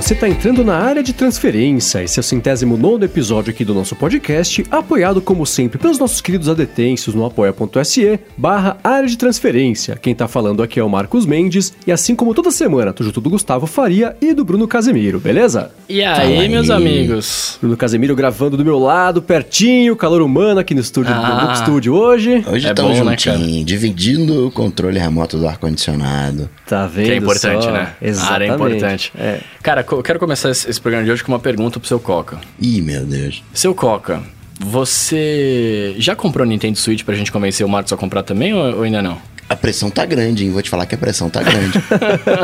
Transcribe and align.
você 0.00 0.14
está 0.14 0.26
entrando 0.28 0.64
na 0.64 0.76
área 0.78 1.02
de 1.02 1.12
transferência. 1.12 2.02
Esse 2.02 2.18
é 2.18 2.22
o 2.22 2.24
centésimo 2.24 2.76
nono 2.78 3.04
episódio 3.04 3.50
aqui 3.50 3.66
do 3.66 3.74
nosso 3.74 3.94
podcast, 3.94 4.64
apoiado 4.70 5.20
como 5.20 5.44
sempre 5.44 5.78
pelos 5.78 5.98
nossos 5.98 6.22
queridos 6.22 6.48
adetensos 6.48 7.14
no 7.14 7.24
apoia.se 7.26 8.18
barra 8.36 8.78
área 8.82 9.06
de 9.06 9.18
transferência. 9.18 9.96
Quem 10.00 10.12
está 10.14 10.26
falando 10.26 10.62
aqui 10.62 10.80
é 10.80 10.82
o 10.82 10.88
Marcos 10.88 11.26
Mendes 11.26 11.74
e 11.86 11.92
assim 11.92 12.14
como 12.16 12.32
toda 12.32 12.50
semana, 12.50 12.94
tô 12.94 13.04
junto 13.04 13.20
do 13.20 13.28
Gustavo 13.28 13.66
Faria 13.66 14.16
e 14.22 14.32
do 14.32 14.42
Bruno 14.42 14.66
Casemiro, 14.66 15.20
beleza? 15.20 15.70
E 15.86 16.02
aí, 16.02 16.48
meus 16.48 16.70
amigos? 16.70 17.58
Bruno 17.60 17.76
Casemiro 17.76 18.16
gravando 18.16 18.56
do 18.56 18.64
meu 18.64 18.78
lado, 18.78 19.20
pertinho, 19.20 19.94
calor 19.96 20.22
humano 20.22 20.60
aqui 20.60 20.74
no 20.74 20.80
estúdio 20.80 21.12
Ah. 21.14 21.44
do 21.44 21.52
estúdio 21.52 21.94
hoje. 21.94 22.42
Hoje 22.50 22.66
É 22.66 22.70
estamos 22.70 22.98
bom, 22.98 23.04
né, 23.04 23.16
juntinhos, 23.18 23.64
dividindo 23.66 24.46
o 24.46 24.50
controle 24.50 24.98
remoto 24.98 25.36
do 25.36 25.46
ar-condicionado. 25.46 26.48
Tá 26.66 26.86
vendo? 26.86 27.04
Que 27.04 27.12
é 27.12 27.16
importante, 27.16 27.64
só? 27.64 27.70
né? 27.70 27.92
A 28.00 28.06
Exatamente. 28.06 28.32
área 28.32 28.44
é 28.44 28.54
importante. 28.54 29.12
É. 29.18 29.40
Cara, 29.62 29.84
eu 29.98 30.02
quero 30.02 30.18
começar 30.18 30.50
esse 30.50 30.68
esse 30.68 30.80
programa 30.80 31.04
de 31.04 31.10
hoje 31.10 31.22
com 31.24 31.32
uma 31.32 31.38
pergunta 31.38 31.78
pro 31.78 31.88
seu 31.88 31.98
Coca. 32.00 32.38
Ih, 32.60 32.80
meu 32.80 33.04
Deus. 33.04 33.42
Seu 33.52 33.74
Coca, 33.74 34.22
você 34.58 35.94
já 35.98 36.14
comprou 36.14 36.46
Nintendo 36.46 36.78
Switch 36.78 37.02
pra 37.04 37.14
gente 37.14 37.32
convencer 37.32 37.64
o 37.64 37.68
Marcos 37.68 37.92
a 37.92 37.96
comprar 37.96 38.22
também 38.22 38.52
ou, 38.54 38.76
ou 38.78 38.82
ainda 38.82 39.02
não? 39.02 39.18
A 39.48 39.56
pressão 39.56 39.90
tá 39.90 40.04
grande, 40.06 40.44
hein? 40.44 40.52
Vou 40.52 40.62
te 40.62 40.70
falar 40.70 40.86
que 40.86 40.94
a 40.94 40.98
pressão 40.98 41.28
tá 41.28 41.42
grande. 41.42 41.76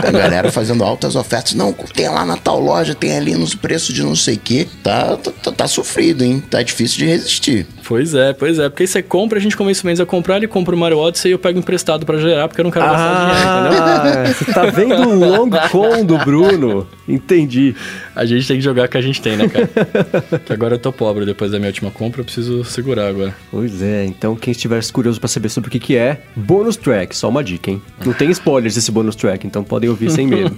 a 0.05 0.11
galera 0.11 0.51
fazendo 0.51 0.83
altas 0.83 1.15
ofertas. 1.15 1.53
Não, 1.55 1.73
tem 1.73 2.09
lá 2.09 2.25
na 2.25 2.37
tal 2.37 2.59
loja, 2.59 2.97
tem 2.97 3.17
ali 3.17 3.33
nos 3.37 3.55
preços 3.55 3.95
de 3.95 4.03
não 4.03 4.17
sei 4.17 4.35
o 4.35 4.39
quê. 4.41 4.67
Tá, 4.83 5.17
tá, 5.17 5.31
tá- 5.31 5.53
tá 5.53 5.69
sofrido, 5.69 6.25
hein? 6.25 6.43
Tá 6.51 6.61
difícil 6.65 6.99
de 6.99 7.07
resistir. 7.07 7.65
Pois 7.87 8.15
é, 8.15 8.33
pois 8.33 8.59
é. 8.59 8.69
Porque 8.69 8.83
aí 8.83 8.87
você 8.87 9.03
compra, 9.03 9.39
a 9.39 9.41
gente 9.41 9.57
convence 9.57 9.83
o 9.83 9.87
Mendes 9.87 10.01
a 10.01 10.07
comprar, 10.07 10.37
ele 10.39 10.49
compra 10.49 10.75
o 10.75 10.79
Mario 10.79 10.99
Odyssey 10.99 11.31
e 11.31 11.33
eu 11.33 11.39
pego 11.39 11.59
emprestado 11.59 12.05
pra 12.05 12.19
gerar, 12.19 12.49
porque 12.49 12.61
eu 12.61 12.65
não 12.65 12.71
quero 12.71 12.85
gastar 12.85 13.31
dinheiro, 13.31 13.67
entendeu? 13.67 13.85
Ah, 13.85 14.27
você 14.35 14.53
tá 14.53 14.67
vendo 14.67 15.09
o 15.09 15.15
long 15.15 15.51
con 15.71 16.05
do 16.05 16.19
Bruno? 16.19 16.87
Entendi. 17.09 17.75
A 18.15 18.25
gente 18.25 18.49
tem 18.49 18.57
que 18.57 18.63
jogar 18.63 18.87
o 18.87 18.89
que 18.89 18.97
a 18.97 19.01
gente 19.01 19.21
tem, 19.21 19.37
né, 19.37 19.49
cara? 19.49 19.69
que 20.45 20.53
agora 20.53 20.75
eu 20.75 20.79
tô 20.79 20.93
pobre, 20.93 21.25
depois 21.25 21.53
da 21.53 21.59
minha 21.59 21.69
última 21.69 21.91
compra, 21.91 22.23
eu 22.23 22.25
preciso 22.25 22.65
segurar 22.65 23.07
agora. 23.09 23.35
Pois 23.51 23.81
é, 23.81 24.05
então 24.05 24.35
quem 24.35 24.51
estiver 24.51 24.83
curioso 24.91 25.21
pra 25.21 25.29
saber 25.29 25.49
sobre 25.49 25.69
o 25.69 25.71
que 25.71 25.79
que 25.79 25.97
é, 25.97 26.23
bônus 26.35 26.77
track, 26.77 27.17
só 27.17 27.29
uma 27.29 27.45
dica, 27.45 27.71
hein? 27.71 27.81
Não 28.05 28.13
tem 28.13 28.31
spoilers 28.31 28.75
desse 28.75 28.91
bônus 28.91 29.15
track, 29.15 29.47
então 29.47 29.63
podem 29.63 29.89
ouvir 29.89 30.11
sem 30.11 30.27
medo. 30.27 30.57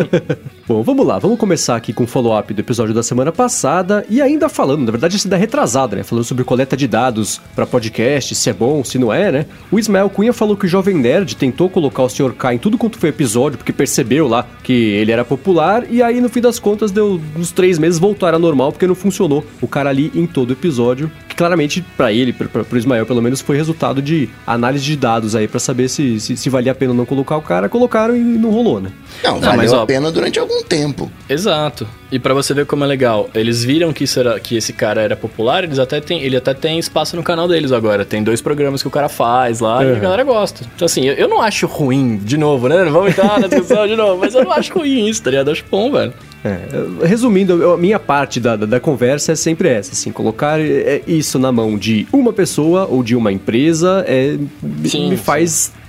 Bom, 0.66 0.82
vamos 0.82 1.06
lá, 1.06 1.18
vamos 1.18 1.38
começar 1.38 1.76
aqui 1.76 1.92
com 1.92 2.04
o 2.04 2.06
follow-up 2.06 2.54
do 2.54 2.60
episódio 2.60 2.94
da 2.94 3.02
semana 3.02 3.30
passada 3.30 4.06
e 4.08 4.22
ainda 4.22 4.48
falando, 4.48 4.84
na 4.84 4.90
verdade 4.90 5.16
esse 5.16 5.28
da 5.28 5.36
retrasada, 5.36 5.96
né? 5.96 6.02
Falando 6.02 6.24
sobre 6.24 6.44
coleta 6.62 6.76
de 6.76 6.86
dados 6.86 7.40
pra 7.56 7.66
podcast, 7.66 8.34
se 8.34 8.48
é 8.48 8.52
bom, 8.52 8.84
se 8.84 8.98
não 8.98 9.12
é, 9.12 9.32
né? 9.32 9.46
O 9.70 9.78
Ismael 9.78 10.08
Cunha 10.08 10.32
falou 10.32 10.56
que 10.56 10.66
o 10.66 10.68
Jovem 10.68 10.94
Nerd 10.96 11.36
tentou 11.36 11.68
colocar 11.68 12.02
o 12.02 12.08
Sr. 12.08 12.32
K 12.32 12.54
em 12.54 12.58
tudo 12.58 12.78
quanto 12.78 12.98
foi 12.98 13.08
episódio, 13.08 13.58
porque 13.58 13.72
percebeu 13.72 14.28
lá 14.28 14.46
que 14.62 14.72
ele 14.72 15.10
era 15.10 15.24
popular 15.24 15.84
e 15.90 16.02
aí 16.02 16.20
no 16.20 16.28
fim 16.28 16.40
das 16.40 16.58
contas 16.58 16.92
deu 16.92 17.20
uns 17.36 17.50
três 17.50 17.78
meses 17.78 17.98
voltou 17.98 18.28
a 18.28 18.38
normal 18.38 18.70
porque 18.70 18.86
não 18.86 18.94
funcionou 18.94 19.44
o 19.60 19.66
cara 19.66 19.90
ali 19.90 20.12
em 20.14 20.26
todo 20.26 20.52
episódio. 20.52 21.10
Que 21.28 21.34
claramente 21.34 21.84
pra 21.96 22.12
ele, 22.12 22.32
pra, 22.32 22.46
pra, 22.46 22.62
pro 22.62 22.78
Ismael 22.78 23.06
pelo 23.06 23.20
menos, 23.20 23.40
foi 23.40 23.56
resultado 23.56 24.00
de 24.00 24.28
análise 24.46 24.84
de 24.84 24.96
dados 24.96 25.34
aí 25.34 25.48
pra 25.48 25.58
saber 25.58 25.88
se, 25.88 26.20
se, 26.20 26.36
se 26.36 26.50
valia 26.50 26.72
a 26.72 26.74
pena 26.74 26.92
ou 26.92 26.96
não 26.96 27.06
colocar 27.06 27.36
o 27.36 27.42
cara. 27.42 27.68
Colocaram 27.68 28.14
e 28.14 28.20
não 28.20 28.50
rolou, 28.50 28.80
né? 28.80 28.92
Não, 29.24 29.34
Não, 29.34 29.40
valeu 29.40 29.56
mas, 29.56 29.72
ó, 29.72 29.82
a 29.82 29.86
pena 29.86 30.12
durante 30.12 30.38
algum 30.38 30.62
tempo. 30.62 31.10
Exato. 31.28 31.86
E 32.12 32.18
pra 32.18 32.34
você 32.34 32.52
ver 32.52 32.66
como 32.66 32.84
é 32.84 32.86
legal, 32.86 33.30
eles 33.34 33.64
viram 33.64 33.90
que, 33.90 34.04
isso 34.04 34.20
era, 34.20 34.38
que 34.38 34.54
esse 34.54 34.74
cara 34.74 35.00
era 35.00 35.16
popular, 35.16 35.64
eles 35.64 35.78
até 35.78 35.98
tem, 35.98 36.22
ele 36.22 36.36
até 36.36 36.51
tem 36.54 36.78
espaço 36.78 37.16
no 37.16 37.22
canal 37.22 37.46
deles 37.48 37.72
agora. 37.72 38.04
Tem 38.04 38.22
dois 38.22 38.40
programas 38.40 38.82
que 38.82 38.88
o 38.88 38.90
cara 38.90 39.08
faz 39.08 39.60
lá 39.60 39.84
e 39.84 39.90
a 39.90 39.92
Uhum. 39.94 40.00
galera 40.00 40.24
gosta. 40.24 40.64
Então, 40.74 40.86
assim, 40.86 41.04
eu, 41.06 41.14
eu 41.14 41.28
não 41.28 41.40
acho 41.40 41.66
ruim, 41.66 42.16
de 42.16 42.36
novo, 42.36 42.68
né? 42.68 42.84
Não 42.84 42.92
vamos 42.92 43.10
entrar 43.10 43.38
na 43.40 43.46
discussão 43.48 43.86
de 43.86 43.96
novo, 43.96 44.18
mas 44.20 44.34
eu 44.34 44.44
não 44.44 44.52
acho 44.52 44.72
ruim 44.78 45.06
isso, 45.08 45.22
tá 45.22 45.30
ligado? 45.30 45.48
Eu 45.48 45.52
acho 45.52 45.64
bom, 45.70 45.90
velho. 45.92 46.12
É, 46.44 47.06
resumindo, 47.06 47.70
a 47.72 47.76
minha 47.76 48.00
parte 48.00 48.40
da, 48.40 48.56
da, 48.56 48.66
da 48.66 48.80
conversa 48.80 49.30
é 49.32 49.34
sempre 49.36 49.68
essa, 49.68 49.92
assim, 49.92 50.10
colocar 50.10 50.60
é, 50.60 51.00
isso 51.06 51.38
na 51.38 51.52
mão 51.52 51.78
de 51.78 52.06
uma 52.12 52.32
pessoa 52.32 52.86
ou 52.90 53.02
de 53.02 53.14
uma 53.14 53.30
empresa 53.30 54.04
é, 54.08 54.36
me- 54.60 54.88
Sim, 54.88 55.08
me 55.10 55.16
sim. 55.16 55.22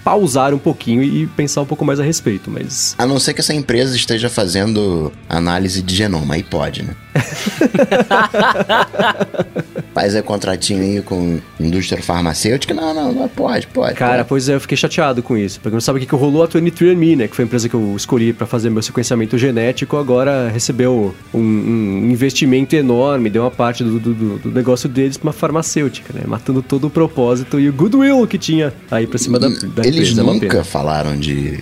Pausar 0.03 0.53
um 0.53 0.57
pouquinho 0.59 1.01
e 1.03 1.27
pensar 1.27 1.61
um 1.61 1.65
pouco 1.65 1.85
mais 1.85 1.99
a 1.99 2.03
respeito, 2.03 2.49
mas... 2.51 2.95
A 2.97 3.05
não 3.05 3.19
ser 3.19 3.33
que 3.33 3.41
essa 3.41 3.53
empresa 3.53 3.95
esteja 3.95 4.29
fazendo 4.29 5.11
análise 5.29 5.81
de 5.81 5.95
genoma. 5.95 6.35
Aí 6.35 6.43
pode, 6.43 6.83
né? 6.83 6.95
Faz 9.93 10.15
aí 10.15 10.21
contratinho 10.23 10.81
aí 10.81 11.01
com 11.01 11.39
indústria 11.59 12.01
farmacêutica. 12.01 12.73
Não, 12.73 12.93
não, 12.93 13.11
não 13.13 13.27
pode, 13.29 13.67
pode. 13.67 13.93
Cara, 13.95 14.17
pode. 14.17 14.29
pois 14.29 14.49
é, 14.49 14.55
eu 14.55 14.59
fiquei 14.59 14.75
chateado 14.75 15.21
com 15.21 15.37
isso. 15.37 15.59
Porque 15.59 15.73
não 15.73 15.81
sabe 15.81 15.97
o 15.97 15.99
que, 16.01 16.07
que 16.07 16.15
rolou? 16.15 16.41
A 16.43 16.47
23andMe, 16.47 17.15
né? 17.15 17.27
Que 17.27 17.35
foi 17.35 17.43
a 17.43 17.45
empresa 17.45 17.69
que 17.69 17.75
eu 17.75 17.93
escolhi 17.95 18.33
pra 18.33 18.47
fazer 18.47 18.69
meu 18.71 18.81
sequenciamento 18.81 19.37
genético, 19.37 19.95
agora 19.97 20.49
recebeu 20.49 21.13
um, 21.33 21.39
um 21.39 22.09
investimento 22.11 22.75
enorme, 22.75 23.29
deu 23.29 23.43
uma 23.43 23.51
parte 23.51 23.83
do, 23.83 23.99
do, 23.99 24.13
do- 24.13 24.37
do 24.39 24.51
negócio 24.51 24.89
deles 24.89 25.15
pra 25.17 25.27
uma 25.27 25.33
farmacêutica, 25.33 26.11
né? 26.13 26.21
Matando 26.25 26.61
todo 26.63 26.87
o 26.87 26.89
propósito 26.89 27.59
e 27.59 27.69
o 27.69 27.73
goodwill 27.73 28.25
que 28.25 28.37
tinha 28.39 28.73
aí 28.89 29.05
pra 29.05 29.19
cima 29.19 29.37
da, 29.39 29.47
da 29.47 29.83
Eles 29.95 30.17
é 30.17 30.23
nunca 30.23 30.63
falaram 30.63 31.17
de, 31.17 31.59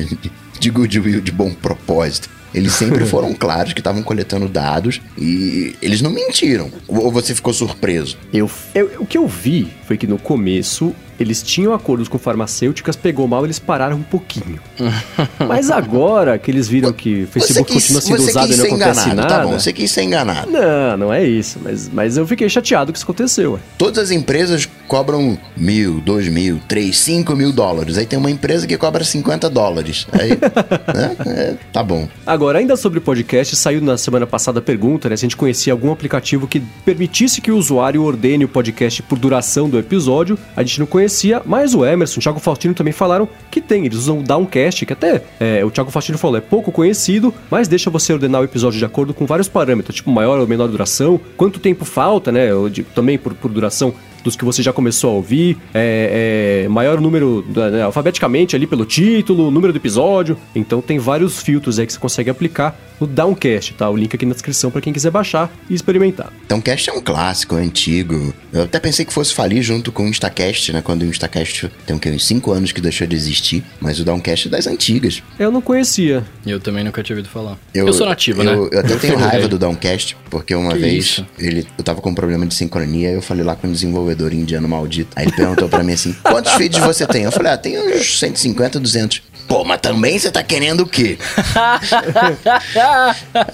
de 0.58 0.70
goodwill, 0.70 1.20
de 1.20 1.32
bom 1.32 1.52
propósito. 1.52 2.28
Eles 2.54 2.72
sempre 2.72 3.04
foram 3.06 3.34
claros 3.34 3.72
que 3.72 3.80
estavam 3.80 4.02
coletando 4.02 4.48
dados 4.48 5.00
e 5.18 5.74
eles 5.82 6.00
não 6.00 6.10
mentiram. 6.10 6.70
Ou 6.86 7.10
você 7.10 7.34
ficou 7.34 7.52
surpreso? 7.52 8.16
Eu, 8.32 8.48
eu- 8.74 8.90
o 9.00 9.06
que 9.06 9.18
eu 9.18 9.26
vi 9.26 9.68
foi 9.86 9.96
que 9.96 10.06
no 10.06 10.18
começo 10.18 10.94
eles 11.18 11.42
tinham 11.42 11.72
acordos 11.72 12.08
com 12.08 12.18
farmacêuticas, 12.18 12.96
pegou 12.96 13.26
mal, 13.26 13.44
eles 13.44 13.58
pararam 13.58 13.96
um 13.96 14.02
pouquinho. 14.02 14.58
Mas 15.46 15.70
agora 15.70 16.38
que 16.38 16.50
eles 16.50 16.68
viram 16.68 16.92
que 16.92 17.24
o 17.24 17.26
Facebook 17.26 17.72
continua 17.72 18.00
sendo 18.00 18.22
usado 18.22 18.46
e 18.46 18.48
quis 18.48 18.58
não 18.58 18.64
ser 18.64 18.72
acontece 18.72 19.00
enganado, 19.00 19.16
nada. 19.16 19.28
tá 19.28 19.44
bom, 19.44 19.58
você 19.58 19.72
quis 19.72 19.90
ser 19.90 20.02
enganado. 20.02 20.50
Não, 20.50 20.96
não 20.96 21.12
é 21.12 21.24
isso. 21.24 21.58
Mas, 21.62 21.88
mas 21.92 22.16
eu 22.16 22.26
fiquei 22.26 22.48
chateado 22.48 22.92
que 22.92 22.98
isso 22.98 23.04
aconteceu. 23.04 23.58
Todas 23.78 24.04
as 24.04 24.10
empresas 24.10 24.68
cobram 24.86 25.38
mil, 25.56 26.00
dois 26.00 26.28
mil, 26.28 26.60
três, 26.68 26.98
cinco 26.98 27.34
mil 27.34 27.52
dólares. 27.52 27.98
Aí 27.98 28.06
tem 28.06 28.18
uma 28.18 28.30
empresa 28.30 28.66
que 28.66 28.76
cobra 28.76 29.04
50 29.04 29.48
dólares. 29.50 30.06
Aí, 30.12 30.30
né? 30.94 31.16
É, 31.26 31.54
tá 31.72 31.82
bom. 31.82 32.08
Agora, 32.26 32.58
ainda 32.58 32.76
sobre 32.76 33.00
podcast, 33.00 33.56
saiu 33.56 33.80
na 33.80 33.96
semana 33.96 34.26
passada 34.26 34.58
a 34.58 34.62
pergunta, 34.62 35.08
né? 35.08 35.16
Se 35.16 35.24
a 35.24 35.26
gente 35.26 35.36
conhecia 35.36 35.72
algum 35.72 35.92
aplicativo 35.92 36.46
que 36.46 36.60
permitisse 36.84 37.40
que 37.40 37.50
o 37.50 37.56
usuário 37.56 38.02
ordene 38.02 38.44
o 38.44 38.48
podcast 38.48 39.02
por 39.02 39.18
duração 39.18 39.68
do 39.68 39.78
episódio. 39.78 40.38
A 40.56 40.62
gente 40.62 40.80
não 40.80 40.86
conhecia, 40.86 41.03
mas 41.44 41.74
o 41.74 41.84
Emerson, 41.84 42.20
o 42.20 42.22
Thiago 42.22 42.38
Faustino 42.38 42.74
também 42.74 42.92
falaram 42.92 43.28
que 43.50 43.60
tem. 43.60 43.86
Eles 43.86 43.98
usam 43.98 44.20
o 44.20 44.22
Downcast, 44.22 44.84
que 44.86 44.92
até 44.92 45.22
é, 45.40 45.64
o 45.64 45.70
Thiago 45.70 45.90
Faustino 45.90 46.18
falou, 46.18 46.36
é 46.36 46.40
pouco 46.40 46.72
conhecido, 46.72 47.32
mas 47.50 47.68
deixa 47.68 47.90
você 47.90 48.12
ordenar 48.12 48.40
o 48.40 48.44
episódio 48.44 48.78
de 48.78 48.84
acordo 48.84 49.12
com 49.14 49.26
vários 49.26 49.48
parâmetros, 49.48 49.96
tipo 49.96 50.10
maior 50.10 50.38
ou 50.38 50.46
menor 50.46 50.68
duração, 50.68 51.20
quanto 51.36 51.58
tempo 51.58 51.84
falta, 51.84 52.30
né? 52.30 52.48
também 52.94 53.18
por, 53.18 53.34
por 53.34 53.50
duração 53.50 53.94
dos 54.24 54.34
que 54.34 54.44
você 54.44 54.62
já 54.62 54.72
começou 54.72 55.10
a 55.10 55.12
ouvir, 55.12 55.58
é, 55.74 56.64
é, 56.64 56.68
maior 56.68 56.98
número, 56.98 57.44
né, 57.46 57.82
alfabeticamente 57.82 58.56
ali 58.56 58.66
pelo 58.66 58.86
título, 58.86 59.50
número 59.50 59.72
do 59.72 59.76
episódio. 59.76 60.36
Então 60.54 60.80
tem 60.80 60.98
vários 60.98 61.42
filtros 61.42 61.78
aí 61.78 61.86
que 61.86 61.92
você 61.92 61.98
consegue 61.98 62.30
aplicar 62.30 62.74
no 63.00 63.06
Downcast, 63.06 63.74
tá? 63.74 63.88
O 63.90 63.96
link 63.96 64.14
aqui 64.14 64.24
na 64.26 64.32
descrição 64.32 64.70
para 64.70 64.80
quem 64.80 64.92
quiser 64.92 65.10
baixar 65.10 65.50
e 65.68 65.74
experimentar. 65.74 66.32
Então, 66.44 66.60
Cast 66.60 66.90
é 66.90 66.92
um 66.92 67.00
clássico, 67.00 67.56
é 67.56 67.62
antigo. 67.62 68.34
Eu 68.52 68.62
até 68.64 68.78
pensei 68.78 69.04
que 69.04 69.12
fosse 69.12 69.34
falir 69.34 69.62
junto 69.62 69.90
com 69.92 70.04
o 70.04 70.08
Instacast, 70.08 70.72
né? 70.72 70.80
Quando 70.82 71.02
o 71.02 71.06
Instacast 71.06 71.70
tem 71.86 71.96
o 71.96 71.98
quê? 71.98 72.10
Uns 72.10 72.26
5 72.26 72.52
anos 72.52 72.72
que 72.72 72.80
deixou 72.80 73.06
de 73.06 73.16
existir. 73.16 73.64
Mas 73.80 73.98
o 74.00 74.04
Downcast 74.04 74.48
é 74.48 74.50
das 74.50 74.66
antigas. 74.66 75.22
Eu 75.38 75.50
não 75.50 75.60
conhecia. 75.60 76.24
E 76.46 76.50
eu 76.50 76.60
também 76.60 76.84
nunca 76.84 77.02
tinha 77.02 77.16
ouvido 77.16 77.30
falar. 77.30 77.58
Eu, 77.74 77.92
sou 77.92 78.06
nativo, 78.06 78.42
eu, 78.42 78.44
né? 78.44 78.68
Eu 78.72 78.80
até 78.80 78.96
tenho 78.96 79.16
raiva 79.18 79.48
do 79.48 79.58
Downcast, 79.58 80.16
porque 80.30 80.54
uma 80.54 80.72
Que 80.72 80.78
vez 80.78 81.04
isso? 81.04 81.26
ele, 81.38 81.66
eu 81.76 81.84
tava 81.84 82.00
com 82.00 82.10
um 82.10 82.14
problema 82.14 82.46
de 82.46 82.54
sincronia 82.54 83.10
e 83.10 83.14
eu 83.14 83.22
falei 83.22 83.44
lá 83.44 83.56
com 83.56 83.66
o 83.68 83.72
desenvolvedor 83.72 84.32
indiano 84.32 84.68
maldito. 84.68 85.10
Aí 85.16 85.24
ele 85.26 85.32
perguntou 85.32 85.68
pra 85.68 85.82
mim 85.82 85.92
assim: 85.92 86.14
quantos 86.22 86.52
feeds 86.52 86.78
você 86.80 87.06
tem? 87.06 87.24
Eu 87.24 87.32
falei: 87.32 87.52
ah, 87.52 87.56
tem 87.58 87.78
uns 87.78 88.18
150, 88.18 88.78
200. 88.80 89.22
Pô, 89.46 89.62
mas 89.64 89.80
também 89.80 90.18
você 90.18 90.30
tá 90.30 90.42
querendo 90.42 90.80
o 90.80 90.86
quê? 90.86 91.18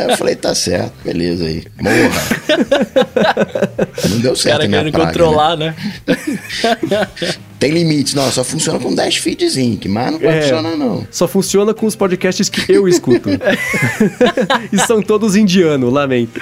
Eu 0.08 0.16
falei: 0.16 0.36
tá 0.36 0.54
certo, 0.54 0.92
beleza 1.04 1.44
aí. 1.44 1.64
Morra. 1.80 2.10
Não 4.08 4.18
deu 4.20 4.36
certo 4.36 4.60
caras 4.60 4.66
a 4.66 4.68
minha 4.68 4.80
querendo 4.80 4.92
praga, 4.92 5.06
né? 5.06 5.12
controlar, 5.12 5.56
né? 5.56 5.74
Tem 7.58 7.70
limite. 7.72 8.16
Não, 8.16 8.30
só 8.30 8.42
funciona 8.42 8.78
com 8.78 8.94
10 8.94 9.16
feedzinhos, 9.16 9.80
que 9.80 9.88
mais 9.88 10.12
não 10.12 10.18
pode 10.18 10.32
É. 10.32 10.42
funcionar 10.42 10.76
não. 10.76 11.06
Só 11.10 11.28
funciona 11.28 11.74
com 11.74 11.86
os 11.86 11.94
podcasts 11.94 12.48
que 12.48 12.72
eu 12.72 12.88
escuto. 12.88 13.28
e 14.72 14.78
são 14.78 15.02
todos 15.02 15.36
indianos, 15.36 15.92
lamento. 15.92 16.40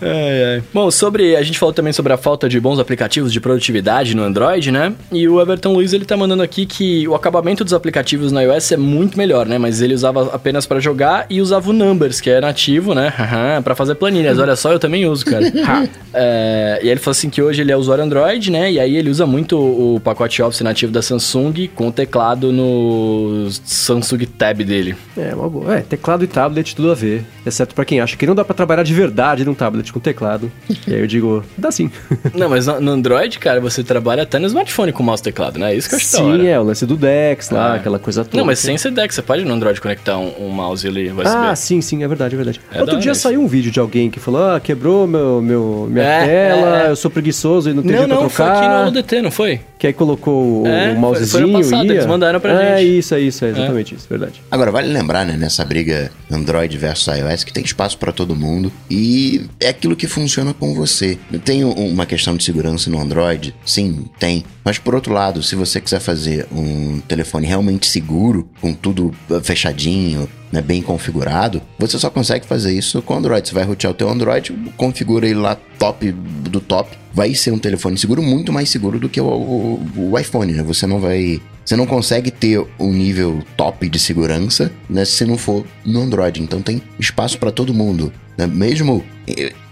Ai, 0.00 0.44
ai. 0.54 0.62
Bom, 0.72 0.90
sobre. 0.90 1.36
A 1.36 1.42
gente 1.42 1.58
falou 1.58 1.72
também 1.72 1.92
sobre 1.92 2.12
a 2.12 2.16
falta 2.16 2.48
de 2.48 2.60
bons 2.60 2.78
aplicativos 2.78 3.32
de 3.32 3.40
produtividade 3.40 4.14
no 4.14 4.22
Android, 4.22 4.70
né? 4.70 4.92
E 5.12 5.28
o 5.28 5.40
Everton 5.40 5.72
Luiz 5.72 5.92
ele 5.92 6.04
tá 6.04 6.16
mandando 6.16 6.42
aqui 6.42 6.66
que 6.66 7.06
o 7.08 7.14
acabamento 7.14 7.64
dos 7.64 7.72
aplicativos 7.72 8.32
no 8.32 8.40
iOS 8.40 8.72
é 8.72 8.76
muito 8.76 9.16
melhor, 9.16 9.46
né? 9.46 9.58
Mas 9.58 9.80
ele 9.80 9.94
usava 9.94 10.34
apenas 10.34 10.66
para 10.66 10.80
jogar 10.80 11.26
e 11.30 11.40
usava 11.40 11.70
o 11.70 11.72
Numbers, 11.72 12.20
que 12.20 12.30
é 12.30 12.40
nativo, 12.40 12.94
né? 12.94 13.12
para 13.62 13.74
fazer 13.74 13.94
planilhas. 13.94 14.38
Olha 14.38 14.56
só, 14.56 14.72
eu 14.72 14.78
também 14.78 15.06
uso, 15.06 15.24
cara. 15.24 15.44
é, 16.12 16.80
e 16.82 16.88
ele 16.88 17.00
falou 17.00 17.12
assim 17.12 17.30
que 17.30 17.40
hoje 17.40 17.62
ele 17.62 17.72
é 17.72 17.76
usuário 17.76 18.04
Android, 18.04 18.50
né? 18.50 18.72
E 18.72 18.80
aí 18.80 18.96
ele 18.96 19.10
usa 19.10 19.26
muito 19.26 19.58
o 19.58 20.00
pacote 20.00 20.42
Office 20.42 20.60
nativo 20.60 20.92
da 20.92 21.02
Samsung 21.02 21.68
com 21.74 21.88
o 21.88 21.92
teclado 21.92 22.52
no 22.52 23.48
Samsung 23.64 24.26
Tab 24.26 24.62
dele. 24.62 24.94
É, 25.16 25.34
uma 25.34 25.48
boa. 25.48 25.76
É, 25.76 25.80
teclado 25.80 26.24
e 26.24 26.26
tablet 26.26 26.74
tudo 26.74 26.90
a 26.90 26.94
ver. 26.94 27.24
Exceto 27.44 27.74
para 27.74 27.84
quem 27.84 28.00
acha 28.00 28.16
que 28.16 28.26
não 28.26 28.34
dá 28.34 28.44
para 28.44 28.54
trabalhar 28.54 28.82
de 28.82 28.92
verdade 28.92 29.44
num 29.44 29.54
tablet 29.54 29.85
com 29.92 30.00
teclado. 30.00 30.50
e 30.86 30.94
aí 30.94 31.00
eu 31.00 31.06
digo, 31.06 31.44
dá 31.56 31.70
sim. 31.70 31.90
não, 32.34 32.48
mas 32.48 32.66
no 32.66 32.90
Android, 32.90 33.38
cara, 33.38 33.60
você 33.60 33.82
trabalha 33.82 34.22
até 34.22 34.38
no 34.38 34.46
smartphone 34.46 34.92
com 34.92 35.02
mouse 35.02 35.20
e 35.20 35.24
teclado, 35.24 35.58
né? 35.58 35.72
É 35.72 35.76
isso 35.76 35.88
que 35.88 35.94
eu 35.94 35.98
acho 35.98 36.06
Sim, 36.06 36.46
é, 36.46 36.58
o 36.58 36.62
lance 36.62 36.86
do 36.86 36.96
Dex 36.96 37.50
lá, 37.50 37.72
ah. 37.72 37.74
aquela 37.74 37.98
coisa 37.98 38.24
toda. 38.24 38.36
Não, 38.36 38.44
mas 38.44 38.58
sem 38.58 38.76
ser 38.78 38.90
Dex, 38.90 39.14
você 39.14 39.22
pode 39.22 39.44
no 39.44 39.52
Android 39.52 39.80
conectar 39.80 40.18
um, 40.18 40.46
um 40.46 40.48
mouse 40.48 40.86
ali 40.86 41.10
USB. 41.10 41.24
Ah, 41.26 41.54
sim, 41.54 41.80
sim, 41.80 42.02
é 42.02 42.08
verdade, 42.08 42.34
é 42.34 42.36
verdade. 42.36 42.60
É 42.72 42.80
Outro 42.80 42.98
dia 42.98 43.14
saiu 43.14 43.40
um 43.40 43.46
vídeo 43.46 43.70
de 43.70 43.80
alguém 43.80 44.10
que 44.10 44.20
falou, 44.20 44.50
ah, 44.50 44.60
quebrou 44.60 45.06
meu, 45.06 45.40
meu, 45.42 45.88
minha 45.90 46.04
é, 46.04 46.26
tela, 46.26 46.82
é. 46.82 46.90
eu 46.90 46.96
sou 46.96 47.10
preguiçoso 47.10 47.70
e 47.70 47.74
não 47.74 47.82
tenho 47.82 47.98
jeito 47.98 48.08
pra 48.08 48.18
trocar. 48.18 48.44
Não, 48.46 48.60
não, 48.60 48.62
foi 48.62 48.76
aqui 48.76 48.84
no 48.84 48.90
DT, 48.90 49.22
não 49.22 49.30
foi? 49.30 49.60
Que 49.78 49.86
aí 49.88 49.92
colocou 49.92 50.66
é, 50.66 50.92
o 50.92 50.98
mousezinho 50.98 51.52
foi, 51.52 51.62
passado, 51.62 51.86
ia. 51.86 51.92
eles 51.92 52.06
mandaram 52.06 52.40
pra 52.40 52.52
é, 52.52 52.56
gente. 52.56 52.78
É 52.78 52.82
isso, 52.82 53.14
é 53.14 53.20
isso, 53.20 53.44
é 53.44 53.48
exatamente 53.50 53.94
isso, 53.94 54.06
verdade. 54.08 54.42
Agora, 54.50 54.70
vale 54.70 54.92
lembrar, 54.92 55.26
né, 55.26 55.36
nessa 55.36 55.64
briga 55.64 56.10
Android 56.30 56.76
versus 56.78 57.06
iOS, 57.14 57.44
que 57.44 57.52
tem 57.52 57.64
espaço 57.64 57.98
para 57.98 58.12
todo 58.12 58.34
mundo 58.34 58.72
e 58.90 59.46
é 59.60 59.72
aquilo 59.76 59.94
que 59.94 60.06
funciona 60.06 60.54
com 60.54 60.74
você. 60.74 61.18
Tem 61.44 61.62
uma 61.62 62.06
questão 62.06 62.36
de 62.36 62.42
segurança 62.42 62.90
no 62.90 63.00
Android? 63.00 63.54
Sim, 63.64 64.06
tem. 64.18 64.44
Mas 64.64 64.78
por 64.78 64.94
outro 64.94 65.12
lado, 65.12 65.42
se 65.42 65.54
você 65.54 65.80
quiser 65.80 66.00
fazer 66.00 66.46
um 66.50 66.98
telefone 67.00 67.46
realmente 67.46 67.86
seguro, 67.86 68.48
com 68.60 68.72
tudo 68.72 69.14
fechadinho, 69.42 70.28
né, 70.50 70.60
bem 70.60 70.82
configurado, 70.82 71.62
você 71.78 71.98
só 71.98 72.10
consegue 72.10 72.46
fazer 72.46 72.72
isso 72.72 73.02
com 73.02 73.14
Android. 73.14 73.46
Você 73.46 73.54
vai 73.54 73.64
rotear 73.64 73.92
o 73.92 73.94
teu 73.94 74.08
Android, 74.08 74.52
configura 74.76 75.26
ele 75.26 75.38
lá 75.38 75.56
top 75.78 76.10
do 76.10 76.60
top, 76.60 76.96
vai 77.12 77.34
ser 77.34 77.52
um 77.52 77.58
telefone 77.58 77.98
seguro, 77.98 78.22
muito 78.22 78.52
mais 78.52 78.70
seguro 78.70 78.98
do 78.98 79.08
que 79.08 79.20
o, 79.20 79.26
o, 79.26 80.10
o 80.12 80.18
iPhone, 80.18 80.52
né? 80.52 80.62
Você 80.62 80.86
não 80.86 80.98
vai 80.98 81.40
você 81.66 81.74
não 81.74 81.84
consegue 81.84 82.30
ter 82.30 82.64
um 82.78 82.92
nível 82.92 83.42
top 83.56 83.88
de 83.88 83.98
segurança 83.98 84.70
né, 84.88 85.04
se 85.04 85.24
não 85.24 85.36
for 85.36 85.66
no 85.84 86.00
Android. 86.00 86.40
Então 86.40 86.62
tem 86.62 86.80
espaço 86.98 87.38
para 87.38 87.50
todo 87.50 87.74
mundo. 87.74 88.12
Né? 88.38 88.46
Mesmo 88.46 89.04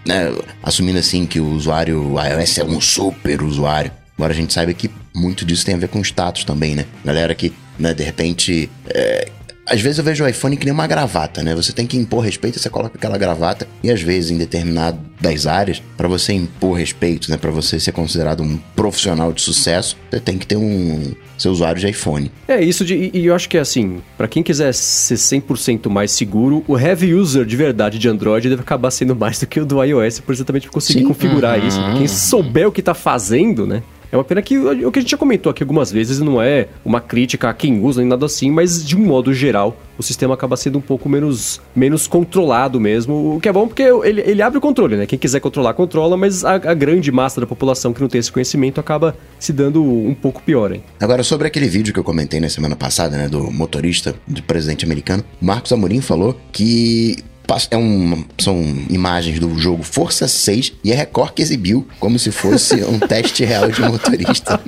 né, 0.05 0.32
assumindo 0.61 0.99
assim 0.99 1.25
que 1.25 1.38
o 1.38 1.46
usuário 1.46 2.17
iOS 2.19 2.58
é 2.58 2.64
um 2.64 2.81
super 2.81 3.43
usuário. 3.43 3.93
Embora 4.19 4.32
a 4.32 4.37
gente 4.37 4.52
saiba 4.52 4.75
que 4.75 4.91
muito 5.14 5.44
disso 5.44 5.64
tem 5.64 5.76
a 5.76 5.79
ver 5.79 5.88
com 5.88 6.00
status 6.00 6.44
também, 6.44 6.75
né? 6.75 6.85
Galera 7.05 7.35
que, 7.35 7.52
né, 7.79 7.94
de 7.94 8.02
repente, 8.02 8.70
é, 8.88 9.29
às 9.66 9.81
vezes 9.81 9.99
eu 9.99 10.05
vejo 10.05 10.25
o 10.25 10.28
iPhone 10.28 10.56
que 10.56 10.64
nem 10.64 10.75
uma 10.75 10.87
gravata, 10.87 11.43
né? 11.43 11.55
Você 11.55 11.72
tem 11.72 11.87
que 11.87 11.96
impor 11.96 12.25
respeito, 12.25 12.58
você 12.58 12.69
coloca 12.69 12.96
aquela 12.96 13.16
gravata 13.16 13.66
e 13.82 13.90
às 13.90 14.00
vezes 14.00 14.31
em 14.31 14.38
determinadas 14.38 15.46
áreas, 15.46 15.82
para 15.96 16.06
você 16.06 16.32
impor 16.32 16.76
respeito, 16.76 17.31
né, 17.31 17.37
para 17.37 17.50
você 17.50 17.81
ser 17.81 17.93
considerado 17.93 18.43
um 18.43 18.58
profissional 18.76 19.32
de 19.32 19.40
sucesso, 19.40 19.96
você 20.11 20.20
tem 20.20 20.37
que 20.37 20.46
ter 20.46 20.56
um 20.56 21.12
seu 21.38 21.50
usuário 21.50 21.81
de 21.81 21.88
iPhone. 21.88 22.31
É 22.46 22.62
isso 22.62 22.84
de, 22.84 23.11
e 23.12 23.26
eu 23.26 23.34
acho 23.34 23.49
que 23.49 23.56
é 23.56 23.61
assim, 23.61 24.02
para 24.16 24.28
quem 24.28 24.43
quiser 24.43 24.72
ser 24.72 25.16
100% 25.16 25.88
mais 25.88 26.12
seguro, 26.12 26.62
o 26.69 26.78
heavy 26.78 27.14
user 27.14 27.44
de 27.44 27.56
verdade 27.56 27.99
de 27.99 28.08
Android 28.08 28.49
deve 28.49 28.62
acabar 28.62 28.90
sendo 28.90 29.17
mais 29.17 29.38
do 29.38 29.46
que 29.46 29.60
o 29.60 29.67
do 29.67 29.82
iOS, 29.82 30.20
por 30.20 30.32
exatamente 30.32 30.69
conseguir 30.69 31.00
Sim. 31.00 31.08
configurar 31.08 31.58
uhum. 31.58 31.69
isso. 31.69 31.81
Quem 31.96 32.06
souber 32.06 32.69
o 32.69 32.72
que 32.72 32.82
tá 32.82 32.94
fazendo, 32.94 33.67
né? 33.67 33.82
É 34.14 34.16
uma 34.16 34.22
pena 34.22 34.40
que 34.40 34.56
o 34.56 34.93
que 34.93 35.00
a 35.00 35.02
gente 35.02 35.11
já 35.11 35.16
comentou 35.16 35.50
aqui 35.50 35.64
algumas 35.64 35.90
vezes 35.90 36.20
não 36.20 36.40
é 36.40 36.69
uma 36.84 37.00
crítica 37.00 37.49
a 37.49 37.52
quem 37.52 37.82
usa 37.82 38.00
nem 38.00 38.08
nada 38.08 38.25
assim, 38.25 38.49
mas 38.49 38.87
de 38.87 38.96
um 38.96 39.00
modo 39.00 39.34
geral 39.34 39.76
o 39.99 40.05
sistema 40.05 40.34
acaba 40.34 40.56
sendo 40.56 40.78
um 40.78 40.81
pouco 40.81 41.08
menos, 41.08 41.61
menos 41.75 42.06
controlado 42.06 42.78
mesmo, 42.81 43.34
o 43.34 43.40
que 43.40 43.49
é 43.49 43.52
bom 43.52 43.66
porque 43.66 43.82
ele, 43.82 44.20
ele 44.20 44.40
abre 44.40 44.58
o 44.58 44.61
controle, 44.61 44.96
né? 44.96 45.05
Quem 45.05 45.19
quiser 45.19 45.40
controlar, 45.40 45.75
controla, 45.75 46.16
mas 46.16 46.44
a, 46.44 46.55
a 46.55 46.75
grande 46.75 47.11
massa 47.11 47.40
da 47.40 47.46
população 47.46 47.93
que 47.93 48.00
não 48.00 48.08
tem 48.08 48.20
esse 48.20 48.31
conhecimento 48.31 48.78
acaba 48.78 49.16
se 49.37 49.52
dando 49.52 49.82
um 49.82 50.14
pouco 50.14 50.40
pior, 50.43 50.72
hein? 50.72 50.84
Agora, 51.00 51.25
sobre 51.25 51.49
aquele 51.49 51.67
vídeo 51.67 51.93
que 51.93 51.99
eu 51.99 52.05
comentei 52.05 52.38
na 52.38 52.49
semana 52.49 52.76
passada, 52.76 53.17
né, 53.17 53.28
do 53.28 53.50
motorista, 53.50 54.14
do 54.28 54.44
presidente 54.44 54.84
americano, 54.84 55.25
Marcos 55.40 55.72
Amorim 55.72 56.00
falou 56.00 56.38
que 56.52 57.19
é 57.70 57.76
um, 57.76 58.25
são 58.38 58.56
imagens 58.88 59.38
do 59.38 59.56
jogo 59.58 59.82
Força 59.82 60.26
6 60.26 60.73
e 60.82 60.93
a 60.93 60.96
Record 60.96 61.32
que 61.32 61.43
exibiu 61.43 61.87
como 62.00 62.19
se 62.19 62.31
fosse 62.31 62.82
um 62.85 62.99
teste 63.06 63.44
real 63.44 63.70
de 63.70 63.81
motorista 63.82 64.61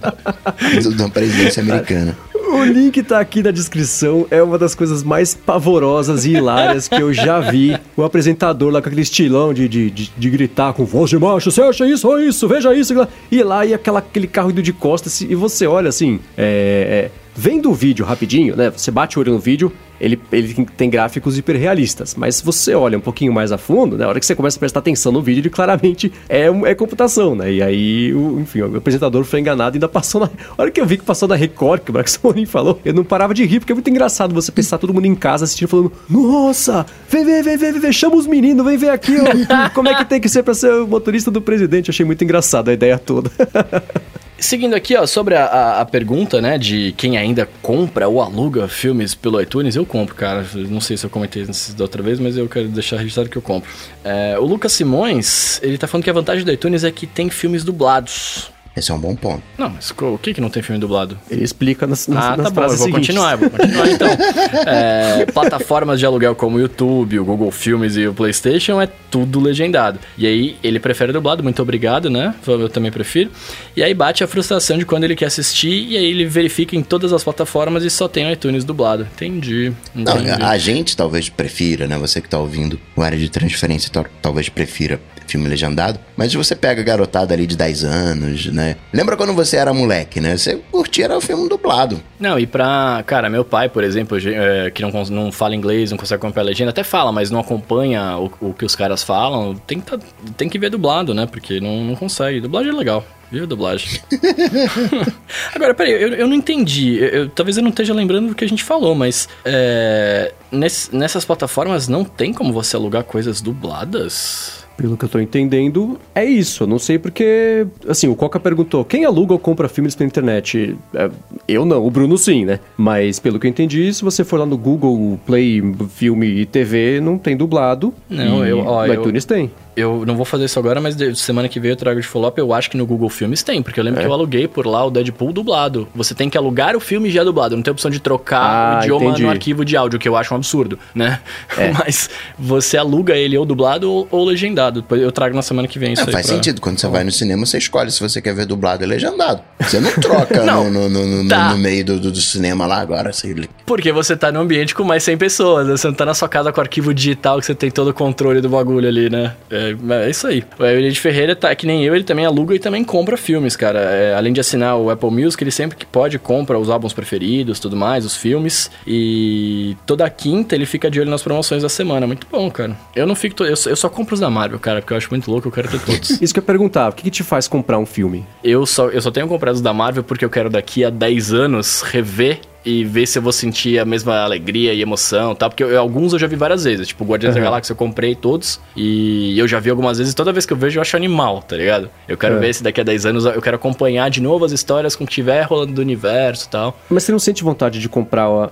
da 0.96 1.08
presidência 1.08 1.62
americana. 1.62 2.16
O 2.48 2.64
link 2.64 3.02
tá 3.02 3.18
aqui 3.18 3.42
na 3.42 3.50
descrição. 3.50 4.26
É 4.30 4.42
uma 4.42 4.56
das 4.56 4.74
coisas 4.74 5.02
mais 5.02 5.34
pavorosas 5.34 6.24
e 6.24 6.32
hilárias 6.32 6.86
que 6.86 6.94
eu 6.94 7.12
já 7.12 7.40
vi. 7.40 7.76
O 7.96 8.04
apresentador 8.04 8.72
lá 8.72 8.80
com 8.80 8.88
aquele 8.88 9.02
estilão 9.02 9.52
de, 9.52 9.68
de, 9.68 9.90
de, 9.90 10.12
de 10.16 10.30
gritar 10.30 10.72
com 10.72 10.84
voz 10.84 11.10
de 11.10 11.18
macho: 11.18 11.50
Você 11.50 11.60
acha 11.60 11.86
isso 11.86 12.08
ou 12.08 12.20
isso? 12.20 12.46
Veja 12.46 12.74
isso. 12.74 12.94
E 13.30 13.42
lá 13.42 13.66
e 13.66 13.74
aquela, 13.74 13.98
aquele 13.98 14.26
carro 14.26 14.50
indo 14.50 14.62
de 14.62 14.72
costas. 14.72 15.20
E 15.20 15.34
você 15.34 15.66
olha 15.66 15.88
assim: 15.88 16.20
é, 16.36 17.10
é, 17.10 17.25
Vendo 17.36 17.70
o 17.70 17.74
vídeo 17.74 18.04
rapidinho, 18.04 18.56
né? 18.56 18.70
Você 18.70 18.90
bate 18.90 19.18
o 19.18 19.20
olho 19.20 19.34
no 19.34 19.38
vídeo, 19.38 19.70
ele, 20.00 20.18
ele 20.32 20.66
tem 20.76 20.88
gráficos 20.88 21.36
hiperrealistas. 21.36 22.14
Mas 22.14 22.36
se 22.36 22.44
você 22.44 22.74
olha 22.74 22.96
um 22.96 23.00
pouquinho 23.00 23.32
mais 23.32 23.52
a 23.52 23.58
fundo, 23.58 23.96
na 23.96 24.04
né, 24.04 24.08
hora 24.08 24.20
que 24.20 24.24
você 24.24 24.34
começa 24.34 24.58
a 24.58 24.60
prestar 24.60 24.80
atenção 24.80 25.12
no 25.12 25.22
vídeo, 25.22 25.42
ele 25.42 25.50
claramente 25.50 26.10
é, 26.28 26.46
é 26.46 26.74
computação, 26.74 27.34
né? 27.34 27.52
E 27.52 27.62
aí, 27.62 28.14
o, 28.14 28.40
enfim, 28.40 28.62
o 28.62 28.76
apresentador 28.76 29.24
foi 29.24 29.40
enganado 29.40 29.76
e 29.76 29.78
ainda 29.78 29.88
passou 29.88 30.20
na. 30.20 30.30
A 30.56 30.62
hora 30.62 30.70
que 30.70 30.80
eu 30.80 30.86
vi 30.86 30.96
que 30.96 31.04
passou 31.04 31.28
na 31.28 31.34
Record, 31.34 31.82
que 31.82 31.90
o 31.90 31.94
Morim 32.22 32.46
falou, 32.46 32.80
eu 32.84 32.94
não 32.94 33.04
parava 33.04 33.34
de 33.34 33.44
rir, 33.44 33.60
porque 33.60 33.72
é 33.72 33.74
muito 33.74 33.90
engraçado 33.90 34.34
você 34.34 34.50
pensar 34.50 34.78
todo 34.78 34.94
mundo 34.94 35.06
em 35.06 35.14
casa 35.14 35.44
assistindo, 35.44 35.68
falando: 35.68 35.92
Nossa, 36.08 36.86
vem, 37.08 37.24
vem, 37.24 37.42
vem, 37.42 37.56
vem, 37.56 37.72
vem, 37.72 37.92
chama 37.92 38.16
os 38.16 38.26
meninos, 38.26 38.64
vem 38.64 38.78
ver 38.78 38.90
aqui, 38.90 39.16
ó, 39.18 39.70
como 39.74 39.88
é 39.88 39.94
que 39.94 40.04
tem 40.04 40.20
que 40.20 40.28
ser 40.28 40.42
pra 40.42 40.54
ser 40.54 40.72
o 40.72 40.86
motorista 40.86 41.30
do 41.30 41.40
presidente. 41.40 41.88
Eu 41.88 41.92
achei 41.92 42.06
muito 42.06 42.22
engraçado 42.24 42.68
a 42.68 42.72
ideia 42.72 42.98
toda. 42.98 43.30
Seguindo 44.38 44.74
aqui, 44.74 44.94
ó, 44.94 45.06
sobre 45.06 45.34
a, 45.34 45.44
a, 45.46 45.80
a, 45.80 45.84
pergunta, 45.86 46.42
né, 46.42 46.58
de 46.58 46.92
quem 46.96 47.16
ainda 47.16 47.48
compra 47.62 48.06
ou 48.06 48.20
aluga 48.20 48.68
filmes 48.68 49.14
pelo 49.14 49.40
iTunes, 49.40 49.76
eu 49.76 49.86
compro, 49.86 50.14
cara. 50.14 50.46
Não 50.54 50.80
sei 50.80 50.96
se 50.96 51.06
eu 51.06 51.10
comentei 51.10 51.42
isso 51.42 51.74
da 51.74 51.84
outra 51.84 52.02
vez, 52.02 52.20
mas 52.20 52.36
eu 52.36 52.46
quero 52.46 52.68
deixar 52.68 52.98
registrado 52.98 53.30
que 53.30 53.36
eu 53.38 53.42
compro. 53.42 53.70
É, 54.04 54.36
o 54.38 54.44
Lucas 54.44 54.72
Simões, 54.72 55.58
ele 55.62 55.78
tá 55.78 55.86
falando 55.86 56.04
que 56.04 56.10
a 56.10 56.12
vantagem 56.12 56.44
do 56.44 56.52
iTunes 56.52 56.84
é 56.84 56.90
que 56.90 57.06
tem 57.06 57.30
filmes 57.30 57.64
dublados. 57.64 58.50
Esse 58.76 58.90
é 58.90 58.94
um 58.94 58.98
bom 58.98 59.16
ponto. 59.16 59.42
Não, 59.56 59.70
mas 59.70 59.90
o 59.90 60.18
que 60.18 60.34
que 60.34 60.40
não 60.40 60.50
tem 60.50 60.62
filme 60.62 60.78
dublado? 60.78 61.18
Ele 61.30 61.42
explica 61.42 61.86
nas, 61.86 62.06
nas, 62.06 62.24
ah, 62.24 62.36
nas 62.36 62.44
tá 62.44 62.50
bom, 62.50 62.62
eu 62.62 62.68
vou 62.68 62.76
seguintes. 62.76 63.06
continuar, 63.06 63.32
eu 63.32 63.38
vou 63.38 63.50
continuar 63.50 63.90
então. 63.90 64.08
é, 64.66 65.26
plataformas 65.32 65.98
de 65.98 66.04
aluguel 66.04 66.34
como 66.34 66.58
o 66.58 66.60
YouTube, 66.60 67.18
o 67.18 67.24
Google 67.24 67.50
Filmes 67.50 67.96
e 67.96 68.06
o 68.06 68.12
PlayStation 68.12 68.80
é 68.80 68.86
tudo 69.10 69.40
legendado. 69.40 69.98
E 70.18 70.26
aí 70.26 70.56
ele 70.62 70.78
prefere 70.78 71.10
dublado, 71.10 71.42
muito 71.42 71.62
obrigado, 71.62 72.10
né? 72.10 72.34
Eu 72.46 72.68
também 72.68 72.92
prefiro. 72.92 73.30
E 73.74 73.82
aí 73.82 73.94
bate 73.94 74.22
a 74.22 74.26
frustração 74.26 74.76
de 74.76 74.84
quando 74.84 75.04
ele 75.04 75.16
quer 75.16 75.26
assistir 75.26 75.88
e 75.88 75.96
aí 75.96 76.10
ele 76.10 76.26
verifica 76.26 76.76
em 76.76 76.82
todas 76.82 77.14
as 77.14 77.24
plataformas 77.24 77.82
e 77.82 77.88
só 77.88 78.06
tem 78.06 78.26
o 78.26 78.30
iTunes 78.30 78.62
dublado. 78.62 79.08
Entendi. 79.14 79.72
entendi. 79.94 80.28
Não, 80.38 80.46
a 80.46 80.58
gente 80.58 80.94
talvez 80.94 81.30
prefira, 81.30 81.86
né? 81.86 81.96
Você 81.96 82.20
que 82.20 82.28
tá 82.28 82.38
ouvindo 82.38 82.78
o 82.94 83.00
área 83.00 83.18
de 83.18 83.30
transferência 83.30 83.90
talvez 84.20 84.50
prefira 84.50 85.00
filme 85.26 85.48
legendado. 85.48 85.98
Mas 86.16 86.30
se 86.30 86.36
você 86.36 86.54
pega 86.54 86.80
a 86.80 86.84
garotada 86.84 87.34
ali 87.34 87.46
de 87.46 87.56
10 87.56 87.84
anos, 87.84 88.46
né? 88.46 88.65
Lembra 88.92 89.16
quando 89.16 89.32
você 89.32 89.56
era 89.56 89.72
moleque, 89.72 90.20
né? 90.20 90.36
Você 90.36 90.56
curtia 90.70 91.14
o 91.16 91.20
filme 91.20 91.48
dublado. 91.48 92.00
Não, 92.18 92.38
e 92.38 92.46
pra. 92.46 93.02
Cara, 93.06 93.28
meu 93.28 93.44
pai, 93.44 93.68
por 93.68 93.84
exemplo, 93.84 94.18
é, 94.18 94.70
que 94.70 94.82
não, 94.82 94.90
não 95.04 95.30
fala 95.30 95.54
inglês, 95.54 95.90
não 95.90 95.98
consegue 95.98 96.18
acompanhar 96.18 96.44
a 96.44 96.46
legenda, 96.46 96.70
até 96.70 96.82
fala, 96.82 97.12
mas 97.12 97.30
não 97.30 97.40
acompanha 97.40 98.16
o, 98.16 98.30
o 98.40 98.54
que 98.54 98.64
os 98.64 98.74
caras 98.74 99.02
falam, 99.02 99.54
tem 99.54 99.80
que, 99.80 99.86
tá, 99.86 99.98
tem 100.36 100.48
que 100.48 100.58
ver 100.58 100.70
dublado, 100.70 101.14
né? 101.14 101.26
Porque 101.26 101.60
não, 101.60 101.84
não 101.84 101.94
consegue. 101.94 102.40
Dublagem 102.40 102.72
é 102.72 102.74
legal. 102.74 103.04
Viu 103.30 103.42
a 103.42 103.46
dublagem? 103.46 104.00
Agora, 105.54 105.74
peraí, 105.74 105.92
eu, 105.92 106.14
eu 106.14 106.26
não 106.28 106.34
entendi. 106.34 106.96
Eu, 106.96 107.08
eu, 107.08 107.28
talvez 107.28 107.56
eu 107.56 107.62
não 107.62 107.70
esteja 107.70 107.92
lembrando 107.92 108.28
do 108.28 108.34
que 108.34 108.44
a 108.44 108.48
gente 108.48 108.62
falou, 108.62 108.94
mas 108.94 109.28
é, 109.44 110.32
ness, 110.50 110.90
nessas 110.92 111.24
plataformas 111.24 111.88
não 111.88 112.04
tem 112.04 112.32
como 112.32 112.52
você 112.52 112.76
alugar 112.76 113.02
coisas 113.02 113.40
dubladas? 113.40 114.65
Pelo 114.76 114.96
que 114.96 115.04
eu 115.04 115.08
tô 115.08 115.18
entendendo, 115.18 115.98
é 116.14 116.24
isso. 116.24 116.64
Eu 116.64 116.66
não 116.66 116.78
sei 116.78 116.98
porque. 116.98 117.66
Assim, 117.88 118.08
o 118.08 118.14
Coca 118.14 118.38
perguntou: 118.38 118.84
quem 118.84 119.04
aluga 119.04 119.32
ou 119.32 119.38
compra 119.38 119.68
filmes 119.68 119.94
pela 119.94 120.06
internet? 120.06 120.76
É, 120.94 121.10
eu 121.48 121.64
não, 121.64 121.84
o 121.84 121.90
Bruno 121.90 122.18
sim, 122.18 122.44
né? 122.44 122.60
Mas 122.76 123.18
pelo 123.18 123.38
que 123.38 123.46
eu 123.46 123.50
entendi, 123.50 123.92
se 123.94 124.04
você 124.04 124.22
for 124.22 124.38
lá 124.38 124.46
no 124.46 124.58
Google 124.58 125.18
Play 125.26 125.62
Filme 125.90 126.26
e 126.26 126.46
TV, 126.46 127.00
não 127.00 127.16
tem 127.16 127.36
dublado. 127.36 127.94
Não, 128.08 128.44
eu. 128.44 128.58
Ó, 128.58 128.86
no 128.86 128.92
iTunes 128.92 129.24
eu, 129.24 129.28
tem. 129.28 129.50
Eu 129.76 130.04
não 130.06 130.16
vou 130.16 130.24
fazer 130.24 130.44
isso 130.46 130.58
agora, 130.58 130.80
mas 130.80 130.96
semana 131.18 131.48
que 131.48 131.60
vem 131.60 131.70
eu 131.72 131.76
trago 131.76 132.00
de 132.00 132.06
follow-up. 132.06 132.38
Eu 132.38 132.52
acho 132.52 132.70
que 132.70 132.76
no 132.76 132.86
Google 132.86 133.08
Filmes 133.10 133.42
tem, 133.42 133.62
porque 133.62 133.78
eu 133.78 133.84
lembro 133.84 134.00
É. 134.00 134.02
que 134.04 134.08
eu 134.08 134.12
aluguei 134.12 134.48
por 134.48 134.66
lá 134.66 134.84
o 134.84 134.90
Deadpool 134.90 135.32
dublado. 135.32 135.86
Você 135.94 136.14
tem 136.14 136.30
que 136.30 136.38
alugar 136.38 136.74
o 136.76 136.80
filme 136.80 137.10
já 137.10 137.22
dublado, 137.22 137.54
não 137.56 137.62
tem 137.62 137.70
opção 137.72 137.90
de 137.90 138.00
trocar 138.00 138.40
Ah, 138.40 138.78
o 138.80 138.82
idioma 138.84 139.04
entendi. 139.06 139.22
no 139.24 139.30
arquivo 139.30 139.64
de 139.64 139.76
áudio, 139.76 139.98
que 139.98 140.08
eu 140.08 140.16
acho 140.16 140.32
um 140.32 140.36
absurdo, 140.36 140.78
né? 140.94 141.20
É. 141.56 141.72
Mas 141.78 142.08
você 142.38 142.76
aluga 142.76 143.14
ele 143.14 143.36
ou 143.36 143.44
dublado 143.44 143.90
ou, 143.90 144.08
ou 144.10 144.24
legendado. 144.24 144.80
Depois 144.82 145.00
eu 145.02 145.12
trago 145.12 145.34
na 145.36 145.42
semana 145.42 145.68
que 145.68 145.78
vem 145.78 145.92
isso 145.92 146.02
É, 146.02 146.06
aí. 146.06 146.12
faz 146.12 146.26
pra- 146.26 146.34
sentido. 146.36 146.60
Quando 146.60 146.78
você 146.80 146.88
vai 146.88 147.04
no 147.04 147.12
cinema, 147.12 147.44
você 147.44 147.58
escolhe 147.58 147.90
se 147.90 148.00
você 148.00 148.20
quer 148.22 148.34
ver 148.34 148.46
dublado 148.46 148.82
ou 148.84 148.88
legendado. 148.88 149.40
Você 149.60 149.78
não 149.80 149.90
troca 149.92 150.42
Não. 150.44 150.70
no, 150.70 150.88
no, 150.88 151.06
no- 151.22 151.28
Tá. 151.28 151.50
no 151.50 151.58
meio 151.58 151.84
do, 151.84 152.00
do- 152.00 152.12
do 152.12 152.20
cinema 152.20 152.66
lá 152.66 152.78
agora. 152.80 153.12
Você... 153.12 153.34
Porque 153.66 153.92
você 153.92 154.16
tá 154.16 154.30
num 154.32 154.40
ambiente 154.40 154.74
com 154.74 154.84
mais 154.84 155.02
100 155.02 155.16
pessoas, 155.18 155.66
né? 155.66 155.76
Você 155.76 155.86
não 155.88 155.94
tá 155.94 156.04
na 156.06 156.14
sua 156.14 156.28
casa 156.28 156.52
com 156.52 156.60
arquivo 156.60 156.94
digital 156.94 157.38
que 157.40 157.46
você 157.46 157.54
tem 157.54 157.70
todo 157.70 157.88
o 157.88 157.94
controle 157.94 158.40
do 158.40 158.48
bagulho 158.48 158.88
ali, 158.88 159.10
né? 159.10 159.34
É, 159.50 159.65
é 160.04 160.10
isso 160.10 160.26
aí. 160.26 160.44
O 160.58 160.64
Eliade 160.64 160.98
Ferreira 161.00 161.34
tá 161.36 161.54
que 161.54 161.66
nem 161.66 161.84
eu, 161.84 161.94
ele 161.94 162.04
também 162.04 162.24
aluga 162.24 162.54
e 162.54 162.58
também 162.58 162.84
compra 162.84 163.16
filmes, 163.16 163.56
cara. 163.56 163.78
É, 163.80 164.14
além 164.14 164.32
de 164.32 164.40
assinar 164.40 164.76
o 164.78 164.90
Apple 164.90 165.10
Music, 165.10 165.42
ele 165.42 165.50
sempre 165.50 165.76
que 165.76 165.86
pode 165.86 166.18
compra 166.18 166.58
os 166.58 166.68
álbuns 166.70 166.92
preferidos, 166.92 167.58
tudo 167.60 167.76
mais, 167.76 168.04
os 168.04 168.16
filmes. 168.16 168.70
E 168.86 169.76
toda 169.86 170.08
quinta 170.10 170.54
ele 170.54 170.66
fica 170.66 170.90
de 170.90 171.00
olho 171.00 171.10
nas 171.10 171.22
promoções 171.22 171.62
da 171.62 171.68
semana. 171.68 172.06
Muito 172.06 172.26
bom, 172.30 172.50
cara. 172.50 172.76
Eu 172.94 173.06
não 173.06 173.14
fico. 173.14 173.42
Eu, 173.44 173.56
só- 173.56 173.70
eu 173.70 173.76
só 173.76 173.88
compro 173.88 174.14
os 174.14 174.20
da 174.20 174.30
Marvel, 174.30 174.58
cara, 174.58 174.80
porque 174.80 174.92
eu 174.92 174.96
acho 174.96 175.08
muito 175.10 175.30
louco, 175.30 175.48
eu 175.48 175.52
quero 175.52 175.68
ter 175.68 175.80
todos. 175.80 176.10
Isso 176.22 176.32
que 176.32 176.40
eu 176.40 176.42
ia 176.42 176.46
perguntar, 176.46 176.88
o 176.88 176.92
que, 176.92 177.02
que 177.04 177.10
te 177.10 177.22
faz 177.22 177.46
comprar 177.48 177.78
um 177.78 177.86
filme? 177.86 178.26
Eu 178.42 178.66
só, 178.66 178.88
eu 178.88 179.00
só 179.00 179.10
tenho 179.10 179.26
comprado 179.28 179.54
os 179.54 179.60
da 179.60 179.72
Marvel 179.72 180.02
porque 180.04 180.24
eu 180.24 180.30
quero 180.30 180.48
daqui 180.50 180.84
a 180.84 180.90
10 180.90 181.32
anos 181.32 181.82
rever 181.82 182.40
e 182.66 182.82
ver 182.84 183.06
se 183.06 183.16
eu 183.18 183.22
vou 183.22 183.32
sentir 183.32 183.78
a 183.78 183.84
mesma 183.84 184.18
alegria 184.22 184.74
e 184.74 184.82
emoção, 184.82 185.34
tá? 185.34 185.48
Porque 185.48 185.62
eu- 185.62 185.78
alguns 185.80 186.12
eu 186.12 186.18
já 186.18 186.26
vi 186.26 186.34
várias 186.36 186.64
vezes, 186.64 186.88
tipo 186.88 187.04
Guardiões 187.04 187.34
da 187.34 187.40
Uhum. 187.40 187.44
Galáxia 187.46 187.72
eu 187.72 187.76
comprei 187.76 188.14
todos 188.16 188.60
e 188.76 189.38
eu 189.38 189.46
já 189.46 189.60
vi 189.60 189.70
algumas 189.70 189.98
vezes, 189.98 190.12
toda 190.14 190.32
vez 190.32 190.44
que 190.44 190.52
eu 190.52 190.56
vejo 190.56 190.78
eu 190.78 190.82
acho 190.82 190.96
animal, 190.96 191.40
tá 191.42 191.56
ligado? 191.56 191.88
Eu 192.08 192.16
quero 192.18 192.34
É. 192.34 192.38
ver 192.40 192.52
se 192.54 192.62
daqui 192.64 192.80
a 192.80 192.84
10 192.84 193.06
anos 193.06 193.24
eu 193.24 193.40
quero 193.40 193.54
acompanhar 193.56 194.10
de 194.10 194.20
novo 194.20 194.44
as 194.44 194.50
histórias 194.52 194.96
com 194.96 195.04
o 195.04 195.06
que 195.06 195.12
tiver 195.14 195.42
rolando 195.42 195.72
do 195.72 195.80
universo 195.80 196.46
e 196.46 196.48
tal. 196.50 196.76
Mas 196.90 197.04
você 197.04 197.12
não 197.12 197.18
sente 197.20 197.44
vontade 197.44 197.78
de 197.78 197.88
comprar 197.88 198.28
o, 198.28 198.50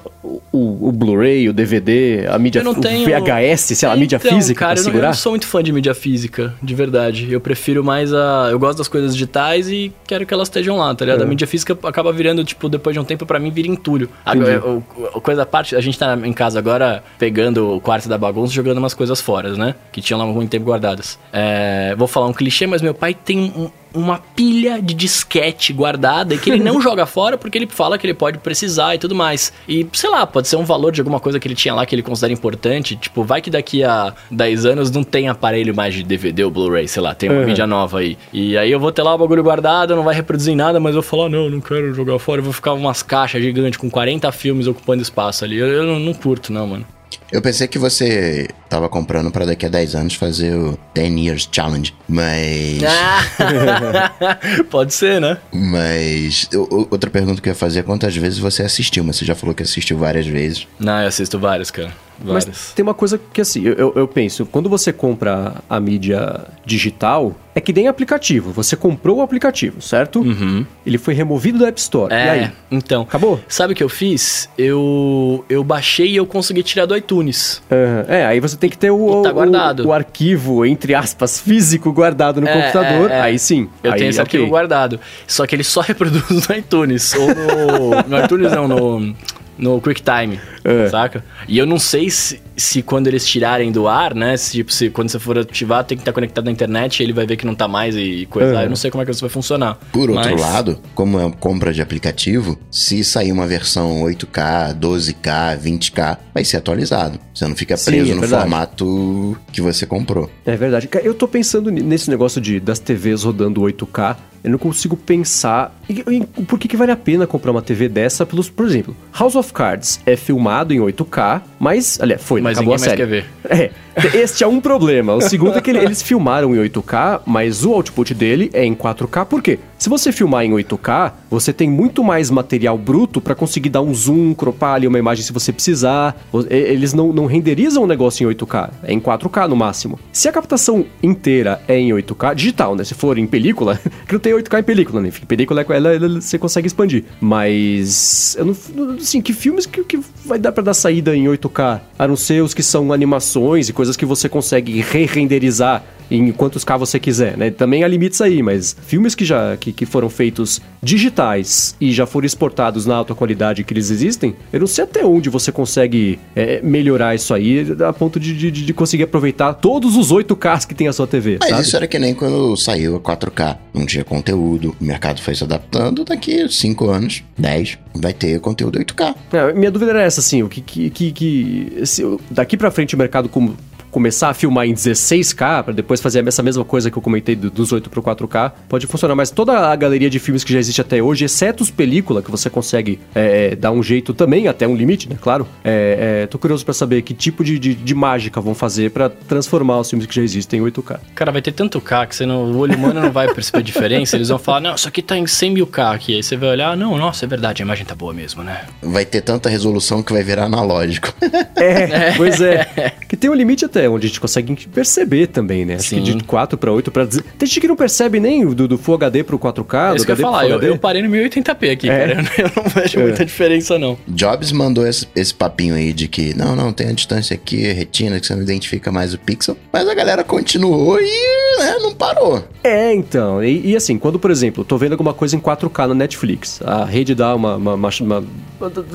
o- 0.53 0.89
o 0.89 0.93
Blu-ray, 0.93 1.49
o 1.49 1.53
DVD, 1.53 2.27
a 2.31 2.39
mídia 2.39 2.61
Eu 2.61 2.65
não 2.65 2.73
o 2.73 2.81
tenho- 2.81 3.05
VHS, 3.05 3.75
sei 3.75 3.89
lá, 3.89 3.95
a 3.95 3.97
mídia 3.97 4.17
Então, 4.17 4.31
física 4.33 4.61
cara, 4.61 4.75
pra 4.75 4.81
eu 4.81 4.85
não, 4.85 4.89
eu 4.91 4.93
segurar? 4.95 5.07
não 5.09 5.15
sou 5.15 5.33
muito 5.33 5.47
fã 5.47 5.63
de 5.63 5.73
mídia 5.73 5.93
física, 5.95 6.55
de 6.63 6.75
verdade. 6.75 7.33
Eu 7.33 7.41
prefiro 7.41 7.83
mais 7.83 8.13
a. 8.15 8.49
Eu 8.51 8.59
gosto 8.61 8.79
das 8.79 8.87
coisas 8.89 9.13
digitais 9.13 9.69
e 9.69 9.93
quero 10.07 10.25
que 10.25 10.33
elas 10.33 10.47
estejam 10.49 10.77
lá, 10.77 10.95
tá 10.95 11.05
ligado? 11.05 11.21
É. 11.21 11.25
A 11.25 11.27
mídia 11.27 11.47
física 11.49 11.77
acaba 11.83 12.13
virando, 12.13 12.45
tipo, 12.45 12.69
depois 12.69 12.95
de 12.95 13.01
um 13.01 13.05
tempo, 13.05 13.27
pra 13.27 13.41
mim, 13.41 13.51
vira 13.51 13.67
entulho. 13.69 14.04
Entendi. 14.27 14.51
Agora, 14.51 14.67
o- 14.67 14.83
o- 15.15 15.21
coisa 15.21 15.43
à 15.43 15.47
parte, 15.47 15.75
a 15.77 15.81
gente 15.81 15.99
tá 15.99 16.17
em 16.25 16.33
casa 16.33 16.59
agora 16.59 17.03
pegando 17.19 17.75
o 17.75 17.81
quarto 17.81 18.09
da 18.09 18.17
bagunça 18.19 18.53
e 18.53 18.57
jogando 18.57 18.79
umas 18.79 18.95
coisas 18.95 19.21
fora, 19.21 19.53
né? 19.57 19.75
Que 19.93 20.01
tinham 20.01 20.19
lá 20.19 20.25
há 20.25 20.29
muito 20.29 20.51
tempo 20.51 20.65
guardadas. 20.67 21.19
É, 21.33 21.95
vou 21.97 22.07
falar 22.09 22.27
um 22.27 22.33
clichê, 22.33 22.67
mas 22.67 22.81
meu 22.83 22.95
pai 22.95 23.15
tem 23.15 23.39
um- 23.57 23.71
uma 23.95 24.19
pilha 24.19 24.83
de 24.83 24.93
disquete 24.93 25.73
guardada 25.73 26.35
e 26.35 26.39
que 26.39 26.51
ele 26.51 26.63
não 26.63 26.81
joga 26.83 27.07
fora 27.07 27.39
porque 27.39 27.57
ele 27.57 27.67
fala 27.69 27.97
que 27.97 28.05
ele 28.07 28.15
pode 28.15 28.39
precisar 28.39 28.95
e 28.95 28.99
tudo 28.99 29.15
mais. 29.15 29.53
E, 29.69 29.87
sei 29.93 30.11
lá, 30.11 30.27
pode 30.27 30.49
ser 30.49 30.57
um 30.57 30.65
valor 30.65 30.91
de 30.93 31.01
alguma 31.01 31.21
coisa 31.21 31.39
que 31.39 31.47
ele 31.47 31.55
tinha 31.55 31.73
lá 31.75 31.87
que 31.87 31.95
ele 31.95 32.03
considera 32.03 32.33
importante. 32.33 32.97
Tipo, 32.97 33.23
vai 33.23 33.41
que 33.41 33.51
daqui 33.51 33.85
a 33.85 34.13
10 34.31 34.67
anos 34.67 34.91
não 34.91 35.05
tem 35.05 35.29
aparelho 35.29 35.75
mais 35.75 35.95
de 35.95 36.03
DVD 36.03 36.45
ou 36.45 36.51
Blu-ray, 36.51 36.89
sei 36.89 37.03
lá, 37.03 37.15
tem 37.15 37.31
uma 37.31 37.41
Uhum. 37.41 37.47
mídia 37.47 37.67
nova 37.67 37.99
aí. 38.01 38.19
E 38.33 38.57
aí 38.59 38.71
eu 38.71 38.81
vou 38.81 38.91
ter 38.91 39.03
lá 39.03 39.15
o 39.15 39.19
bagulho 39.19 39.43
guardado, 39.43 39.95
não 39.95 40.03
vai 40.03 40.15
reproduzir 40.15 40.57
nada, 40.57 40.81
mas 40.81 40.95
eu 40.95 41.03
vou 41.03 41.09
falar, 41.11 41.29
não, 41.29 41.49
não 41.49 41.61
quero 41.61 41.93
jogar 41.95 42.19
fora, 42.19 42.41
eu 42.41 42.45
vou 42.45 42.53
ficar 42.53 42.73
umas 42.73 43.03
caixas 43.03 43.43
gigantes 43.43 43.77
com 43.79 43.89
40 43.91 44.31
filmes 44.33 44.67
ocupando 44.67 45.03
espaço 45.03 45.45
ali. 45.45 45.57
Eu, 45.57 45.67
eu 45.69 45.85
não, 45.87 45.99
não 46.01 46.15
curto, 46.15 46.53
não, 46.53 46.67
mano. 46.67 46.87
Eu 47.31 47.43
pensei 47.43 47.67
que 47.67 47.79
você 47.79 48.49
tava 48.69 48.89
comprando 48.89 49.31
pra 49.31 49.45
daqui 49.45 49.67
a 49.67 49.69
10 49.69 49.95
anos 49.95 50.15
fazer 50.15 50.55
o 50.55 50.79
10 50.95 51.13
Years 51.19 51.49
Challenge, 51.51 51.95
mas. 52.09 52.83
Ah! 52.85 54.39
pode 54.71 54.95
ser, 54.95 55.21
né? 55.21 55.39
Mas. 55.53 56.49
outra 56.91 57.11
pergunta 57.11 57.41
que 57.41 57.49
eu 57.49 57.53
ia 57.53 57.57
fazer 57.57 57.81
é 57.81 57.83
quantas 57.83 58.17
vezes 58.17 58.39
você 58.39 58.63
assistiu, 58.63 59.05
mas 59.05 59.17
você 59.17 59.25
já 59.25 59.35
falou 59.35 59.55
que 59.55 59.63
assistiu 59.63 59.99
várias 59.99 60.27
vezes. 60.27 60.67
Não, 60.79 61.01
eu 61.01 61.09
assisto 61.09 61.39
vários, 61.39 61.71
cara. 61.71 61.93
Mas 62.23 62.73
tem 62.75 62.83
uma 62.83 62.95
coisa 62.95 63.21
que 63.33 63.41
assim, 63.41 63.63
eu, 63.65 63.93
eu- 63.95 64.09
penso, 64.09 64.47
quando 64.47 64.69
você 64.69 64.93
compra 64.93 65.55
a 65.69 65.81
mídia 65.81 66.41
digital, 66.65 67.35
é 67.55 67.61
que 67.61 67.73
nem 67.73 67.89
aplicativo. 67.89 68.51
Você 68.53 68.77
comprou 68.77 69.19
o 69.19 69.23
aplicativo, 69.23 69.81
certo? 69.81 70.21
Uhum. 70.21 70.65
Ele 70.87 70.99
foi 70.99 71.15
removido 71.15 71.59
da 71.59 71.69
App 71.69 71.81
Store. 71.81 72.13
E 72.13 72.17
É, 72.17 72.31
aí? 72.31 72.51
então. 72.71 73.03
Acabou? 73.03 73.41
Sabe 73.49 73.73
o 73.73 73.77
que 73.77 73.83
eu 73.83 73.89
fiz? 73.89 74.49
Eu 74.59 75.45
eu 75.49 75.63
baixei 75.65 76.09
e 76.13 76.17
eu 76.17 76.27
consegui 76.27 76.63
tirar 76.63 76.87
do 76.87 76.97
iTunes. 76.97 77.63
Aham. 77.71 78.05
É, 78.09 78.27
aí 78.27 78.41
você 78.41 78.57
tem 78.57 78.69
que 78.71 78.79
ter 78.79 78.91
o, 78.91 79.21
E 79.21 79.23
tá 79.23 79.31
o- 79.31 79.35
guardado. 79.35 79.87
o 79.87 79.93
arquivo, 79.93 80.65
entre 80.67 80.95
aspas, 80.95 81.41
físico 81.41 81.93
guardado 81.93 82.41
no 82.41 82.49
É, 82.49 82.53
computador. 82.53 83.11
é, 83.11 83.15
é. 83.15 83.21
Aí 83.21 83.39
sim. 83.39 83.69
Eu 83.83 83.93
aí, 83.93 83.99
tenho 83.99 84.11
esse 84.11 84.21
arquivo 84.21 84.47
guardado. 84.47 84.99
Só 85.27 85.47
que 85.47 85.55
ele 85.55 85.65
só 85.65 85.81
reproduz 85.83 86.49
no 86.49 86.57
iTunes. 86.57 87.15
Ou 87.15 87.29
no. 87.29 88.09
no 88.09 88.25
iTunes 88.25 88.53
não, 88.53 88.67
no. 88.69 89.15
No 89.57 89.81
QuickTime, 89.81 90.41
É. 90.65 90.89
saca? 90.89 91.25
E 91.47 91.57
eu 91.59 91.65
não 91.67 91.79
sei 91.79 92.11
se, 92.11 92.41
se 92.57 92.83
quando 92.83 93.07
eles 93.07 93.25
tirarem 93.27 93.71
do 93.71 93.87
ar, 93.87 94.15
né? 94.15 94.37
Se, 94.37 94.53
tipo, 94.53 94.73
se 94.73 94.91
quando 94.91 95.09
você 95.11 95.19
for 95.19 95.39
ativar, 95.39 95.85
tem 95.85 95.97
que 95.97 96.03
estar 96.03 96.13
conectado 96.13 96.47
na 96.47 96.51
internet, 96.51 97.03
ele 97.03 97.13
vai 97.13 97.27
ver 97.27 97.37
que 97.37 97.47
não 97.47 97.55
tá 97.55 97.69
mais 97.69 97.95
e 97.97 98.27
coisa. 98.31 98.61
É. 98.61 98.65
Eu 98.65 98.69
não 98.69 98.77
sei 98.77 98.91
como 98.91 99.03
é 99.03 99.05
que 99.05 99.13
isso 99.13 99.21
vai 99.21 99.31
funcionar. 99.31 99.79
Por 99.93 100.11
outro 100.11 100.31
Mas- 100.33 100.41
lado, 100.41 100.79
como 100.95 101.21
é 101.21 101.31
compra 101.39 101.73
de 101.73 101.81
aplicativo, 101.81 102.59
se 102.71 103.05
sair 103.05 103.31
uma 103.33 103.47
versão 103.47 104.03
8K, 104.03 104.75
12K, 104.75 105.57
20K, 105.59 106.19
vai 106.33 106.45
ser 106.45 106.57
atualizado. 106.57 107.19
Você 107.35 107.47
não 107.47 107.55
fica 107.55 107.77
Sim, 107.77 107.91
preso 107.93 108.11
é 108.13 108.15
no 108.15 108.21
verdade. 108.23 108.43
formato 108.43 109.37
que 109.53 109.61
você 109.61 109.87
comprou. 109.87 110.31
É 110.45 110.57
verdade. 110.57 110.89
Eu 111.03 111.15
tô 111.15 111.29
pensando 111.29 111.71
nesse 111.71 112.11
negócio 112.11 112.41
de, 112.41 112.59
das 112.61 112.79
TVs 112.79 113.23
rodando 113.25 113.61
8K. 113.63 114.17
Eu 114.45 114.51
não 114.51 114.59
consigo 114.59 114.95
pensar 114.95 115.75
em, 115.89 116.17
em 116.17 116.23
por 116.23 116.59
que, 116.59 116.69
que 116.69 116.77
vale 116.77 116.93
a 116.93 116.97
pena 116.97 117.27
comprar 117.27 117.51
uma 117.51 117.63
TV 117.63 117.89
dessa 117.89 118.27
pelos, 118.27 118.51
por 118.51 118.67
exemplo, 118.67 118.95
House 119.19 119.35
of 119.37 119.51
Cards 119.55 119.99
é 120.05 120.17
filmado 120.17 120.75
em 120.75 120.79
8K, 120.81 121.41
mas, 121.59 121.99
aliás, 121.99 122.23
foi, 122.23 122.43
Mas 122.43 122.59
acabou 122.59 122.75
a 122.75 122.79
série. 122.79 122.97
quer 122.99 123.07
ver. 123.07 123.25
É, 123.49 123.71
este 124.19 124.45
é 124.45 124.47
um 124.47 124.61
problema. 124.61 125.15
O 125.15 125.21
segundo 125.23 125.57
é 125.57 125.61
que 125.63 125.71
ele- 125.71 125.79
eles 125.79 126.03
filmaram 126.03 126.55
em 126.55 126.59
8K, 126.59 127.23
mas 127.25 127.65
o 127.65 127.73
output 127.73 128.13
dele 128.13 128.51
é 128.53 128.63
em 128.65 128.75
4K. 128.75 129.25
Por 129.25 129.41
quê? 129.43 129.59
Se 129.85 129.91
você 129.91 130.11
filmar 130.11 130.47
em 130.47 130.51
8K, 130.51 131.13
você 131.29 131.53
tem 131.53 131.69
muito 131.69 132.03
mais 132.03 132.31
material 132.31 132.79
bruto 132.79 133.21
pra 133.21 133.35
conseguir 133.35 133.69
dar 133.69 133.83
um 133.83 133.93
zoom, 133.93 134.33
cropar 134.33 134.77
ali 134.77 134.87
uma 134.87 134.99
imagem 134.99 135.23
se 135.23 135.31
você 135.31 135.53
precisar. 135.53 136.17
Eles 136.49 136.95
não, 136.95 137.13
não 137.13 137.27
renderizam 137.27 137.83
o 137.83 137.87
negócio 137.87 138.25
em 138.25 138.35
8K, 138.35 138.71
é 138.83 138.95
em 138.95 138.99
4K 138.99 139.47
no 139.47 139.55
máximo. 139.55 140.01
Se 140.11 140.27
a 140.27 140.33
captação 140.33 140.87
inteira 141.03 141.61
é 141.69 141.79
em 141.79 141.91
8K, 141.91 142.35
digital, 142.35 142.75
né? 142.75 142.83
Se 142.83 142.95
for 142.95 143.19
em 143.19 143.27
película, 143.27 143.79
que 144.09 144.15
não 144.15 144.21
tem 144.21 144.33
8K 144.33 144.61
em 144.61 144.63
película, 144.63 145.03
né? 145.03 145.09
Em 145.09 145.27
película 145.27 145.61
ela, 145.69 145.95
ela- 145.95 146.19
você 146.19 146.39
consegue 146.39 146.67
expandir. 146.67 147.05
Mas, 147.21 148.37
eu 148.39 148.47
não, 148.47 148.95
assim, 148.95 149.21
que 149.21 149.35
filmes 149.35 149.67
que, 149.67 149.85
que 149.85 150.01
vai 150.25 150.39
dar 150.39 150.53
pra 150.53 150.65
dar 150.65 150.73
saída 150.73 151.15
em 151.15 151.25
8K? 151.27 151.81
A 151.99 152.09
não 152.09 152.17
ser 152.17 152.43
os 152.43 152.55
que 152.55 152.63
são 152.63 152.91
animações 152.91 153.69
e 153.69 153.73
coisas 153.75 153.99
que 153.99 154.07
você 154.07 154.31
consegue 154.31 154.81
re-renderizar 154.81 155.85
em 156.11 156.31
quantos 156.33 156.65
K 156.65 156.77
você 156.77 156.99
quiser, 156.99 157.37
né? 157.37 157.51
Também 157.51 157.83
há 157.85 157.89
limites 157.89 158.21
aí, 158.21 158.43
mas 158.43 158.77
filmes 158.87 159.15
que 159.15 159.25
já 159.25 159.57
que, 159.57 159.73
que 159.73 159.87
foram 159.87 160.09
feitos 160.11 160.61
digitais 160.83 161.75
e 161.81 161.93
já 161.93 162.07
foram 162.07 162.27
exportados 162.27 162.87
na 162.87 162.95
alta 162.95 163.15
qualidade 163.15 163.65
que 163.65 163.73
eles 163.73 163.91
existem, 163.91 164.35
eu 164.53 164.61
não 164.61 164.67
sei 164.67 164.85
até 164.85 165.05
onde 165.05 165.29
você 165.29 165.51
consegue 165.51 166.19
é, 166.37 166.61
melhorar 166.63 167.15
isso 167.15 167.35
aí 167.35 167.67
a 167.87 167.93
ponto 167.93 168.21
de, 168.21 168.35
de, 168.35 168.51
de 168.51 168.73
conseguir 168.75 169.03
aproveitar 169.05 169.55
todos 169.55 169.97
os 169.97 170.13
8Ks 170.13 170.67
que 170.67 170.75
tem 170.75 170.89
a 170.89 170.93
sua 170.93 171.07
TV, 171.07 171.39
Mas 171.41 171.51
sabe? 171.51 171.63
isso 171.63 171.77
era 171.77 171.87
que 171.87 171.99
nem 171.99 172.15
quando 172.15 172.57
saiu 172.57 172.97
a 172.97 173.01
4K. 173.01 173.59
Não 173.75 173.85
tinha 173.87 174.05
conteúdo, 174.05 174.75
o 174.81 174.85
mercado 174.85 175.21
foi 175.21 175.35
se 175.35 175.43
adaptando. 175.43 176.05
Daqui 176.05 176.43
a 176.43 176.49
5 176.49 176.89
anos, 176.91 177.25
10, 177.37 177.79
vai 177.95 178.13
ter 178.13 178.39
conteúdo 178.41 178.79
8K. 178.79 179.15
É, 179.33 179.53
minha 179.53 179.71
dúvida 179.71 179.91
era 179.93 180.03
essa, 180.03 180.21
assim, 180.21 180.43
o 180.43 180.49
que, 180.49 180.61
que, 180.61 180.91
que, 180.91 181.13
que- 181.13 181.87
se 181.87 182.03
daqui 182.31 182.57
pra 182.57 182.71
frente 182.71 182.95
o 182.95 182.99
mercado 182.99 183.29
com- 183.29 183.55
começar 183.95 184.29
a 184.29 184.35
filmar 184.35 184.67
em 184.67 184.75
16K, 184.75 185.63
pra 185.63 185.73
depois 185.73 186.01
fazer 186.01 186.27
essa 186.27 186.43
mesma 186.43 186.65
coisa 186.65 186.91
que 186.91 186.99
eu 186.99 187.03
comentei 187.03 187.37
do- 187.37 187.49
dos 187.49 187.71
8 187.71 187.89
pro 187.89 188.03
4K, 188.03 188.51
pode 188.69 188.89
funcionar, 188.89 189.15
mas 189.15 189.31
toda 189.31 189.57
a 189.69 189.77
galeria 189.77 190.11
de 190.11 190.19
filmes 190.19 190.43
que 190.43 190.53
já 190.53 190.59
existe 190.59 190.81
até 190.81 191.01
hoje, 191.01 191.25
exceto 191.25 191.63
os 191.63 191.71
película, 191.71 192.21
que 192.21 192.29
você 192.31 192.51
consegue 192.51 192.99
é, 193.15 193.55
dar 193.55 193.71
um 193.71 193.85
jeito 193.85 194.13
também, 194.13 194.49
até 194.49 194.67
um 194.67 194.75
limite, 194.75 195.09
né, 195.09 195.17
claro, 195.21 195.47
é, 195.63 196.23
é, 196.23 196.27
tô 196.27 196.39
curioso 196.39 196.65
pra 196.65 196.75
saber 196.75 197.03
que 197.03 197.15
tipo 197.15 197.45
de, 197.45 197.57
de, 197.57 197.73
de 197.75 197.95
mágica 197.95 198.41
vão 198.41 198.53
fazer 198.55 198.91
pra 198.91 199.09
transformar 199.09 199.79
os 199.79 199.89
filmes 199.89 200.07
que 200.09 200.15
já 200.15 200.23
existem 200.23 200.59
em 200.61 200.63
8K. 200.65 200.99
Cara, 201.15 201.31
vai 201.31 201.41
ter 201.41 201.53
tanto 201.53 201.81
K 201.81 202.07
que 202.07 202.17
você 202.17 202.27
não, 202.27 202.43
o 202.53 202.59
olho 202.59 202.77
humano 202.77 203.01
não 203.01 203.13
vai 203.13 203.33
perceber 203.33 203.59
a 203.59 203.63
diferença. 203.63 204.17
Eles 204.17 204.29
vão 204.29 204.39
falar, 204.39 204.61
não, 204.61 204.75
isso 204.75 204.89
aqui 204.89 205.03
tá 205.03 205.17
em 205.17 205.27
100 205.27 205.51
mil 205.53 205.67
K 205.69 205.93
aqui. 205.93 206.17
Aí 206.17 206.23
você 206.23 206.37
vai 206.37 206.49
olhar, 206.51 206.77
não, 206.77 206.97
nossa, 206.99 207.25
é 207.25 207.29
verdade, 207.29 207.63
a 207.63 207.65
imagem 207.65 207.85
tá 207.87 207.95
boa 207.95 208.13
mesmo, 208.13 208.43
né? 208.43 208.63
Vai 208.83 209.05
ter 209.05 209.21
tanta 209.21 209.49
resolução 209.49 210.03
que 210.03 210.13
vai 210.13 210.23
virar 210.25 210.45
analógico. 210.47 211.13
É, 211.57 212.13
pois 212.19 212.41
é. 212.41 212.93
Que 213.09 213.17
tem 213.17 213.31
um 213.31 213.35
limite 213.35 213.65
até 213.65 213.84
onde 213.89 214.07
a 214.07 214.09
gente 214.09 214.21
consegue 214.21 214.55
perceber 214.69 215.27
também, 215.29 215.65
né? 215.65 215.75
Acho 215.75 215.89
Sim. 215.91 216.03
que 216.03 216.13
de 216.15 216.25
4 216.25 216.57
para 216.59 216.73
8 216.73 216.91
para 216.91 217.07
Tem 217.07 217.23
gente 217.47 217.61
que 217.61 217.69
não 217.69 217.77
percebe 217.77 218.19
nem 218.21 218.47
do, 218.47 218.67
do 218.69 218.79
Full 218.79 218.95
HD 218.95 219.23
pro 219.25 219.39
4K, 219.39 219.89
É 219.89 219.91
do 219.91 219.97
isso 219.97 220.05
que 220.07 220.13
eu 220.13 220.15
HD 220.15 220.23
falar, 220.23 220.49
eu, 220.49 220.61
eu 220.63 220.79
parei 220.79 221.03
no 221.03 221.09
1080p 221.09 221.71
aqui, 221.73 221.89
É. 221.89 221.99
cara. 221.99 222.15
Eu 222.15 222.17
não- 222.17 222.25
Eu 222.39 222.63
não 222.63 222.71
vejo 222.71 222.99
É. 222.99 223.03
muita 223.03 223.25
diferença, 223.25 223.79
não. 223.79 223.99
Jobs 224.09 224.53
mandou 224.53 224.87
esse, 224.87 225.07
esse 225.17 225.35
papinho 225.35 225.75
aí 225.75 225.93
de 225.93 226.09
que 226.09 226.35
não, 226.37 226.55
não, 226.57 226.73
tem 226.73 226.89
a 226.89 226.93
distância 226.93 227.35
aqui, 227.35 227.57
retina, 227.73 228.19
que 228.21 228.27
você 228.27 228.35
não 228.35 228.43
identifica 228.43 228.91
mais 228.93 229.15
o 229.15 229.19
pixel. 229.19 229.57
Mas 229.73 229.89
a 229.89 229.95
galera 229.95 230.23
continuou 230.25 230.99
e 231.01 231.54
né, 231.59 231.77
não 231.81 231.95
parou. 231.95 232.43
É, 232.63 232.95
então. 232.95 233.43
E, 233.43 233.71
e 233.73 233.77
assim, 233.77 233.99
quando, 233.99 234.19
por 234.19 234.31
exemplo, 234.31 234.65
tô 234.65 234.77
vendo 234.79 234.93
alguma 234.93 235.13
coisa 235.13 235.37
em 235.37 235.41
4K 235.41 235.89
na 235.89 235.95
Netflix, 235.95 236.61
a 236.65 236.85
rede 236.85 237.15
dá 237.15 237.35
uma. 237.35 237.57
uma- 237.57 237.75
uma- 237.75 237.91
uma- 238.01 238.25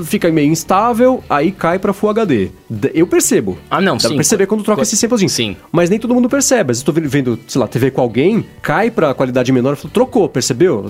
fica 0.05 0.31
meio 0.31 0.49
instável, 0.51 1.23
aí 1.29 1.51
cai 1.51 1.77
pra 1.77 1.93
Full 1.93 2.09
HD. 2.09 2.49
Eu 2.93 3.05
percebo. 3.05 3.57
Ah, 3.69 3.79
não, 3.81 3.95
Dá 3.97 4.01
pra 4.01 4.09
sim. 4.09 4.15
perceber 4.15 4.47
quando 4.47 4.63
troca 4.63 4.81
esse 4.81 4.95
samplezinho. 4.97 5.29
Sim. 5.29 5.55
Mas 5.71 5.89
nem 5.89 5.99
todo 5.99 6.13
mundo 6.15 6.27
percebe. 6.29 6.71
Às 6.71 6.77
vezes 6.81 6.87
eu 6.87 6.93
tô 6.93 7.01
vendo- 7.07 7.39
sei 7.47 7.59
lá, 7.61 7.67
TV 7.67 7.91
com 7.91 8.01
alguém, 8.01 8.45
cai 8.61 8.89
pra 8.89 9.13
qualidade 9.13 9.51
menor, 9.51 9.71
eu 9.71 9.75
falo, 9.77 9.91
trocou, 9.93 10.27
percebeu? 10.27 10.87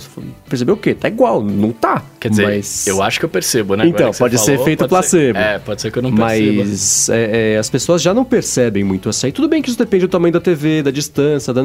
Percebeu 0.48 0.76
o 0.76 0.78
quê? 0.78 0.94
Tá 0.94 1.08
igual, 1.08 1.42
não 1.44 1.72
tá. 1.72 2.04
Quer 2.20 2.30
dizer, 2.30 2.46
Mas... 2.46 2.86
eu 2.88 3.02
acho 3.02 3.20
que 3.20 3.26
eu 3.26 3.30
percebo, 3.30 3.76
né? 3.76 3.88
Então, 3.88 4.12
pode 4.12 4.38
ser 4.38 4.46
falou, 4.52 4.62
efeito 4.62 4.80
pode 4.80 4.90
placebo. 4.90 5.40
Ser, 5.40 5.46
é, 5.46 5.60
pode 5.60 5.82
ser 5.82 5.92
que 5.92 5.98
eu 6.00 6.04
não 6.04 6.14
perceba. 6.16 6.64
Mas 6.64 7.10
é, 7.10 7.54
é, 7.54 7.58
as 7.58 7.70
pessoas 7.70 8.02
já 8.02 8.14
não 8.14 8.24
percebem 8.26 8.84
muito 8.84 9.10
assim. 9.10 9.32
Tudo 9.32 9.48
bem 9.48 9.62
que 9.62 9.70
isso 9.70 9.78
depende 9.78 10.06
do 10.06 10.10
tamanho 10.10 10.32
da 10.34 10.40
TV, 10.40 10.84
da 10.84 10.92
distância, 10.92 11.54
da, 11.54 11.59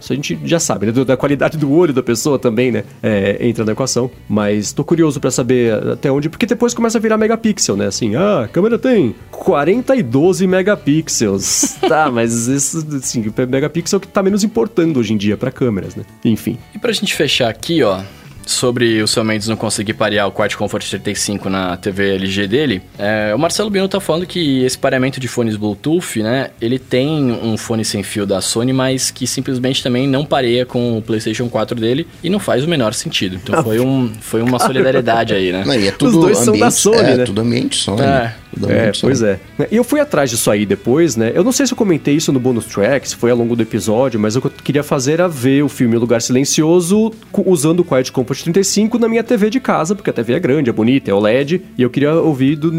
Isso 0.00 0.12
a 0.12 0.16
gente 0.16 0.38
já 0.44 0.58
sabe, 0.58 0.86
né? 0.86 0.92
Da 1.04 1.16
qualidade 1.16 1.56
do 1.56 1.72
olho 1.72 1.92
da 1.92 2.02
pessoa 2.02 2.38
também, 2.38 2.70
né? 2.70 2.84
É, 3.02 3.38
entra 3.46 3.64
na 3.64 3.72
equação. 3.72 4.10
Mas 4.28 4.72
tô 4.72 4.84
curioso 4.84 5.20
pra 5.20 5.30
saber 5.30 5.74
até 5.92 6.10
onde, 6.10 6.28
porque 6.28 6.46
depois 6.46 6.74
começa 6.74 6.98
a 6.98 7.00
virar 7.00 7.16
megapixel, 7.16 7.76
né? 7.76 7.86
Assim, 7.86 8.14
ah, 8.16 8.44
a 8.44 8.48
câmera 8.48 8.78
tem 8.78 9.14
40 9.30 9.96
e 9.96 10.02
12 10.02 10.46
megapixels. 10.46 11.76
tá, 11.88 12.10
mas 12.10 12.48
isso, 12.48 12.86
assim, 12.96 13.22
o 13.22 13.48
megapixel 13.48 13.96
é 13.96 13.98
o 13.98 14.00
que 14.00 14.08
tá 14.08 14.22
menos 14.22 14.44
importando 14.44 15.00
hoje 15.00 15.12
em 15.12 15.16
dia 15.16 15.36
pra 15.36 15.50
câmeras, 15.50 15.94
né? 15.94 16.04
Enfim. 16.24 16.58
E 16.74 16.78
pra 16.78 16.92
gente 16.92 17.14
fechar 17.14 17.48
aqui, 17.48 17.82
ó, 17.82 18.00
sobre 18.48 19.02
o 19.02 19.06
seu 19.06 19.22
Mendes 19.22 19.46
não 19.46 19.56
conseguir 19.56 19.94
parear 19.94 20.26
o 20.26 20.32
Quad 20.32 20.56
Comfort 20.56 20.88
35 20.88 21.50
na 21.50 21.76
TV 21.76 22.14
LG 22.14 22.46
dele, 22.46 22.82
é, 22.98 23.32
o 23.34 23.38
Marcelo 23.38 23.68
Bino 23.68 23.86
tá 23.86 24.00
falando 24.00 24.26
que 24.26 24.64
esse 24.64 24.78
pareamento 24.78 25.20
de 25.20 25.28
fones 25.28 25.56
Bluetooth, 25.56 26.22
né, 26.22 26.50
ele 26.60 26.78
tem 26.78 27.30
um 27.30 27.56
fone 27.58 27.84
sem 27.84 28.02
fio 28.02 28.24
da 28.24 28.40
Sony, 28.40 28.72
mas 28.72 29.10
que 29.10 29.26
simplesmente 29.26 29.82
também 29.82 30.08
não 30.08 30.24
pareia 30.24 30.64
com 30.64 30.96
o 30.96 31.02
PlayStation 31.02 31.48
4 31.48 31.78
dele 31.78 32.06
e 32.24 32.30
não 32.30 32.38
faz 32.38 32.64
o 32.64 32.68
menor 32.68 32.94
sentido. 32.94 33.36
Então 33.36 33.62
foi, 33.62 33.80
um, 33.80 34.10
foi 34.20 34.40
uma 34.40 34.58
solidariedade 34.58 35.34
aí, 35.34 35.52
né? 35.52 35.64
Não, 35.66 35.74
e 35.74 35.88
é 35.88 35.92
tudo 35.92 36.20
dois 36.20 36.38
são 36.38 36.54
ambiente, 36.54 36.60
da 36.60 36.70
Sony, 36.70 36.98
é, 36.98 37.16
né? 37.18 37.24
tudo 37.24 37.40
ambiente 37.42 37.76
Sony. 37.76 38.02
É. 38.02 38.34
É, 38.70 38.90
pois 39.06 39.22
é. 39.22 39.38
E 39.70 39.76
eu 39.76 39.84
fui 39.84 40.00
atrás 40.00 40.30
disso 40.30 40.50
aí 40.50 40.64
depois, 40.66 41.16
né? 41.16 41.32
Eu 41.34 41.44
não 41.44 41.52
sei 41.52 41.66
se 41.66 41.72
eu 41.72 41.76
comentei 41.76 42.14
isso 42.14 42.32
no 42.32 42.40
bonus 42.40 42.64
track, 42.66 43.08
se 43.08 43.16
foi 43.16 43.30
ao 43.30 43.36
longo 43.36 43.54
do 43.54 43.62
episódio, 43.62 44.18
mas 44.18 44.36
o 44.36 44.40
que 44.40 44.46
eu 44.48 44.50
queria 44.50 44.82
fazer 44.82 45.12
era 45.12 45.28
ver 45.28 45.62
o 45.62 45.68
filme 45.68 45.96
O 45.96 46.00
Lugar 46.00 46.20
Silencioso 46.22 47.12
usando 47.46 47.80
o 47.80 47.84
Quiet 47.84 48.10
Comfort 48.12 48.42
35 48.42 48.98
na 48.98 49.08
minha 49.08 49.22
TV 49.22 49.50
de 49.50 49.60
casa, 49.60 49.94
porque 49.94 50.10
a 50.10 50.12
TV 50.12 50.34
é 50.34 50.40
grande, 50.40 50.70
é 50.70 50.72
bonita, 50.72 51.10
é 51.10 51.14
OLED, 51.14 51.62
e 51.76 51.82
eu 51.82 51.90
queria 51.90 52.14
ouvir 52.14 52.56
do- 52.56 52.72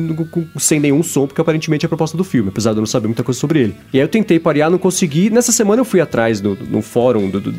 sem 0.59 0.79
nenhum 0.79 1.01
som, 1.03 1.27
porque 1.27 1.39
aparentemente 1.41 1.86
é 1.86 1.88
a 1.88 1.89
proposta 1.89 2.17
do 2.17 2.24
filme, 2.24 2.50
apesar 2.50 2.71
de 2.71 2.77
eu 2.77 2.81
não 2.81 2.88
saber 2.88 3.07
muita 3.07 3.24
coisa 3.24 3.39
sobre 3.39 3.59
ele. 3.59 3.75
E 3.93 3.98
aí 3.98 4.03
eu 4.03 4.07
tentei 4.07 4.39
parear, 4.39 4.69
não 4.69 4.77
consegui. 4.77 5.29
Nessa 5.29 5.51
semana 5.51 5.81
eu 5.81 5.86
fui 5.86 6.01
atrás 6.01 6.41
no, 6.41 6.55
no 6.55 6.81
fórum 6.81 7.29
do, 7.29 7.39
do- 7.39 7.51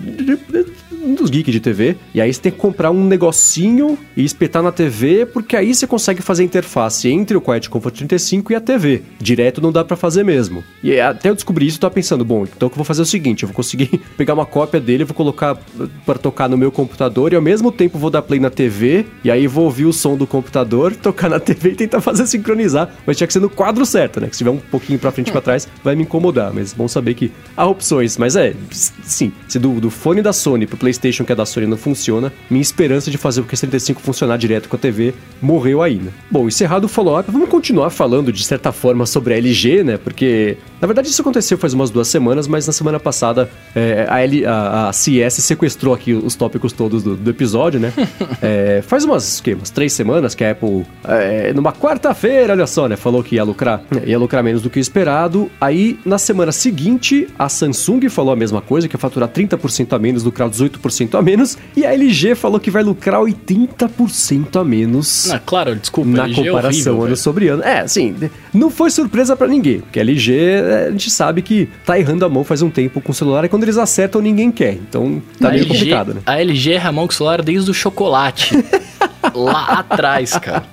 dos 1.16 1.30
geeks 1.30 1.52
de 1.52 1.61
TV, 1.61 1.97
e 2.14 2.21
aí 2.21 2.33
você 2.33 2.40
tem 2.40 2.52
que 2.52 2.59
comprar 2.59 2.90
um 2.90 3.04
negocinho 3.04 3.99
e 4.16 4.25
espetar 4.25 4.62
na 4.62 4.71
TV, 4.71 5.26
porque 5.26 5.57
aí 5.57 5.75
você 5.75 5.87
consegue 5.87 6.23
fazer 6.23 6.42
a 6.42 6.47
interface 6.47 7.09
entre 7.09 7.37
o 7.37 7.40
Quiet 7.40 7.69
Comfort 7.69 7.97
35 7.97 8.52
e 8.52 8.54
a 8.54 8.61
TV. 8.61 9.02
Direto 9.19 9.61
não 9.61 9.73
dá 9.73 9.85
pra 9.85 9.97
fazer 9.97 10.25
mesmo. 10.25 10.62
E 10.83 11.00
até 11.00 11.30
eu 11.30 11.35
descobri 11.35 11.66
isso, 11.66 11.78
eu 11.78 11.80
tava 11.80 11.95
pensando, 11.95 12.25
bom, 12.25 12.45
então 12.45 12.69
eu 12.69 12.75
vou 12.75 12.85
fazer 12.85 13.00
é 13.00 13.04
o 13.04 13.07
seguinte, 13.07 13.42
eu 13.42 13.49
vou 13.49 13.54
conseguir 13.54 14.00
pegar 14.16 14.35
uma 14.35 14.47
cópia 14.47 14.80
dele, 14.80 15.04
vou 15.04 15.14
colocar 15.14 15.59
pra 16.04 16.16
tocar 16.16 16.49
no 16.49 16.57
meu 16.57 16.71
computador 16.71 17.33
e 17.33 17.37
ao 17.37 17.42
mesmo 17.42 17.73
tempo 17.73 17.99
vou 17.99 18.11
dar 18.11 18.23
play 18.23 18.38
na 18.38 18.50
TV, 18.50 19.07
e 19.25 19.30
aí 19.30 19.47
vou 19.47 19.64
ouvir 19.64 19.87
o 19.87 19.92
som 19.92 20.16
do 20.16 20.26
computador, 20.26 20.95
tocar 20.97 21.30
na 21.30 21.40
TV 21.40 21.71
e 21.71 21.75
tentar 21.76 22.00
fazer 22.00 22.26
sincronizar, 22.26 22.95
mas 23.07 23.16
tinha 23.16 23.26
que 23.26 23.33
ser 23.33 23.40
no 23.40 23.49
quadro 23.49 23.87
certo, 23.87 24.21
né? 24.21 24.28
Que 24.28 24.35
se 24.35 24.38
tiver 24.38 24.50
um 24.50 24.59
pouquinho 24.59 24.99
pra 24.99 25.11
frente 25.11 25.28
e 25.28 25.33
pra 25.33 25.40
trás, 25.40 25.66
vai 25.83 25.97
me 25.97 26.02
incomodar, 26.02 26.52
mas 26.52 26.73
bom 26.73 26.87
saber 26.87 27.14
que 27.14 27.33
há 27.57 27.66
opções, 27.66 28.19
mas 28.19 28.37
é, 28.37 28.54
sim, 28.71 29.33
se 29.49 29.59
do, 29.59 29.80
do 29.80 29.90
fone 29.90 30.21
da 30.21 30.33
Sony 30.33 30.66
pro 30.66 30.76
PlayStation 30.90 31.25
que 31.25 31.32
é 31.32 31.35
da 31.35 31.47
Sony 31.47 31.66
não 31.66 31.76
funciona, 31.76 32.32
minha 32.49 32.61
esperança 32.61 33.11
de 33.11 33.16
fazer 33.16 33.40
o 33.40 33.44
QS35 33.44 33.99
funcionar 33.99 34.37
direto 34.37 34.68
com 34.68 34.76
a 34.76 34.78
TV 34.78 35.14
morreu 35.40 35.82
aí, 35.82 35.97
né? 35.97 36.11
Bom, 36.30 36.49
encerrado 36.49 36.85
o 36.85 36.88
follow-up, 36.88 37.30
vamos 37.30 37.49
continuar 37.49 37.90
falando 37.90 38.32
de 38.32 38.44
certa 38.44 38.73
forma 38.73 39.06
sobre 39.06 39.35
a 39.35 39.37
LG, 39.38 39.85
né? 39.85 39.97
Porque, 39.97 40.56
na 40.80 40.87
verdade, 40.87 41.09
isso 41.09 41.23
aconteceu 41.23 41.56
faz 41.56 41.73
umas 41.73 41.90
duas 41.90 42.09
semanas, 42.09 42.49
mas 42.49 42.66
na 42.66 42.73
semana 42.73 42.99
passada 42.99 43.49
é, 43.75 44.06
a, 44.09 44.20
L, 44.20 44.44
a, 44.44 44.88
a 44.88 44.92
CS 44.92 45.35
sequestrou 45.35 45.94
aqui 45.94 46.12
os 46.12 46.35
tópicos 46.35 46.73
todos 46.73 47.02
do, 47.02 47.16
do 47.16 47.30
episódio, 47.30 47.78
né? 47.78 47.92
É, 48.42 48.82
faz 48.87 49.04
umas, 49.04 49.38
o 49.38 49.42
quê? 49.42 49.54
umas 49.54 49.70
três 49.70 49.92
semanas 49.92 50.35
que 50.35 50.42
a 50.42 50.52
Apple, 50.52 50.87
é, 51.04 51.52
numa 51.52 51.73
quarta-feira, 51.73 52.54
olha 52.54 52.66
só, 52.66 52.88
né? 52.88 52.97
Falou 52.97 53.23
que 53.23 53.35
ia 53.35 53.44
lucrar, 53.44 53.82
ia 54.06 54.18
lucrar 54.18 54.42
menos 54.42 54.62
do 54.62 54.70
que 54.70 54.78
o 54.78 54.80
esperado. 54.80 55.50
Aí, 55.61 55.99
na 56.06 56.16
semana 56.16 56.52
seguinte, 56.52 57.28
a 57.38 57.49
Samsung 57.49 58.09
falou 58.09 58.32
a 58.32 58.37
mesma 58.37 58.62
coisa, 58.62 58.88
que 58.88 58.94
ia 58.97 58.99
faturar 58.99 59.28
30% 59.28 59.92
a 59.92 59.99
menos, 59.99 60.23
lucrar 60.23 60.49
18% 60.49 60.79
a 61.16 61.22
menos. 61.22 61.56
E 61.76 61.84
a 61.84 61.92
LG 61.92 62.34
falou 62.34 62.58
que 62.60 62.70
vai 62.70 62.82
lucrar 62.82 63.20
80% 63.20 64.60
a 64.60 64.64
menos 64.64 65.30
Ah, 65.30 65.38
claro, 65.38 65.75
desculpa, 65.76 66.10
na 66.10 66.25
LG 66.25 66.40
é 66.40 66.45
comparação 66.47 66.93
horrível, 66.95 67.02
ano 67.06 67.16
sobre 67.16 67.49
ano. 67.49 67.62
É, 67.62 67.80
assim, 67.80 68.14
não 68.52 68.71
foi 68.71 68.90
surpresa 68.90 69.36
pra 69.36 69.47
ninguém, 69.47 69.80
porque 69.80 69.99
a 69.99 70.02
LG, 70.02 70.32
é, 70.34 70.86
a 70.88 70.90
gente 70.90 71.10
sabe 71.10 71.43
que 71.43 71.69
tá 71.84 71.99
errando 71.99 72.25
a 72.25 72.28
mão 72.28 72.43
faz 72.45 72.62
um 72.62 72.71
tempo 72.71 73.00
com 73.00 73.12
o 73.12 73.14
celular 73.14 73.45
e 73.45 73.49
quando 73.49 73.62
eles 73.64 73.76
acertam 73.78 74.21
ninguém 74.21 74.50
quer. 74.50 74.75
Então 74.75 75.23
tá 75.38 75.49
a 75.49 75.50
meio 75.52 75.62
LG, 75.64 75.75
complicado, 75.78 76.14
né? 76.14 76.21
A 76.26 76.40
LG 76.40 76.73
erra 76.73 76.88
a 76.88 76.93
mão 76.93 77.06
com 77.06 77.12
o 77.12 77.16
celular 77.16 77.43
desde 77.43 77.71
o 77.71 77.75
chocolate. 77.75 78.50
lá 79.34 79.64
atrás, 79.80 80.32
cara. 80.38 80.64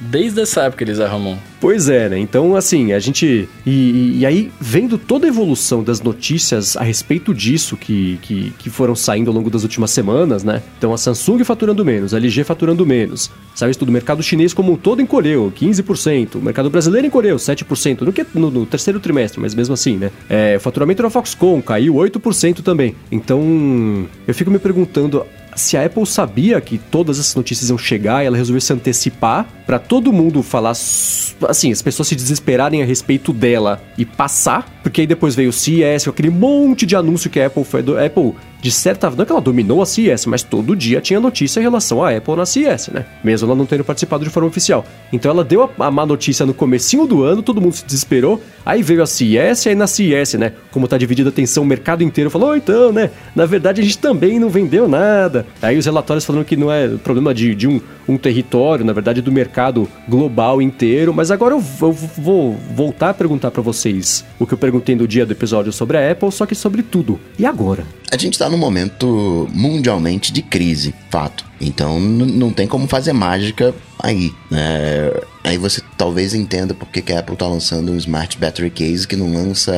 Desde 0.00 0.40
essa 0.42 0.62
época 0.62 0.84
eles 0.84 0.98
erram 0.98 1.16
a 1.16 1.18
mão. 1.18 1.38
Pois 1.60 1.88
é, 1.88 2.08
né? 2.08 2.18
Então, 2.18 2.56
assim, 2.56 2.92
a 2.92 2.98
gente. 2.98 3.48
E, 3.64 3.70
e- 3.70 4.18
e 4.18 4.26
aí, 4.26 4.50
vendo 4.60 4.98
toda 4.98 5.26
a 5.26 5.28
evolução 5.28 5.82
das 5.82 6.00
notícias 6.00 6.76
a 6.76 6.82
respeito 6.82 7.32
disso 7.32 7.76
que, 7.76 8.18
que, 8.20 8.52
que 8.58 8.68
foram 8.68 8.96
saindo 8.96 9.30
ao 9.30 9.34
longo 9.36 9.48
das 9.52 9.62
últimas 9.62 9.90
semanas, 9.90 10.42
né? 10.42 10.62
Então, 10.78 10.92
a 10.92 10.98
Samsung 10.98 11.44
faturando 11.44 11.84
menos, 11.84 12.12
a 12.14 12.16
LG 12.16 12.44
faturando 12.44 12.84
menos. 12.84 13.30
Saiu 13.54 13.70
isso 13.70 13.78
tudo. 13.78 13.90
O 13.90 13.92
mercado 13.92 14.22
chinês 14.22 14.52
como 14.52 14.72
um 14.72 14.76
todo 14.76 15.00
encolheu 15.00 15.52
15%. 15.54 16.36
O 16.36 16.38
mercado 16.38 16.70
brasileiro 16.70 17.06
encolheu 17.06 17.36
7%. 17.36 18.00
No, 18.02 18.12
que, 18.12 18.26
no, 18.34 18.50
no 18.50 18.66
terceiro 18.66 18.98
trimestre, 18.98 19.40
mas 19.40 19.54
mesmo 19.54 19.74
assim, 19.74 19.96
né? 19.96 20.10
É, 20.28 20.56
o 20.56 20.60
faturamento 20.60 21.02
da 21.02 21.10
Foxconn 21.10 21.60
caiu 21.60 21.94
8% 21.94 22.62
também. 22.62 22.94
Então, 23.10 24.08
eu 24.26 24.34
fico 24.34 24.50
me 24.50 24.58
perguntando 24.58 25.24
se 25.54 25.76
a 25.76 25.84
Apple 25.84 26.06
sabia 26.06 26.60
que 26.60 26.78
todas 26.78 27.18
essas 27.18 27.34
notícias 27.34 27.68
iam 27.68 27.78
chegar 27.78 28.22
e 28.22 28.26
ela 28.26 28.36
resolveu 28.36 28.60
se 28.60 28.72
antecipar 28.72 29.46
pra 29.66 29.78
todo 29.78 30.12
mundo 30.12 30.42
falar 30.42 30.70
assim, 30.70 31.72
as 31.72 31.82
pessoas 31.82 32.08
se 32.08 32.16
desesperarem 32.16 32.82
a 32.82 32.86
respeito 32.86 33.32
dela 33.32 33.82
e 33.96 34.04
passar, 34.04 34.80
porque 34.82 35.02
aí 35.02 35.06
depois 35.06 35.34
veio 35.34 35.50
o 35.50 35.52
CES, 35.52 36.08
aquele 36.08 36.30
monte 36.30 36.86
de 36.86 36.96
anúncio 36.96 37.30
que 37.30 37.40
a 37.40 37.46
Apple 37.46 37.64
foi 37.64 37.82
do 37.82 37.98
Apple 37.98 38.34
de 38.62 38.70
certa 38.70 39.10
não 39.10 39.24
é 39.24 39.26
que 39.26 39.32
ela 39.32 39.40
dominou 39.40 39.82
a 39.82 39.86
CES, 39.86 40.24
mas 40.26 40.44
todo 40.44 40.76
dia 40.76 41.00
tinha 41.00 41.18
notícia 41.18 41.58
em 41.58 41.64
relação 41.64 42.02
à 42.02 42.16
Apple 42.16 42.36
na 42.36 42.46
CES, 42.46 42.90
né? 42.92 43.04
Mesmo 43.22 43.48
ela 43.48 43.56
não 43.56 43.66
tendo 43.66 43.82
participado 43.82 44.22
de 44.22 44.30
forma 44.30 44.48
oficial. 44.48 44.84
Então 45.12 45.32
ela 45.32 45.42
deu 45.42 45.64
a, 45.64 45.86
a 45.86 45.90
má 45.90 46.06
notícia 46.06 46.46
no 46.46 46.54
comecinho 46.54 47.04
do 47.04 47.24
ano, 47.24 47.42
todo 47.42 47.60
mundo 47.60 47.74
se 47.74 47.84
desesperou, 47.84 48.40
aí 48.64 48.80
veio 48.80 49.02
a 49.02 49.06
CES, 49.06 49.66
aí 49.66 49.74
na 49.74 49.88
CES, 49.88 50.34
né? 50.34 50.52
Como 50.70 50.86
tá 50.86 50.96
dividida 50.96 51.28
a 51.28 51.32
atenção, 51.32 51.64
o 51.64 51.66
mercado 51.66 52.04
inteiro 52.04 52.30
falou, 52.30 52.50
"Oh, 52.50 52.54
então, 52.54 52.92
né? 52.92 53.10
Na 53.34 53.46
verdade 53.46 53.80
a 53.80 53.84
gente 53.84 53.98
também 53.98 54.38
não 54.38 54.48
vendeu 54.48 54.86
nada. 54.86 55.44
Aí 55.60 55.76
os 55.76 55.84
relatórios 55.84 56.24
falando 56.24 56.44
que 56.44 56.56
não 56.56 56.70
é 56.70 56.86
problema 56.86 57.34
de, 57.34 57.56
de 57.56 57.66
um, 57.66 57.80
um 58.08 58.16
território, 58.16 58.84
na 58.84 58.92
verdade 58.92 59.20
do 59.20 59.32
mercado 59.32 59.88
global 60.08 60.62
inteiro. 60.62 61.12
Mas 61.12 61.32
agora 61.32 61.54
eu, 61.54 61.64
eu 61.80 61.92
vou 61.92 62.56
voltar 62.76 63.10
a 63.10 63.14
perguntar 63.14 63.50
pra 63.50 63.60
vocês 63.60 64.24
o 64.38 64.46
que 64.46 64.54
eu 64.54 64.58
perguntei 64.58 64.94
no 64.94 65.08
dia 65.08 65.26
do 65.26 65.32
episódio 65.32 65.72
sobre 65.72 65.96
a 65.96 66.12
Apple, 66.12 66.30
só 66.30 66.46
que 66.46 66.54
sobre 66.54 66.82
tudo. 66.82 67.18
E 67.36 67.44
agora? 67.44 67.84
A 68.12 68.16
gente 68.16 68.38
tá 68.38 68.48
num 68.52 68.58
momento 68.58 69.48
mundialmente 69.52 70.32
de 70.32 70.42
crise, 70.42 70.94
fato. 71.10 71.44
Então 71.60 71.98
não 71.98 72.50
tem 72.50 72.66
como 72.66 72.86
fazer 72.86 73.12
mágica 73.12 73.74
aí. 73.98 74.32
né? 74.50 75.10
Aí 75.42 75.56
você 75.56 75.80
talvez 75.96 76.34
entenda 76.34 76.74
porque 76.74 77.00
que 77.00 77.12
a 77.12 77.20
Apple 77.20 77.36
tá 77.36 77.46
lançando 77.46 77.92
um 77.92 77.96
Smart 77.96 78.36
Battery 78.38 78.70
Case 78.70 79.08
que 79.08 79.16
não 79.16 79.32
lança 79.32 79.72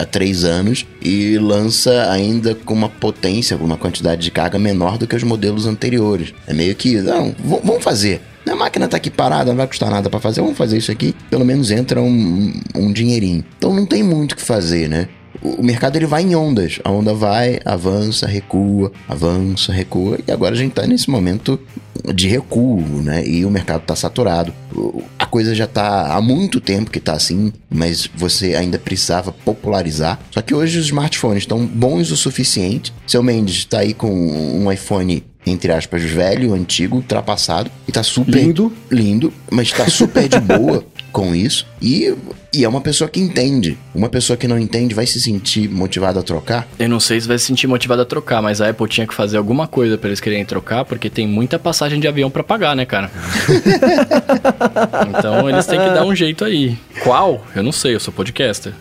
há 0.00 0.04
três 0.04 0.44
anos 0.44 0.84
e 1.00 1.38
lança 1.38 2.10
ainda 2.10 2.54
com 2.54 2.74
uma 2.74 2.88
potência, 2.88 3.56
com 3.56 3.64
uma 3.64 3.76
quantidade 3.76 4.22
de 4.22 4.30
carga 4.30 4.58
menor 4.58 4.98
do 4.98 5.06
que 5.06 5.14
os 5.14 5.22
modelos 5.22 5.66
anteriores. 5.66 6.34
É 6.46 6.52
meio 6.52 6.74
que, 6.74 6.96
não, 6.96 7.34
vamos 7.38 7.84
fazer. 7.84 8.20
A 8.48 8.54
máquina 8.54 8.86
tá 8.86 8.96
aqui 8.96 9.10
parada, 9.10 9.50
não 9.50 9.56
vai 9.56 9.66
custar 9.66 9.90
nada 9.90 10.08
pra 10.08 10.20
fazer, 10.20 10.40
vamos 10.40 10.56
fazer 10.56 10.78
isso 10.78 10.92
aqui. 10.92 11.14
Pelo 11.28 11.44
menos 11.44 11.70
entra 11.72 12.00
um, 12.00 12.52
um 12.76 12.92
dinheirinho. 12.92 13.44
Então 13.58 13.74
não 13.74 13.84
tem 13.84 14.04
muito 14.04 14.32
o 14.32 14.36
que 14.36 14.42
fazer, 14.42 14.88
né? 14.88 15.08
O 15.42 15.62
mercado 15.62 15.96
ele 15.96 16.06
vai 16.06 16.22
em 16.22 16.34
ondas. 16.34 16.78
A 16.84 16.90
onda 16.90 17.14
vai, 17.14 17.60
avança, 17.64 18.26
recua, 18.26 18.92
avança, 19.08 19.72
recua. 19.72 20.18
E 20.26 20.32
agora 20.32 20.54
a 20.54 20.58
gente 20.58 20.72
tá 20.72 20.86
nesse 20.86 21.10
momento 21.10 21.58
de 22.14 22.28
recuo, 22.28 22.80
né? 23.02 23.26
E 23.26 23.44
o 23.44 23.50
mercado 23.50 23.82
está 23.82 23.96
saturado. 23.96 24.52
A 25.18 25.26
coisa 25.26 25.54
já 25.54 25.64
está 25.64 26.14
há 26.14 26.20
muito 26.20 26.60
tempo 26.60 26.90
que 26.90 26.98
está 26.98 27.14
assim, 27.14 27.52
mas 27.68 28.08
você 28.14 28.54
ainda 28.54 28.78
precisava 28.78 29.32
popularizar. 29.32 30.18
Só 30.30 30.42
que 30.42 30.54
hoje 30.54 30.78
os 30.78 30.86
smartphones 30.86 31.42
estão 31.42 31.64
bons 31.66 32.10
o 32.10 32.16
suficiente. 32.16 32.92
Seu 33.06 33.22
Mendes 33.22 33.56
está 33.56 33.80
aí 33.80 33.94
com 33.94 34.10
um 34.10 34.70
iPhone 34.70 35.24
entre 35.46 35.72
aspas, 35.72 36.02
velho, 36.02 36.52
antigo, 36.52 36.96
ultrapassado, 36.96 37.70
e 37.86 37.92
tá 37.92 38.02
super 38.02 38.42
lindo, 38.42 38.72
lindo 38.90 39.32
mas 39.48 39.70
tá 39.70 39.88
super 39.88 40.28
de 40.28 40.40
boa 40.40 40.84
com 41.12 41.34
isso. 41.34 41.64
E, 41.80 42.12
e 42.52 42.64
é 42.64 42.68
uma 42.68 42.80
pessoa 42.80 43.08
que 43.08 43.20
entende. 43.20 43.76
Uma 43.94 44.08
pessoa 44.08 44.36
que 44.36 44.48
não 44.48 44.58
entende 44.58 44.94
vai 44.94 45.06
se 45.06 45.20
sentir 45.20 45.68
motivada 45.68 46.20
a 46.20 46.22
trocar? 46.22 46.66
Eu 46.78 46.88
não 46.88 47.00
sei 47.00 47.20
se 47.20 47.28
vai 47.28 47.38
se 47.38 47.46
sentir 47.46 47.66
motivada 47.66 48.02
a 48.02 48.04
trocar, 48.04 48.42
mas 48.42 48.60
a 48.60 48.68
Apple 48.68 48.88
tinha 48.88 49.06
que 49.06 49.14
fazer 49.14 49.36
alguma 49.36 49.66
coisa 49.66 49.98
para 49.98 50.08
eles 50.08 50.20
quererem 50.20 50.44
trocar, 50.44 50.84
porque 50.84 51.10
tem 51.10 51.26
muita 51.26 51.58
passagem 51.58 52.00
de 52.00 52.08
avião 52.08 52.30
para 52.30 52.42
pagar, 52.42 52.74
né, 52.76 52.84
cara? 52.84 53.10
então 55.08 55.48
eles 55.48 55.66
têm 55.66 55.78
que 55.78 55.90
dar 55.90 56.04
um 56.04 56.14
jeito 56.14 56.44
aí. 56.44 56.76
Qual? 57.02 57.44
Eu 57.54 57.62
não 57.62 57.72
sei, 57.72 57.94
eu 57.94 58.00
sou 58.00 58.12
podcaster. 58.12 58.72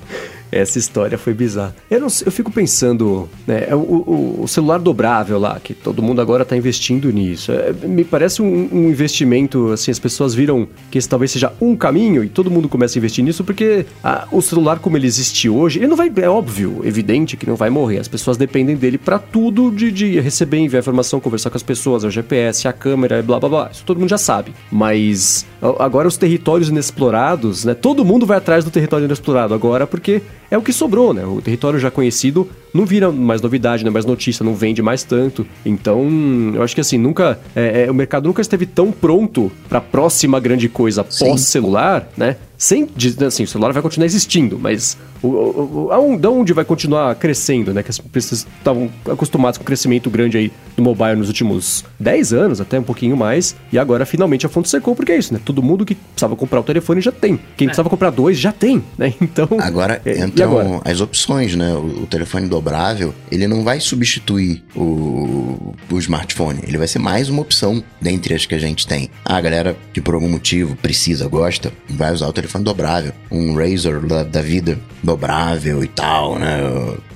Essa 0.52 0.80
história 0.80 1.18
foi 1.18 1.34
bizarra. 1.34 1.76
Eu, 1.90 2.00
não, 2.00 2.08
eu 2.26 2.32
fico 2.32 2.52
pensando, 2.52 3.28
né, 3.46 3.68
o, 3.74 3.78
o, 3.78 4.40
o, 4.44 4.48
celular 4.48 4.80
dobrável 4.80 5.40
lá, 5.40 5.60
que 5.60 5.74
todo 5.74 6.02
mundo 6.02 6.22
agora 6.22 6.44
está 6.44 6.56
investindo 6.56 7.12
nisso. 7.12 7.52
É, 7.52 7.74
me 7.74 8.04
parece 8.04 8.42
um, 8.42 8.70
um, 8.72 8.90
investimento, 8.90 9.72
assim, 9.72 9.92
as 9.92 10.00
pessoas 10.00 10.34
viram 10.34 10.68
que 10.90 10.98
esse 10.98 11.10
talvez 11.10 11.32
seja 11.32 11.52
um 11.60 11.76
caminho 11.76 12.24
e 12.24 12.30
todo 12.30 12.50
mundo 12.50 12.70
começa 12.70 12.98
a 12.98 13.00
investir 13.00 13.24
nisso 13.24 13.44
porque 13.44 13.86
a, 14.04 14.28
o 14.32 14.42
celular 14.42 14.80
como 14.80 14.98
ele 14.98 15.08
existe 15.08 15.50
hoje, 15.50 15.80
ele 15.80 15.88
não 15.88 15.96
vai, 15.96 16.12
é 16.16 16.30
óbvio, 16.30 16.82
evidente 16.84 17.36
que 17.36 17.48
não 17.48 17.56
vai 17.56 17.70
morrer. 17.70 18.00
As 18.00 18.08
pessoas 18.08 18.38
dependem 18.38 18.76
dele 18.76 18.98
para 18.98 19.20
tudo, 19.20 19.72
de, 19.72 19.92
de 19.92 20.20
receber, 20.20 20.58
enviar 20.58 20.80
informação, 20.82 21.20
conversar 21.20 21.50
com 21.50 21.58
as 21.58 21.64
pessoas, 21.64 22.04
o 22.04 22.10
GPS, 22.10 22.68
a 22.68 22.74
câmera, 22.74 23.22
blá 23.22 23.40
blá 23.40 23.50
blá. 23.50 23.70
Isso 23.72 23.84
todo 23.86 24.00
mundo 24.00 24.10
já 24.10 24.18
sabe. 24.18 24.54
Mas 24.72 25.46
agora 25.80 26.08
os 26.08 26.17
territórios 26.17 26.69
inexplorados, 26.69 27.65
né? 27.65 27.73
Todo 27.73 28.06
mundo 28.06 28.25
vai 28.25 28.38
atrás 28.38 28.63
do 28.63 28.71
território 28.71 29.06
inexplorado 29.06 29.54
agora 29.54 29.88
porque 29.88 30.21
é 30.49 30.58
o 30.58 30.62
que 30.62 30.73
sobrou, 30.73 31.13
né? 31.13 31.25
O 31.25 31.41
território 31.41 31.80
já 31.80 31.89
conhecido 31.89 32.47
não 32.76 32.86
vira 32.86 33.10
mais 33.10 33.42
novidade, 33.42 33.84
não 33.84 33.90
é 33.90 33.94
mais 33.94 34.06
notícia, 34.06 34.44
não 34.44 34.54
vende 34.54 34.82
mais 34.82 35.02
tanto. 35.04 35.48
Então, 35.66 36.06
eu 36.54 36.62
acho 36.62 36.76
que 36.76 36.82
assim, 36.82 36.98
nunca. 36.98 37.40
É, 37.56 37.86
é, 37.86 37.92
o 37.92 37.94
mercado 37.94 38.28
nunca 38.28 38.42
esteve 38.42 38.66
tão 38.66 38.92
pronto 38.92 39.50
para 39.70 39.78
a 39.78 39.82
próxima 39.82 40.40
grande 40.40 40.68
coisa 40.68 41.04
pós-celular, 41.04 42.10
né? 42.18 42.36
Sem, 42.58 42.88
assim, 43.26 43.44
o 43.44 43.48
celular 43.48 43.74
vai 43.74 43.82
continuar 43.82 44.06
existindo, 44.06 44.58
mas 44.58 44.98
o, 45.22 45.28
o, 45.28 46.14
o, 46.14 46.18
da 46.18 46.30
onde 46.30 46.54
vai 46.54 46.64
continuar 46.64 47.14
crescendo, 47.16 47.74
né? 47.74 47.84
Que 47.84 47.92
as 47.92 48.00
pessoas 48.00 48.48
estavam 48.58 48.90
acostumadas 49.10 49.58
com 49.58 49.64
o 49.64 49.66
crescimento 49.66 50.10
grande 50.10 50.38
aí 50.38 50.52
do 50.78 50.84
mobile 50.84 51.16
nos 51.16 51.28
últimos 51.28 51.84
10 52.00 52.34
anos, 52.34 52.62
até 52.62 52.80
um 52.80 52.84
pouquinho 52.84 53.18
mais, 53.18 53.56
e 53.72 53.80
agora 53.80 54.06
finalmente 54.06 54.46
a 54.46 54.50
fonte 54.50 54.70
secou, 54.70 54.96
porque 54.96 55.12
é 55.12 55.18
isso, 55.18 55.34
né? 55.34 55.40
Todo 55.44 55.62
mundo 55.62 55.86
que 55.86 55.96
precisava 55.96 56.36
comprar 56.36 56.60
o 56.60 56.64
telefone 56.64 57.02
já 57.02 57.12
tem. 57.12 57.40
Quem 57.58 57.66
é. 57.66 57.70
precisava 57.70 57.90
comprar 57.90 58.10
dois 58.10 58.38
já 58.38 58.52
tem, 58.52 58.84
né? 58.98 59.14
Então. 59.26 59.48
Agora 59.60 60.02
é, 60.06 60.24
entram 60.24 60.60
agora? 60.60 60.82
as 60.86 61.02
opções, 61.02 61.56
né? 61.56 61.74
O, 61.74 62.04
o, 62.04 62.06
telefone 62.06 62.48
dobrável, 62.65 63.13
ele 63.32 63.47
não 63.47 63.63
vai 63.63 63.80
substituir 63.80 64.63
o, 64.75 65.75
o 65.91 65.99
smartphone, 65.99 66.62
ele 66.63 66.80
vai 66.80 66.88
ser 66.88 66.97
mais 66.97 67.30
uma 67.30 67.43
opção 67.43 67.84
dentre 68.01 68.34
as 68.34 68.47
que 68.47 68.56
a 68.56 68.60
gente 68.60 68.88
tem. 68.88 69.12
Ah, 69.23 69.38
a 69.38 69.41
galera 69.41 69.78
que 69.93 70.01
por 70.01 70.15
algum 70.15 70.28
motivo 70.28 70.75
precisa, 70.75 71.28
gosta, 71.28 71.71
vai 71.88 72.12
usar 72.12 72.28
o 72.28 72.34
telefone 72.34 72.63
dobrável, 72.63 73.13
um 73.32 73.56
Razer 73.56 73.99
da, 74.01 74.23
da 74.23 74.41
vida 74.41 74.80
dobrável 75.04 75.84
e 75.84 75.88
tal, 75.88 76.39
né? 76.39 76.58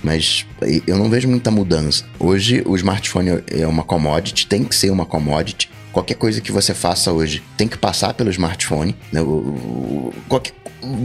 Mas 0.03 0.45
eu 0.85 0.97
não 0.97 1.09
vejo 1.09 1.27
muita 1.27 1.49
mudança. 1.49 2.05
Hoje 2.19 2.61
o 2.65 2.75
smartphone 2.75 3.41
é 3.47 3.65
uma 3.65 3.83
commodity, 3.83 4.45
tem 4.45 4.63
que 4.63 4.75
ser 4.75 4.91
uma 4.91 5.05
commodity. 5.05 5.69
Qualquer 5.91 6.13
coisa 6.13 6.39
que 6.39 6.51
você 6.51 6.75
faça 6.75 7.11
hoje 7.11 7.41
tem 7.57 7.67
que 7.67 7.77
passar 7.77 8.13
pelo 8.13 8.29
smartphone. 8.29 8.95
Né? 9.11 9.21
Qualquer, 10.27 10.53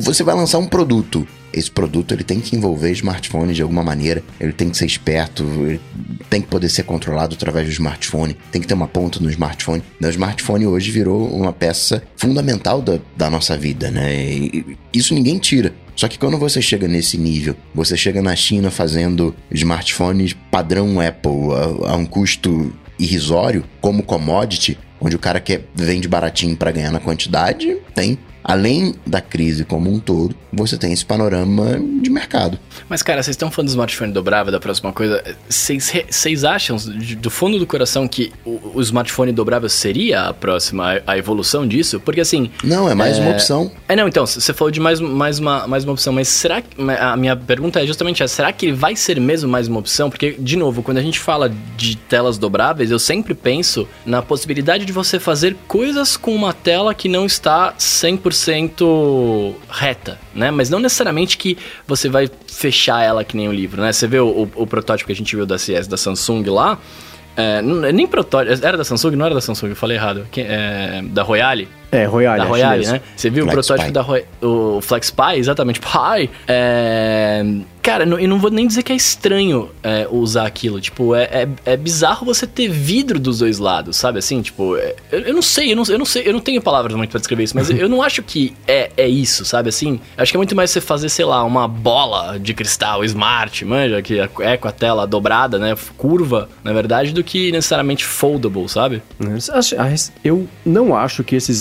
você 0.00 0.22
vai 0.22 0.34
lançar 0.34 0.58
um 0.58 0.66
produto 0.66 1.26
esse 1.54 1.70
produto 1.70 2.12
ele 2.12 2.24
tem 2.24 2.40
que 2.40 2.56
envolver 2.56 2.90
smartphone 2.92 3.54
de 3.54 3.62
alguma 3.62 3.82
maneira, 3.82 4.22
ele 4.40 4.52
tem 4.52 4.70
que 4.70 4.76
ser 4.76 4.86
esperto, 4.86 5.44
ele 5.66 5.80
tem 6.28 6.40
que 6.40 6.48
poder 6.48 6.68
ser 6.68 6.82
controlado 6.82 7.34
através 7.34 7.66
do 7.66 7.72
smartphone, 7.72 8.36
tem 8.50 8.60
que 8.60 8.66
ter 8.66 8.74
uma 8.74 8.88
ponta 8.88 9.20
no 9.20 9.30
smartphone. 9.30 9.82
O 10.02 10.08
smartphone 10.08 10.66
hoje 10.66 10.90
virou 10.90 11.28
uma 11.28 11.52
peça 11.52 12.02
fundamental 12.16 12.82
da, 12.82 12.98
da 13.16 13.30
nossa 13.30 13.56
vida, 13.56 13.90
né? 13.90 14.14
E 14.14 14.76
isso 14.92 15.14
ninguém 15.14 15.38
tira. 15.38 15.72
Só 15.96 16.08
que 16.08 16.18
quando 16.18 16.36
você 16.36 16.60
chega 16.60 16.88
nesse 16.88 17.16
nível, 17.16 17.56
você 17.72 17.96
chega 17.96 18.20
na 18.20 18.34
China 18.34 18.70
fazendo 18.70 19.34
smartphones 19.50 20.34
padrão 20.50 21.00
Apple 21.00 21.84
a, 21.86 21.92
a 21.92 21.96
um 21.96 22.04
custo 22.04 22.72
irrisório, 22.98 23.64
como 23.80 24.02
commodity, 24.02 24.78
onde 25.00 25.16
o 25.16 25.18
cara 25.18 25.40
quer 25.40 25.66
vende 25.74 26.08
baratinho 26.08 26.56
para 26.56 26.72
ganhar 26.72 26.90
na 26.90 27.00
quantidade, 27.00 27.76
tem 27.94 28.18
além 28.44 28.94
da 29.06 29.22
crise 29.22 29.64
como 29.64 29.90
um 29.90 29.98
todo, 29.98 30.36
você 30.52 30.76
tem 30.76 30.92
esse 30.92 31.04
panorama 31.04 31.80
de 32.02 32.10
mercado. 32.10 32.58
Mas, 32.88 33.02
cara, 33.02 33.22
vocês 33.22 33.34
estão 33.34 33.50
falando 33.50 33.68
do 33.68 33.70
smartphone 33.70 34.12
dobrável, 34.12 34.52
da 34.52 34.60
próxima 34.60 34.92
coisa. 34.92 35.22
Vocês 35.48 36.44
acham, 36.44 36.76
do 37.18 37.30
fundo 37.30 37.58
do 37.58 37.66
coração, 37.66 38.06
que 38.06 38.32
o, 38.44 38.72
o, 38.74 38.80
smartphone 38.80 39.32
dobrável 39.32 39.68
seria 39.68 40.28
a 40.28 40.34
próxima, 40.34 41.00
a 41.06 41.16
evolução 41.16 41.66
disso? 41.66 42.00
Porque, 42.00 42.20
assim... 42.20 42.50
Não, 42.62 42.88
é 42.88 42.94
mais 42.94 43.18
é... 43.18 43.20
uma 43.20 43.30
opção. 43.30 43.70
É, 43.88 43.96
não, 43.96 44.08
então, 44.08 44.26
você 44.26 44.52
falou 44.52 44.70
de 44.70 44.80
mais, 44.80 45.00
mais, 45.00 45.38
uma, 45.38 45.66
mais 45.66 45.84
uma 45.84 45.92
opção, 45.92 46.12
mas 46.12 46.28
será 46.28 46.60
que... 46.60 46.68
A 47.00 47.16
minha 47.16 47.36
pergunta 47.36 47.82
é 47.82 47.86
justamente 47.86 48.22
essa, 48.22 48.34
será 48.34 48.52
que 48.52 48.66
ele 48.66 48.72
vai 48.74 48.96
ser 48.96 49.20
mesmo 49.20 49.50
mais 49.50 49.68
uma 49.68 49.80
opção? 49.80 50.10
Porque, 50.10 50.36
de 50.38 50.56
novo, 50.56 50.82
quando 50.82 50.98
a 50.98 51.02
gente 51.02 51.18
fala 51.18 51.52
de 51.76 51.96
telas 51.96 52.38
dobráveis, 52.38 52.90
eu 52.90 52.98
sempre 52.98 53.34
penso 53.34 53.88
na 54.04 54.22
possibilidade 54.22 54.84
de 54.84 54.92
você 54.92 55.18
fazer 55.18 55.56
coisas 55.66 56.16
com 56.16 56.34
uma 56.34 56.52
tela 56.52 56.94
que 56.94 57.08
não 57.08 57.26
está 57.26 57.74
100% 57.78 58.34
100% 58.34 59.54
reta, 59.68 60.18
né? 60.34 60.50
Mas 60.50 60.70
não 60.70 60.78
necessariamente 60.78 61.36
que 61.38 61.56
você 61.86 62.08
vai 62.08 62.30
fechar 62.46 63.02
ela 63.02 63.24
que 63.24 63.36
nem 63.36 63.48
um 63.48 63.52
livro, 63.52 63.80
né? 63.80 63.92
Você 63.92 64.06
vê 64.06 64.18
o, 64.18 64.26
o, 64.26 64.62
o 64.62 64.66
protótipo 64.66 65.06
que 65.06 65.12
a 65.12 65.16
gente 65.16 65.34
viu 65.34 65.46
da 65.46 65.58
CS 65.58 65.86
da 65.86 65.96
Samsung 65.96 66.44
lá, 66.50 66.78
é, 67.36 67.60
não, 67.62 67.80
nem 67.92 68.06
protótipo, 68.06 68.64
era 68.64 68.76
da 68.76 68.84
Samsung? 68.84 69.16
Não 69.16 69.26
era 69.26 69.34
da 69.34 69.40
Samsung, 69.40 69.70
eu 69.70 69.76
falei 69.76 69.96
errado. 69.96 70.26
é, 70.36 71.02
da 71.02 71.22
Royale? 71.22 71.68
É, 71.94 72.04
Royale. 72.06 72.38
Da 72.42 72.44
Royale, 72.44 72.86
né? 72.86 73.00
Você 73.16 73.30
viu 73.30 73.44
Flex 73.44 73.52
o 73.52 73.68
protótipo 73.68 73.86
Pie. 73.86 73.92
da 73.92 74.02
Royale, 74.02 74.28
o 74.42 74.80
FlexPy, 74.80 75.36
exatamente, 75.36 75.80
Pi. 75.80 76.30
É, 76.48 77.44
cara, 77.80 78.04
eu 78.04 78.28
não 78.28 78.38
vou 78.38 78.50
nem 78.50 78.66
dizer 78.66 78.82
que 78.82 78.92
é 78.92 78.96
estranho 78.96 79.70
é, 79.82 80.08
usar 80.10 80.46
aquilo. 80.46 80.80
Tipo, 80.80 81.14
é, 81.14 81.22
é, 81.24 81.48
é, 81.66 81.76
bizarro 81.76 82.24
você 82.24 82.46
ter 82.46 82.68
vidro 82.68 83.20
dos 83.20 83.38
dois 83.38 83.58
lados, 83.58 83.96
sabe? 83.96 84.18
Assim, 84.18 84.42
tipo, 84.42 84.76
é, 84.76 84.96
eu, 85.12 85.20
eu, 85.20 85.34
não 85.34 85.42
sei, 85.42 85.70
eu 85.70 85.76
não, 85.76 85.84
eu 85.88 85.98
não 85.98 86.06
sei, 86.06 86.26
eu 86.26 86.32
não 86.32 86.40
tenho 86.40 86.60
palavras 86.60 86.96
muito 86.96 87.10
pra 87.10 87.20
descrever 87.20 87.44
isso, 87.44 87.54
mas 87.54 87.68
eu 87.70 87.88
não 87.88 88.02
acho 88.02 88.22
que 88.22 88.54
é, 88.66 88.90
é 88.96 89.06
isso, 89.06 89.44
sabe? 89.44 89.68
Assim, 89.68 90.00
acho 90.16 90.32
que 90.32 90.36
é 90.36 90.38
muito 90.38 90.56
mais 90.56 90.70
você 90.70 90.80
fazer, 90.80 91.08
sei 91.08 91.24
lá, 91.24 91.44
uma 91.44 91.68
bola 91.68 92.38
de 92.38 92.54
cristal 92.54 93.04
smart, 93.04 93.64
manja, 93.64 94.02
que 94.02 94.18
é 94.40 94.56
com 94.56 94.68
a 94.68 94.72
tela 94.72 95.06
dobrada, 95.06 95.58
né? 95.58 95.76
Curva, 95.96 96.48
na 96.64 96.72
verdade, 96.72 97.12
do 97.12 97.22
que 97.22 97.52
necessariamente 97.52 98.04
foldable, 98.04 98.68
sabe? 98.68 99.02
Eu 100.24 100.48
não 100.64 100.96
acho 100.96 101.22
que 101.22 101.36
esses 101.36 101.60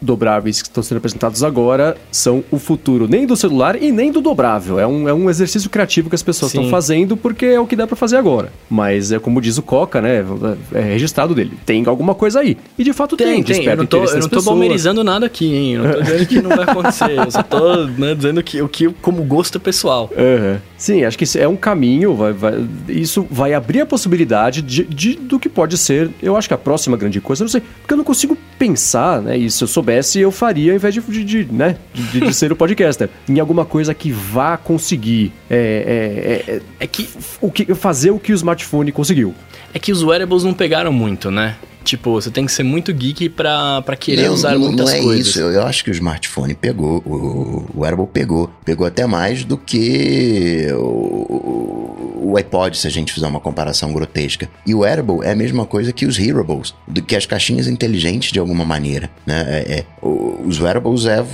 dobráveis 0.00 0.62
que 0.62 0.68
estão 0.68 0.82
sendo 0.82 0.98
apresentados 0.98 1.42
agora 1.42 1.96
são 2.10 2.44
o 2.50 2.58
futuro 2.58 3.06
nem 3.08 3.26
do 3.26 3.36
celular 3.36 3.80
e 3.80 3.90
nem 3.90 4.10
do 4.10 4.20
dobrável. 4.20 4.78
É 4.78 4.86
um, 4.86 5.08
é 5.08 5.14
um 5.14 5.28
exercício 5.28 5.68
criativo 5.70 6.08
que 6.08 6.14
as 6.14 6.22
pessoas 6.22 6.52
estão 6.52 6.68
fazendo 6.68 7.16
porque 7.16 7.46
é 7.46 7.60
o 7.60 7.66
que 7.66 7.76
dá 7.76 7.86
para 7.86 7.96
fazer 7.96 8.16
agora. 8.16 8.52
Mas 8.68 9.12
é 9.12 9.18
como 9.18 9.40
diz 9.40 9.58
o 9.58 9.62
Coca, 9.62 10.00
né? 10.00 10.24
É 10.72 10.80
registrado 10.80 11.34
dele. 11.34 11.52
Tem 11.64 11.84
alguma 11.86 12.14
coisa 12.14 12.40
aí. 12.40 12.56
E 12.78 12.84
de 12.84 12.92
fato 12.92 13.16
tem. 13.16 13.42
Tem, 13.42 13.56
tem. 13.56 13.66
Eu 13.66 13.76
não 13.76 13.86
tô, 13.86 14.04
eu 14.04 14.20
não 14.20 14.28
tô 14.28 14.42
balmerizando 14.42 15.02
nada 15.02 15.26
aqui, 15.26 15.54
hein? 15.54 15.74
Eu 15.74 15.84
não 15.84 15.92
tô 15.92 16.00
dizendo 16.00 16.26
que 16.26 16.42
não 16.42 16.50
vai 16.50 16.64
acontecer. 16.64 17.18
eu 17.18 17.30
só 17.30 17.42
tô 17.42 17.84
né, 17.86 18.14
dizendo 18.14 18.42
que 18.42 18.60
o 18.60 18.68
que 18.68 18.88
como 19.00 19.22
gosto 19.24 19.58
pessoal. 19.60 20.10
Uhum. 20.16 20.58
Sim, 20.84 21.02
acho 21.02 21.16
que 21.16 21.38
é 21.38 21.48
um 21.48 21.56
caminho. 21.56 22.14
Vai, 22.14 22.34
vai, 22.34 22.68
isso 22.88 23.26
vai 23.30 23.54
abrir 23.54 23.80
a 23.80 23.86
possibilidade 23.86 24.60
de, 24.60 24.84
de, 24.84 25.14
do 25.14 25.40
que 25.40 25.48
pode 25.48 25.78
ser. 25.78 26.10
Eu 26.22 26.36
acho 26.36 26.46
que 26.46 26.52
a 26.52 26.58
próxima 26.58 26.94
grande 26.94 27.22
coisa, 27.22 27.42
eu 27.42 27.46
não 27.46 27.50
sei, 27.50 27.62
porque 27.62 27.94
eu 27.94 27.96
não 27.96 28.04
consigo 28.04 28.36
pensar, 28.58 29.22
né? 29.22 29.34
Isso 29.34 29.56
se 29.56 29.64
eu 29.64 29.68
soubesse, 29.68 30.20
eu 30.20 30.30
faria 30.30 30.72
ao 30.72 30.76
invés 30.76 30.92
de, 30.92 31.00
de, 31.00 31.24
de 31.24 31.44
né, 31.50 31.78
de, 31.94 32.20
de, 32.20 32.34
ser 32.34 32.52
o 32.52 32.56
podcaster. 32.56 33.08
Em 33.26 33.40
alguma 33.40 33.64
coisa 33.64 33.94
que 33.94 34.12
vá 34.12 34.58
conseguir 34.58 35.32
é, 35.48 36.44
é, 36.46 36.52
é, 36.52 36.62
é 36.80 36.86
que, 36.86 37.08
o 37.40 37.50
que 37.50 37.74
fazer 37.74 38.10
o 38.10 38.18
que 38.18 38.32
o 38.32 38.34
smartphone 38.34 38.92
conseguiu. 38.92 39.34
É 39.72 39.78
que 39.78 39.90
os 39.90 40.02
wearables 40.02 40.44
não 40.44 40.52
pegaram 40.52 40.92
muito, 40.92 41.30
né? 41.30 41.56
Tipo, 41.84 42.12
você 42.12 42.30
tem 42.30 42.46
que 42.46 42.52
ser 42.52 42.62
muito 42.62 42.92
geek 42.92 43.28
pra, 43.28 43.82
pra 43.82 43.94
querer 43.94 44.26
não, 44.26 44.34
usar 44.34 44.52
não, 44.52 44.60
muitas 44.60 44.90
não 44.90 44.96
é 44.96 45.02
coisas. 45.02 45.26
Isso. 45.28 45.40
Eu, 45.40 45.52
eu 45.52 45.62
acho 45.62 45.84
que 45.84 45.90
o 45.90 45.92
smartphone 45.92 46.54
pegou, 46.54 47.02
o, 47.04 47.66
o 47.74 47.80
wearable 47.80 48.06
pegou. 48.06 48.50
Pegou 48.64 48.86
até 48.86 49.06
mais 49.06 49.44
do 49.44 49.58
que 49.58 50.66
o, 50.72 52.30
o 52.32 52.36
iPod, 52.36 52.76
se 52.76 52.86
a 52.86 52.90
gente 52.90 53.12
fizer 53.12 53.26
uma 53.26 53.40
comparação 53.40 53.92
grotesca. 53.92 54.48
E 54.66 54.74
o 54.74 54.78
wearable 54.80 55.20
é 55.22 55.32
a 55.32 55.36
mesma 55.36 55.66
coisa 55.66 55.92
que 55.92 56.06
os 56.06 56.18
hearables, 56.18 56.74
do 56.88 57.02
que 57.02 57.14
as 57.14 57.26
caixinhas 57.26 57.68
inteligentes 57.68 58.32
de 58.32 58.38
alguma 58.38 58.64
maneira. 58.64 59.10
Né? 59.26 59.44
É, 59.46 59.72
é, 59.78 59.84
os 60.02 60.58
wearables 60.58 61.04
é, 61.04 61.24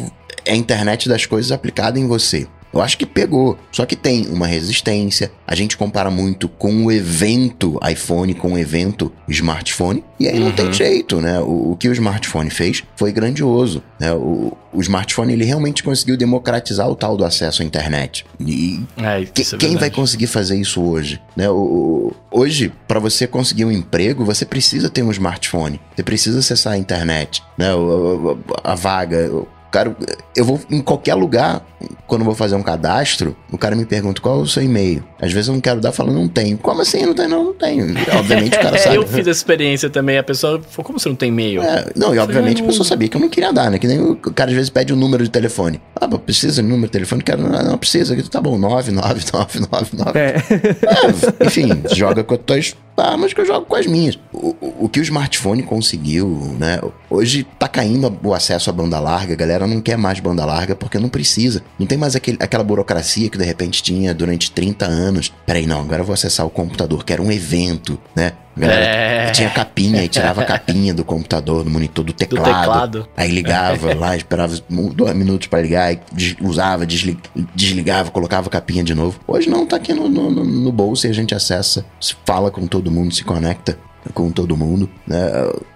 é 0.45 0.53
a 0.53 0.57
internet 0.57 1.09
das 1.09 1.25
coisas 1.27 1.53
aplicada 1.53 1.99
em 1.99 2.07
você. 2.07 2.47
Eu 2.73 2.81
acho 2.81 2.97
que 2.97 3.05
pegou. 3.07 3.59
Só 3.73 3.85
que 3.85 3.97
tem 3.97 4.27
uma 4.29 4.47
resistência. 4.47 5.33
A 5.47 5.55
gente 5.57 5.77
compara 5.77 6.11
muito 6.11 6.49
com 6.49 6.85
o 6.87 6.93
evento 6.93 7.79
iPhone, 7.91 8.33
com 8.35 8.53
o 8.53 8.59
evento 8.59 9.13
smartphone. 9.29 10.05
E 10.21 10.29
aí 10.29 10.39
não 10.39 10.53
tem 10.53 10.73
jeito, 10.73 11.21
né? 11.21 11.41
O, 11.41 11.73
o 11.73 11.77
que 11.77 11.89
o 11.89 11.93
smartphone 11.93 12.49
fez 12.51 12.85
foi 12.97 13.11
grandioso. 13.11 13.83
Né? 13.99 14.13
O, 14.13 14.57
o 14.73 14.81
smartphone 14.81 15.33
ele 15.33 15.45
realmente 15.45 15.83
conseguiu 15.83 16.17
democratizar 16.17 16.89
o 16.89 16.95
tal 16.95 17.17
do 17.17 17.25
acesso 17.25 17.63
à 17.63 17.65
internet. 17.65 18.25
E 18.39 18.81
É, 18.99 19.25
que- 19.25 19.43
é 19.43 19.59
quem 19.59 19.77
vai 19.77 19.91
conseguir 19.91 20.27
fazer 20.29 20.57
isso 20.57 20.81
hoje? 20.81 21.21
Né? 21.37 21.51
O, 21.51 22.13
hoje, 22.31 22.73
para 22.87 23.01
você 23.01 23.27
conseguir 23.27 23.65
um 23.65 23.73
emprego, 23.73 24.25
você 24.25 24.45
precisa 24.45 24.89
ter 24.89 25.03
um 25.03 25.11
smartphone. 25.11 25.81
Você 25.97 26.03
precisa 26.05 26.39
acessar 26.39 26.75
a 26.75 26.79
internet, 26.79 27.43
né? 27.59 27.75
O- 27.75 28.33
o- 28.35 28.39
a 28.63 28.75
vaga. 28.77 29.29
Cara, 29.71 29.95
eu 30.37 30.45
vou 30.45 30.61
em 30.71 30.81
qualquer 30.81 31.15
lugar, 31.15 31.65
quando 32.07 32.23
eu 32.23 32.27
vou 32.27 32.35
fazer 32.35 32.57
um 32.57 32.63
cadastro, 32.63 33.37
o 33.53 33.57
cara 33.59 33.77
me 33.77 33.85
pergunta 33.85 34.21
qual 34.21 34.41
é 34.41 34.43
o 34.43 34.47
seu 34.47 34.63
e-mail. 34.63 35.05
Às 35.21 35.33
vezes 35.33 35.49
eu 35.49 35.55
não 35.55 35.61
quero 35.61 35.81
dar, 35.81 35.93
falando, 35.93 36.17
não 36.17 36.29
tenho. 36.29 36.59
Como 36.59 36.81
assim? 36.83 37.07
Não 37.07 37.15
tem, 37.15 37.29
não, 37.29 37.45
não 37.45 37.55
tenho. 37.55 37.87
Obviamente 38.19 38.57
o 38.57 38.61
cara 38.61 38.77
sabe. 38.79 38.97
eu 38.97 39.07
fiz 39.07 39.21
essa 39.21 39.31
experiência 39.31 39.89
também, 39.89 40.19
a 40.19 40.23
pessoa 40.23 40.61
falou, 40.71 40.85
como 40.85 40.99
você 40.99 41.09
não 41.09 41.17
tem 41.17 41.29
e-mail? 41.29 41.63
É, 41.63 41.87
não, 41.97 42.15
e 42.15 42.19
obviamente 42.19 42.59
a 42.59 42.61
não- 42.63 42.69
pessoa 42.71 42.85
sabia 42.85 43.09
que 43.09 43.17
eu 43.17 43.21
não 43.21 43.29
queria 43.29 43.53
dar, 43.53 43.71
né? 43.71 43.79
Que 43.79 43.87
nem 43.87 44.01
o 44.01 44.17
cara 44.17 44.51
às 44.51 44.57
vezes 44.57 44.71
pede 44.71 44.93
o 44.93 44.97
número 44.97 45.23
de 45.23 45.31
telefone. 45.31 45.81
Ah, 45.95 46.07
mas 46.11 46.21
precisa 46.21 46.63
de 46.63 46.69
número 46.69 46.87
de 46.87 46.93
telefone? 46.93 47.23
Quero, 47.23 47.43
não, 47.43 47.63
não 47.63 47.79
precisa. 47.79 48.17
Tá 48.31 48.41
bom, 48.41 48.59
99999. 48.59 50.11
É. 50.21 50.35
É, 50.37 51.47
enfim, 51.47 51.69
joga 51.95 52.25
com 52.25 52.35
as 52.35 52.41
tuas 52.45 52.77
armas 53.01 53.33
que 53.33 53.41
eu 53.41 53.47
jogo 53.47 53.67
com 53.67 53.77
as 53.77 53.87
minhas. 53.87 54.19
O, 54.33 54.49
o- 54.61 54.75
o 54.85 54.89
que 54.89 55.01
o 55.01 55.03
smartphone 55.03 55.63
conseguiu, 55.63 56.55
né? 56.59 56.81
Hoje 57.09 57.47
tá 57.59 57.67
caindo 57.69 58.17
o 58.23 58.35
acesso 58.35 58.71
à 58.71 58.73
banda 58.73 58.99
larga, 59.01 59.33
a 59.35 59.37
galera 59.37 59.67
não 59.67 59.81
quer 59.81 59.97
mais 59.99 60.21
banda 60.21 60.45
larga 60.45 60.75
porque 60.77 60.99
não 60.99 61.09
precisa. 61.09 61.63
Não 61.79 61.87
tem 61.87 61.99
mais 61.99 62.15
aquele, 62.17 62.37
aquela 62.41 62.63
burocracia 62.65 63.29
que 63.29 63.39
de 63.39 63.45
repente 63.45 63.83
tinha 63.83 64.15
durante 64.15 64.51
30 64.53 64.87
anos. 64.87 65.33
Peraí, 65.47 65.67
não, 65.67 65.81
agora 65.81 66.03
eu 66.03 66.07
vou 66.07 66.15
acessar 66.15 66.47
o 66.47 66.51
computador, 66.51 67.05
que 67.05 67.13
era 67.13 67.23
um 67.23 67.33
evento, 67.33 67.99
né? 68.15 68.33
Galera 68.61 68.85
É. 68.85 69.31
tinha 69.33 69.51
capinha 69.51 70.05
e 70.05 70.09
tirava 70.09 70.42
a 70.42 70.44
capinha 70.44 70.92
do 70.94 71.05
computador, 71.05 71.64
do 71.64 71.70
monitor, 71.70 72.05
do 72.05 72.12
teclado. 72.12 72.44
teclado. 72.44 73.09
Aí 73.16 73.31
ligava 73.31 73.94
lá, 73.94 74.16
esperava 74.16 74.55
dois 74.94 75.14
minutos 75.16 75.46
pra 75.49 75.61
ligar, 75.61 75.92
e 75.92 76.01
des- 76.12 76.37
usava, 76.40 76.85
desli- 76.87 77.18
desligava, 77.55 78.11
colocava 78.11 78.49
a 78.49 78.51
capinha 78.51 78.85
de 78.85 78.94
novo. 78.94 79.18
Hoje 79.27 79.49
não, 79.51 79.66
tá 79.66 79.77
aqui 79.77 79.92
no, 79.94 80.09
no- 80.09 80.31
no- 80.31 80.44
no 80.44 80.73
bolso 80.73 81.07
e 81.07 81.11
a 81.11 81.14
gente 81.14 81.35
acessa, 81.35 81.85
se 82.01 82.14
fala 82.25 82.51
com 82.51 82.66
todo 82.66 82.90
mundo, 82.90 83.14
se 83.14 83.25
conecta 83.25 83.79
com 84.14 84.31
todo 84.31 84.57
mundo. 84.57 84.88
né? 85.07 85.18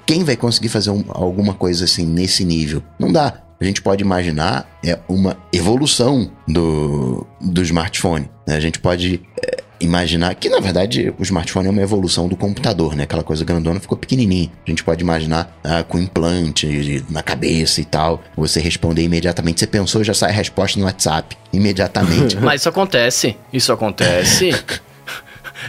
Quem 0.06 0.24
vai 0.24 0.36
conseguir 0.36 0.68
fazer 0.68 0.90
um- 0.90 1.04
alguma 1.08 1.54
coisa 1.54 1.84
assim 1.84 2.06
nesse 2.06 2.44
nível? 2.44 2.82
Não 2.98 3.12
dá. 3.12 3.34
A 3.60 3.64
gente 3.64 3.80
pode 3.80 4.02
imaginar 4.02 4.66
é 4.84 4.98
uma 5.08 5.36
evolução 5.52 6.30
do, 6.46 7.26
do 7.40 7.62
smartphone. 7.62 8.28
né? 8.46 8.56
A 8.56 8.60
gente 8.60 8.78
pode 8.78 9.22
é, 9.42 9.53
imaginar 9.84 10.34
que, 10.34 10.48
na 10.48 10.60
verdade, 10.60 11.12
o 11.18 11.22
smartphone 11.22 11.68
é 11.68 11.70
uma 11.70 11.82
evolução 11.82 12.28
do 12.28 12.36
computador, 12.36 12.94
né? 12.96 13.04
Aquela 13.04 13.22
coisa 13.22 13.44
grandona 13.44 13.80
ficou 13.80 13.96
pequenininha. 13.96 14.50
A 14.66 14.70
gente 14.70 14.82
pode 14.82 15.02
imaginar 15.02 15.56
ah, 15.62 15.82
com 15.82 15.98
implante 15.98 17.04
na 17.10 17.22
cabeça 17.22 17.80
e 17.80 17.84
tal, 17.84 18.22
você 18.36 18.60
responder 18.60 19.02
imediatamente. 19.02 19.60
Você 19.60 19.66
pensou, 19.66 20.02
já 20.02 20.14
sai 20.14 20.30
a 20.30 20.34
resposta 20.34 20.78
no 20.78 20.86
WhatsApp. 20.86 21.36
Imediatamente. 21.52 22.36
Mas 22.40 22.60
isso 22.60 22.68
acontece, 22.68 23.36
isso 23.52 23.72
acontece. 23.72 24.50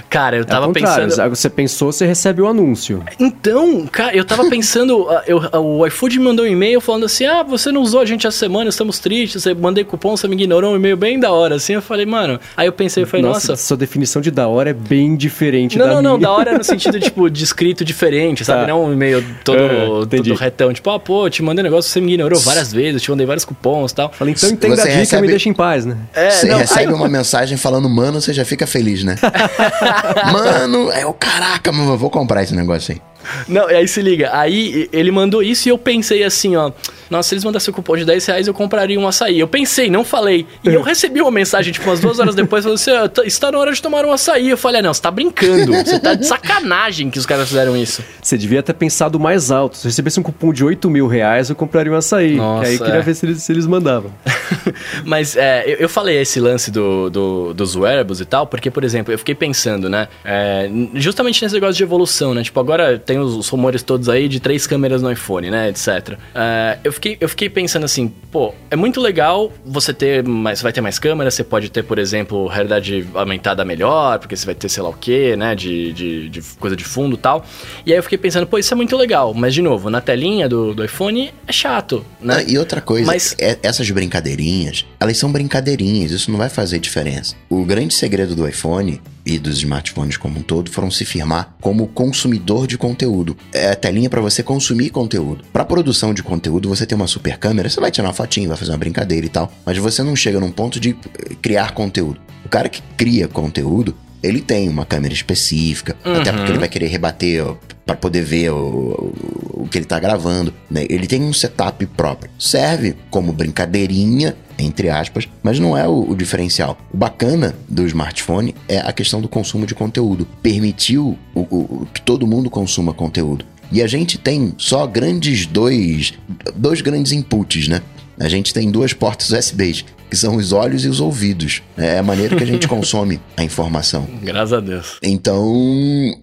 Cara, 0.09 0.37
eu 0.37 0.41
É 0.41 0.45
tava 0.45 0.67
contrário, 0.67 1.03
pensando. 1.05 1.29
Você 1.29 1.49
pensou, 1.49 1.91
você 1.91 2.05
recebe 2.05 2.41
o 2.41 2.47
anúncio. 2.47 3.03
Então, 3.19 3.85
cara, 3.87 4.15
eu 4.15 4.23
tava 4.25 4.49
pensando, 4.49 5.07
ah, 5.09 5.23
eu- 5.27 5.41
ah, 5.51 5.59
o 5.59 5.85
iFood 5.87 6.19
me 6.19 6.25
mandou 6.25 6.45
um 6.45 6.47
e-mail 6.47 6.79
falando 6.81 7.05
assim: 7.05 7.25
ah, 7.25 7.43
você 7.43 7.71
não 7.71 7.81
usou 7.81 7.99
a 8.01 8.05
gente 8.05 8.25
essa 8.27 8.37
semana, 8.37 8.69
estamos 8.69 8.99
tristes, 8.99 9.45
eu 9.45 9.55
mandei 9.55 9.83
cupom, 9.83 10.15
você 10.15 10.27
me 10.27 10.35
ignorou, 10.35 10.73
um 10.73 10.75
e-mail 10.75 10.97
bem 10.97 11.19
da 11.19 11.31
hora, 11.31 11.55
assim. 11.55 11.73
Eu 11.73 11.81
falei, 11.81 12.05
mano. 12.05 12.39
Aí 12.55 12.67
eu 12.67 12.73
pensei, 12.73 13.03
eu 13.03 13.07
falei, 13.07 13.25
nossa. 13.25 13.55
sua 13.55 13.77
definição 13.77 14.21
de 14.21 14.31
da 14.31 14.47
hora 14.47 14.69
é 14.69 14.73
bem 14.73 15.15
diferente 15.15 15.77
Não, 15.77 15.85
da 15.87 15.93
não, 15.95 16.01
não, 16.01 16.17
minha. 16.17 16.27
da 16.27 16.33
hora 16.33 16.57
no 16.57 16.63
sentido, 16.65 16.99
tipo, 16.99 17.29
de 17.29 17.43
escrito 17.43 17.83
diferente, 17.85 18.43
sabe? 18.45 18.61
Tá. 18.61 18.67
Não 18.67 18.85
um 18.85 18.93
e-mail 18.93 19.23
todo, 19.43 19.57
É, 19.59 19.85
todo 20.17 20.33
retão. 20.35 20.73
Tipo, 20.73 20.89
ah, 20.91 20.99
pô, 20.99 21.29
te 21.29 21.41
mandei 21.43 21.61
um 21.63 21.65
negócio, 21.67 21.89
você 21.91 22.01
me 22.01 22.13
ignorou 22.13 22.39
várias 22.39 22.71
vezes, 22.73 22.95
eu 22.95 22.99
te 22.99 23.09
mandei 23.11 23.25
vários 23.25 23.45
cupons 23.45 23.91
e 23.91 23.95
tal. 23.95 24.11
Falei, 24.11 24.33
então 24.35 24.49
entenda 24.49 24.75
Você 24.75 24.81
a 24.81 24.85
dica 24.85 24.97
recebe- 24.99 25.21
me 25.21 25.27
deixa 25.27 25.49
em 25.49 25.53
paz, 25.53 25.85
né? 25.85 25.97
É, 26.13 26.29
você 26.29 26.47
não, 26.47 26.57
recebe 26.59 26.87
aí- 26.87 26.93
uma 26.93 27.07
mensagem 27.07 27.57
falando, 27.57 27.89
mano, 27.89 28.19
você 28.21 28.33
já 28.33 28.43
fica 28.45 28.65
feliz, 28.67 29.03
né? 29.03 29.15
mano, 30.31 30.91
é 30.91 31.05
o 31.05 31.13
caraca, 31.13 31.71
mano, 31.71 31.93
eu 31.93 31.97
vou 31.97 32.09
comprar 32.09 32.43
esse 32.43 32.55
negócio 32.55 32.93
aí. 32.93 33.01
Não, 33.47 33.69
e 33.69 33.75
aí 33.75 33.87
se 33.87 34.01
liga, 34.01 34.29
aí 34.33 34.87
ele 34.91 35.11
mandou 35.11 35.41
isso 35.41 35.67
e 35.67 35.71
eu 35.71 35.77
pensei 35.77 36.23
assim, 36.23 36.55
ó. 36.55 36.71
Nossa, 37.09 37.29
se 37.29 37.35
eles 37.35 37.43
mandassem 37.43 37.71
o 37.71 37.75
cupom 37.75 37.95
de 37.97 38.05
10 38.05 38.25
reais, 38.25 38.47
eu 38.47 38.53
compraria 38.53 38.99
um 38.99 39.07
açaí. 39.07 39.39
Eu 39.39 39.47
pensei, 39.47 39.89
não 39.89 40.03
falei. 40.03 40.45
E 40.63 40.67
eu 40.69 40.81
recebi 40.81 41.21
uma 41.21 41.31
mensagem, 41.31 41.71
tipo, 41.73 41.87
umas 41.89 41.99
duas 41.99 42.19
horas 42.19 42.35
depois, 42.35 42.63
falando 42.63 42.75
assim, 42.77 42.91
"Ah, 42.91 43.07
tá- 43.09 43.23
está 43.25 43.51
na 43.51 43.57
hora 43.59 43.71
de 43.71 43.81
tomar 43.81 44.05
um 44.05 44.11
açaí. 44.11 44.49
Eu 44.49 44.57
falei, 44.57 44.79
ah, 44.79 44.83
não, 44.83 44.93
você 44.93 45.01
tá 45.01 45.11
brincando. 45.11 45.73
Você 45.73 45.99
tá 45.99 46.13
de 46.13 46.25
sacanagem 46.25 47.09
que 47.09 47.19
os 47.19 47.25
caras 47.25 47.47
fizeram 47.47 47.75
isso. 47.77 48.03
Você 48.21 48.37
devia 48.37 48.61
ter 48.63 48.73
pensado 48.73 49.19
mais 49.19 49.51
alto. 49.51 49.77
Se 49.77 49.85
eu 49.85 49.89
recebesse 49.89 50.19
um 50.19 50.23
cupom 50.23 50.51
de 50.53 50.63
8 50.63 50.89
mil 50.89 51.07
reais, 51.07 51.49
eu 51.49 51.55
compraria 51.55 51.91
um 51.91 51.95
açaí. 51.95 52.35
Nossa, 52.35 52.67
aí 52.67 52.75
eu 52.75 52.79
queria 52.83 52.99
é. 52.99 53.01
ver 53.01 53.13
se 53.15 53.25
eles, 53.25 53.43
se 53.43 53.51
eles 53.51 53.65
mandavam. 53.67 54.11
Mas 55.03 55.35
é, 55.35 55.63
eu, 55.65 55.77
eu 55.77 55.89
falei 55.89 56.17
esse 56.21 56.39
lance 56.39 56.71
do, 56.71 57.09
do- 57.09 57.53
dos 57.53 57.75
wearables 57.75 58.19
e 58.19 58.25
tal, 58.25 58.47
porque, 58.47 58.69
por 58.71 58.83
exemplo, 58.83 59.13
eu 59.13 59.17
fiquei 59.17 59.35
pensando, 59.35 59.89
né? 59.89 60.07
é, 60.23 60.69
justamente 60.95 61.41
nesse 61.41 61.53
negócio 61.55 61.75
de 61.75 61.83
evolução, 61.83 62.33
né? 62.33 62.43
Tipo, 62.43 62.59
agora 62.59 62.97
tem 62.99 63.19
os, 63.19 63.33
os 63.35 63.47
rumores 63.49 63.83
todos 63.83 64.09
aí 64.09 64.27
de 64.27 64.39
três 64.39 64.65
câmeras 64.67 65.01
no 65.01 65.11
iPhone, 65.11 65.49
né? 65.49 65.69
Etc. 65.69 66.17
É, 66.33 66.77
eu, 66.83 66.91
fiquei, 66.95 67.17
eu 67.21 67.29
fiquei 67.29 67.49
pensando 67.49 67.83
assim, 67.83 68.11
pô, 68.31 68.53
é 68.69 68.75
muito 68.75 68.99
legal 68.99 69.51
você 69.65 69.93
ter 69.93 70.23
mais. 70.23 70.59
Você 70.59 70.63
vai 70.63 70.73
ter 70.73 70.81
mais 70.81 70.97
câmeras, 70.97 71.33
você 71.35 71.43
pode 71.43 71.69
ter, 71.69 71.83
por 71.83 71.99
exemplo, 71.99 72.47
realidade 72.47 73.07
aumentada 73.13 73.63
melhor, 73.63 74.17
porque 74.19 74.35
você 74.35 74.45
vai 74.45 74.55
ter 74.55 74.67
sei 74.69 74.81
lá 74.81 74.89
o 74.89 74.93
quê, 74.93 75.35
né? 75.35 75.53
De, 75.55 75.93
de, 75.93 76.29
de 76.29 76.41
coisa 76.59 76.75
de 76.75 76.83
fundo 76.83 77.15
e 77.15 77.19
tal. 77.19 77.45
E 77.85 77.91
aí 77.91 77.97
eu 77.99 78.03
fiquei 78.03 78.17
pensando, 78.17 78.47
pô, 78.47 78.57
isso 78.57 78.73
é 78.73 78.75
muito 78.77 78.95
legal. 78.97 79.33
Mas, 79.33 79.53
de 79.53 79.61
novo, 79.61 79.89
na 79.89 80.01
telinha 80.01 80.49
do, 80.49 80.73
do 80.73 80.83
iPhone 80.83 81.31
é 81.47 81.51
chato, 81.51 82.05
né? 82.19 82.37
Ah, 82.37 82.43
e 82.51 82.57
outra 82.57 82.81
coisa, 82.81 83.05
Mas- 83.05 83.35
é- 83.39 83.57
essas 83.61 83.89
brincadeirinhas, 83.91 84.85
elas 84.99 85.17
são 85.17 85.31
brincadeirinhas, 85.31 86.11
isso 86.11 86.31
não 86.31 86.37
vai 86.37 86.49
fazer 86.49 86.79
diferença. 86.79 87.35
O 87.49 87.63
grande 87.63 87.93
segredo 87.93 88.35
do 88.35 88.47
iPhone 88.47 89.01
e 89.25 89.39
dos 89.39 89.57
smartphones 89.57 90.17
como 90.17 90.39
um 90.39 90.43
todo 90.43 90.69
foram 90.69 90.91
se 90.91 91.03
firmar 91.03 91.55
como 91.59 91.87
consumidor 91.87 92.67
de 92.67 92.77
conteúdo. 92.77 93.35
É 93.51 93.71
a 93.71 93.75
telinha 93.75 94.09
para 94.09 94.21
você 94.21 94.43
consumir 94.43 94.91
conteúdo. 94.91 95.43
Para 95.51 95.65
produção 95.65 96.13
de 96.13 96.21
conteúdo, 96.21 96.69
você 96.69 96.84
tem 96.85 96.95
uma 96.95 97.07
super 97.07 97.37
câmera, 97.37 97.69
você 97.69 97.79
vai 97.79 97.91
tirar 97.91 98.07
uma 98.07 98.13
fotinha, 98.13 98.47
vai 98.47 98.57
fazer 98.57 98.71
uma 98.71 98.77
brincadeira 98.77 99.25
e 99.25 99.29
tal, 99.29 99.51
mas 99.65 99.77
você 99.77 100.03
não 100.03 100.15
chega 100.15 100.39
num 100.39 100.51
ponto 100.51 100.79
de 100.79 100.91
eh, 100.91 101.35
criar 101.41 101.71
conteúdo. 101.73 102.19
O 102.45 102.49
cara 102.49 102.69
que 102.69 102.81
cria 102.95 103.27
conteúdo, 103.27 103.95
ele 104.21 104.41
tem 104.41 104.67
uma 104.69 104.85
câmera 104.85 105.13
específica, 105.13 105.95
até 106.03 106.31
porque 106.31 106.51
ele 106.51 106.59
vai 106.59 106.67
querer 106.69 106.87
rebater 106.87 107.45
para 107.85 107.95
poder 107.95 108.23
ver 108.23 108.49
o, 108.51 108.55
o, 108.57 109.63
o 109.63 109.67
que 109.69 109.77
ele 109.77 109.85
tá 109.85 109.99
gravando. 109.99 110.51
né? 110.69 110.85
Ele 110.89 111.05
tem 111.05 111.21
um 111.21 111.31
setup 111.33 111.85
próprio. 111.87 112.31
Serve 112.39 112.95
como 113.11 113.31
brincadeirinha, 113.31 114.35
entre 114.57 114.89
aspas, 114.89 115.27
mas 115.43 115.59
não 115.59 115.77
é 115.77 115.87
o, 115.87 116.09
o 116.09 116.15
diferencial. 116.15 116.77
O 116.91 116.97
bacana 116.97 117.55
do 117.69 117.85
smartphone 117.85 118.55
é 118.67 118.79
a 118.79 118.91
questão 118.91 119.21
do 119.21 119.27
consumo 119.27 119.65
de 119.67 119.75
conteúdo. 119.75 120.27
Permitiu 120.41 121.17
o 121.35 121.85
que 121.93 122.01
todo 122.01 122.25
mundo 122.25 122.49
consuma 122.49 122.93
conteúdo. 122.93 123.45
E 123.71 123.81
a 123.81 123.87
gente 123.87 124.17
tem 124.17 124.53
só 124.57 124.85
grandes 124.87 125.45
dois, 125.45 126.13
dois 126.55 126.81
grandes 126.81 127.11
inputs, 127.11 127.67
né? 127.67 127.81
A 128.19 128.29
gente 128.29 128.53
tem 128.53 128.71
duas 128.71 128.93
portas 128.93 129.31
USBs, 129.31 129.83
que 130.09 130.15
são 130.15 130.37
os 130.37 130.53
olhos 130.53 130.85
e 130.85 130.87
os 130.87 131.01
ouvidos. 131.01 131.61
É 131.77 131.99
a 131.99 132.03
maneira 132.03 132.35
que 132.35 132.43
a 132.43 132.47
gente 132.47 132.65
consome 132.69 133.19
a 133.35 133.43
informação. 133.43 134.07
Graças 134.23 134.53
a 134.53 134.59
Deus. 134.61 134.97
Então, 135.03 135.45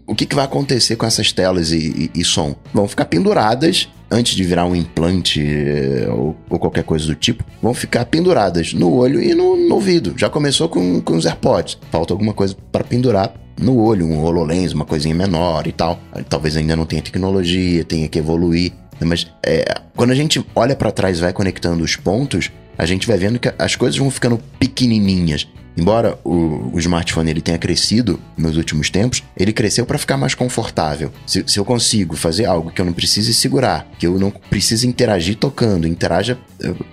o 0.07 0.15
que, 0.15 0.25
que 0.25 0.35
vai 0.35 0.45
acontecer 0.45 0.97
com 0.97 1.05
essas 1.05 1.33
telas 1.33 1.71
e, 1.71 2.11
e- 2.15 2.21
e 2.21 2.25
som? 2.25 2.55
Vão 2.73 2.89
ficar 2.89 3.05
penduradas 3.05 3.89
antes 4.11 4.35
de 4.35 4.45
virar 4.45 4.65
um 4.67 4.75
implante 4.77 5.41
eh, 5.43 6.07
ou, 6.11 6.37
ou 6.49 6.59
qualquer 6.59 6.85
coisa 6.85 7.07
do 7.07 7.15
tipo. 7.15 7.45
Vão 7.63 7.75
ficar 7.75 8.05
penduradas 8.07 8.73
no 8.73 8.93
olho 8.95 9.23
e 9.23 9.35
no, 9.35 9.57
no 9.57 9.75
ouvido. 9.75 10.15
Já 10.17 10.31
começou 10.31 10.69
com, 10.71 11.01
com 11.01 11.15
os 11.17 11.27
AirPods. 11.27 11.77
Falta 11.91 12.15
alguma 12.15 12.33
coisa 12.33 12.57
para 12.71 12.85
pendurar 12.85 13.35
no 13.61 13.79
olho, 13.79 14.07
um 14.07 14.23
HoloLens, 14.23 14.73
uma 14.73 14.85
coisinha 14.85 15.15
menor 15.15 15.67
e 15.67 15.73
tal. 15.73 16.01
Talvez 16.29 16.57
ainda 16.57 16.77
não 16.77 16.87
tenha 16.87 17.03
tecnologia, 17.03 17.85
tenha 17.85 18.09
que 18.09 18.19
evoluir. 18.19 18.73
Mas 19.01 19.27
é, 19.45 19.65
quando 19.97 20.11
a 20.11 20.15
gente 20.15 20.45
olha 20.55 20.77
para 20.77 20.93
trás 20.93 21.19
vai 21.21 21.33
conectando 21.33 21.83
os 21.83 21.97
pontos, 21.97 22.51
a 22.79 22.87
gente 22.87 23.07
vai 23.07 23.17
vendo 23.17 23.39
que 23.39 23.53
as 23.59 23.77
coisas 23.77 23.99
vão 23.99 24.11
ficando 24.11 24.41
pequenininhas. 24.59 25.47
Embora 25.77 26.19
o, 26.23 26.71
o 26.73 26.79
smartphone 26.79 27.31
ele 27.31 27.41
tenha 27.41 27.57
crescido 27.57 28.21
nos 28.37 28.57
últimos 28.57 28.91
tempos, 28.91 29.23
ele 29.37 29.53
cresceu 29.53 29.87
para 29.87 29.97
ficar 29.99 30.17
mais 30.17 30.35
confortável. 30.35 31.11
Se, 31.27 31.43
se 31.47 31.59
eu 31.59 31.65
consigo 31.65 32.15
fazer 32.15 32.45
algo 32.45 32.71
que 32.71 32.81
eu 32.81 32.85
não 32.85 32.93
precise 32.93 33.33
segurar, 33.33 33.87
que 33.99 34.07
eu 34.07 34.19
não 34.19 34.31
precise 34.31 34.87
interagir 34.87 35.37
tocando, 35.37 35.89
interaja 35.89 36.39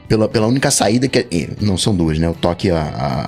pela, 0.07 0.27
pela 0.27 0.47
única 0.47 0.71
saída 0.71 1.07
que. 1.07 1.19
é- 1.19 1.49
Não 1.61 1.77
são 1.77 1.95
duas, 1.95 2.17
né? 2.19 2.29
O 2.29 2.33
toque, 2.33 2.69
a, 2.71 2.79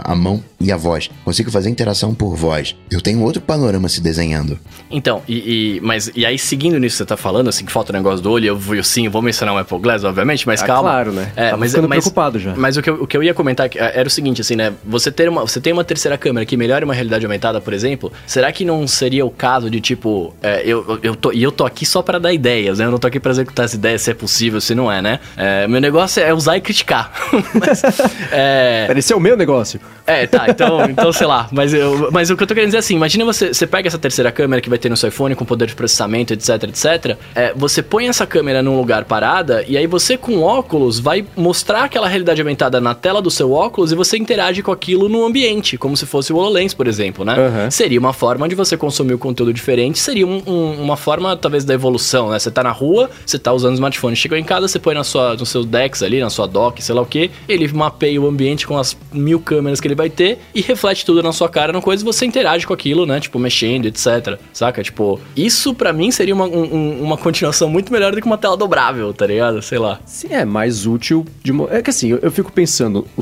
a, 0.06 0.12
a 0.12 0.16
mão 0.16 0.44
e 0.60 0.72
a 0.72 0.78
voz. 0.78 1.10
Consigo 1.26 1.50
fazer 1.52 1.70
interação 1.70 2.14
por 2.14 2.36
voz. 2.36 2.76
Eu 2.90 3.02
tenho 3.02 3.22
outro 3.22 3.42
panorama 3.42 3.90
se 3.90 4.02
desenhando. 4.02 4.60
Então, 4.90 5.22
e, 5.28 5.78
e- 5.78 5.82
mas 5.82 6.12
e 6.16 6.26
aí 6.26 6.38
seguindo 6.38 6.78
nisso 6.80 6.96
que 6.96 6.98
você 7.00 7.06
tá 7.06 7.18
falando, 7.18 7.48
assim, 7.50 7.66
que 7.66 7.72
falta 7.72 7.92
o 7.92 7.96
negócio 7.96 8.22
do 8.22 8.32
olho, 8.32 8.46
eu 8.48 8.58
vou 8.58 8.82
sim, 8.84 9.06
eu 9.06 9.12
vou 9.12 9.22
mencionar 9.22 9.56
o 9.56 9.58
Apple 9.58 9.80
Glass, 9.80 10.04
obviamente, 10.04 10.46
mas 10.46 10.62
Ah, 10.62 10.68
calma. 10.68 10.90
claro, 10.90 11.12
né? 11.12 11.32
É, 11.36 11.46
Tava 11.46 11.58
mas 11.58 11.72
ficando 11.72 11.90
mas, 11.90 12.00
preocupado 12.04 12.40
já. 12.40 12.56
Mas 12.56 12.78
o 12.78 12.82
que, 12.82 12.90
eu, 12.90 13.04
o 13.04 13.08
que 13.08 13.16
eu 13.18 13.24
ia 13.24 13.34
comentar 13.34 13.70
que- 13.70 13.78
era 13.80 14.08
o 14.08 14.12
seguinte, 14.12 14.42
assim, 14.42 14.56
né? 14.56 14.74
Você 14.86 15.12
ter 15.12 15.30
uma, 15.30 15.42
você 15.42 15.60
tem 15.62 15.72
uma 15.74 15.84
terceira 15.84 16.18
câmera 16.18 16.46
que 16.46 16.56
melhora 16.58 16.84
uma 16.86 16.94
realidade 16.94 17.26
aumentada, 17.26 17.60
por 17.62 17.74
exemplo, 17.74 18.12
será 18.28 18.52
que 18.52 18.66
não 18.66 18.88
seria 18.88 19.26
o 19.26 19.30
caso 19.32 19.70
de 19.70 19.80
tipo, 19.82 20.34
é, 20.42 20.62
eu, 20.66 21.00
eu- 21.04 21.16
tô, 21.16 21.32
e 21.32 21.42
eu 21.44 21.52
tô 21.52 21.66
aqui 21.66 21.86
só 21.86 22.02
pra 22.02 22.18
dar 22.20 22.34
ideias, 22.34 22.80
né? 22.80 22.86
Eu 22.86 22.92
não 22.92 22.98
tô 23.00 23.08
aqui 23.08 23.20
pra 23.20 23.32
executar 23.32 23.66
as 23.66 23.74
ideias, 23.74 24.02
se 24.02 24.12
é 24.12 24.14
possível, 24.14 24.60
se 24.62 24.74
não 24.76 24.92
é, 24.92 25.02
né? 25.02 25.20
É, 25.38 25.68
meu 25.68 25.80
negócio 25.82 26.22
é 26.22 26.31
usar 26.34 26.58
e 26.58 26.62
criticar. 26.62 27.12
mas, 27.54 27.84
é, 28.32 28.92
esse 28.96 29.14
é 29.14 29.16
o 29.16 29.20
meu 29.20 29.36
negócio. 29.38 29.80
é, 30.06 30.26
tá, 30.28 30.46
então, 30.50 30.82
então 30.90 31.12
sei 31.12 31.28
lá. 31.28 31.48
Mas, 31.52 31.74
eu, 31.74 32.10
mas 32.12 32.30
o 32.30 32.38
que 32.38 32.44
eu 32.44 32.48
tô 32.48 32.54
querendo 32.54 32.70
dizer 32.70 32.78
é 32.78 32.80
assim: 32.80 32.96
imagina 32.96 33.26
você, 33.26 33.54
você 33.54 33.68
pega 33.68 33.88
essa 33.88 33.98
terceira 33.98 34.32
câmera 34.32 34.62
que 34.62 34.70
vai 34.70 34.78
ter 34.80 34.90
no 34.90 34.98
seu 34.98 35.10
iPhone 35.10 35.36
com 35.36 35.46
poder 35.46 35.68
de 35.68 35.76
processamento, 35.76 36.34
etc, 36.34 36.64
etc. 36.64 37.18
É, 37.36 37.54
você 37.56 37.82
põe 37.82 38.08
essa 38.08 38.26
câmera 38.26 38.62
num 38.62 38.78
lugar 38.78 39.06
parada 39.06 39.64
e 39.68 39.78
aí 39.78 39.88
você 39.88 40.18
com 40.18 40.42
óculos 40.42 41.00
vai 41.00 41.26
mostrar 41.36 41.84
aquela 41.86 42.08
realidade 42.08 42.42
aumentada 42.42 42.80
na 42.80 42.94
tela 42.96 43.22
do 43.22 43.30
seu 43.32 43.52
óculos 43.52 43.92
e 43.92 43.96
você 43.96 44.18
interage 44.18 44.62
com 44.62 44.72
aquilo 44.72 45.10
no 45.10 45.26
ambiente, 45.26 45.78
como 45.78 45.96
se 45.98 46.06
fosse 46.06 46.32
o 46.32 46.38
HoloLens, 46.38 46.74
por 46.74 46.88
exemplo, 46.88 47.26
né? 47.26 47.34
Aham. 47.38 47.72
Seria 47.72 48.00
uma 48.00 48.14
forma 48.14 48.48
de 48.48 48.56
você 48.56 48.78
consumir 48.78 49.14
o 49.14 49.18
conteúdo 49.18 49.54
diferente, 49.54 50.00
seria 50.00 50.26
um- 50.26 50.42
um- 50.48 50.82
uma 50.82 50.98
forma, 50.98 51.36
talvez, 51.36 51.64
da 51.66 51.74
evolução, 51.74 52.30
né? 52.30 52.40
Você 52.40 52.50
tá 52.52 52.64
na 52.64 52.72
rua, 52.72 53.10
você 53.26 53.38
tá 53.38 53.52
usando 53.54 53.72
o 53.72 53.76
smartphone, 53.76 54.16
chegou 54.16 54.38
em 54.38 54.44
casa, 54.44 54.68
você 54.68 54.80
põe 54.80 54.94
na 54.96 55.04
sua, 55.04 55.36
no 55.36 55.46
seu 55.46 55.64
Dex 55.64 56.02
ali, 56.04 56.21
na 56.22 56.30
sua 56.30 56.48
dock, 56.48 56.82
sei 56.84 56.94
lá 56.96 57.02
o 57.02 57.06
que, 57.06 57.30
ele 57.48 57.68
mapeia 57.74 58.22
o 58.22 58.28
ambiente 58.28 58.66
com 58.68 58.78
as 58.78 58.96
mil 59.12 59.40
câmeras 59.40 59.80
que 59.80 59.88
ele 59.88 59.96
vai 59.96 60.10
ter 60.10 60.40
e 60.56 60.62
reflete 60.62 61.06
tudo 61.06 61.22
na 61.24 61.32
sua 61.32 61.50
cara, 61.50 61.74
na 61.74 61.82
coisa, 61.82 62.04
e 62.04 62.06
você 62.06 62.26
interage 62.26 62.66
com 62.66 62.74
aquilo, 62.74 63.06
né? 63.06 63.20
Tipo, 63.20 63.40
mexendo, 63.40 63.86
etc. 63.86 64.38
Saca? 64.54 64.84
Tipo, 64.84 65.20
isso 65.36 65.74
pra 65.74 65.92
mim 65.94 66.12
seria 66.12 66.34
uma, 66.34 66.46
um- 66.46 66.74
um- 66.76 67.04
uma 67.04 67.18
continuação 67.18 67.70
muito 67.70 67.92
melhor 67.92 68.14
do 68.14 68.22
que 68.22 68.26
uma 68.28 68.38
tela 68.38 68.56
dobrável, 68.58 69.14
tá 69.14 69.26
ligado? 69.28 69.62
Sei 69.62 69.78
lá. 69.78 70.00
Sim, 70.06 70.28
é 70.32 70.46
mais 70.46 70.86
útil 70.86 71.26
de 71.44 71.52
É 71.70 71.82
que 71.82 71.90
assim, 71.90 72.10
eu, 72.10 72.20
eu 72.22 72.32
fico 72.32 72.52
pensando, 72.52 73.06
o 73.18 73.22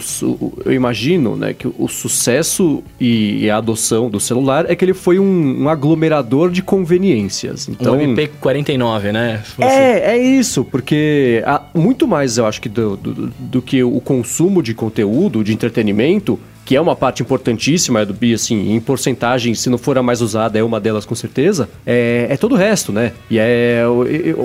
eu 0.65 0.73
imagino, 0.73 1.35
né, 1.35 1.53
que 1.53 1.67
o, 1.67 1.87
sucesso 1.87 2.83
e, 2.99 3.43
e 3.45 3.49
a 3.49 3.57
adoção 3.57 4.09
do 4.09 4.19
celular 4.19 4.65
é 4.69 4.75
que 4.75 4.83
ele 4.85 4.93
foi 4.93 5.19
um, 5.19 5.63
um 5.63 5.69
aglomerador 5.69 6.51
de 6.51 6.61
conveniências. 6.61 7.67
Então, 7.69 7.95
Um 7.95 8.15
MP49, 8.15 9.11
né? 9.11 9.43
É, 9.59 10.11
é 10.13 10.17
isso, 10.17 10.63
porque 10.65 11.41
há 11.45 11.61
muito 11.73 12.07
mais, 12.07 12.37
eu 12.37 12.45
acho 12.45 12.61
que 12.61 12.69
do, 12.79 12.95
do, 12.97 13.27
do 13.39 13.61
que 13.61 13.83
o 13.83 13.99
consumo 13.99 14.61
de 14.63 14.73
conteúdo, 14.73 15.43
de 15.43 15.53
entretenimento, 15.53 16.39
que 16.65 16.75
é 16.75 16.81
uma 16.81 16.95
parte 16.95 17.23
importantíssima 17.23 18.05
do 18.05 18.13
BI, 18.13 18.33
assim, 18.33 18.73
em 18.73 18.79
porcentagem, 18.79 19.55
se 19.55 19.69
não 19.69 19.77
for 19.77 19.97
a 19.97 20.03
mais 20.03 20.21
usada, 20.21 20.59
é 20.59 20.63
uma 20.63 20.79
delas 20.79 21.03
com 21.05 21.15
certeza, 21.15 21.67
é, 21.85 22.27
é 22.29 22.37
todo 22.37 22.53
o 22.53 22.55
resto, 22.55 22.91
né? 22.91 23.11
E 23.29 23.39
é 23.39 23.83
o, 23.87 24.03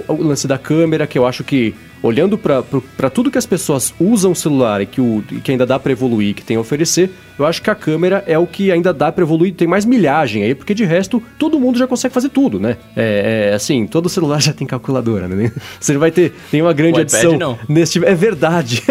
o- 0.08 0.14
o 0.14 0.22
lance 0.28 0.46
da 0.48 0.56
câmera, 0.56 1.06
que 1.06 1.18
eu 1.18 1.26
acho 1.26 1.44
que, 1.44 1.74
olhando 2.04 2.36
para 2.36 3.08
tudo 3.08 3.30
que 3.30 3.38
as 3.38 3.46
pessoas 3.46 3.94
usam 3.98 4.32
o 4.32 4.36
celular 4.36 4.82
e 4.82 4.86
que, 4.86 5.00
o, 5.00 5.24
e 5.32 5.36
que 5.40 5.50
ainda 5.50 5.64
dá 5.64 5.78
para 5.78 5.90
evoluir, 5.90 6.34
que 6.34 6.44
tem 6.44 6.54
a 6.58 6.60
oferecer, 6.60 7.10
eu 7.38 7.46
acho 7.46 7.62
que 7.62 7.70
a 7.70 7.74
câmera 7.74 8.22
é 8.26 8.38
o 8.38 8.46
que 8.46 8.70
ainda 8.70 8.92
dá 8.92 9.10
para 9.10 9.24
evoluir, 9.24 9.54
tem 9.54 9.66
mais 9.66 9.86
milhagem 9.86 10.42
aí, 10.42 10.54
porque 10.54 10.74
de 10.74 10.84
resto, 10.84 11.22
todo 11.38 11.58
mundo 11.58 11.78
já 11.78 11.86
consegue 11.86 12.12
fazer 12.12 12.28
tudo, 12.28 12.60
né? 12.60 12.76
É, 12.94 13.48
é, 13.52 13.54
assim, 13.54 13.86
todo 13.86 14.10
celular 14.10 14.38
já 14.42 14.52
tem 14.52 14.66
calculadora, 14.66 15.26
né? 15.26 15.50
Você 15.80 15.96
vai 15.96 16.10
ter, 16.10 16.34
tem 16.50 16.60
uma 16.60 16.74
grande 16.74 16.98
O 16.98 17.02
iPad 17.02 17.14
adição 17.14 17.38
não. 17.38 17.58
nesse 17.66 18.04
é 18.04 18.14
verdade. 18.14 18.82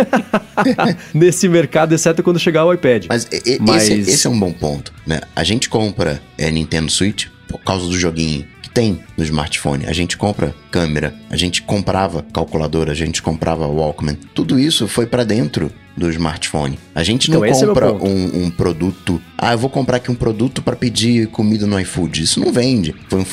nesse 1.13 1.47
mercado, 1.47 1.93
exceto 1.93 2.23
quando 2.23 2.39
chegar 2.39 2.65
o 2.65 2.73
iPad. 2.73 3.06
Mas, 3.10 3.26
e- 3.32 3.60
Mas- 3.62 3.84
Esse, 3.89 4.12
esse 4.12 4.28
é 4.28 4.30
um 4.30 4.39
bom 4.39 4.52
ponto, 4.52 4.91
né? 5.06 5.21
A 5.36 5.43
gente 5.43 5.69
compra 5.69 6.19
é, 6.36 6.49
Nintendo 6.49 6.91
Switch 6.91 7.28
por 7.47 7.60
causa 7.60 7.86
do 7.88 7.95
joguinho 7.97 8.45
tem 8.74 9.00
no 9.18 9.24
smartphone. 9.24 9.86
A 9.86 9.94
gente 9.94 10.18
compra 10.18 10.54
câmera, 10.72 11.14
a 11.30 11.38
gente 11.38 11.62
comprava 11.62 12.24
calculadora, 12.34 12.92
a 12.92 12.96
gente 12.96 13.22
comprava 13.22 13.68
Walkman. 13.68 14.18
Tudo 14.34 14.60
isso 14.60 14.88
foi 14.88 15.06
pra 15.06 15.24
dentro 15.24 15.72
do 15.96 16.10
smartphone. 16.10 16.80
A 16.96 17.04
gente 17.04 17.30
não 17.30 17.46
Então, 17.46 17.58
é 17.62 17.68
compra 17.68 17.92
ponto. 17.94 18.06
um, 18.08 18.46
um 18.46 18.50
produto. 18.50 19.22
Ah, 19.38 19.52
eu 19.54 19.58
vou 19.60 19.70
comprar 19.70 19.98
aqui 19.98 20.10
um 20.12 20.16
produto 20.16 20.62
pra 20.62 20.76
pedir 20.76 21.28
comida 21.28 21.68
no 21.68 21.80
iFood. 21.80 22.24
Isso 22.24 22.40
não 22.40 22.52
vende. 22.52 22.96
Um- 23.12 23.24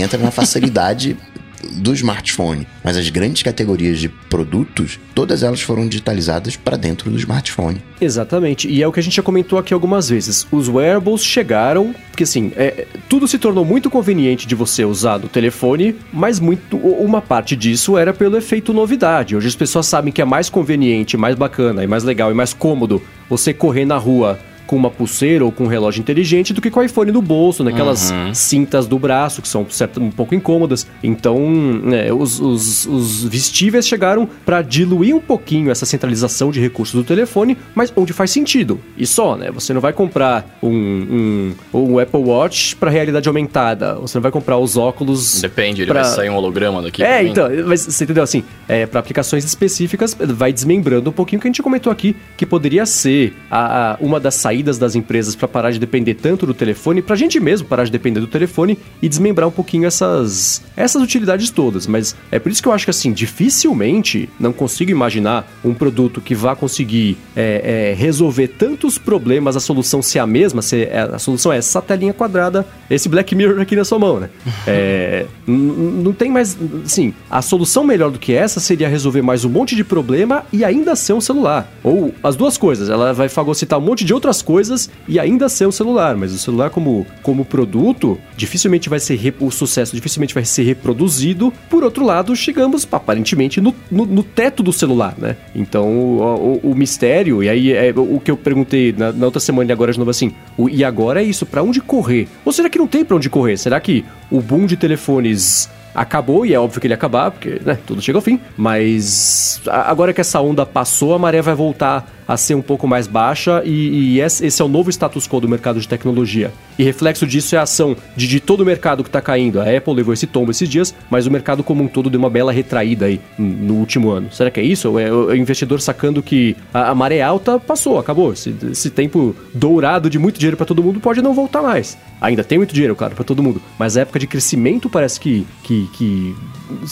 entra 0.00 0.18
na 0.18 0.30
facilidade 0.30 1.16
do 1.72 1.92
smartphone. 1.94 2.66
Mas 2.82 2.96
as 2.96 3.08
grandes 3.08 3.42
categorias 3.42 3.98
de 3.98 4.08
produtos, 4.08 4.98
todas 5.14 5.42
elas 5.42 5.60
foram 5.60 5.88
digitalizadas 5.88 6.56
pra 6.56 6.76
dentro 6.76 7.10
do 7.10 7.18
smartphone. 7.18 7.82
Exatamente, 8.00 8.68
e 8.68 8.82
é 8.82 8.88
o 8.88 8.92
que 8.92 9.00
a 9.00 9.02
gente 9.02 9.16
já 9.16 9.22
comentou 9.22 9.58
aqui 9.58 9.72
algumas 9.72 10.08
vezes. 10.08 10.46
Os 10.50 10.68
wearables 10.68 11.24
chegaram, 11.24 11.94
porque 12.10 12.24
assim, 12.24 12.52
é, 12.56 12.86
tudo 13.08 13.26
se 13.26 13.38
tornou 13.38 13.64
muito 13.64 13.88
conveniente 13.88 14.46
de 14.46 14.54
você 14.54 14.84
usar 14.84 15.18
no 15.18 15.28
telefone, 15.28 15.96
mas 16.12 16.38
muito 16.40 16.76
uma 16.76 17.22
parte 17.22 17.56
disso 17.56 17.96
era 17.96 18.12
pelo 18.12 18.36
efeito 18.36 18.72
novidade. 18.72 19.36
Hoje 19.36 19.48
as 19.48 19.56
pessoas 19.56 19.86
sabem 19.86 20.12
que 20.12 20.20
é 20.20 20.24
mais 20.24 20.50
conveniente, 20.50 21.16
mais 21.16 21.34
bacana, 21.34 21.82
e 21.84 21.86
mais 21.86 22.04
legal 22.04 22.30
e 22.30 22.34
mais 22.34 22.52
cômodo 22.52 23.02
você 23.28 23.54
correr 23.54 23.84
na 23.84 23.96
rua 23.96 24.38
com 24.66 24.76
uma 24.76 24.90
pulseira 24.90 25.44
ou 25.44 25.52
com 25.52 25.64
um 25.64 25.66
relógio 25.66 26.00
inteligente 26.00 26.52
do 26.52 26.60
que 26.60 26.70
com 26.70 26.80
o 26.80 26.82
iPhone 26.82 27.12
no 27.12 27.20
bolso, 27.22 27.62
naquelas 27.64 28.12
cintas 28.32 28.86
do 28.86 28.98
braço, 28.98 29.42
que 29.42 29.48
são 29.48 29.66
certo, 29.68 30.00
um 30.00 30.10
pouco 30.10 30.34
incômodas. 30.34 30.86
Então, 31.02 31.38
né, 31.82 32.12
os, 32.12 32.40
os- 32.40 32.86
os 32.86 33.24
vestíveis 33.24 33.86
chegaram 33.86 34.28
para 34.44 34.62
diluir 34.62 35.14
um 35.14 35.20
pouquinho 35.20 35.70
essa 35.70 35.84
centralização 35.86 36.50
de 36.50 36.60
recursos 36.60 36.94
do 36.94 37.04
telefone, 37.04 37.56
mas 37.74 37.92
onde 37.96 38.12
faz 38.12 38.30
sentido. 38.30 38.80
E 38.96 39.06
só, 39.06 39.36
né? 39.36 39.50
Você 39.50 39.72
não 39.74 39.80
vai 39.80 39.92
comprar 39.92 40.58
um, 40.62 41.54
um, 41.72 41.78
um 41.92 41.98
Apple 41.98 42.20
Watch 42.20 42.76
para 42.76 42.90
realidade 42.90 43.28
aumentada, 43.28 43.94
você 43.96 44.16
não 44.18 44.22
vai 44.22 44.32
comprar 44.32 44.56
os 44.58 44.76
óculos. 44.76 45.40
Depende, 45.40 45.82
ele 45.82 45.90
pra- 45.92 46.02
vai 46.02 46.10
sair 46.10 46.30
um 46.30 46.36
holograma 46.36 46.80
daqui. 46.82 47.02
É, 47.02 47.22
mim. 47.22 47.30
então, 47.30 47.48
mas 47.66 47.82
você 47.84 48.04
entendeu 48.04 48.22
assim? 48.22 48.42
É, 48.68 48.86
para 48.86 49.00
aplicações 49.00 49.44
específicas, 49.44 50.14
vai 50.18 50.52
desmembrando 50.52 51.10
um 51.10 51.12
pouquinho 51.12 51.38
o 51.38 51.42
que 51.42 51.48
a 51.48 51.50
gente 51.50 51.62
comentou 51.62 51.92
aqui, 51.92 52.16
que 52.36 52.46
poderia 52.46 52.86
ser 52.86 53.34
a, 53.50 53.92
a- 53.92 53.96
uma 54.00 54.18
das 54.18 54.34
saídas 54.36 54.53
das 54.62 54.94
empresas 54.94 55.34
para 55.34 55.48
parar 55.48 55.70
de 55.70 55.78
depender 55.78 56.14
tanto 56.14 56.46
do 56.46 56.54
telefone, 56.54 57.02
pra 57.02 57.16
gente 57.16 57.38
mesmo 57.40 57.66
parar 57.66 57.84
de 57.84 57.90
depender 57.90 58.20
do 58.20 58.26
telefone 58.26 58.78
e 59.00 59.08
desmembrar 59.08 59.48
um 59.48 59.52
pouquinho 59.52 59.86
essas, 59.86 60.62
essas 60.76 61.02
utilidades 61.02 61.50
todas. 61.50 61.86
Mas 61.86 62.14
é 62.30 62.38
por 62.38 62.50
isso 62.50 62.62
que 62.62 62.68
eu 62.68 62.72
acho 62.72 62.84
que 62.84 62.90
assim, 62.90 63.12
dificilmente 63.12 64.28
não 64.38 64.52
consigo 64.52 64.90
imaginar 64.90 65.50
um 65.64 65.74
produto 65.74 66.20
que 66.20 66.34
vá 66.34 66.54
conseguir 66.54 67.16
é, 67.34 67.90
é, 67.92 67.94
resolver 67.94 68.48
tantos 68.48 68.98
problemas, 68.98 69.56
a 69.56 69.60
solução 69.60 70.02
ser 70.02 70.18
a 70.18 70.26
mesma, 70.26 70.62
ser, 70.62 70.88
é, 70.88 71.00
a 71.00 71.18
solução 71.18 71.52
é 71.52 71.58
essa 71.58 71.80
telinha 71.80 72.12
quadrada, 72.12 72.66
esse 72.90 73.08
Black 73.08 73.34
Mirror 73.34 73.60
aqui 73.60 73.76
na 73.76 73.84
sua 73.84 73.98
mão, 73.98 74.20
né? 74.20 74.30
É, 74.66 75.26
não 75.46 76.12
tem 76.12 76.30
mais. 76.30 76.56
Sim, 76.86 77.12
a 77.30 77.42
solução 77.42 77.84
melhor 77.84 78.10
do 78.10 78.18
que 78.18 78.32
essa 78.32 78.60
seria 78.60 78.88
resolver 78.88 79.20
mais 79.20 79.44
um 79.44 79.48
monte 79.48 79.76
de 79.76 79.84
problema 79.84 80.44
e 80.52 80.64
ainda 80.64 80.96
ser 80.96 81.12
um 81.12 81.20
celular. 81.20 81.70
Ou 81.82 82.14
as 82.22 82.34
duas 82.34 82.56
coisas, 82.56 82.88
ela 82.88 83.12
vai 83.12 83.28
fagocitar 83.28 83.78
um 83.78 83.82
monte 83.82 84.04
de 84.04 84.14
outras 84.14 84.40
coisas 84.44 84.88
e 85.08 85.18
ainda 85.18 85.48
ser 85.48 85.66
um 85.66 85.72
celular. 85.72 86.16
Mas 86.16 86.32
o 86.32 86.38
celular, 86.38 86.70
como, 86.70 87.04
como 87.22 87.44
produto, 87.44 88.16
dificilmente 88.36 88.88
vai 88.88 89.00
ser. 89.00 89.34
O 89.40 89.50
sucesso 89.50 89.96
dificilmente 89.96 90.32
vai 90.34 90.44
ser 90.44 90.62
reproduzido. 90.62 91.52
Por 91.68 91.82
outro 91.82 92.04
lado, 92.04 92.36
chegamos 92.36 92.86
aparentemente 92.92 93.60
no, 93.60 93.74
no, 93.90 94.04
no 94.06 94.22
teto 94.22 94.62
do 94.62 94.72
celular, 94.72 95.14
né? 95.18 95.36
Então 95.54 95.88
o, 95.88 96.60
o- 96.62 96.70
o 96.70 96.74
mistério, 96.74 97.42
e 97.42 97.48
aí 97.48 97.72
é 97.72 97.92
o 97.96 98.20
que 98.20 98.30
eu 98.30 98.36
perguntei 98.36 98.94
na, 98.96 99.10
na 99.12 99.24
outra 99.24 99.40
semana 99.40 99.70
e 99.70 99.72
agora 99.72 99.90
de 99.92 99.98
novo 99.98 100.10
assim: 100.10 100.32
o, 100.56 100.68
e 100.68 100.84
agora 100.84 101.20
é 101.22 101.24
isso, 101.24 101.46
pra 101.46 101.62
onde 101.62 101.80
correr? 101.80 102.28
Ou 102.44 102.52
será 102.52 102.68
que 102.68 102.78
não 102.78 102.86
tem 102.86 103.04
pra 103.04 103.16
onde 103.16 103.30
correr? 103.30 103.56
Será 103.56 103.80
que 103.80 104.04
o 104.30 104.40
boom 104.40 104.66
de 104.66 104.76
telefones 104.76 105.68
acabou, 105.94 106.44
e 106.44 106.52
é 106.52 106.58
óbvio 106.58 106.80
que 106.80 106.86
ele 106.86 106.92
ia 106.92 106.96
acabar, 106.96 107.30
porque 107.30 107.60
né, 107.64 107.78
tudo 107.86 108.02
chega 108.02 108.18
ao 108.18 108.22
fim, 108.22 108.40
mas 108.56 109.60
agora 109.66 110.12
que 110.12 110.20
essa 110.20 110.40
onda 110.40 110.66
passou, 110.66 111.14
a 111.14 111.18
maré 111.18 111.40
vai 111.40 111.54
voltar 111.54 112.12
a 112.26 112.38
ser 112.38 112.54
um 112.54 112.62
pouco 112.62 112.88
mais 112.88 113.06
baixa 113.06 113.62
e, 113.66 114.14
e 114.14 114.20
esse 114.20 114.60
é 114.60 114.64
o 114.64 114.68
novo 114.68 114.88
status 114.88 115.28
quo 115.28 115.40
do 115.40 115.48
mercado 115.48 115.78
de 115.78 115.86
tecnologia. 115.86 116.50
E 116.78 116.82
reflexo 116.82 117.26
disso 117.26 117.54
é 117.54 117.58
a 117.58 117.62
ação 117.62 117.94
de, 118.16 118.26
de 118.26 118.40
todo 118.40 118.62
o 118.62 118.66
mercado 118.66 119.02
que 119.02 119.10
está 119.10 119.20
caindo. 119.20 119.60
A 119.60 119.64
Apple 119.64 119.94
levou 119.94 120.14
esse 120.14 120.26
tombo 120.26 120.50
esses 120.50 120.66
dias, 120.66 120.94
mas 121.10 121.26
o 121.26 121.30
mercado 121.30 121.62
como 121.62 121.84
um 121.84 121.86
todo 121.86 122.08
deu 122.08 122.18
uma 122.18 122.30
bela 122.30 122.50
retraída 122.50 123.06
aí 123.06 123.20
no 123.38 123.74
último 123.74 124.10
ano. 124.10 124.32
Será 124.32 124.50
que 124.50 124.58
é 124.58 124.62
isso? 124.62 124.98
É 124.98 125.04
é 125.04 125.12
o 125.12 125.34
investidor 125.34 125.80
sacando 125.80 126.22
que 126.22 126.56
a, 126.72 126.90
a 126.90 126.94
maré 126.94 127.20
alta 127.20 127.58
passou, 127.58 127.98
acabou. 127.98 128.32
Esse, 128.32 128.54
esse 128.70 128.90
tempo 128.90 129.36
dourado 129.52 130.08
de 130.08 130.18
muito 130.18 130.38
dinheiro 130.38 130.56
para 130.56 130.66
todo 130.66 130.82
mundo 130.82 131.00
pode 131.00 131.20
não 131.20 131.34
voltar 131.34 131.62
mais. 131.62 131.98
Ainda 132.24 132.42
tem 132.42 132.56
muito 132.56 132.72
dinheiro, 132.72 132.96
claro, 132.96 133.14
para 133.14 133.22
todo 133.22 133.42
mundo. 133.42 133.60
Mas 133.78 133.98
a 133.98 134.00
época 134.00 134.18
de 134.18 134.26
crescimento 134.26 134.88
parece 134.88 135.20
que, 135.20 135.46
que, 135.62 135.88
que 135.92 136.34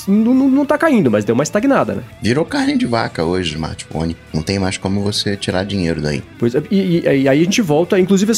não, 0.06 0.34
não, 0.34 0.48
não 0.48 0.66
tá 0.66 0.76
caindo, 0.76 1.10
mas 1.10 1.24
deu 1.24 1.34
uma 1.34 1.42
estagnada, 1.42 1.94
né? 1.94 2.02
Virou 2.20 2.44
carne 2.44 2.76
de 2.76 2.84
vaca 2.84 3.24
hoje 3.24 3.52
o 3.52 3.54
smartphone. 3.54 4.14
Não 4.32 4.42
tem 4.42 4.58
mais 4.58 4.76
como 4.76 5.00
você 5.00 5.34
tirar 5.34 5.64
dinheiro 5.64 6.02
daí. 6.02 6.22
Pois 6.38 6.54
é, 6.54 6.62
e, 6.70 6.76
e, 6.76 7.00
e 7.04 7.28
aí 7.28 7.28
a 7.28 7.44
gente 7.44 7.62
volta, 7.62 7.98
inclusive 7.98 8.30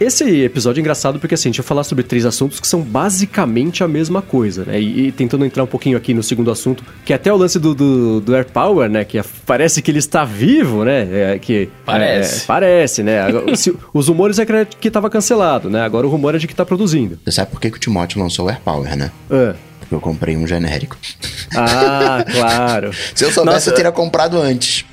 esse, 0.00 0.42
episódio 0.42 0.80
é 0.80 0.82
engraçado 0.82 1.20
porque 1.20 1.34
assim, 1.34 1.48
a 1.48 1.52
gente 1.52 1.60
vai 1.60 1.68
falar 1.68 1.84
sobre 1.84 2.02
três 2.02 2.26
assuntos 2.26 2.58
que 2.58 2.66
são 2.66 2.82
basicamente 2.82 3.84
a 3.84 3.88
mesma 3.88 4.20
coisa, 4.20 4.64
né? 4.64 4.80
E, 4.80 5.06
e 5.06 5.12
tentando 5.12 5.44
entrar 5.44 5.62
um 5.62 5.68
pouquinho 5.68 5.96
aqui 5.96 6.12
no 6.12 6.22
segundo 6.22 6.50
assunto, 6.50 6.82
que 7.04 7.12
é 7.12 7.16
até 7.16 7.32
o 7.32 7.36
lance 7.36 7.60
do, 7.60 7.74
do, 7.74 8.20
do 8.20 8.34
Air 8.34 8.46
Power, 8.46 8.90
né? 8.90 9.04
Que 9.04 9.20
parece 9.46 9.80
que 9.80 9.90
ele 9.90 10.00
está 10.00 10.24
vivo, 10.24 10.84
né? 10.84 11.34
É, 11.34 11.38
que, 11.38 11.68
parece. 11.86 12.42
É, 12.42 12.46
parece, 12.46 13.02
né? 13.04 13.20
Os 13.94 14.08
rumores 14.08 14.40
é 14.40 14.64
que 14.64 14.88
estava 14.88 15.08
cancelado, 15.08 15.70
né? 15.70 15.82
Agora 15.82 16.06
o 16.06 16.10
rumor 16.10 16.34
é 16.34 16.39
de 16.40 16.46
que 16.46 16.52
está 16.52 16.64
produzindo. 16.64 17.18
Você 17.24 17.32
sabe 17.32 17.50
por 17.50 17.60
que, 17.60 17.70
que 17.70 17.76
o 17.76 17.80
Timóteo 17.80 18.20
lançou 18.20 18.46
o 18.46 18.48
Air 18.48 18.60
Power, 18.60 18.96
né? 18.96 19.10
É 19.30 19.54
porque 19.90 19.94
eu 19.96 20.00
comprei 20.00 20.36
um 20.36 20.46
genérico. 20.46 20.96
Ah, 21.54 22.24
claro. 22.30 22.92
Se 23.12 23.24
eu 23.24 23.32
soubesse, 23.32 23.54
Nossa, 23.56 23.70
eu 23.70 23.74
teria 23.74 23.90
comprado 23.90 24.40
antes. 24.40 24.84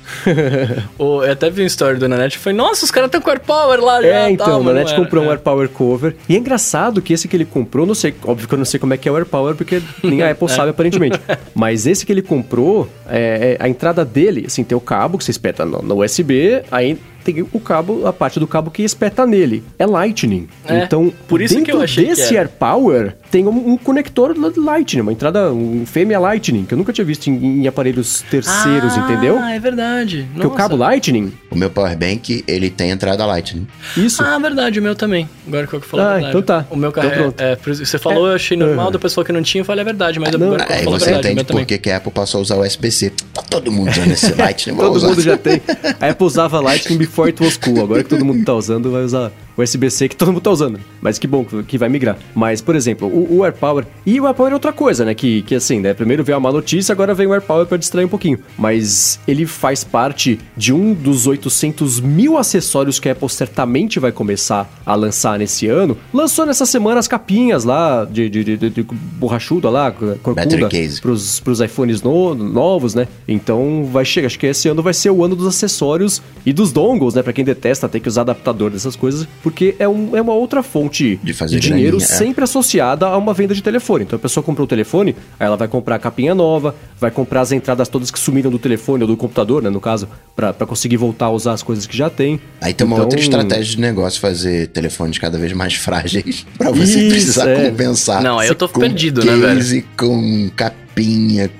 eu 0.98 1.30
até 1.30 1.48
vi 1.50 1.62
uma 1.62 1.66
história 1.66 1.96
do 1.98 2.08
Nanete 2.08 2.36
e 2.36 2.40
falei, 2.40 2.56
nossa, 2.56 2.84
os 2.84 2.90
caras 2.90 3.06
estão 3.06 3.20
com 3.20 3.30
Air 3.30 3.40
Power 3.40 3.80
lá 3.80 4.02
já. 4.02 4.08
É, 4.08 4.30
então, 4.30 4.60
o 4.60 4.64
Nanete 4.64 4.96
comprou 4.96 5.22
é. 5.22 5.28
um 5.28 5.30
Air 5.30 5.38
Power 5.38 5.68
cover. 5.68 6.16
E 6.28 6.34
é 6.34 6.38
engraçado 6.38 7.00
que 7.00 7.12
esse 7.12 7.28
que 7.28 7.36
ele 7.36 7.44
comprou, 7.44 7.86
não 7.86 7.94
sei, 7.94 8.12
óbvio 8.24 8.48
que 8.48 8.54
eu 8.54 8.58
não 8.58 8.64
sei 8.64 8.80
como 8.80 8.92
é 8.92 8.96
que 8.96 9.08
é 9.08 9.12
o 9.12 9.14
Air 9.14 9.26
Power, 9.26 9.54
porque 9.54 9.80
nem 10.02 10.22
a 10.22 10.32
Apple 10.32 10.50
é. 10.50 10.54
sabe 10.54 10.70
aparentemente. 10.70 11.20
Mas 11.54 11.86
esse 11.86 12.04
que 12.04 12.10
ele 12.10 12.22
comprou, 12.22 12.88
é, 13.08 13.56
é, 13.60 13.64
a 13.64 13.68
entrada 13.68 14.04
dele, 14.04 14.44
assim, 14.48 14.64
tem 14.64 14.76
o 14.76 14.80
cabo 14.80 15.16
que 15.16 15.24
você 15.24 15.30
espeta 15.30 15.64
no, 15.64 15.80
no 15.80 16.02
USB, 16.02 16.62
aí 16.72 16.98
tem 17.32 17.46
o 17.52 17.60
cabo, 17.60 18.06
a 18.06 18.12
parte 18.12 18.40
do 18.40 18.46
cabo 18.46 18.70
que 18.70 18.82
espeta 18.82 19.26
nele. 19.26 19.62
É 19.78 19.84
Lightning. 19.84 20.48
É, 20.66 20.84
então, 20.84 21.12
por 21.28 21.42
isso 21.42 21.60
que 21.62 21.70
eu 21.70 21.82
achei 21.82 22.06
desse 22.06 22.36
Air 22.36 22.48
Power 22.48 23.14
tem 23.30 23.46
um, 23.46 23.72
um, 23.72 23.76
conector 23.76 24.34
Lightning, 24.56 25.02
uma 25.02 25.12
entrada, 25.12 25.52
um 25.52 25.84
fêmea 25.84 26.18
Lightning, 26.18 26.64
que 26.64 26.72
eu 26.72 26.78
nunca 26.78 26.92
tinha 26.92 27.04
visto 27.04 27.26
em, 27.28 27.62
em 27.62 27.68
aparelhos 27.68 28.22
terceiros, 28.30 28.94
ah, 28.94 29.00
entendeu? 29.00 29.38
Ah, 29.38 29.54
é 29.54 29.60
verdade. 29.60 30.26
Porque 30.32 30.46
o 30.46 30.50
cabo 30.50 30.76
Lightning... 30.76 31.32
O 31.50 31.56
meu 31.56 31.68
Powerbank, 31.68 32.44
ele 32.46 32.70
tem 32.70 32.90
entrada 32.90 33.26
Lightning. 33.26 33.66
Isso. 33.96 34.22
Ah, 34.22 34.38
verdade, 34.38 34.80
o 34.80 34.82
meu 34.82 34.94
também. 34.94 35.28
Agora 35.46 35.66
que 35.66 35.74
eu 35.74 35.80
falei 35.80 36.06
ah, 36.06 36.28
então 36.28 36.42
tá. 36.42 36.66
O 36.70 36.76
meu 36.76 36.90
carro 36.90 37.08
então, 37.08 37.34
é, 37.38 37.52
é, 37.52 37.56
Você 37.56 37.98
falou, 37.98 38.28
é. 38.28 38.30
eu 38.30 38.36
achei 38.36 38.56
normal, 38.56 38.90
depois 38.90 39.12
falou 39.12 39.26
que 39.26 39.32
não 39.32 39.42
tinha, 39.42 39.60
eu 39.60 39.64
falei, 39.64 39.82
é 39.82 39.84
verdade, 39.84 40.18
mas 40.18 40.32
não, 40.32 40.54
eu 40.54 40.58
falei, 40.58 40.84
você 40.84 41.04
verdade, 41.12 41.32
entende 41.32 41.44
por 41.44 41.66
que, 41.66 41.90
a 41.90 41.96
Apple 41.98 42.12
passou 42.12 42.38
a 42.38 42.42
usar 42.42 42.56
o 42.56 42.62
USB-C. 42.62 43.12
Tá 43.34 43.42
todo 43.42 43.70
mundo 43.70 43.90
usando 43.90 44.12
esse 44.12 44.32
Lightning. 44.38 44.76
todo 44.76 45.00
mundo 45.00 45.20
já 45.20 45.36
tem. 45.36 45.60
A 46.00 46.08
Apple 46.08 46.26
usava 46.26 46.60
Lightning 46.60 46.98
was 47.40 47.56
cool. 47.56 47.82
Agora 47.82 48.02
que 48.02 48.08
todo 48.08 48.24
mundo 48.24 48.44
tá 48.44 48.54
usando, 48.54 48.90
vai 48.90 49.02
usar 49.02 49.32
USB-C 49.56 50.08
que 50.08 50.16
todo 50.16 50.32
mundo 50.32 50.40
tá 50.40 50.50
usando. 50.50 50.78
Mas 51.00 51.18
que 51.18 51.26
bom 51.26 51.44
que 51.44 51.76
vai 51.76 51.88
migrar. 51.88 52.16
Mas, 52.34 52.60
por 52.60 52.76
exemplo, 52.76 53.08
o, 53.08 53.38
o 53.38 53.44
AirPower. 53.44 53.84
E 54.06 54.20
o 54.20 54.26
AirPower 54.26 54.52
é 54.52 54.54
outra 54.54 54.72
coisa, 54.72 55.04
né? 55.04 55.14
Que, 55.14 55.42
que 55.42 55.54
assim, 55.54 55.80
né? 55.80 55.94
Primeiro 55.94 56.22
veio 56.22 56.38
uma 56.38 56.52
notícia, 56.52 56.92
agora 56.92 57.14
vem 57.14 57.26
o 57.26 57.32
AirPower 57.32 57.66
para 57.66 57.76
distrair 57.76 58.04
um 58.04 58.08
pouquinho. 58.08 58.38
Mas 58.56 59.18
ele 59.26 59.46
faz 59.46 59.82
parte 59.82 60.38
de 60.56 60.72
um 60.72 60.94
dos 60.94 61.26
800 61.26 62.00
mil 62.00 62.38
acessórios 62.38 63.00
que 63.00 63.08
a 63.08 63.12
Apple 63.12 63.28
certamente 63.28 63.98
vai 63.98 64.12
começar 64.12 64.70
a 64.86 64.94
lançar 64.94 65.38
nesse 65.38 65.66
ano. 65.66 65.96
Lançou 66.12 66.46
nessa 66.46 66.64
semana 66.64 67.00
as 67.00 67.08
capinhas 67.08 67.64
lá 67.64 68.04
de, 68.04 68.28
de, 68.28 68.44
de, 68.44 68.70
de 68.70 68.82
borrachuda 68.82 69.68
lá, 69.68 69.90
corcunda, 69.90 70.68
pros, 71.00 71.40
pros 71.40 71.60
iPhones 71.60 72.02
no, 72.02 72.34
novos, 72.34 72.94
né? 72.94 73.08
Então 73.26 73.88
vai 73.90 74.04
chegar. 74.04 74.28
Acho 74.28 74.38
que 74.38 74.46
esse 74.46 74.68
ano 74.68 74.82
vai 74.82 74.94
ser 74.94 75.10
o 75.10 75.24
ano 75.24 75.34
dos 75.34 75.46
acessórios 75.46 76.22
e 76.44 76.52
dos 76.52 76.70
dongles, 76.70 77.07
né? 77.14 77.22
Pra 77.22 77.32
quem 77.32 77.44
detesta 77.44 77.88
ter 77.88 78.00
que 78.00 78.08
usar 78.08 78.22
adaptador 78.22 78.70
dessas 78.70 78.96
coisas 78.96 79.26
porque 79.42 79.74
é, 79.78 79.88
um, 79.88 80.16
é 80.16 80.20
uma 80.20 80.34
outra 80.34 80.62
fonte 80.62 81.18
de, 81.22 81.32
de 81.32 81.60
dinheiro 81.60 81.98
graninha, 81.98 82.14
é. 82.14 82.18
sempre 82.18 82.44
associada 82.44 83.06
a 83.06 83.16
uma 83.16 83.32
venda 83.32 83.54
de 83.54 83.62
telefone. 83.62 84.04
Então 84.04 84.16
a 84.16 84.20
pessoa 84.20 84.42
comprou 84.42 84.64
o 84.64 84.68
telefone, 84.68 85.14
aí 85.38 85.46
ela 85.46 85.56
vai 85.56 85.68
comprar 85.68 85.96
a 85.96 85.98
capinha 85.98 86.34
nova, 86.34 86.74
vai 87.00 87.10
comprar 87.10 87.40
as 87.40 87.52
entradas 87.52 87.88
todas 87.88 88.10
que 88.10 88.18
sumiram 88.18 88.50
do 88.50 88.58
telefone 88.58 89.02
ou 89.02 89.08
do 89.08 89.16
computador, 89.16 89.62
né, 89.62 89.70
no 89.70 89.80
caso, 89.80 90.08
para 90.34 90.52
conseguir 90.66 90.96
voltar 90.96 91.26
a 91.26 91.30
usar 91.30 91.52
as 91.52 91.62
coisas 91.62 91.86
que 91.86 91.96
já 91.96 92.10
tem. 92.10 92.40
Aí 92.60 92.74
tem 92.74 92.86
uma 92.86 92.96
então... 92.96 93.04
outra 93.04 93.20
estratégia 93.20 93.76
de 93.76 93.80
negócio, 93.80 94.20
fazer 94.20 94.68
telefones 94.68 95.18
cada 95.18 95.38
vez 95.38 95.52
mais 95.52 95.74
frágeis 95.74 96.46
para 96.56 96.70
você 96.70 97.00
Isso, 97.00 97.08
precisar 97.08 97.48
é. 97.48 97.70
compensar. 97.70 98.22
Não, 98.22 98.38
aí 98.38 98.48
eu 98.48 98.54
tô 98.54 98.68
com 98.68 98.80
perdido, 98.80 99.24
né, 99.24 99.36
velho? 99.36 99.84
Com 99.96 100.50
capinha, 100.54 100.87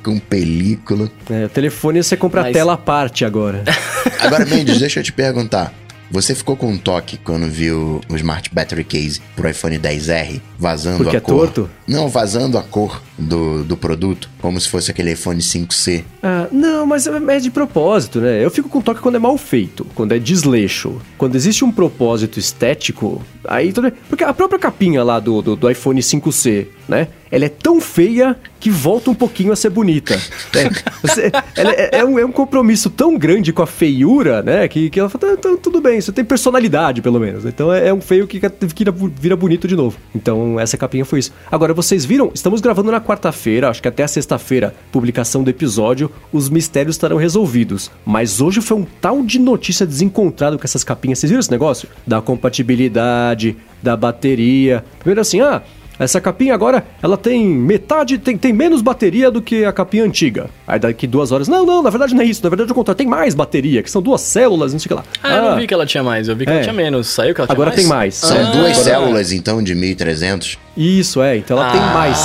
com 0.03 0.19
película. 0.19 1.11
É, 1.31 1.45
o 1.45 1.49
telefone 1.49 2.03
você 2.03 2.17
compra 2.17 2.43
Mas... 2.43 2.51
a 2.51 2.53
tela 2.53 2.73
à 2.75 2.77
parte 2.77 3.25
agora. 3.25 3.65
Agora, 4.21 4.45
Mendes, 4.45 4.81
deixa 4.81 5.01
eu 5.01 5.05
te 5.05 5.13
perguntar. 5.13 5.73
Você 6.11 6.35
ficou 6.35 6.57
com 6.57 6.69
um 6.69 6.79
toque 6.79 7.19
quando 7.19 7.47
viu 7.49 8.01
o 8.09 8.17
Smart 8.17 8.51
Battery 8.53 8.85
Case 8.85 9.21
pro 9.37 9.49
iPhone 9.49 9.79
10R 9.79 10.41
vazando 10.59 11.05
Porque 11.05 11.17
a 11.17 11.19
é 11.19 11.21
cor? 11.21 11.47
torto? 11.47 11.71
Não, 11.89 12.07
vazando 12.07 12.59
a 12.59 12.63
cor 12.63 13.03
do, 13.19 13.65
do 13.65 13.77
produto, 13.77 14.29
como 14.43 14.61
se 14.61 14.69
fosse 14.69 14.91
aquele 14.91 15.13
iPhone 15.13 15.41
5C. 15.41 16.05
Ah, 16.23 16.47
não, 16.53 16.87
mas 16.87 17.07
é, 17.07 17.11
é 17.29 17.41
de 17.41 17.51
propósito, 17.51 18.21
né? 18.21 18.45
Eu 18.45 18.51
fico 18.51 18.69
com 18.69 18.83
toque 18.83 19.01
quando 19.01 19.15
é 19.15 19.19
mal 19.19 19.39
feito, 19.39 19.87
quando 19.95 20.13
é 20.13 20.19
desleixo. 20.19 21.01
Quando 21.17 21.35
existe 21.35 21.65
um 21.65 21.73
propósito 21.73 22.39
estético, 22.39 23.25
aí 23.45 23.73
tudo 23.73 23.91
Porque 24.09 24.23
a 24.23 24.35
própria 24.35 24.59
capinha 24.59 25.03
lá 25.03 25.19
do, 25.19 25.41
do, 25.41 25.57
do 25.57 25.71
iPhone 25.71 26.01
5C, 26.01 26.67
né? 26.87 27.09
Ela 27.31 27.45
é 27.45 27.49
tão 27.49 27.79
feia 27.81 28.37
que 28.59 28.71
volta 28.71 29.11
um 29.11 29.15
pouquinho 29.15 29.53
a 29.53 29.57
ser 29.57 29.71
bonita. 29.71 30.19
É, 30.59 30.71
você, 31.03 31.31
é, 31.57 31.99
é, 31.99 32.05
um, 32.05 32.19
é, 32.19 32.25
um, 32.25 32.33
compromisso 32.33 32.91
tão 32.91 33.17
grande 33.17 33.53
com 33.53 33.63
a 33.63 33.67
feiura, 33.67 34.43
né? 34.43 34.67
Que, 34.67 34.91
que 34.91 34.99
ela 34.99 35.09
fala, 35.09 35.37
tá, 35.37 35.49
tá, 35.49 35.57
tudo 35.63 35.81
bem, 35.81 36.01
você 36.01 36.11
tem 36.11 36.25
personalidade, 36.25 37.01
pelo 37.03 37.21
menos. 37.21 37.45
Então 37.45 37.73
é, 37.73 37.89
é 37.89 37.95
um 37.95 38.01
feio 38.01 38.27
que, 38.27 38.41
que 38.41 38.85
vira 39.21 39.37
bonito 39.37 39.69
de 39.69 39.77
novo. 39.77 39.97
Então 40.15 40.59
essa 40.59 40.77
capinha 40.77 41.05
foi 41.05 41.21
isso. 41.21 41.33
Agora, 41.51 41.75
vocês 41.79 42.05
viram? 42.05 42.33
Estamos 42.35 42.61
gravando 42.61 42.91
na 42.91 43.01
quarta-feira, 43.01 43.69
acho 43.69 43.81
que 43.81 43.87
até 43.87 44.03
a 44.03 44.09
sexta-feira, 44.09 44.75
publicação 44.91 45.45
do 45.45 45.51
episódio, 45.51 46.11
os 46.33 46.49
mistérios 46.49 46.97
estarão 46.97 47.17
resolvidos. 47.17 47.89
Mas 48.05 48.41
hoje 48.41 48.61
foi 48.61 48.79
um 48.79 48.87
tal 49.01 49.23
de 49.23 49.39
notícia 49.39 49.87
desencontrado 49.87 50.59
com 50.59 50.65
essas 50.65 50.83
capinhas. 50.83 51.21
Vocês 51.21 51.31
viram 51.31 51.39
esse 51.39 51.53
negócio? 51.53 51.89
Da 52.05 52.21
compatibilidade, 52.21 53.57
da 53.81 53.97
bateria. 53.97 54.85
Primeiro 54.99 55.21
assim, 55.21 55.41
ah, 55.41 55.63
essa 55.99 56.21
capinha 56.21 56.55
agora, 56.55 56.85
ela 57.03 57.17
tem 57.17 57.45
metade, 57.47 58.19
tem, 58.19 58.37
tem 58.37 58.53
menos 58.53 58.81
bateria 58.83 59.31
do 59.31 59.43
que 59.43 59.65
a 59.65 59.73
capinha 59.73 60.05
antiga. 60.05 60.49
Aí 60.67 60.79
daqui 60.79 61.07
duas 61.07 61.33
horas, 61.33 61.49
não, 61.49 61.67
não, 61.67 61.83
na 61.83 61.91
verdade 61.91 62.15
não 62.15 62.23
é 62.23 62.25
isso, 62.25 62.43
na 62.43 62.49
verdade 62.49 62.71
é 62.71 62.73
o 62.73 62.75
contrário, 62.75 62.99
tem 62.99 63.07
mais 63.07 63.35
bateria, 63.35 63.83
que 63.83 63.91
são 63.91 64.01
duas 64.01 64.21
células, 64.21 64.73
não 64.73 64.79
sei 64.79 64.87
o 64.87 64.89
que 64.89 64.95
lá. 64.95 65.05
Ah, 65.23 65.29
ah, 65.29 65.37
eu 65.37 65.43
não 65.43 65.49
ah. 65.51 65.55
vi 65.57 65.67
que 65.67 65.75
ela 65.75 65.87
tinha 65.87 66.03
mais, 66.03 66.29
eu 66.29 66.37
vi 66.37 66.45
que 66.45 66.51
é. 66.51 66.55
ela 66.55 66.63
tinha 66.63 66.73
menos, 66.73 67.09
saiu 67.09 67.35
que 67.35 67.41
ela 67.41 67.49
tinha 67.49 67.55
agora 67.55 67.71
mais? 67.71 67.81
tem 67.81 67.89
mais. 67.89 68.15
São 68.15 68.37
ah, 68.37 68.51
duas 68.51 68.77
células, 68.77 69.33
então, 69.33 69.63
de 69.63 69.75
1300. 69.75 70.59
Isso, 70.77 71.21
é, 71.21 71.37
então 71.37 71.59
ela 71.59 71.69
ah. 71.69 71.73
tem 71.73 71.81
mais. 71.81 72.19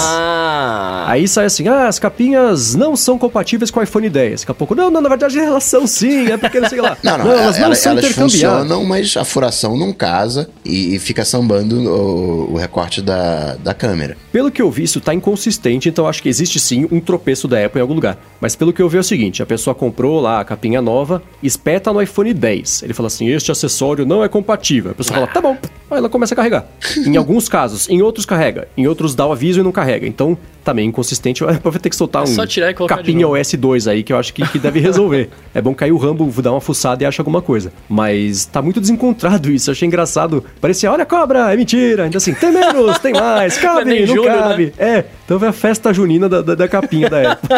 Aí 1.08 1.28
sai 1.28 1.46
assim, 1.46 1.68
ah, 1.68 1.88
as 1.88 2.00
capinhas 2.00 2.76
não 2.76 2.96
são 2.96 3.18
compatíveis 3.18 3.70
com 3.72 3.80
o 3.80 3.84
iPhone 3.84 4.10
10. 4.10 4.42
Daqui 4.42 4.52
a 4.52 4.56
pouco, 4.56 4.76
não, 4.76 4.90
não, 4.90 5.02
na 5.02 5.10
verdade 5.10 5.38
elas 5.40 5.64
são 5.64 5.86
sim, 5.86 6.32
é 6.32 6.38
porque 6.38 6.60
não 6.60 6.70
sei 6.70 6.82
lá. 6.82 6.98
Não, 7.04 7.18
não, 7.18 7.26
não 7.26 7.32
elas 7.32 7.58
não 7.58 7.66
ela, 7.66 7.76
são 7.76 7.92
elas 7.92 8.06
funcionam, 8.08 8.86
mas 8.86 9.18
a 9.18 9.26
furação 9.26 9.78
não 9.78 9.92
casa 9.92 10.50
e, 10.64 10.96
e 10.96 11.00
fica 11.00 11.26
sambando 11.26 11.76
o, 11.80 12.54
o, 12.54 12.58
recorte 12.58 13.02
da, 13.02 13.56
da 13.56 13.74
câmera. 13.74 14.16
Pelo 14.32 14.50
que 14.50 14.62
eu 14.62 14.72
vi, 14.72 14.84
isso 14.84 15.02
tá 15.02 15.14
inconsistente, 15.14 15.90
então 15.90 16.08
acho 16.08 16.22
que 16.22 16.30
existe 16.30 16.60
sim 16.60 16.88
um 16.92 17.00
tropeço 17.00 17.48
da 17.48 17.64
Apple 17.64 17.80
em 17.80 17.82
algum 17.82 17.94
lugar. 17.94 18.18
Mas 18.40 18.56
pelo 18.56 18.72
que 18.72 18.82
eu 18.82 18.88
vi 18.88 18.98
é 18.98 19.00
o 19.02 19.04
seguinte, 19.04 19.44
a 19.44 19.46
pessoa 19.46 19.76
comprou 19.76 20.20
lá 20.22 20.40
a 20.40 20.46
capinha 20.46 20.82
nova, 20.82 21.22
espeta 21.42 21.92
no 21.92 22.02
iPhone 22.02 22.34
10. 22.34 22.84
Ele 22.84 22.94
fala 22.94 23.08
assim, 23.08 23.28
este 23.28 23.52
acessório 23.52 24.06
não 24.06 24.24
é 24.24 24.30
compatível. 24.30 24.92
A 24.92 24.96
pessoa 24.96 25.16
fala, 25.16 25.28
tá 25.28 25.42
bom. 25.42 25.58
Aí 25.92 25.98
ela 25.98 26.10
começa 26.10 26.34
a 26.34 26.38
carregar. 26.38 26.66
em 26.98 27.18
alguns 27.18 27.50
casos, 27.50 27.90
em 27.90 28.02
outros 28.02 28.26
carrega, 28.26 28.68
em 28.78 28.88
outros 28.88 29.14
dá 29.14 29.28
o 29.28 29.32
aviso 29.32 29.60
e 29.60 29.64
não 29.64 29.72
carrega. 29.72 30.08
Então, 30.08 30.38
também 30.64 30.92
inconsistente, 30.94 31.44
vai 31.44 31.60
ter 31.80 31.90
que 31.90 31.96
soltar 31.96 32.24
é 32.24 32.26
um 32.30 32.88
capinha 32.88 33.28
OS 33.28 33.54
2 33.54 33.88
aí, 33.88 34.04
que 34.04 34.14
eu 34.14 34.18
acho 34.18 34.34
que, 34.34 34.48
que 34.48 34.60
deve 34.60 34.80
resolver. 34.80 35.30
é 35.54 35.62
bom 35.62 35.74
cair 35.74 35.92
o 35.92 35.98
Rambo, 35.98 36.32
dar 36.42 36.52
uma 36.52 36.62
fuçada 36.62 37.04
e 37.04 37.06
acha 37.06 37.22
alguma 37.22 37.42
coisa. 37.42 37.74
Mas 37.90 38.46
tá 38.46 38.62
muito 38.62 38.80
desencontrado 38.80 39.52
isso, 39.52 39.70
eu 39.70 39.74
achei 39.74 39.88
engraçado. 39.88 40.44
Parecia, 40.62 40.92
olha 40.92 41.04
a 41.04 41.06
cobra, 41.06 41.52
é 41.52 41.58
mentira. 41.58 42.04
Ainda 42.04 42.18
assim, 42.18 42.34
tem 42.34 42.52
menos, 42.52 43.00
tem 43.00 43.14
mais, 43.14 43.58
cabe, 43.60 43.90
não, 43.90 44.00
não 44.00 44.08
junho, 44.08 44.24
cabe. 44.24 44.66
Né? 44.66 44.74
É, 44.78 45.06
então 45.26 45.40
foi 45.40 45.48
a 45.48 45.54
festa 45.54 45.94
junina 45.94 46.28
da, 46.30 46.42
da, 46.42 46.56
da 46.56 46.68
capinha 46.68 47.10
da 47.10 47.34
Apple. 47.34 47.50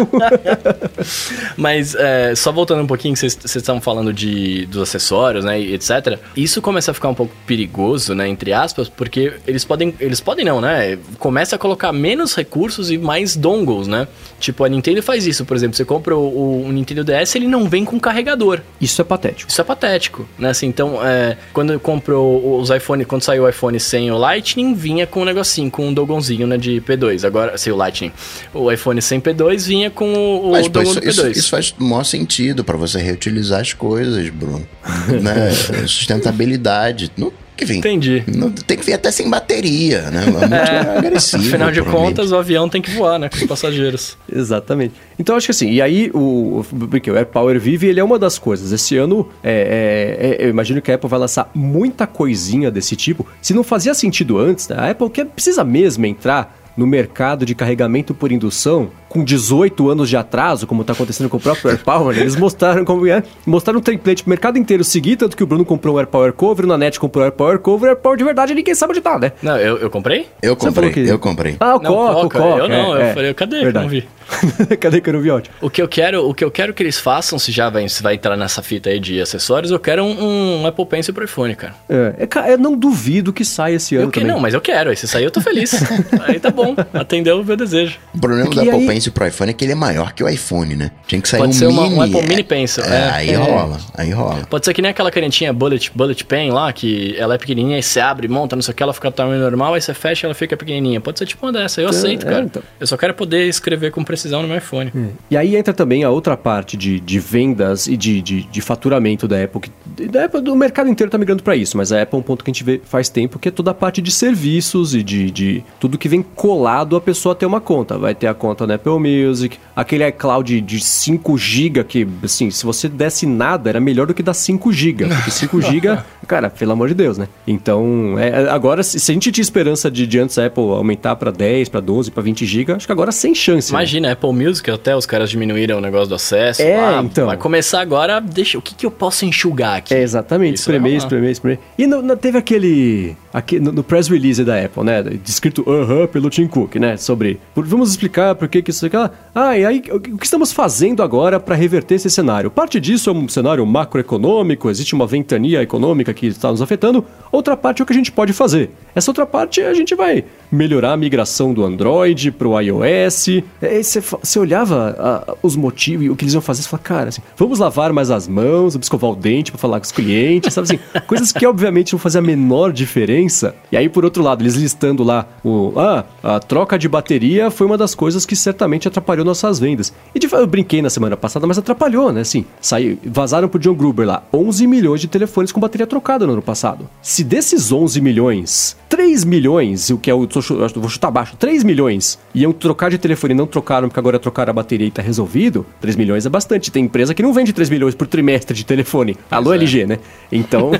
Mas, 1.57 1.95
é, 1.95 2.33
só 2.35 2.51
voltando 2.51 2.81
um 2.81 2.87
pouquinho, 2.87 3.15
vocês 3.15 3.37
estavam 3.43 3.81
falando 3.81 4.13
de, 4.13 4.65
dos 4.67 4.81
acessórios, 4.81 5.43
né, 5.43 5.59
etc. 5.59 6.19
Isso 6.35 6.61
começa 6.61 6.91
a 6.91 6.93
ficar 6.93 7.09
um 7.09 7.13
pouco 7.13 7.33
perigoso, 7.45 8.13
né, 8.13 8.27
entre 8.27 8.53
aspas, 8.53 8.89
porque 8.89 9.33
eles 9.47 9.65
podem, 9.65 9.93
eles 9.99 10.19
podem 10.19 10.45
não, 10.45 10.61
né, 10.61 10.97
começa 11.17 11.55
a 11.55 11.59
colocar 11.59 11.91
menos 11.91 12.35
recursos 12.35 12.91
e 12.91 12.97
mais 12.97 13.24
dongles, 13.33 13.87
né? 13.87 14.09
Tipo, 14.41 14.65
a 14.65 14.69
Nintendo 14.69 15.01
faz 15.01 15.25
isso, 15.25 15.45
por 15.45 15.55
exemplo, 15.55 15.77
você 15.77 15.85
compra 15.85 16.17
o, 16.17 16.65
o 16.65 16.71
Nintendo 16.71 17.05
DS, 17.05 17.35
ele 17.35 17.47
não 17.47 17.69
vem 17.69 17.85
com 17.85 17.97
carregador. 17.97 18.59
Isso 18.81 19.01
é 19.01 19.05
patético. 19.05 19.49
Isso 19.49 19.61
é 19.61 19.63
patético, 19.63 20.27
né? 20.37 20.49
Assim, 20.49 20.67
então, 20.67 20.99
é, 21.01 21.37
quando 21.53 21.79
comprou 21.79 22.59
os 22.59 22.69
iPhone, 22.69 23.05
quando 23.05 23.21
saiu 23.21 23.43
o 23.43 23.49
iPhone 23.49 23.79
sem 23.79 24.11
o 24.11 24.17
Lightning, 24.17 24.73
vinha 24.73 25.07
com 25.07 25.21
um 25.21 25.25
negocinho, 25.25 25.71
com 25.71 25.87
um 25.87 25.93
dogonzinho, 25.93 26.45
né, 26.45 26.57
de 26.57 26.81
P2. 26.81 27.25
Agora, 27.25 27.57
sem 27.57 27.71
o 27.71 27.75
Lightning, 27.77 28.11
o 28.53 28.69
iPhone 28.69 29.01
sem 29.01 29.21
P2 29.21 29.65
vinha 29.65 29.89
com 29.89 30.13
o, 30.13 30.49
o 30.49 30.51
Mas, 30.51 30.65
isso, 30.65 30.71
P2. 30.71 31.07
Isso, 31.07 31.27
isso 31.27 31.49
faz 31.49 31.73
o 31.79 31.83
maior 31.83 32.03
sentido 32.03 32.63
para 32.63 32.75
você 32.75 32.99
reutilizar 32.99 33.61
as 33.61 33.71
coisas, 33.71 34.29
Bruno. 34.29 34.67
né? 35.21 35.51
Sustentabilidade. 35.87 37.11
Não 37.15 37.31
enfim. 37.63 37.77
Entendi. 37.77 38.23
Não, 38.27 38.51
tem 38.51 38.77
que 38.77 38.85
vir 38.85 38.93
até 38.93 39.11
sem 39.11 39.29
bateria, 39.29 40.09
né? 40.11 40.25
É 40.25 40.31
muito 40.31 40.53
É, 40.53 40.97
agressivo. 40.97 41.47
Afinal 41.47 41.71
de 41.71 41.81
contas, 41.81 42.31
o 42.31 42.35
avião 42.35 42.67
tem 42.67 42.81
que 42.81 42.91
voar, 42.91 43.17
né? 43.17 43.29
Com 43.29 43.37
os 43.37 43.43
passageiros. 43.45 44.17
Exatamente. 44.31 44.93
Então 45.17 45.35
acho 45.35 45.47
que 45.47 45.51
assim, 45.51 45.69
e 45.71 45.81
aí 45.81 46.11
o, 46.13 46.65
porque 46.89 47.09
o 47.09 47.15
Air 47.15 47.27
Power 47.27 47.59
Vive, 47.59 47.87
ele 47.87 47.99
é 47.99 48.03
uma 48.03 48.19
das 48.19 48.37
coisas. 48.37 48.71
Esse 48.71 48.97
ano, 48.97 49.29
é, 49.43 50.35
é, 50.39 50.43
é, 50.43 50.45
eu 50.45 50.49
imagino 50.49 50.81
que 50.81 50.91
a 50.91 50.95
Apple 50.95 51.09
vai 51.09 51.19
lançar 51.19 51.49
muita 51.53 52.05
coisinha 52.05 52.69
desse 52.69 52.95
tipo. 52.95 53.25
Se 53.41 53.53
não 53.53 53.63
fazia 53.63 53.93
sentido 53.93 54.37
antes, 54.37 54.67
né? 54.67 54.75
a 54.77 54.89
Apple 54.91 55.09
quer, 55.09 55.25
precisa 55.25 55.63
mesmo 55.63 56.05
entrar 56.05 56.64
no 56.77 56.85
mercado 56.85 57.45
de 57.45 57.55
carregamento 57.55 58.13
por 58.13 58.31
indução 58.31 58.89
com 59.07 59.23
18 59.23 59.89
anos 59.89 60.09
de 60.09 60.17
atraso, 60.17 60.67
como 60.67 60.81
está 60.81 60.91
acontecendo 60.91 61.29
com 61.29 61.37
o 61.37 61.39
próprio 61.39 61.69
AirPower, 61.71 62.17
eles 62.17 62.35
mostraram 62.35 62.83
como 62.83 63.07
é, 63.07 63.23
mostraram 63.45 63.79
um 63.79 63.81
template 63.81 64.23
pro 64.23 64.29
mercado 64.29 64.57
inteiro 64.59 64.83
seguir, 64.83 65.15
tanto 65.15 65.37
que 65.37 65.43
o 65.43 65.47
Bruno 65.47 65.63
comprou 65.63 65.95
um 65.95 65.97
AirPower 65.99 66.33
Cover, 66.33 66.65
o 66.65 66.67
Nanete 66.67 66.99
comprou 66.99 67.21
um 67.23 67.25
AirPower 67.25 67.59
Cover, 67.59 67.87
o 67.87 67.91
AirPower 67.93 68.17
de 68.17 68.23
verdade 68.25 68.53
ninguém 68.53 68.75
sabe 68.75 68.91
onde 68.91 68.99
tá, 69.01 69.17
né? 69.17 69.31
Não, 69.41 69.55
eu, 69.57 69.77
eu 69.77 69.89
comprei? 69.89 70.27
Eu 70.41 70.53
Você 70.55 70.65
comprei, 70.67 70.89
falou 70.89 71.05
que- 71.05 71.11
eu 71.13 71.19
comprei. 71.19 71.55
Ah, 71.61 71.77
o 71.77 71.81
Não, 71.81 71.91
Coca, 71.93 72.11
o 72.11 72.21
Coca, 72.23 72.39
Coca. 72.39 72.59
eu 72.63 72.67
não, 72.69 72.97
é, 72.97 73.09
eu 73.09 73.13
falei, 73.13 73.33
cadê? 73.33 73.61
Verdade. 73.61 73.85
Não 73.85 73.89
vi. 73.89 74.07
cadê 74.79 75.01
que 75.01 75.09
eu 75.09 75.13
não 75.13 75.21
vi 75.21 75.29
ótimo? 75.29 75.55
O 75.61 75.69
que 75.69 75.81
eu 75.81 75.87
quero, 75.87 76.27
o 76.27 76.33
que 76.33 76.43
eu 76.43 76.51
quero 76.51 76.73
que 76.73 76.81
eles 76.83 76.97
façam, 76.99 77.37
se 77.39 77.51
já 77.51 77.69
vai, 77.69 77.87
se 77.89 78.01
vai 78.01 78.15
entrar 78.15 78.35
nessa 78.37 78.61
fita 78.61 78.89
aí 78.89 78.99
de 78.99 79.19
acessórios, 79.21 79.71
eu 79.71 79.79
quero 79.79 80.03
um, 80.03 80.61
um 80.61 80.67
Apple 80.67 80.85
Pencil 80.85 81.13
pro 81.13 81.25
iPhone, 81.25 81.55
cara. 81.55 81.75
É, 81.89 82.27
é, 82.49 82.53
eu 82.53 82.57
não 82.57 82.77
duvido 82.77 83.31
que 83.33 83.45
saia 83.45 83.75
esse 83.75 83.95
ano 83.95 84.05
Eu 84.05 84.11
que 84.11 84.19
também. 84.19 84.33
não, 84.33 84.39
mas 84.41 84.53
eu 84.53 84.61
quero. 84.61 84.89
Aí 84.89 84.95
se 84.95 85.07
sair, 85.07 85.23
eu 85.25 85.31
tô 85.31 85.41
feliz. 85.41 85.73
aí 86.27 86.39
tá 86.39 86.49
bom. 86.49 86.75
Atendeu 86.93 87.39
o 87.39 87.43
meu 87.45 87.55
desejo. 87.55 87.97
O 88.13 88.19
problema 88.19 88.45
Porque 88.45 88.59
do 88.61 88.69
Apple 88.69 88.81
aí- 88.81 88.87
Pencil 88.87 89.11
pro 89.11 89.27
iPhone 89.27 89.51
é 89.51 89.53
que 89.53 89.63
ele 89.65 89.71
é 89.71 89.75
maior 89.75 90.13
que 90.13 90.23
o 90.23 90.29
iPhone, 90.29 90.75
né? 90.75 90.91
Tinha 91.07 91.21
que 91.21 91.27
sair 91.29 91.39
Pode 91.39 91.51
um 91.51 91.53
ser 91.53 91.67
uma- 91.67 91.83
mini. 91.83 91.95
um 91.95 92.01
Apple 92.01 92.27
Mini 92.27 92.43
Pencil, 92.43 92.83
É, 92.83 92.87
é. 92.87 93.09
aí 93.11 93.29
É. 93.29 93.35
rola, 93.35 93.77
aí 93.95 94.11
rola. 94.11 94.45
Pode 94.49 94.65
ser 94.65 94.73
que 94.73 94.81
nem 94.81 94.91
aquela 94.91 95.11
canetinha 95.11 95.53
Bullet, 95.53 95.91
bullet 95.93 96.23
Pen 96.25 96.51
lá, 96.51 96.71
que 96.73 97.15
ela 97.17 97.35
é 97.35 97.37
pequenininha 97.37 97.77
e 97.79 97.83
você 97.83 97.99
abre, 97.99 98.27
monta, 98.27 98.55
não 98.55 98.63
sei 98.63 98.71
o 98.71 98.75
que, 98.75 98.81
ela 98.83 98.93
fica 98.93 99.09
do 99.09 99.13
tamanho 99.13 99.39
normal, 99.41 99.73
aí 99.73 99.81
você 99.81 99.93
fecha 99.93 100.25
e 100.25 100.27
ela 100.27 100.33
fica 100.35 100.55
pequenininha. 100.57 100.99
Pode 100.99 101.19
ser 101.19 101.25
tipo 101.25 101.45
uma 101.45 101.51
dessa, 101.53 101.81
eu 101.81 101.89
aceito, 101.89 102.25
é, 102.27 102.29
cara. 102.29 102.43
então. 102.45 102.63
Eu 102.79 102.87
só 102.87 102.97
quero 102.97 103.13
poder 103.13 103.47
escrever 103.47 103.91
com 103.91 104.03
precisão 104.03 104.14
no 104.41 104.47
meu 104.47 104.57
iPhone. 104.57 104.91
E 105.29 105.37
aí 105.37 105.55
entra 105.55 105.73
também 105.73 106.03
a 106.03 106.09
outra 106.09 106.35
parte 106.37 106.75
de, 106.77 106.99
de 106.99 107.19
vendas 107.19 107.87
e 107.87 107.95
de, 107.97 108.21
de, 108.21 108.43
de 108.43 108.61
faturamento 108.61 109.27
da 109.27 109.43
Apple. 109.43 109.61
Que, 109.61 110.07
da 110.07 110.25
Apple, 110.25 110.41
do 110.41 110.55
mercado 110.55 110.89
inteiro 110.89 111.09
tá 111.11 111.17
migrando 111.17 111.43
para 111.43 111.55
isso, 111.55 111.77
mas 111.77 111.91
a 111.91 112.01
Apple 112.01 112.17
é 112.17 112.19
um 112.19 112.23
ponto 112.23 112.43
que 112.43 112.49
a 112.49 112.53
gente 112.53 112.63
vê 112.63 112.81
faz 112.83 113.09
tempo, 113.09 113.39
que 113.39 113.49
é 113.49 113.51
toda 113.51 113.71
a 113.71 113.73
parte 113.73 114.01
de 114.01 114.11
serviços 114.11 114.93
e 114.95 115.03
de, 115.03 115.31
de 115.31 115.63
tudo 115.79 115.97
que 115.97 116.07
vem 116.09 116.21
colado 116.21 116.95
a 116.95 117.01
pessoa 117.01 117.35
ter 117.35 117.45
uma 117.45 117.61
conta. 117.61 117.97
Vai 117.97 118.13
ter 118.15 118.27
a 118.27 118.33
conta 118.33 118.65
na 118.67 118.75
Apple 118.75 118.99
Music, 118.99 119.57
aquele 119.75 120.07
iCloud 120.07 120.61
de 120.61 120.79
5 120.79 121.37
GB 121.37 121.83
que, 121.83 122.07
assim, 122.23 122.49
se 122.51 122.65
você 122.65 122.87
desse 122.87 123.25
nada, 123.25 123.69
era 123.69 123.79
melhor 123.79 124.07
do 124.07 124.13
que 124.13 124.23
dar 124.23 124.33
5 124.33 124.71
GB. 124.71 125.05
Porque 125.07 125.31
5 125.31 125.61
GB, 125.61 125.97
cara, 126.27 126.49
pelo 126.49 126.71
amor 126.71 126.87
de 126.87 126.93
Deus, 126.93 127.17
né? 127.17 127.27
Então, 127.47 128.17
é, 128.17 128.49
agora, 128.49 128.83
se, 128.83 128.99
se 128.99 129.11
a 129.11 129.13
gente 129.13 129.31
tinha 129.31 129.41
esperança 129.43 129.89
de, 129.89 130.05
de 130.07 130.19
antes 130.19 130.37
a 130.37 130.45
Apple 130.45 130.63
aumentar 130.63 131.15
para 131.15 131.31
10, 131.31 131.69
para 131.69 131.79
12, 131.79 132.11
para 132.11 132.23
20 132.23 132.45
GB, 132.45 132.73
acho 132.73 132.85
que 132.85 132.91
agora 132.91 133.11
sem 133.11 133.33
chance. 133.35 133.71
né? 133.99 134.04
Imagina, 134.05 134.11
Apple 134.11 134.31
Music, 134.33 134.69
até 134.71 134.95
os 134.95 135.05
caras 135.05 135.29
diminuíram 135.29 135.77
o 135.77 135.81
negócio 135.81 136.07
do 136.09 136.15
acesso. 136.15 136.61
É, 136.61 136.79
lá, 136.79 137.01
então. 137.03 137.25
Vai 137.27 137.37
começar 137.37 137.81
agora, 137.81 138.19
deixa, 138.19 138.57
o 138.57 138.61
que, 138.61 138.75
que 138.75 138.85
eu 138.85 138.91
posso 138.91 139.25
enxugar 139.25 139.77
aqui? 139.77 139.93
É, 139.93 140.01
exatamente. 140.01 140.55
Espremer, 140.55 140.91
rolar. 140.91 140.97
espremer, 140.97 141.31
espremer. 141.31 141.59
E 141.77 141.87
no- 141.87 142.01
no- 142.01 142.15
teve 142.17 142.37
aquele... 142.37 143.15
aqui- 143.33 143.59
no, 143.59 143.71
no 143.71 143.83
press 143.83 144.07
release 144.07 144.43
da 144.43 144.59
Apple, 144.63 144.83
né? 144.83 145.03
Descrito 145.23 145.63
aham 145.69 146.07
pelo 146.07 146.29
Tim 146.29 146.47
Cook, 146.47 146.75
né? 146.75 146.97
Sobre... 146.97 147.39
Vamos 147.55 147.89
explicar 147.91 148.35
por 148.35 148.47
que 148.47 148.61
que 148.61 148.71
isso... 148.71 148.85
aquela- 148.85 149.11
Ah, 149.33 149.57
e 149.57 149.65
aí, 149.65 149.83
o 149.91 149.99
que 149.99 150.11
o 150.11 150.17
estamos 150.21 150.51
fazendo 150.51 151.01
agora 151.03 151.39
para 151.39 151.55
reverter 151.55 151.95
esse 151.95 152.09
cenário? 152.09 152.49
Parte 152.51 152.79
disso 152.79 153.09
é 153.09 153.13
um 153.13 153.27
cenário 153.27 153.65
macroeconômico, 153.65 154.69
existe 154.69 154.93
uma 154.93 155.07
ventania 155.07 155.61
econômica 155.61 156.13
que 156.13 156.27
está 156.27 156.49
nos 156.51 156.61
afetando. 156.61 157.05
Outra 157.31 157.55
parte 157.57 157.81
é 157.81 157.83
o 157.83 157.85
que 157.85 157.93
a 157.93 157.95
gente 157.95 158.11
pode 158.11 158.33
fazer. 158.33 158.69
Essa 158.93 159.09
outra 159.11 159.25
parte 159.25 159.61
a 159.61 159.73
gente 159.73 159.93
vai 159.95 160.23
melhorar 160.51 160.93
a 160.93 160.97
migração 160.97 161.53
do 161.53 161.65
Android 161.65 162.31
pro 162.31 162.59
iOS. 162.59 163.27
É, 163.61 163.75
Você 164.01 164.39
olhava 164.39 164.95
ah, 164.99 165.35
os 165.41 165.55
motivos 165.55 166.05
e 166.05 166.09
o 166.09 166.15
que 166.15 166.23
eles 166.23 166.33
iam 166.33 166.41
fazer, 166.41 166.63
você 166.63 166.69
fala, 166.69 166.83
cara, 166.83 167.09
assim, 167.09 167.21
vamos 167.37 167.59
lavar 167.59 167.93
mais 167.93 168.11
as 168.11 168.27
mãos, 168.27 168.73
vamos 168.73 168.85
escovar 168.85 169.11
o 169.11 169.15
dente 169.15 169.51
para 169.51 169.59
falar 169.59 169.79
com 169.79 169.85
os 169.85 169.91
clientes, 169.91 170.53
sabe 170.53 170.65
assim? 170.65 170.79
coisas 171.07 171.31
que 171.31 171.45
obviamente 171.45 171.93
não 171.93 171.99
fazem 171.99 172.19
a 172.19 172.21
menor 172.21 172.71
diferença. 172.71 173.55
E 173.71 173.77
aí, 173.77 173.89
por 173.89 174.05
outro 174.05 174.23
lado, 174.23 174.41
eles 174.41 174.55
listando 174.55 175.03
lá 175.03 175.27
o. 175.43 175.73
Ah, 175.77 176.03
a 176.23 176.39
troca 176.39 176.77
de 176.77 176.87
bateria 176.87 177.49
foi 177.51 177.67
uma 177.67 177.77
das 177.77 177.93
coisas 177.95 178.25
que 178.25 178.35
certamente 178.35 178.87
atrapalhou 178.87 179.25
nossas 179.25 179.59
vendas. 179.59 179.93
E 180.13 180.19
de 180.19 180.27
fato, 180.27 180.41
eu 180.41 180.47
brinquei 180.47 180.81
na 180.81 180.89
semana 180.89 181.17
passada, 181.17 181.45
mas 181.47 181.57
atrapalhou, 181.57 182.11
né? 182.11 182.21
Assim, 182.21 182.45
saiu, 182.61 182.97
vazaram 183.05 183.47
pro 183.47 183.59
John 183.59 183.73
Gruber 183.73 184.07
lá 184.07 184.23
11 184.33 184.67
milhões 184.67 185.01
de 185.01 185.07
telefones 185.07 185.51
com 185.51 185.59
bateria 185.59 185.87
trocada 185.87 186.25
no 186.25 186.33
ano 186.33 186.41
passado. 186.41 186.89
Se 187.01 187.23
desses 187.23 187.71
11 187.71 188.01
milhões, 188.01 188.75
3 188.89 189.23
milhões, 189.23 189.89
o 189.89 189.97
que 189.97 190.09
é 190.09 190.13
o. 190.13 190.27
vou 190.75 190.89
chutar 190.89 191.11
baixo, 191.11 191.35
3 191.37 191.63
milhões 191.63 192.19
iam 192.33 192.51
trocar 192.51 192.89
de 192.89 192.97
telefone 192.97 193.33
e 193.33 193.37
não 193.37 193.47
trocaram 193.47 193.84
porque 193.89 193.99
agora 193.99 194.19
trocaram 194.19 194.51
a 194.51 194.53
bateria 194.53 194.87
e 194.87 194.91
tá 194.91 195.01
resolvido, 195.01 195.65
3 195.81 195.95
milhões 195.95 196.25
é 196.25 196.29
bastante. 196.29 196.71
Tem 196.71 196.85
empresa 196.85 197.13
que 197.13 197.23
não 197.23 197.33
vende 197.33 197.53
3 197.53 197.69
milhões 197.69 197.95
por 197.95 198.07
trimestre 198.07 198.55
de 198.55 198.65
telefone. 198.65 199.17
Alô, 199.29 199.53
é. 199.53 199.57
LG, 199.57 199.85
né? 199.85 199.99
Então. 200.31 200.71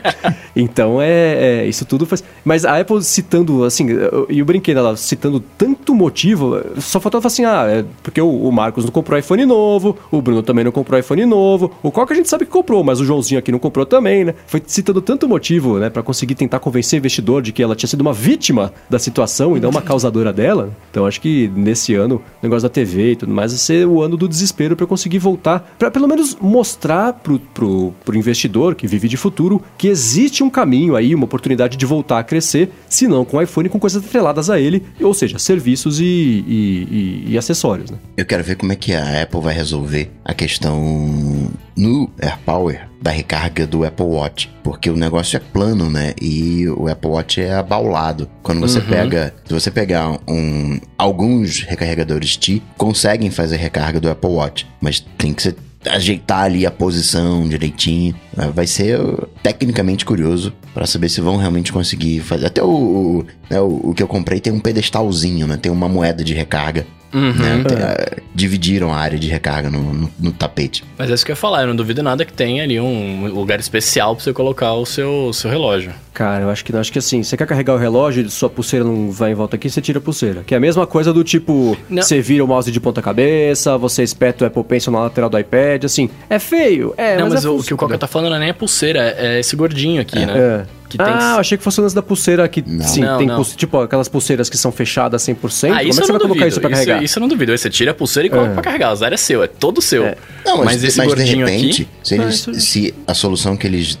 então 0.54 1.00
é, 1.00 1.62
é, 1.62 1.66
Isso 1.66 1.84
tudo 1.84 2.06
faz. 2.06 2.22
Mas 2.44 2.64
a 2.64 2.78
Apple 2.78 3.02
citando, 3.02 3.64
assim, 3.64 3.86
e 4.28 4.38
eu 4.38 4.44
brinquei 4.44 4.74
nela, 4.74 4.96
citando 4.96 5.40
tanto 5.56 5.94
motivo, 5.94 6.60
só 6.78 7.00
faltava 7.00 7.26
assim, 7.26 7.44
ah, 7.44 7.66
é 7.68 7.84
porque 8.02 8.20
o, 8.20 8.28
o 8.28 8.52
Marcos 8.52 8.84
não 8.84 8.92
comprou 8.92 9.18
iPhone 9.18 9.44
novo, 9.46 9.96
o 10.10 10.20
Bruno 10.20 10.42
também 10.42 10.64
não 10.64 10.72
comprou 10.72 10.98
iPhone 10.98 11.24
novo, 11.26 11.72
o 11.82 11.90
Coca 11.90 12.12
a 12.12 12.16
gente 12.16 12.28
sabe 12.28 12.44
que 12.44 12.50
comprou, 12.50 12.82
mas 12.84 13.00
o 13.00 13.04
Joãozinho 13.04 13.38
aqui 13.38 13.50
não 13.50 13.58
comprou 13.58 13.86
também, 13.86 14.24
né? 14.24 14.34
Foi 14.46 14.62
citando 14.66 15.00
tanto 15.00 15.28
motivo, 15.28 15.78
né, 15.78 15.90
pra 15.90 16.02
conseguir 16.02 16.34
tentar 16.34 16.58
convencer 16.58 16.98
o 16.98 17.00
investidor 17.00 17.42
de 17.42 17.52
que 17.52 17.62
ela 17.62 17.76
tinha 17.76 17.88
sido 17.88 18.00
uma 18.00 18.12
vítima 18.12 18.72
da 18.88 18.98
situação 18.98 19.56
e 19.56 19.60
não 19.60 19.70
uma 19.70 19.82
causadora 19.82 20.32
dela. 20.32 20.70
Então 20.90 21.06
acho 21.06 21.20
que 21.20 21.50
nesse 21.54 21.94
ano, 21.94 22.22
o 22.42 22.43
negócio 22.44 22.68
da 22.68 22.72
TV 22.72 23.12
e 23.12 23.16
tudo 23.16 23.32
mais, 23.32 23.52
vai 23.52 23.58
ser 23.58 23.86
o 23.86 24.00
ano 24.02 24.16
do 24.16 24.28
desespero 24.28 24.76
pra 24.76 24.86
conseguir 24.86 25.18
voltar, 25.18 25.74
pra 25.78 25.90
pelo 25.90 26.06
menos 26.08 26.36
mostrar 26.40 27.12
pro, 27.14 27.38
pro, 27.38 27.92
pro 28.04 28.16
investidor 28.16 28.74
que 28.74 28.86
vive 28.86 29.08
de 29.08 29.16
futuro 29.16 29.60
que 29.76 29.88
existe 29.88 30.42
um 30.44 30.50
caminho 30.50 30.96
aí, 30.96 31.14
uma 31.14 31.24
oportunidade 31.24 31.76
de 31.76 31.86
voltar 31.86 32.18
a 32.18 32.24
crescer, 32.24 32.70
se 32.88 33.06
não 33.08 33.24
com 33.24 33.40
iPhone, 33.40 33.68
com 33.68 33.78
coisas 33.78 34.04
atreladas 34.04 34.48
a 34.50 34.58
ele, 34.60 34.82
ou 35.00 35.12
seja, 35.14 35.38
serviços 35.38 36.00
e, 36.00 36.04
e- 36.04 37.24
e- 37.28 37.32
e 37.32 37.38
acessórios, 37.38 37.90
né? 37.90 37.98
Eu 38.16 38.24
quero 38.26 38.44
ver 38.44 38.56
como 38.56 38.72
é 38.72 38.76
que 38.76 38.92
a 38.94 39.22
Apple 39.22 39.40
vai 39.40 39.54
resolver 39.54 40.10
a 40.24 40.32
questão 40.34 41.50
no 41.76 42.10
AirPower 42.20 42.88
da 43.04 43.10
recarga 43.10 43.66
do 43.66 43.84
Apple 43.84 44.06
Watch, 44.06 44.50
porque 44.62 44.88
o 44.88 44.96
negócio 44.96 45.36
é 45.36 45.38
plano, 45.38 45.90
né? 45.90 46.14
E 46.18 46.66
o 46.70 46.88
Apple 46.88 47.10
Watch 47.10 47.38
é 47.38 47.52
abaulado. 47.52 48.30
Quando 48.42 48.62
você 48.62 48.80
pega, 48.80 49.34
se 49.44 49.52
você 49.52 49.70
pegar 49.70 50.18
um 50.26 50.80
alguns 50.96 51.60
recarregadores 51.60 52.34
T 52.38 52.62
conseguem 52.78 53.30
fazer 53.30 53.56
recarga 53.56 54.00
do 54.00 54.10
Apple 54.10 54.30
Watch, 54.30 54.66
mas 54.80 55.00
tem 55.18 55.34
que 55.34 55.42
ser 55.42 55.54
ajeitar 55.86 56.44
ali 56.44 56.64
a 56.64 56.70
posição 56.70 57.46
direitinho. 57.46 58.14
Ah, 58.36 58.48
Vai 58.48 58.66
ser 58.66 59.00
uh, 59.00 59.28
tecnicamente 59.42 60.04
curioso 60.04 60.52
para 60.72 60.86
saber 60.86 61.08
se 61.08 61.20
vão 61.20 61.36
realmente 61.36 61.72
conseguir 61.72 62.20
fazer. 62.20 62.46
Até 62.46 62.62
o, 62.62 62.66
o, 62.68 63.26
né, 63.50 63.60
o, 63.60 63.90
o 63.90 63.94
que 63.94 64.02
eu 64.02 64.08
comprei 64.08 64.40
tem 64.40 64.52
um 64.52 64.60
pedestalzinho, 64.60 65.46
né? 65.46 65.56
Tem 65.60 65.70
uma 65.72 65.88
moeda 65.88 66.22
de 66.24 66.34
recarga. 66.34 66.86
né? 67.12 67.62
Tem, 67.68 67.78
ah, 67.78 68.22
dividiram 68.34 68.92
a 68.92 68.96
área 68.96 69.16
de 69.18 69.28
recarga 69.28 69.70
no, 69.70 69.92
no- 69.94 70.10
no 70.18 70.32
tapete. 70.32 70.82
Mas 70.98 71.08
é 71.10 71.14
isso 71.14 71.24
que 71.24 71.30
eu 71.30 71.34
ia 71.34 71.36
falar, 71.36 71.62
eu 71.62 71.68
não 71.68 71.76
duvido 71.76 72.02
nada 72.02 72.24
que 72.24 72.32
tenha 72.32 72.64
ali 72.64 72.80
um 72.80 73.26
lugar 73.28 73.60
especial 73.60 74.16
pra 74.16 74.24
você 74.24 74.32
colocar 74.32 74.72
o 74.74 74.84
seu, 74.84 75.32
seu 75.32 75.48
relógio. 75.48 75.92
Cara, 76.12 76.44
eu 76.44 76.50
acho 76.50 76.64
que 76.64 76.72
não. 76.72 76.78
Acho 76.80 76.92
que 76.92 76.98
assim, 76.98 77.22
você 77.24 77.36
quer 77.36 77.44
carregar 77.46 77.74
o 77.74 77.76
relógio 77.76 78.24
e 78.24 78.30
sua 78.30 78.48
pulseira 78.48 78.84
não 78.84 79.10
vai 79.10 79.32
em 79.32 79.34
volta 79.34 79.56
aqui, 79.56 79.68
você 79.68 79.80
tira 79.80 79.98
a 79.98 80.02
pulseira. 80.02 80.44
Que 80.46 80.54
é 80.54 80.56
a 80.56 80.60
mesma 80.60 80.86
coisa 80.86 81.12
do 81.12 81.24
tipo, 81.24 81.76
Não. 81.90 82.02
você 82.02 82.20
vira 82.20 82.44
o 82.44 82.46
mouse 82.48 82.70
de 82.70 82.80
ponta 82.80 83.02
cabeça, 83.02 83.76
você 83.78 84.02
espeta 84.04 84.44
o 84.44 84.46
Apple 84.46 84.62
Pencil 84.64 84.92
na 84.92 85.00
lateral 85.00 85.28
do 85.28 85.36
iPad, 85.38 85.84
assim. 85.84 86.08
É 86.30 86.38
feio? 86.38 86.94
É, 86.96 87.16
não, 87.16 87.24
mas, 87.24 87.34
mas, 87.34 87.44
é 87.44 87.48
o, 87.48 87.56
o 87.58 87.62
que 87.64 87.74
o 87.74 87.76
Coca 87.76 87.98
tá 87.98 88.06
falando 88.06 88.23
não 88.28 88.36
é 88.36 88.40
nem 88.40 88.50
a 88.50 88.54
pulseira, 88.54 89.14
é 89.18 89.40
esse 89.40 89.54
gordinho 89.56 90.00
aqui, 90.00 90.18
né? 90.24 90.32
É. 90.36 90.66
Que 90.88 90.98
tem 90.98 91.06
ah, 91.08 91.32
eu 91.34 91.40
achei 91.40 91.58
que 91.58 91.64
fosse 91.64 91.80
o 91.80 91.82
lance 91.82 91.94
da 91.94 92.02
pulseira 92.02 92.46
que, 92.46 92.62
Não. 92.64 92.86
sim, 92.86 93.00
Não, 93.00 93.18
tem 93.18 93.26
não. 93.26 93.36
pulse- 93.36 93.56
tipo 93.56 93.80
aquelas 93.80 94.08
pulseiras 94.08 94.48
que 94.48 94.56
são 94.56 94.70
fechadas 94.70 95.22
100%. 95.22 95.32
Ah, 95.72 95.78
Como 95.78 95.90
isso 95.90 95.98
é 95.98 96.02
que 96.02 96.06
você 96.06 96.12
não 96.12 96.18
vai 96.18 96.18
colocar 96.20 96.26
duvido. 96.28 96.46
isso 96.48 96.60
pra 96.60 96.70
isso, 96.70 96.78
carregar? 96.86 97.02
isso 97.02 97.18
eu 97.18 97.20
não 97.20 97.28
duvido. 97.28 97.50
Aí 97.52 97.58
você 97.58 97.68
tira 97.68 97.90
a 97.90 97.94
pulseira 97.94 98.26
e 98.28 98.30
coloca 98.30 98.50
É. 98.50 98.54
pra 98.54 98.62
carregar. 98.62 98.92
O 98.92 98.96
zero 98.96 99.12
é 99.12 99.16
seu, 99.16 99.42
é 99.42 99.48
todo 99.48 99.82
seu. 99.82 100.04
Não, 100.44 100.58
mas, 100.58 100.66
mas 100.66 100.84
esse 100.84 100.98
mas 100.98 101.08
de 101.08 101.14
gordinho 101.16 101.46
repente, 101.46 101.82
aqui. 101.82 101.88
se, 102.08 102.16
Não, 102.16 102.24
eles- 102.24 102.34
isso- 102.36 102.54
se 102.60 102.94
a 103.08 103.14
solução 103.14 103.56
que 103.56 103.66
eles 103.66 103.98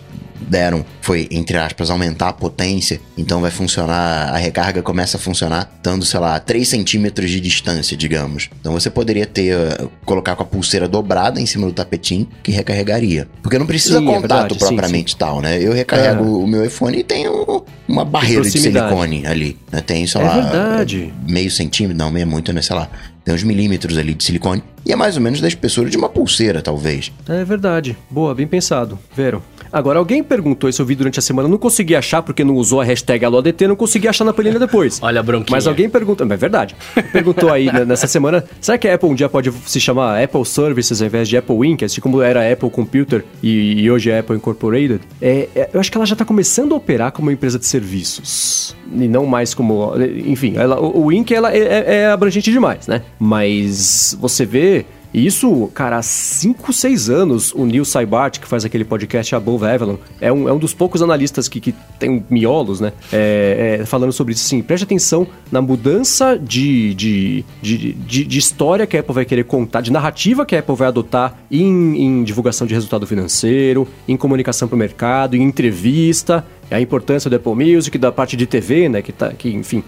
deram 0.48 0.84
foi, 1.00 1.28
entre 1.30 1.56
aspas, 1.56 1.90
aumentar 1.90 2.28
a 2.28 2.32
potência, 2.32 3.00
então 3.16 3.40
vai 3.40 3.50
funcionar, 3.50 4.30
a 4.32 4.36
recarga 4.36 4.82
começa 4.82 5.16
a 5.16 5.20
funcionar 5.20 5.70
dando, 5.82 6.04
sei 6.04 6.20
lá, 6.20 6.38
3 6.38 6.66
centímetros 6.68 7.30
de 7.30 7.40
distância, 7.40 7.96
digamos. 7.96 8.48
Então 8.60 8.72
você 8.72 8.88
poderia 8.90 9.26
ter, 9.26 9.56
uh, 9.56 9.90
colocar 10.04 10.34
com 10.36 10.42
a 10.42 10.46
pulseira 10.46 10.88
dobrada 10.88 11.40
em 11.40 11.46
cima 11.46 11.66
do 11.66 11.72
tapetinho, 11.72 12.26
que 12.42 12.50
recarregaria. 12.52 13.28
Porque 13.42 13.58
não 13.58 13.66
precisa 13.66 13.98
Sim, 13.98 14.04
é 14.08 14.12
contato 14.14 14.20
verdade, 14.30 14.54
sim, 14.54 14.58
propriamente 14.60 15.16
tal, 15.16 15.40
né? 15.40 15.60
Eu 15.60 15.72
recarrego 15.72 16.24
É. 16.24 16.26
o 16.26 16.46
meu 16.46 16.64
iPhone 16.64 16.98
e 16.98 17.02
tenho 17.04 17.64
uma 17.88 18.04
barreira 18.04 18.42
de 18.42 18.50
proximidade. 18.50 18.88
silicone 18.88 19.26
ali, 19.26 19.58
né? 19.70 19.80
Tem, 19.80 20.06
sei 20.06 20.20
É 20.20 20.24
lá, 20.24 20.40
verdade. 20.40 21.12
meio 21.28 21.50
centímetro, 21.50 21.98
não, 21.98 22.10
meio 22.10 22.22
é 22.22 22.26
muito, 22.26 22.52
né? 22.52 22.62
Sei 22.62 22.74
lá, 22.74 22.88
tem 23.24 23.34
uns 23.34 23.42
milímetros 23.42 23.96
ali 23.96 24.14
de 24.14 24.22
silicone 24.22 24.62
E 24.84 24.92
é 24.92 24.96
mais 24.96 25.16
ou 25.16 25.22
menos 25.22 25.40
da 25.40 25.48
espessura 25.48 25.88
de 25.88 25.96
uma 25.96 26.10
pulseira, 26.10 26.60
talvez. 26.60 27.10
É 27.26 27.42
verdade. 27.44 27.96
Boa, 28.10 28.34
bem 28.34 28.46
pensado. 28.46 28.98
Vero. 29.16 29.42
Agora, 29.72 29.98
alguém 29.98 30.22
perguntou 30.22 30.70
isso 30.70 30.80
eu 30.80 30.86
vi 30.86 30.94
durante 30.94 31.18
a 31.18 31.22
semana, 31.22 31.48
não 31.48 31.58
consegui 31.58 31.96
achar 31.96 32.22
porque 32.22 32.44
não 32.44 32.54
usou 32.54 32.80
a 32.80 32.84
hashtag 32.84 33.24
AloADT, 33.24 33.66
não 33.66 33.74
consegui 33.74 34.06
achar 34.06 34.24
na 34.24 34.32
planilha 34.32 34.58
depois. 34.58 35.00
Olha 35.02 35.18
a 35.18 35.22
bronquinha. 35.22 35.56
Mas 35.56 35.66
alguém 35.66 35.88
perguntou, 35.88 36.24
é 36.30 36.36
verdade, 36.36 36.76
perguntou 37.10 37.50
aí 37.50 37.72
né, 37.72 37.84
nessa 37.84 38.06
semana, 38.06 38.44
será 38.60 38.78
que 38.78 38.86
a 38.86 38.94
Apple 38.94 39.08
um 39.08 39.14
dia 39.16 39.28
pode 39.28 39.50
se 39.66 39.80
chamar 39.80 40.22
Apple 40.22 40.44
Services 40.44 41.00
ao 41.00 41.08
invés 41.08 41.28
de 41.28 41.36
Apple 41.36 41.56
Inc., 41.66 41.82
assim 41.82 42.00
como 42.00 42.22
era 42.22 42.52
Apple 42.52 42.70
Computer 42.70 43.24
e, 43.42 43.82
e 43.82 43.90
hoje 43.90 44.10
é 44.10 44.20
Apple 44.20 44.36
Incorporated? 44.36 45.00
É, 45.20 45.48
é, 45.56 45.70
eu 45.72 45.80
acho 45.80 45.90
que 45.90 45.98
ela 45.98 46.06
já 46.06 46.14
está 46.14 46.24
começando 46.24 46.72
a 46.72 46.76
operar 46.76 47.10
como 47.10 47.26
uma 47.26 47.32
empresa 47.32 47.58
de 47.58 47.66
serviços 47.66 48.76
e 48.92 49.08
não 49.08 49.26
mais 49.26 49.54
como, 49.54 49.92
enfim, 50.26 50.54
ela, 50.56 50.80
o, 50.80 51.06
o 51.06 51.12
Inc. 51.12 51.32
Ela 51.32 51.52
é, 51.52 51.58
é, 51.58 51.94
é 51.96 52.06
abrangente 52.06 52.50
demais, 52.50 52.86
né? 52.86 53.02
Mas 53.18 54.16
você 54.20 54.44
vê 54.44 54.84
isso, 55.14 55.70
cara, 55.72 55.98
há 55.98 56.02
5, 56.02 56.72
6 56.72 57.08
anos, 57.08 57.52
o 57.54 57.64
Neil 57.64 57.84
Saibart, 57.84 58.40
que 58.40 58.48
faz 58.48 58.64
aquele 58.64 58.84
podcast 58.84 59.32
Above 59.32 59.64
Avalon, 59.64 59.96
é 60.20 60.32
um, 60.32 60.48
é 60.48 60.52
um 60.52 60.58
dos 60.58 60.74
poucos 60.74 61.02
analistas 61.02 61.46
que, 61.46 61.60
que 61.60 61.72
tem 62.00 62.24
miolos, 62.28 62.80
né? 62.80 62.92
É, 63.12 63.78
é, 63.80 63.86
falando 63.86 64.12
sobre 64.12 64.34
isso. 64.34 64.42
Sim, 64.42 64.60
preste 64.60 64.82
atenção 64.82 65.24
na 65.52 65.62
mudança 65.62 66.36
de, 66.36 66.94
de, 66.94 67.44
de, 67.62 67.92
de, 67.92 68.24
de 68.24 68.38
história 68.38 68.88
que 68.88 68.96
a 68.96 69.00
Apple 69.00 69.14
vai 69.14 69.24
querer 69.24 69.44
contar, 69.44 69.82
de 69.82 69.92
narrativa 69.92 70.44
que 70.44 70.56
a 70.56 70.58
Apple 70.58 70.74
vai 70.74 70.88
adotar 70.88 71.38
em, 71.48 71.96
em 71.96 72.24
divulgação 72.24 72.66
de 72.66 72.74
resultado 72.74 73.06
financeiro, 73.06 73.86
em 74.08 74.16
comunicação 74.16 74.66
para 74.66 74.74
o 74.74 74.78
mercado, 74.78 75.36
em 75.36 75.42
entrevista 75.42 76.44
a 76.70 76.80
importância 76.80 77.30
do 77.30 77.36
Apple 77.36 77.54
Music, 77.54 77.96
da 77.98 78.10
parte 78.10 78.36
de 78.36 78.46
TV, 78.46 78.88
né, 78.88 79.02
que, 79.02 79.12
tá, 79.12 79.32
que 79.32 79.50
enfim, 79.50 79.82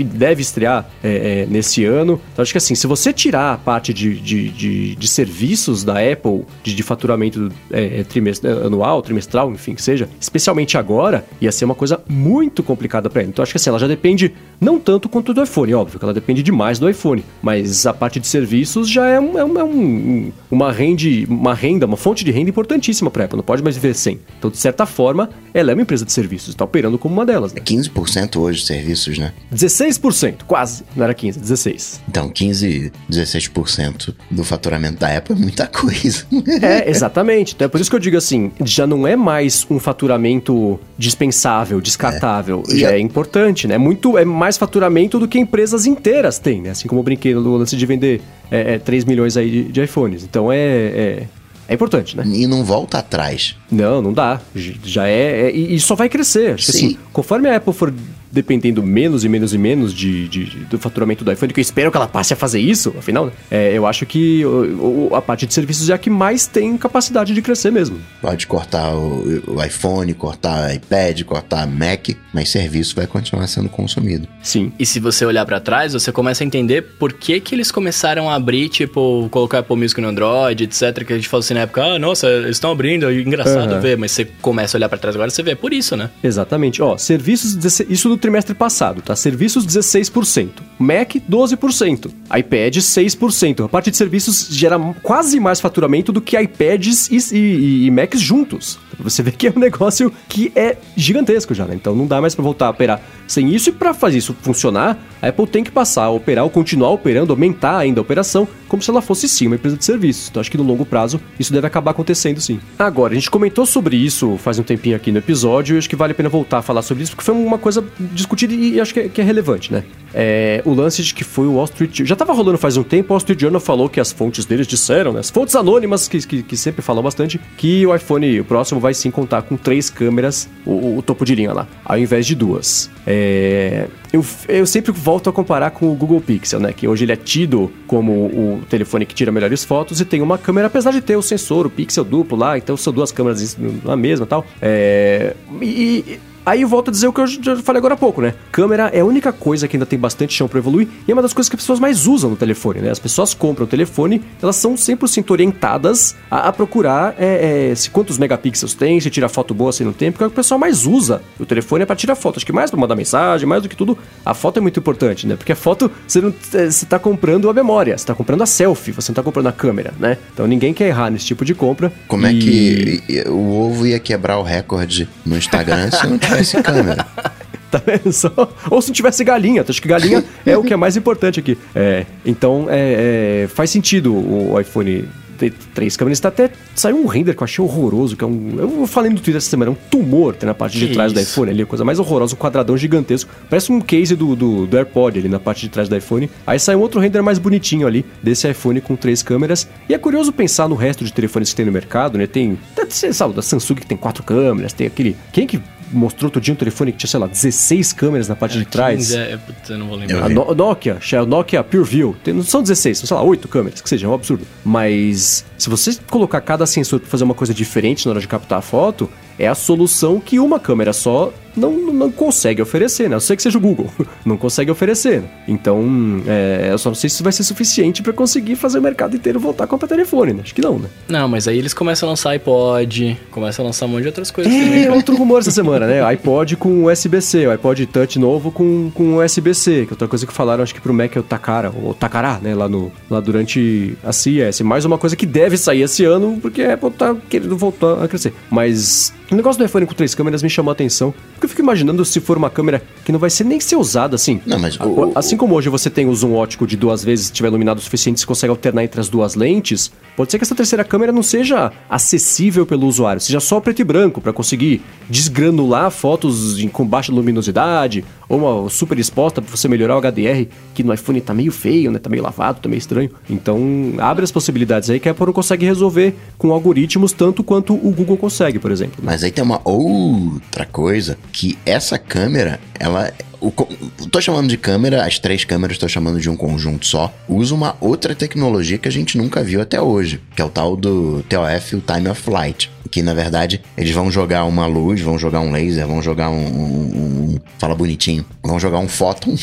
deve 0.00 0.42
estrear 0.42 0.88
é, 1.02 1.42
é, 1.42 1.46
nesse 1.46 1.84
ano. 1.84 2.20
Então, 2.32 2.42
acho 2.42 2.52
que 2.52 2.58
assim, 2.58 2.74
se 2.74 2.86
você 2.86 3.12
tirar 3.12 3.54
a 3.54 3.58
parte 3.58 3.92
de, 3.92 4.18
de, 4.20 4.48
de, 4.50 4.94
de 4.94 5.08
serviços 5.08 5.84
da 5.84 5.94
Apple, 5.94 6.44
de, 6.62 6.74
de 6.74 6.82
faturamento 6.82 7.50
é, 7.70 8.00
é 8.00 8.04
trimest, 8.04 8.44
anual, 8.46 9.02
trimestral, 9.02 9.50
enfim, 9.50 9.74
que 9.74 9.82
seja, 9.82 10.08
especialmente 10.20 10.76
agora, 10.76 11.24
ia 11.40 11.52
ser 11.52 11.64
uma 11.64 11.74
coisa 11.74 12.00
muito 12.08 12.62
complicada 12.62 13.08
para 13.08 13.22
ela. 13.22 13.30
Então, 13.30 13.42
acho 13.42 13.52
que 13.52 13.56
assim, 13.56 13.70
ela 13.70 13.78
já 13.78 13.86
depende 13.86 14.32
não 14.60 14.78
tanto 14.78 15.08
quanto 15.08 15.34
do 15.34 15.42
iPhone, 15.42 15.74
óbvio, 15.74 15.98
que 15.98 16.04
ela 16.04 16.14
depende 16.14 16.42
demais 16.42 16.78
do 16.78 16.88
iPhone, 16.88 17.24
mas 17.42 17.84
a 17.86 17.92
parte 17.92 18.20
de 18.20 18.26
serviços 18.26 18.88
já 18.88 19.06
é, 19.06 19.18
um, 19.18 19.38
é, 19.38 19.44
um, 19.44 19.58
é 19.58 19.64
um, 19.64 20.32
uma, 20.50 20.70
rende, 20.72 21.26
uma 21.28 21.54
renda, 21.54 21.86
uma 21.86 21.96
fonte 21.96 22.24
de 22.24 22.30
renda 22.30 22.50
importantíssima 22.50 23.10
para 23.10 23.22
a 23.22 23.26
Apple, 23.26 23.36
não 23.36 23.44
pode 23.44 23.62
mais 23.62 23.76
viver 23.76 23.94
sem. 23.94 24.20
Então, 24.38 24.50
de 24.50 24.58
certa 24.58 24.86
forma, 24.86 25.30
ela 25.52 25.70
é 25.70 25.74
uma 25.74 25.82
empresa 25.82 26.04
de 26.04 26.12
serviços. 26.12 26.50
Está 26.50 26.64
operando 26.64 26.98
como 26.98 27.14
uma 27.14 27.26
delas. 27.26 27.52
Né? 27.52 27.60
É 27.60 27.64
15% 27.64 28.36
hoje 28.36 28.60
de 28.60 28.66
serviços, 28.66 29.18
né? 29.18 29.32
16%, 29.66 30.42
quase. 30.46 30.84
Não 30.96 31.04
era 31.04 31.14
15, 31.14 31.38
16. 31.38 32.00
Então, 32.08 32.28
15, 32.28 32.92
16% 33.10 34.14
do 34.30 34.44
faturamento 34.44 34.98
da 34.98 35.16
Apple 35.16 35.36
é 35.36 35.38
muita 35.38 35.66
coisa. 35.66 36.24
é, 36.60 36.88
exatamente. 36.90 37.54
Então 37.54 37.66
é 37.66 37.68
por 37.68 37.80
isso 37.80 37.88
que 37.88 37.96
eu 37.96 38.00
digo 38.00 38.16
assim, 38.16 38.50
já 38.64 38.86
não 38.86 39.06
é 39.06 39.14
mais 39.14 39.66
um 39.70 39.78
faturamento 39.78 40.78
dispensável, 40.98 41.80
descartável. 41.80 42.62
É. 42.68 42.76
Já 42.76 42.92
é 42.92 42.98
importante, 42.98 43.68
né? 43.68 43.78
Muito, 43.78 44.18
é 44.18 44.24
mais 44.24 44.58
faturamento 44.58 45.18
do 45.18 45.28
que 45.28 45.38
empresas 45.38 45.86
inteiras 45.86 46.38
têm, 46.38 46.62
né? 46.62 46.70
Assim 46.70 46.88
como 46.88 47.00
eu 47.00 47.04
brinquei 47.04 47.34
no 47.34 47.56
lance 47.56 47.76
de 47.76 47.86
vender 47.86 48.20
é, 48.50 48.74
é, 48.74 48.78
3 48.78 49.04
milhões 49.04 49.36
aí 49.36 49.50
de, 49.50 49.64
de 49.64 49.82
iPhones. 49.82 50.24
Então 50.24 50.52
é, 50.52 50.58
é 50.58 51.26
é 51.68 51.74
importante, 51.74 52.16
né? 52.16 52.24
E 52.26 52.46
não 52.46 52.64
volta 52.64 52.98
atrás. 52.98 53.56
Não, 53.70 54.02
não 54.02 54.12
dá. 54.12 54.40
Já 54.84 55.06
é. 55.06 55.46
é 55.46 55.50
e 55.50 55.78
só 55.80 55.94
vai 55.94 56.08
crescer. 56.08 56.54
Acho 56.54 56.70
Sim. 56.70 56.72
que 56.72 56.78
assim, 56.78 56.98
conforme 57.12 57.48
a 57.48 57.56
Apple 57.56 57.72
for 57.72 57.94
dependendo 58.32 58.82
menos 58.82 59.24
e 59.24 59.28
menos 59.28 59.52
e 59.52 59.58
menos 59.58 59.92
de, 59.92 60.26
de, 60.26 60.44
do 60.64 60.78
faturamento 60.78 61.24
do 61.24 61.30
iPhone, 61.30 61.52
que 61.52 61.60
eu 61.60 61.62
espero 61.62 61.90
que 61.90 61.96
ela 61.96 62.08
passe 62.08 62.32
a 62.32 62.36
fazer 62.36 62.60
isso, 62.60 62.94
afinal, 62.98 63.26
né? 63.26 63.32
é, 63.50 63.76
eu 63.76 63.86
acho 63.86 64.06
que 64.06 64.44
o, 64.44 65.08
o, 65.10 65.14
a 65.14 65.20
parte 65.20 65.46
de 65.46 65.52
serviços 65.52 65.90
é 65.90 65.94
a 65.94 65.98
que 65.98 66.08
mais 66.08 66.46
tem 66.46 66.76
capacidade 66.78 67.34
de 67.34 67.42
crescer 67.42 67.70
mesmo. 67.70 68.00
Pode 68.20 68.46
cortar 68.46 68.94
o, 68.94 69.42
o 69.46 69.62
iPhone, 69.62 70.12
cortar 70.14 70.74
iPad, 70.74 71.22
cortar 71.22 71.66
Mac, 71.66 72.08
mas 72.32 72.48
serviço 72.48 72.96
vai 72.96 73.06
continuar 73.06 73.46
sendo 73.46 73.68
consumido. 73.68 74.26
Sim. 74.42 74.72
E 74.78 74.86
se 74.86 74.98
você 74.98 75.24
olhar 75.26 75.44
para 75.44 75.60
trás, 75.60 75.92
você 75.92 76.10
começa 76.10 76.42
a 76.42 76.46
entender 76.46 76.82
por 76.98 77.12
que 77.12 77.38
que 77.40 77.54
eles 77.54 77.70
começaram 77.70 78.30
a 78.30 78.34
abrir, 78.34 78.68
tipo, 78.68 79.28
colocar 79.30 79.58
Apple 79.58 79.76
Music 79.76 80.00
no 80.00 80.08
Android, 80.08 80.64
etc, 80.64 81.04
que 81.04 81.12
a 81.12 81.16
gente 81.16 81.28
falou 81.28 81.42
assim 81.42 81.54
na 81.54 81.60
época, 81.60 81.82
ah, 81.82 81.98
nossa, 81.98 82.26
eles 82.28 82.56
estão 82.56 82.72
abrindo, 82.72 83.08
é 83.08 83.14
engraçado 83.14 83.74
uhum. 83.74 83.80
ver, 83.80 83.96
mas 83.96 84.12
você 84.12 84.24
começa 84.40 84.76
a 84.76 84.78
olhar 84.78 84.88
para 84.88 84.98
trás 84.98 85.14
agora, 85.14 85.30
você 85.30 85.42
vê, 85.42 85.52
é 85.52 85.54
por 85.54 85.72
isso, 85.72 85.96
né? 85.96 86.10
Exatamente. 86.22 86.80
Ó, 86.82 86.96
serviços, 86.96 87.56
isso 87.88 88.08
do 88.08 88.16
trimestre 88.22 88.54
passado, 88.54 89.02
tá? 89.02 89.14
Serviços 89.14 89.66
16%, 89.66 90.50
Mac 90.78 91.16
12%, 91.28 92.10
iPad 92.38 92.76
6%. 92.76 93.64
A 93.64 93.68
parte 93.68 93.90
de 93.90 93.96
serviços 93.96 94.46
gera 94.48 94.78
quase 95.02 95.38
mais 95.38 95.60
faturamento 95.60 96.12
do 96.12 96.20
que 96.20 96.38
iPads 96.38 97.10
e, 97.10 97.36
e, 97.36 97.86
e 97.86 97.90
Macs 97.90 98.20
juntos. 98.20 98.78
Você 98.98 99.22
vê 99.22 99.32
que 99.32 99.48
é 99.48 99.52
um 99.54 99.58
negócio 99.58 100.12
que 100.28 100.52
é 100.54 100.76
gigantesco 100.96 101.52
já, 101.54 101.66
né? 101.66 101.74
Então 101.74 101.94
não 101.94 102.06
dá 102.06 102.20
mais 102.20 102.34
para 102.34 102.44
voltar 102.44 102.66
a 102.66 102.70
operar 102.70 103.02
sem 103.26 103.52
isso 103.52 103.70
e 103.70 103.72
para 103.72 103.94
fazer 103.94 104.18
isso 104.18 104.36
funcionar, 104.42 104.98
a 105.20 105.28
Apple 105.28 105.46
tem 105.46 105.64
que 105.64 105.70
passar 105.70 106.04
a 106.04 106.10
operar 106.10 106.44
ou 106.44 106.50
continuar 106.50 106.90
operando, 106.90 107.32
aumentar 107.32 107.78
ainda 107.78 108.00
a 108.00 108.02
operação, 108.02 108.46
como 108.68 108.82
se 108.82 108.90
ela 108.90 109.00
fosse 109.00 109.28
sim 109.28 109.46
uma 109.46 109.56
empresa 109.56 109.76
de 109.76 109.84
serviços. 109.84 110.28
Então 110.28 110.40
acho 110.40 110.50
que 110.50 110.58
no 110.58 110.62
longo 110.62 110.84
prazo 110.84 111.20
isso 111.38 111.52
deve 111.52 111.66
acabar 111.66 111.90
acontecendo 111.92 112.40
sim. 112.40 112.60
Agora, 112.78 113.12
a 113.12 113.14
gente 113.14 113.30
comentou 113.30 113.66
sobre 113.66 113.96
isso 113.96 114.36
faz 114.36 114.58
um 114.58 114.62
tempinho 114.62 114.96
aqui 114.96 115.10
no 115.10 115.18
episódio 115.18 115.74
e 115.74 115.78
acho 115.78 115.88
que 115.88 115.96
vale 115.96 116.12
a 116.12 116.14
pena 116.14 116.28
voltar 116.28 116.58
a 116.58 116.62
falar 116.62 116.82
sobre 116.82 117.02
isso 117.02 117.12
porque 117.12 117.24
foi 117.24 117.34
uma 117.34 117.58
coisa 117.58 117.84
discutida 118.12 118.52
e 118.54 118.80
acho 118.80 118.92
que 118.94 119.00
é, 119.00 119.08
que 119.08 119.20
é 119.20 119.24
relevante, 119.24 119.72
né? 119.72 119.84
É, 120.14 120.62
o 120.66 120.74
lance 120.74 121.02
de 121.02 121.14
que 121.14 121.24
foi 121.24 121.46
o 121.46 121.54
Wall 121.54 121.64
Street 121.64 122.02
já 122.04 122.12
estava 122.12 122.32
rolando 122.32 122.58
faz 122.58 122.76
um 122.76 122.82
tempo, 122.82 123.10
o 123.10 123.12
Wall 123.14 123.18
Street 123.18 123.40
Journal 123.40 123.60
falou 123.60 123.88
que 123.88 123.98
as 123.98 124.12
fontes 124.12 124.44
deles 124.44 124.66
disseram, 124.66 125.12
né? 125.12 125.20
As 125.20 125.30
fontes 125.30 125.54
anônimas 125.56 126.06
que, 126.06 126.24
que, 126.26 126.42
que 126.42 126.56
sempre 126.56 126.82
falam 126.82 127.02
bastante, 127.02 127.40
que 127.56 127.86
o 127.86 127.94
iPhone 127.94 128.40
o 128.40 128.44
próximo 128.44 128.78
vai 128.78 128.92
sim 128.94 129.10
contar 129.10 129.42
com 129.42 129.56
três 129.56 129.88
câmeras, 129.88 130.48
o, 130.66 130.98
o 130.98 131.02
topo 131.02 131.24
de 131.24 131.34
linha 131.34 131.52
lá, 131.52 131.66
ao 131.84 131.98
invés 131.98 132.26
de 132.26 132.34
duas. 132.34 132.90
É, 133.06 133.88
eu, 134.12 134.24
eu 134.48 134.66
sempre 134.66 134.92
volto 134.92 135.30
a 135.30 135.32
comparar 135.32 135.70
com 135.70 135.90
o 135.90 135.94
Google 135.94 136.20
Pixel, 136.20 136.60
né? 136.60 136.72
Que 136.72 136.86
hoje 136.86 137.04
ele 137.04 137.12
é 137.12 137.16
tido 137.16 137.72
como 137.86 138.12
o 138.12 138.60
telefone 138.68 139.06
que 139.06 139.14
tira 139.14 139.32
melhores 139.32 139.64
fotos 139.64 140.00
e 140.00 140.04
tem 140.04 140.20
uma 140.20 140.36
câmera, 140.36 140.66
apesar 140.66 140.90
de 140.90 141.00
ter 141.00 141.16
o 141.16 141.22
sensor, 141.22 141.66
o 141.66 141.70
pixel 141.70 142.04
duplo 142.04 142.36
lá, 142.36 142.58
então 142.58 142.76
são 142.76 142.92
duas 142.92 143.10
câmeras 143.10 143.56
na 143.82 143.96
mesma 143.96 144.26
tal. 144.26 144.44
É, 144.60 145.34
e 145.60 146.20
Aí 146.44 146.62
eu 146.62 146.68
volto 146.68 146.88
a 146.88 146.90
dizer 146.90 147.06
o 147.06 147.12
que 147.12 147.20
eu 147.20 147.26
já 147.26 147.56
falei 147.58 147.78
agora 147.78 147.94
há 147.94 147.96
pouco, 147.96 148.20
né? 148.20 148.34
Câmera 148.50 148.90
é 148.92 149.00
a 149.00 149.04
única 149.04 149.32
coisa 149.32 149.68
que 149.68 149.76
ainda 149.76 149.86
tem 149.86 149.98
bastante 149.98 150.34
chão 150.34 150.48
para 150.48 150.58
evoluir 150.58 150.88
e 151.06 151.10
é 151.10 151.14
uma 151.14 151.22
das 151.22 151.32
coisas 151.32 151.48
que 151.48 151.54
as 151.54 151.62
pessoas 151.62 151.78
mais 151.78 152.06
usam 152.06 152.30
no 152.30 152.36
telefone, 152.36 152.80
né? 152.80 152.90
As 152.90 152.98
pessoas 152.98 153.32
compram 153.32 153.64
o 153.64 153.68
telefone, 153.68 154.22
elas 154.42 154.56
são 154.56 154.74
100% 154.74 155.30
orientadas 155.30 156.16
a, 156.30 156.48
a 156.48 156.52
procurar 156.52 157.14
é, 157.18 157.70
é, 157.70 157.74
se 157.74 157.90
quantos 157.90 158.18
megapixels 158.18 158.74
tem, 158.74 159.00
se 159.00 159.08
tira 159.08 159.28
foto 159.28 159.54
boa, 159.54 159.72
se 159.72 159.84
não 159.84 159.92
tem, 159.92 160.10
porque 160.10 160.24
é 160.24 160.26
o 160.26 160.30
que 160.30 160.34
o 160.34 160.36
pessoal 160.36 160.58
mais 160.58 160.84
usa. 160.84 161.22
O 161.38 161.46
telefone 161.46 161.84
é 161.84 161.86
para 161.86 161.94
tirar 161.96 162.16
foto, 162.16 162.36
acho 162.36 162.46
que 162.46 162.52
mais 162.52 162.70
para 162.70 162.80
mandar 162.80 162.96
mensagem, 162.96 163.46
mais 163.46 163.62
do 163.62 163.68
que 163.68 163.76
tudo, 163.76 163.96
a 164.24 164.34
foto 164.34 164.58
é 164.58 164.60
muito 164.60 164.80
importante, 164.80 165.26
né? 165.26 165.36
Porque 165.36 165.52
a 165.52 165.56
foto, 165.56 165.90
você 166.06 166.20
não 166.20 166.34
é, 166.54 166.70
você 166.70 166.86
tá 166.86 166.98
comprando 166.98 167.48
a 167.48 167.52
memória, 167.52 167.96
você 167.96 168.04
tá 168.04 168.14
comprando 168.14 168.42
a 168.42 168.46
selfie, 168.46 168.90
você 168.90 169.12
não 169.12 169.14
tá 169.14 169.22
comprando 169.22 169.46
a 169.46 169.52
câmera, 169.52 169.94
né? 169.98 170.18
Então 170.32 170.46
ninguém 170.46 170.74
quer 170.74 170.88
errar 170.88 171.10
nesse 171.10 171.26
tipo 171.26 171.44
de 171.44 171.54
compra. 171.54 171.92
Como 172.08 172.26
é 172.26 172.32
e... 172.32 172.36
é 172.36 172.40
que 172.40 173.28
o 173.28 173.60
ovo 173.60 173.86
ia 173.86 174.00
quebrar 174.00 174.38
o 174.38 174.42
recorde 174.42 175.08
no 175.24 175.36
Instagram 175.36 175.90
se 175.90 176.06
não 176.06 176.18
tivesse 176.32 176.62
câmera. 176.62 177.06
Tá 177.72 177.80
vendo 177.86 178.12
só? 178.12 178.30
Ou 178.70 178.82
se 178.82 178.88
não 178.88 178.94
tivesse 178.94 179.24
galinha, 179.24 179.64
acho 179.66 179.80
que 179.80 179.88
galinha 179.88 180.22
é 180.44 180.54
o 180.58 180.62
que 180.62 180.74
é 180.74 180.76
mais 180.76 180.94
importante 180.94 181.40
aqui. 181.40 181.56
É, 181.74 182.04
então, 182.22 182.66
é, 182.68 183.44
é, 183.44 183.48
faz 183.48 183.70
sentido 183.70 184.14
o 184.14 184.60
iPhone 184.60 185.08
ter 185.50 185.52
três 185.74 185.96
câmeras. 185.96 186.20
Tá 186.20 186.28
até 186.28 186.50
saiu 186.74 186.96
um 186.96 187.06
render 187.06 187.34
que 187.34 187.42
eu 187.42 187.44
achei 187.44 187.64
horroroso, 187.64 188.16
que 188.16 188.22
é 188.22 188.26
um. 188.26 188.56
Eu 188.58 188.86
falei 188.86 189.10
no 189.10 189.16
Twitter 189.16 189.36
essa 189.36 189.48
semana, 189.48 189.70
é 189.70 189.72
um 189.72 189.88
tumor 189.90 190.34
tem 190.34 190.46
na 190.46 190.54
parte 190.54 190.78
que 190.78 190.86
de 190.86 190.92
trás 190.92 191.12
isso? 191.12 191.20
do 191.20 191.24
iPhone 191.24 191.50
ali, 191.50 191.64
coisa 191.64 191.84
mais 191.84 191.98
horrorosa, 191.98 192.34
um 192.34 192.38
quadradão 192.38 192.76
gigantesco. 192.76 193.30
Parece 193.48 193.72
um 193.72 193.80
case 193.80 194.14
do, 194.14 194.36
do, 194.36 194.66
do, 194.66 194.76
AirPod 194.76 195.18
ali 195.18 195.28
na 195.28 195.40
parte 195.40 195.62
de 195.62 195.68
trás 195.68 195.88
do 195.88 195.96
iPhone. 195.96 196.30
Aí 196.46 196.58
sai 196.58 196.76
um 196.76 196.80
outro 196.80 197.00
render 197.00 197.22
mais 197.22 197.38
bonitinho 197.38 197.86
ali, 197.86 198.04
desse 198.22 198.48
iPhone 198.48 198.80
com 198.80 198.94
três 198.96 199.22
câmeras. 199.22 199.68
E 199.88 199.94
é 199.94 199.98
curioso 199.98 200.32
pensar 200.32 200.68
no 200.68 200.74
resto 200.74 201.04
de 201.04 201.12
telefones 201.12 201.50
que 201.50 201.56
tem 201.56 201.66
no 201.66 201.72
mercado, 201.72 202.16
né? 202.18 202.26
Tem. 202.26 202.58
Sabe, 202.88 203.34
da 203.34 203.42
Samsung 203.42 203.76
que 203.76 203.86
tem 203.86 203.96
quatro 203.96 204.22
câmeras, 204.22 204.72
tem 204.72 204.86
aquele. 204.86 205.16
Quem 205.32 205.46
que 205.46 205.60
mostrou 205.92 206.28
outro 206.28 206.40
dia 206.40 206.52
um 206.52 206.56
telefone 206.56 206.92
que 206.92 206.98
tinha, 206.98 207.08
sei 207.08 207.20
lá, 207.20 207.26
16 207.26 207.92
câmeras 207.92 208.28
na 208.28 208.34
parte 208.34 208.56
é, 208.56 208.60
de 208.60 208.66
trás. 208.66 209.08
15, 209.08 209.16
é, 209.16 209.38
eu 209.68 209.78
não 209.78 209.88
vou 209.88 209.96
lembrar. 209.96 210.24
A 210.24 210.28
no 210.28 210.54
Nokia, 210.54 210.98
a 211.20 211.26
Nokia 211.26 211.62
PureView, 211.62 212.16
tem, 212.24 212.32
não 212.34 212.42
são 212.42 212.62
16, 212.62 212.98
são, 212.98 213.06
sei 213.06 213.16
lá, 213.16 213.22
8 213.22 213.46
câmeras, 213.48 213.80
que 213.80 213.88
seja, 213.88 214.06
é 214.06 214.10
um 214.10 214.14
absurdo. 214.14 214.46
Mas 214.64 215.44
se 215.58 215.68
você 215.68 215.96
colocar 216.10 216.40
cada 216.40 216.66
sensor 216.66 217.00
para 217.00 217.08
fazer 217.08 217.24
uma 217.24 217.34
coisa 217.34 217.54
diferente 217.54 218.06
na 218.06 218.12
hora 218.12 218.20
de 218.20 218.28
captar 218.28 218.58
a 218.58 218.62
foto, 218.62 219.08
é 219.38 219.46
a 219.46 219.54
solução 219.54 220.18
que 220.18 220.38
uma 220.38 220.58
câmera 220.58 220.92
só 220.92 221.32
não, 221.56 221.72
não 221.92 222.10
consegue 222.10 222.62
oferecer, 222.62 223.08
né? 223.08 223.16
Eu 223.16 223.20
sei 223.20 223.36
que 223.36 223.42
seja 223.42 223.58
o 223.58 223.60
Google, 223.60 223.90
não 224.24 224.36
consegue 224.36 224.70
oferecer. 224.70 225.20
Né? 225.22 225.28
Então, 225.48 225.82
é, 226.26 226.68
eu 226.70 226.78
só 226.78 226.90
não 226.90 226.94
sei 226.94 227.10
se 227.10 227.22
vai 227.22 227.32
ser 227.32 227.42
suficiente 227.44 228.02
para 228.02 228.12
conseguir 228.12 228.56
fazer 228.56 228.78
o 228.78 228.82
mercado 228.82 229.16
inteiro 229.16 229.38
voltar 229.40 229.64
a 229.64 229.66
comprar 229.66 229.88
telefone, 229.88 230.32
né? 230.32 230.40
Acho 230.42 230.54
que 230.54 230.60
não, 230.62 230.78
né? 230.78 230.88
Não, 231.08 231.28
mas 231.28 231.46
aí 231.48 231.58
eles 231.58 231.74
começam 231.74 232.08
a 232.08 232.12
lançar 232.12 232.30
iPod, 232.30 233.18
começam 233.30 233.64
a 233.64 233.66
lançar 233.66 233.86
um 233.86 233.88
monte 233.90 234.02
de 234.02 234.08
outras 234.08 234.30
coisas 234.30 234.52
É, 234.52 234.64
também. 234.64 234.88
outro 234.90 235.16
rumor 235.16 235.38
essa 235.40 235.50
semana, 235.50 235.86
né? 235.86 236.02
iPod 236.02 236.56
com 236.56 236.84
USB-C, 236.84 237.46
o 237.46 237.50
iPod 237.50 237.86
Touch 237.86 238.18
novo 238.18 238.50
com, 238.50 238.90
com 238.94 239.16
USB-C, 239.16 239.84
que 239.86 239.90
é 239.90 239.92
outra 239.92 240.08
coisa 240.08 240.26
que 240.26 240.32
falaram, 240.32 240.62
acho 240.62 240.74
que 240.74 240.80
pro 240.80 240.92
Mac 240.94 241.14
é 241.16 241.20
o 241.20 241.22
Takara, 241.22 241.72
ou 241.82 241.94
Takara, 241.94 242.38
né? 242.42 242.54
Lá, 242.54 242.68
no, 242.68 242.90
lá 243.10 243.20
durante 243.20 243.96
a 244.04 244.12
CES. 244.12 244.60
Mais 244.62 244.84
uma 244.84 244.98
coisa 244.98 245.16
que 245.16 245.26
deve 245.26 245.56
sair 245.56 245.82
esse 245.82 246.04
ano, 246.04 246.38
porque 246.40 246.62
a 246.62 246.74
Apple 246.74 246.90
tá 246.90 247.14
querendo 247.28 247.56
voltar 247.56 248.02
a 248.02 248.08
crescer. 248.08 248.32
Mas 248.50 249.12
o 249.32 249.36
negócio 249.36 249.58
do 249.58 249.64
iPhone 249.64 249.86
com 249.86 249.94
três 249.94 250.14
câmeras 250.14 250.42
me 250.42 250.50
chamou 250.50 250.70
a 250.70 250.72
atenção, 250.72 251.12
porque 251.32 251.46
eu 251.46 251.48
fico 251.48 251.62
imaginando 251.62 252.04
se 252.04 252.20
for 252.20 252.36
uma 252.36 252.50
câmera 252.50 252.82
que 253.04 253.10
não 253.12 253.18
vai 253.18 253.30
ser 253.30 253.44
nem 253.44 253.58
ser 253.60 253.76
usada 253.76 254.14
assim. 254.14 254.40
Não, 254.46 254.58
mas 254.58 254.78
o- 254.78 255.12
Assim 255.14 255.36
como 255.36 255.54
hoje 255.54 255.68
você 255.68 255.88
tem 255.90 256.06
o 256.06 256.14
zoom 256.14 256.34
ótico 256.34 256.66
de 256.66 256.76
duas 256.76 257.02
vezes, 257.04 257.26
se 257.26 257.32
tiver 257.32 257.48
iluminado 257.48 257.78
o 257.78 257.80
suficiente, 257.80 258.20
você 258.20 258.26
consegue 258.26 258.50
alternar 258.50 258.84
entre 258.84 259.00
as 259.00 259.08
duas 259.08 259.34
lentes, 259.34 259.90
pode 260.16 260.30
ser 260.30 260.38
que 260.38 260.44
essa 260.44 260.54
terceira 260.54 260.84
câmera 260.84 261.12
não 261.12 261.22
seja 261.22 261.72
acessível 261.88 262.64
pelo 262.66 262.86
usuário, 262.86 263.20
seja 263.20 263.40
só 263.40 263.60
preto 263.60 263.80
e 263.80 263.84
branco, 263.84 264.20
para 264.20 264.32
conseguir 264.32 264.82
desgranular 265.08 265.90
fotos 265.90 266.58
em- 266.58 266.68
com 266.68 266.84
baixa 266.86 267.12
luminosidade, 267.12 268.04
ou 268.28 268.38
uma 268.62 268.70
super 268.70 268.98
exposta 268.98 269.40
para 269.42 269.54
você 269.54 269.68
melhorar 269.68 269.96
o 269.96 269.98
HDR, 270.00 270.48
que 270.74 270.82
no 270.82 270.92
iPhone 270.92 271.20
tá 271.20 271.34
meio 271.34 271.52
feio, 271.52 271.90
né? 271.90 271.98
Tá 271.98 272.08
meio 272.08 272.22
lavado, 272.22 272.60
tá 272.60 272.68
meio 272.68 272.78
estranho. 272.78 273.10
Então, 273.28 273.58
abre 273.98 274.24
as 274.24 274.32
possibilidades 274.32 274.88
aí 274.90 274.98
que 274.98 275.08
a 275.08 275.12
Apple 275.12 275.26
não 275.26 275.32
consegue 275.32 275.66
resolver 275.66 276.14
com 276.38 276.50
algoritmos 276.52 277.12
tanto 277.12 277.42
quanto 277.44 277.74
o 277.74 277.90
Google 277.92 278.16
consegue, 278.16 278.58
por 278.58 278.70
exemplo. 278.70 279.00
Mas 279.02 279.21
aí 279.22 279.30
tem 279.30 279.42
uma 279.44 279.60
outra 279.64 280.64
coisa 280.66 281.18
que 281.32 281.58
essa 281.64 281.98
câmera, 281.98 282.58
ela. 282.78 283.12
O, 283.40 283.50
tô 283.50 284.20
chamando 284.20 284.48
de 284.48 284.56
câmera, 284.56 285.04
as 285.04 285.18
três 285.18 285.44
câmeras 285.44 285.76
tô 285.76 285.88
chamando 285.88 286.20
de 286.20 286.30
um 286.30 286.36
conjunto 286.36 286.86
só. 286.86 287.12
Usa 287.28 287.52
uma 287.52 287.76
outra 287.80 288.14
tecnologia 288.14 288.78
que 288.78 288.86
a 288.86 288.92
gente 288.92 289.18
nunca 289.18 289.42
viu 289.42 289.60
até 289.60 289.80
hoje, 289.80 290.20
que 290.36 290.40
é 290.40 290.44
o 290.44 290.48
tal 290.48 290.76
do 290.76 291.24
TOF, 291.28 291.74
o 291.74 291.80
Time 291.80 292.08
of 292.08 292.22
Flight. 292.22 292.70
Que 292.88 293.02
na 293.02 293.12
verdade 293.14 293.60
eles 293.76 293.90
vão 293.92 294.12
jogar 294.12 294.44
uma 294.44 294.66
luz, 294.66 295.00
vão 295.00 295.18
jogar 295.18 295.40
um 295.40 295.50
laser, 295.50 295.86
vão 295.88 296.00
jogar 296.00 296.30
um. 296.30 296.36
um- 296.46 296.96
um- 297.34 297.40
fala 297.58 297.74
bonitinho. 297.74 298.24
Vão 298.44 298.60
jogar 298.60 298.78
um 298.78 298.86
fóton. 298.88 299.34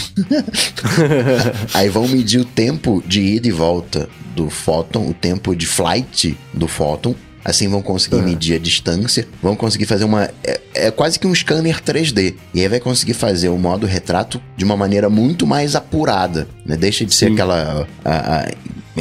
aí 1.74 1.90
vão 1.90 2.08
medir 2.08 2.40
o 2.40 2.46
tempo 2.46 3.04
de 3.06 3.22
ida 3.22 3.48
e 3.48 3.52
volta 3.52 4.08
do 4.36 4.50
fóton, 4.50 5.10
o 5.10 5.14
tempo 5.14 5.56
de 5.56 5.66
flight 5.66 6.38
do 6.54 6.68
fóton. 6.68 7.16
Assim 7.44 7.68
vão 7.68 7.82
conseguir 7.82 8.18
medir 8.22 8.56
a 8.56 8.60
distância, 8.60 9.28
vão 9.42 9.56
conseguir 9.56 9.86
fazer 9.86 10.04
uma. 10.04 10.30
É, 10.44 10.60
é 10.74 10.92
quase 10.92 11.18
que 11.20 11.26
um 11.28 11.34
scanner 11.34 11.82
3D. 11.82 12.36
E 12.54 12.62
aí 12.62 12.68
vai 12.68 12.80
conseguir 12.80 13.14
fazer 13.14 13.50
o 13.50 13.58
modo 13.58 13.86
retrato 13.88 14.42
de 14.58 14.66
uma 14.66 14.76
maneira 14.78 15.10
muito 15.10 15.48
mais 15.48 15.76
apurada. 15.76 16.48
Né? 16.66 16.76
Deixa 16.76 17.06
de 17.06 17.14
ser 17.14 17.32
aquela. 17.32 17.88
a- 18.04 18.40
a- 18.46 18.52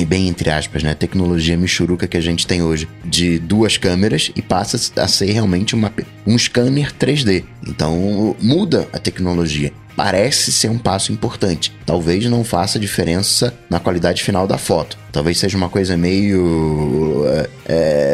bem 0.06 0.28
entre 0.28 0.48
aspas, 0.48 0.84
né? 0.84 0.94
Tecnologia 0.94 1.56
michuruca 1.56 2.06
que 2.06 2.16
a 2.16 2.20
gente 2.20 2.46
tem 2.46 2.62
hoje 2.62 2.88
de 3.04 3.36
duas 3.40 3.76
câmeras 3.76 4.30
e 4.36 4.40
passa 4.40 4.78
a 5.02 5.08
ser 5.08 5.32
realmente 5.32 5.74
uma, 5.74 5.92
um 6.24 6.38
scanner 6.38 6.92
3D. 6.94 7.42
Então 7.66 8.36
muda 8.40 8.86
a 8.92 8.98
tecnologia 9.00 9.72
parece 9.98 10.52
ser 10.52 10.68
um 10.70 10.78
passo 10.78 11.10
importante. 11.12 11.72
Talvez 11.84 12.24
não 12.26 12.44
faça 12.44 12.78
diferença 12.78 13.52
na 13.68 13.80
qualidade 13.80 14.22
final 14.22 14.46
da 14.46 14.56
foto. 14.56 14.96
Talvez 15.10 15.38
seja 15.38 15.56
uma 15.56 15.68
coisa 15.68 15.96
meio 15.96 17.24
é, 17.26 17.48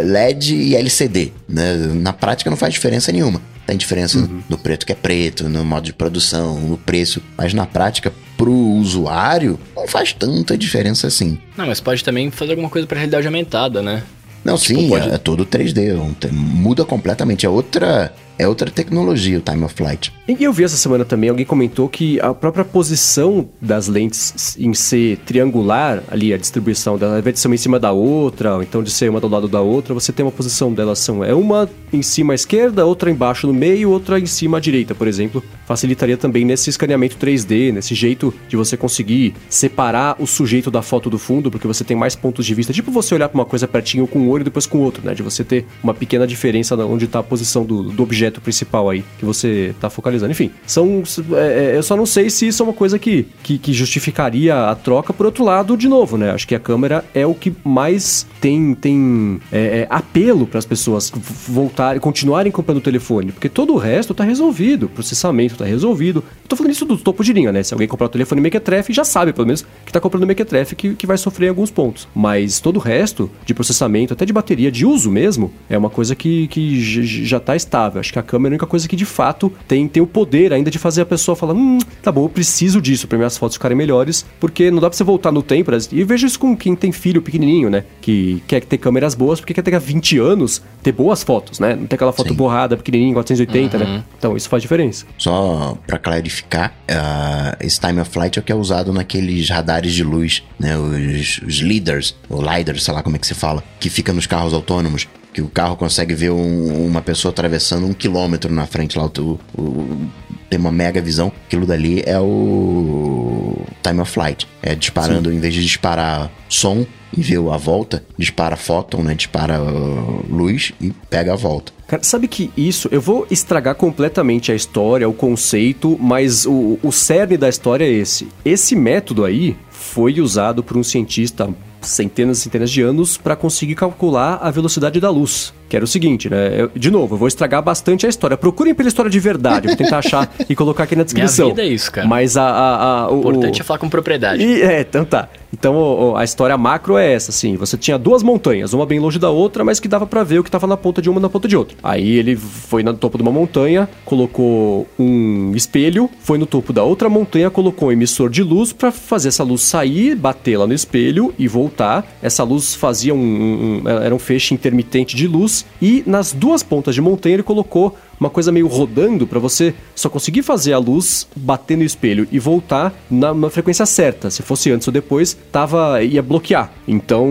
é, 0.00 0.02
LED 0.02 0.54
e 0.54 0.74
LCD. 0.76 1.30
Né? 1.46 1.74
Na 1.94 2.14
prática 2.14 2.48
não 2.48 2.56
faz 2.56 2.72
diferença 2.72 3.12
nenhuma. 3.12 3.38
Tem 3.66 3.76
diferença 3.76 4.26
no 4.48 4.56
preto 4.56 4.86
que 4.86 4.92
é 4.92 4.94
preto, 4.94 5.46
no 5.48 5.62
modo 5.62 5.84
de 5.84 5.92
produção, 5.92 6.58
no 6.58 6.78
preço. 6.78 7.20
Mas 7.36 7.52
na 7.52 7.66
prática, 7.66 8.10
pro 8.38 8.50
usuário, 8.52 9.58
não 9.76 9.86
faz 9.86 10.12
tanta 10.14 10.56
diferença 10.56 11.06
assim. 11.06 11.38
Não, 11.56 11.66
mas 11.66 11.80
pode 11.80 12.02
também 12.02 12.30
fazer 12.30 12.52
alguma 12.52 12.70
coisa 12.70 12.86
pra 12.86 12.96
realidade 12.98 13.26
aumentada, 13.26 13.82
né? 13.82 14.02
Não, 14.44 14.56
sim, 14.58 14.88
pode- 14.88 15.08
é, 15.10 15.14
é 15.14 15.18
todo 15.18 15.44
3D. 15.46 15.94
um 15.98 16.12
te- 16.14 16.28
Muda 16.28 16.84
completamente. 16.84 17.46
É 17.46 17.48
outra, 17.48 18.12
é 18.38 18.48
outra 18.48 18.70
tecnologia 18.70 19.38
o 19.38 19.40
Time 19.40 19.64
of 19.64 19.74
Flight. 19.74 20.12
E 20.26 20.42
eu 20.42 20.52
vi 20.52 20.64
essa 20.64 20.76
semana 20.76 21.04
também, 21.04 21.28
alguém 21.30 21.44
comentou 21.44 21.88
que 21.88 22.18
a 22.20 22.32
própria 22.32 22.64
posição 22.64 23.48
das 23.60 23.88
lentes 23.88 24.56
em 24.58 24.72
ser 24.72 25.18
triangular, 25.18 26.02
ali 26.10 26.32
a 26.32 26.38
distribuição 26.38 26.96
dela, 26.96 27.12
ao 27.12 27.18
invés 27.18 27.34
de 27.34 27.40
ser 27.40 27.48
uma 27.48 27.54
em 27.54 27.58
cima 27.58 27.78
da 27.78 27.92
outra, 27.92 28.54
ou 28.54 28.62
então 28.62 28.82
de 28.82 28.90
ser 28.90 29.10
uma 29.10 29.20
do 29.20 29.28
lado 29.28 29.46
da 29.48 29.60
outra, 29.60 29.92
você 29.92 30.12
tem 30.12 30.24
uma 30.24 30.32
posição 30.32 30.72
delas 30.72 30.98
são 30.98 31.22
é 31.22 31.34
uma 31.34 31.68
em 31.92 32.02
cima 32.02 32.32
à 32.32 32.34
esquerda, 32.34 32.86
outra 32.86 33.10
embaixo 33.10 33.46
no 33.46 33.52
meio, 33.52 33.90
outra 33.90 34.18
em 34.18 34.26
cima 34.26 34.56
à 34.56 34.60
direita, 34.60 34.94
por 34.94 35.06
exemplo. 35.06 35.44
Facilitaria 35.66 36.16
também 36.16 36.44
nesse 36.44 36.70
escaneamento 36.70 37.16
3D, 37.16 37.72
nesse 37.72 37.94
jeito 37.94 38.34
de 38.48 38.56
você 38.56 38.76
conseguir 38.76 39.34
separar 39.48 40.16
o 40.18 40.26
sujeito 40.26 40.70
da 40.70 40.82
foto 40.82 41.08
do 41.08 41.18
fundo, 41.18 41.50
porque 41.50 41.66
você 41.66 41.84
tem 41.84 41.96
mais 41.96 42.16
pontos 42.16 42.44
de 42.44 42.54
vista. 42.54 42.72
Tipo 42.72 42.90
você 42.90 43.14
olhar 43.14 43.28
para 43.28 43.38
uma 43.38 43.44
coisa 43.44 43.68
pertinho 43.68 44.06
com 44.06 44.18
um 44.18 44.28
olho 44.28 44.42
e 44.42 44.44
depois 44.44 44.66
com 44.66 44.78
o 44.78 44.80
outro, 44.80 45.04
né? 45.04 45.14
De 45.14 45.22
você 45.22 45.44
ter 45.44 45.66
uma 45.82 45.94
pequena 45.94 46.26
diferença 46.26 46.74
onde 46.76 47.04
está 47.04 47.18
a 47.18 47.22
posição 47.22 47.64
do, 47.64 47.82
do 47.82 48.02
objeto 48.02 48.23
principal 48.40 48.90
aí 48.90 49.04
que 49.18 49.24
você 49.24 49.72
está 49.74 49.90
focalizando. 49.90 50.32
Enfim, 50.32 50.50
são. 50.66 51.02
é, 51.32 51.72
é, 51.72 51.76
eu 51.76 51.82
só 51.82 51.96
não 51.96 52.06
sei 52.06 52.30
se 52.30 52.48
isso 52.48 52.62
é 52.62 52.64
uma 52.64 52.72
coisa 52.72 52.98
que, 52.98 53.26
que, 53.42 53.58
que 53.58 53.72
justificaria 53.72 54.70
a 54.70 54.74
troca. 54.74 55.12
Por 55.12 55.26
outro 55.26 55.44
lado, 55.44 55.76
de 55.76 55.88
novo, 55.88 56.16
né? 56.16 56.30
Acho 56.30 56.46
que 56.46 56.54
a 56.54 56.60
câmera 56.60 57.04
é 57.14 57.26
o 57.26 57.34
que 57.34 57.52
mais 57.64 58.26
tem, 58.40 58.74
tem 58.74 59.40
é, 59.50 59.80
é, 59.80 59.86
apelo 59.90 60.46
para 60.46 60.58
as 60.58 60.66
pessoas 60.66 61.12
voltarem, 61.48 62.00
continuarem 62.00 62.52
comprando 62.52 62.78
o 62.78 62.80
telefone, 62.80 63.32
porque 63.32 63.48
todo 63.48 63.72
o 63.72 63.76
resto 63.76 64.12
está 64.12 64.24
resolvido, 64.24 64.88
processamento 64.88 65.54
está 65.54 65.64
resolvido. 65.64 66.22
Eu 66.42 66.48
tô 66.48 66.56
falando 66.56 66.72
isso 66.72 66.84
do 66.84 66.96
topo 66.96 67.22
de 67.24 67.32
linha, 67.32 67.52
né? 67.52 67.62
Se 67.62 67.74
alguém 67.74 67.88
comprar 67.88 68.06
o 68.06 68.10
telefone 68.10 68.40
Mequetrefe, 68.40 68.92
já 68.92 69.04
sabe, 69.04 69.32
pelo 69.32 69.46
menos, 69.46 69.64
que 69.84 69.92
tá 69.92 70.00
comprando 70.00 70.26
Mequetrefe 70.26 70.76
que, 70.76 70.94
que 70.94 71.06
vai 71.06 71.16
sofrer 71.18 71.48
alguns 71.48 71.70
pontos. 71.70 72.08
Mas 72.14 72.60
todo 72.60 72.76
o 72.76 72.80
resto 72.80 73.30
de 73.44 73.54
processamento, 73.54 74.12
até 74.12 74.24
de 74.24 74.32
bateria, 74.32 74.70
de 74.70 74.86
uso 74.86 75.10
mesmo, 75.10 75.52
é 75.68 75.76
uma 75.76 75.90
coisa 75.90 76.14
que, 76.14 76.46
que 76.48 76.80
já 77.24 77.40
tá 77.40 77.56
estável. 77.56 78.00
Acho 78.00 78.12
que 78.14 78.18
a 78.18 78.22
câmera 78.22 78.50
é 78.50 78.52
a 78.52 78.54
única 78.54 78.66
coisa 78.66 78.88
que 78.88 78.94
de 78.94 79.04
fato 79.04 79.52
tem, 79.66 79.88
tem 79.88 80.02
o 80.02 80.06
poder 80.06 80.52
ainda 80.52 80.70
de 80.70 80.78
fazer 80.78 81.02
a 81.02 81.06
pessoa 81.06 81.34
falar: 81.34 81.52
hum, 81.54 81.78
tá 82.02 82.12
bom, 82.12 82.24
eu 82.24 82.28
preciso 82.28 82.80
disso 82.80 83.08
para 83.08 83.18
minhas 83.18 83.36
fotos 83.36 83.56
ficarem 83.56 83.76
melhores, 83.76 84.24
porque 84.38 84.70
não 84.70 84.80
dá 84.80 84.88
pra 84.88 84.96
você 84.96 85.04
voltar 85.04 85.32
no 85.32 85.42
tempo. 85.42 85.70
né? 85.72 85.78
E 85.90 86.04
vejo 86.04 86.26
isso 86.26 86.38
com 86.38 86.56
quem 86.56 86.76
tem 86.76 86.92
filho 86.92 87.20
pequenininho, 87.20 87.68
né? 87.68 87.84
Que 88.00 88.42
quer 88.46 88.64
ter 88.64 88.78
câmeras 88.78 89.14
boas, 89.14 89.40
porque 89.40 89.52
quer 89.52 89.62
ter 89.62 89.78
20 89.78 90.18
anos, 90.18 90.62
ter 90.82 90.92
boas 90.92 91.24
fotos, 91.24 91.58
né? 91.58 91.74
Não 91.74 91.86
ter 91.86 91.96
aquela 91.96 92.12
foto 92.12 92.28
Sim. 92.28 92.34
borrada, 92.34 92.76
pequenininha, 92.76 93.14
480, 93.14 93.78
né? 93.78 94.04
Então 94.16 94.36
isso 94.36 94.48
faz 94.48 94.62
diferença. 94.62 95.04
Só 95.18 95.76
pra 95.84 95.98
clarificar, 95.98 96.72
ah, 96.88 97.56
esse 97.60 97.80
time 97.80 98.00
of 98.00 98.08
flight 98.10 98.38
é 98.38 98.40
o 98.40 98.44
que 98.44 98.52
é 98.52 98.54
usado 98.54 98.92
naqueles 98.92 99.50
radares 99.50 99.92
de 99.92 100.04
luz, 100.04 100.44
né? 100.58 100.78
Os, 100.78 101.40
os 101.44 101.60
leaders, 101.60 102.14
ou 102.30 102.40
lidars, 102.40 102.84
sei 102.84 102.94
lá 102.94 103.02
como 103.02 103.16
é 103.16 103.18
que 103.18 103.26
se 103.26 103.34
fala, 103.34 103.64
que 103.80 103.90
fica 103.90 104.12
nos 104.12 104.26
carros 104.26 104.54
autônomos. 104.54 105.08
Que 105.34 105.42
o 105.42 105.48
carro 105.48 105.76
consegue 105.76 106.14
ver 106.14 106.30
um- 106.30 106.86
uma 106.86 107.02
pessoa 107.02 107.30
atravessando 107.30 107.84
um 107.86 107.92
quilômetro 107.92 108.50
na 108.54 108.64
frente 108.66 108.96
lá. 108.96 109.04
O, 109.18 109.38
o- 109.58 110.08
tem 110.48 110.58
uma 110.58 110.70
mega 110.72 111.02
visão. 111.02 111.30
Aquilo 111.46 111.66
dali 111.66 112.02
é 112.06 112.18
o 112.20 113.56
time 113.82 114.00
of 114.00 114.10
flight. 114.10 114.46
É 114.62 114.74
disparando, 114.74 115.32
em 115.32 115.38
vez 115.40 115.52
de 115.52 115.62
disparar 115.62 116.30
som 116.48 116.86
e 117.16 117.20
ver 117.22 117.38
a 117.52 117.56
volta, 117.56 118.04
dispara 118.18 118.56
fóton, 118.56 119.02
né? 119.02 119.14
Dispara 119.14 119.56
ah, 119.58 120.22
luz 120.28 120.72
e 120.80 120.92
pega 121.10 121.32
a 121.32 121.36
volta. 121.36 121.72
Cara, 121.86 122.02
sabe 122.02 122.26
que 122.28 122.50
isso, 122.56 122.88
eu 122.90 123.00
vou 123.00 123.26
estragar 123.30 123.74
completamente 123.74 124.50
a 124.50 124.54
história, 124.54 125.08
o 125.08 125.12
conceito, 125.12 125.98
mas 126.00 126.46
o, 126.46 126.78
o 126.82 126.90
cerne 126.92 127.36
da 127.36 127.48
história 127.48 127.84
é 127.84 127.90
esse. 127.90 128.26
Esse 128.44 128.74
método 128.74 129.24
aí 129.24 129.56
foi 129.70 130.20
usado 130.20 130.62
por 130.62 130.76
um 130.76 130.82
cientista 130.82 131.48
centenas 131.88 132.38
e 132.38 132.42
centenas 132.42 132.70
de 132.70 132.82
anos 132.82 133.16
para 133.16 133.36
conseguir 133.36 133.74
calcular 133.74 134.38
a 134.42 134.50
velocidade 134.50 135.00
da 135.00 135.10
luz. 135.10 135.52
Que 135.68 135.76
era 135.76 135.84
o 135.84 135.88
seguinte, 135.88 136.28
né? 136.28 136.60
Eu- 136.60 136.70
de 136.76 136.90
novo, 136.90 137.14
eu 137.14 137.18
vou 137.18 137.26
estragar 137.28 137.62
bastante 137.62 138.04
a 138.06 138.08
história. 138.08 138.36
Procurem 138.36 138.74
pela 138.74 138.88
história 138.88 139.10
de 139.10 139.18
verdade, 139.18 139.66
vou 139.68 139.76
tentar 139.76 139.98
achar 139.98 140.32
e 140.48 140.54
colocar 140.54 140.84
aqui 140.84 140.94
na 140.94 141.04
descrição. 141.04 141.48
vida 141.48 141.62
é 141.62 141.66
isso, 141.66 141.90
cara. 141.90 142.06
Mas 142.06 142.36
a. 142.36 142.42
a, 142.44 142.84
a- 143.04 143.10
o, 143.10 143.14
O 143.16 143.20
importante 143.30 143.60
é 143.60 143.64
falar 143.64 143.78
com 143.78 143.88
propriedade. 143.88 144.42
e, 144.42 144.62
é, 144.62 144.80
então 144.82 145.04
tá. 145.04 145.28
Então 145.52 146.16
a 146.16 146.24
história 146.24 146.58
macro 146.58 146.98
é 146.98 147.12
essa, 147.12 147.30
assim. 147.30 147.56
Você 147.56 147.76
tinha 147.76 147.96
duas 147.96 148.22
montanhas, 148.24 148.72
uma 148.72 148.84
bem 148.84 148.98
longe 148.98 149.18
da 149.20 149.30
outra, 149.30 149.64
mas 149.64 149.78
que 149.78 149.86
dava 149.86 150.04
pra 150.06 150.24
ver 150.24 150.40
o 150.40 150.44
que 150.44 150.50
tava 150.50 150.66
na 150.66 150.76
ponta 150.76 151.00
de 151.00 151.08
uma 151.08 151.18
e 151.20 151.22
na 151.22 151.28
ponta 151.28 151.46
de 151.46 151.56
outra. 151.56 151.76
Aí 151.82 152.16
ele 152.18 152.34
foi 152.36 152.82
no 152.82 152.92
topo 152.94 153.16
de 153.16 153.22
uma 153.22 153.30
montanha, 153.32 153.88
colocou 154.04 154.86
um 154.98 155.52
espelho, 155.54 156.10
foi 156.20 156.38
no 156.38 156.46
topo 156.46 156.72
da 156.72 156.82
outra 156.82 157.08
montanha, 157.08 157.50
colocou 157.50 157.88
um 157.88 157.92
emissor 157.92 158.28
de 158.30 158.42
luz 158.42 158.72
pra 158.72 158.90
fazer 158.90 159.28
essa 159.28 159.44
luz 159.44 159.62
sair, 159.62 160.16
bater 160.16 160.56
lá 160.58 160.66
no 160.66 160.74
espelho 160.74 161.32
e 161.38 161.46
voltar. 161.46 162.04
Essa 162.22 162.42
luz 162.42 162.74
fazia 162.74 163.14
um- 163.14 163.82
um- 163.84 163.88
era 163.88 164.14
um 164.14 164.18
feixe 164.18 164.54
intermitente 164.54 165.14
de 165.14 165.26
luz 165.28 165.63
e 165.80 166.02
nas 166.06 166.32
duas 166.32 166.62
pontas 166.62 166.94
de 166.94 167.00
montanha 167.00 167.34
ele 167.34 167.42
colocou 167.42 167.96
uma 168.18 168.30
coisa 168.30 168.52
meio 168.52 168.66
rodando 168.68 169.26
pra 169.26 169.38
você 169.38 169.74
só 169.94 170.08
conseguir 170.08 170.42
fazer 170.42 170.72
a 170.72 170.78
luz 170.78 171.26
bater 171.36 171.76
no 171.76 171.82
espelho 171.82 172.26
e 172.30 172.38
voltar 172.38 172.94
na, 173.10 173.34
na 173.34 173.50
frequência 173.50 173.84
certa. 173.84 174.30
Se 174.30 174.40
fosse 174.42 174.70
antes 174.70 174.86
ou 174.86 174.92
depois, 174.92 175.36
tava 175.52 176.02
ia 176.02 176.22
bloquear. 176.22 176.72
Então, 176.86 177.28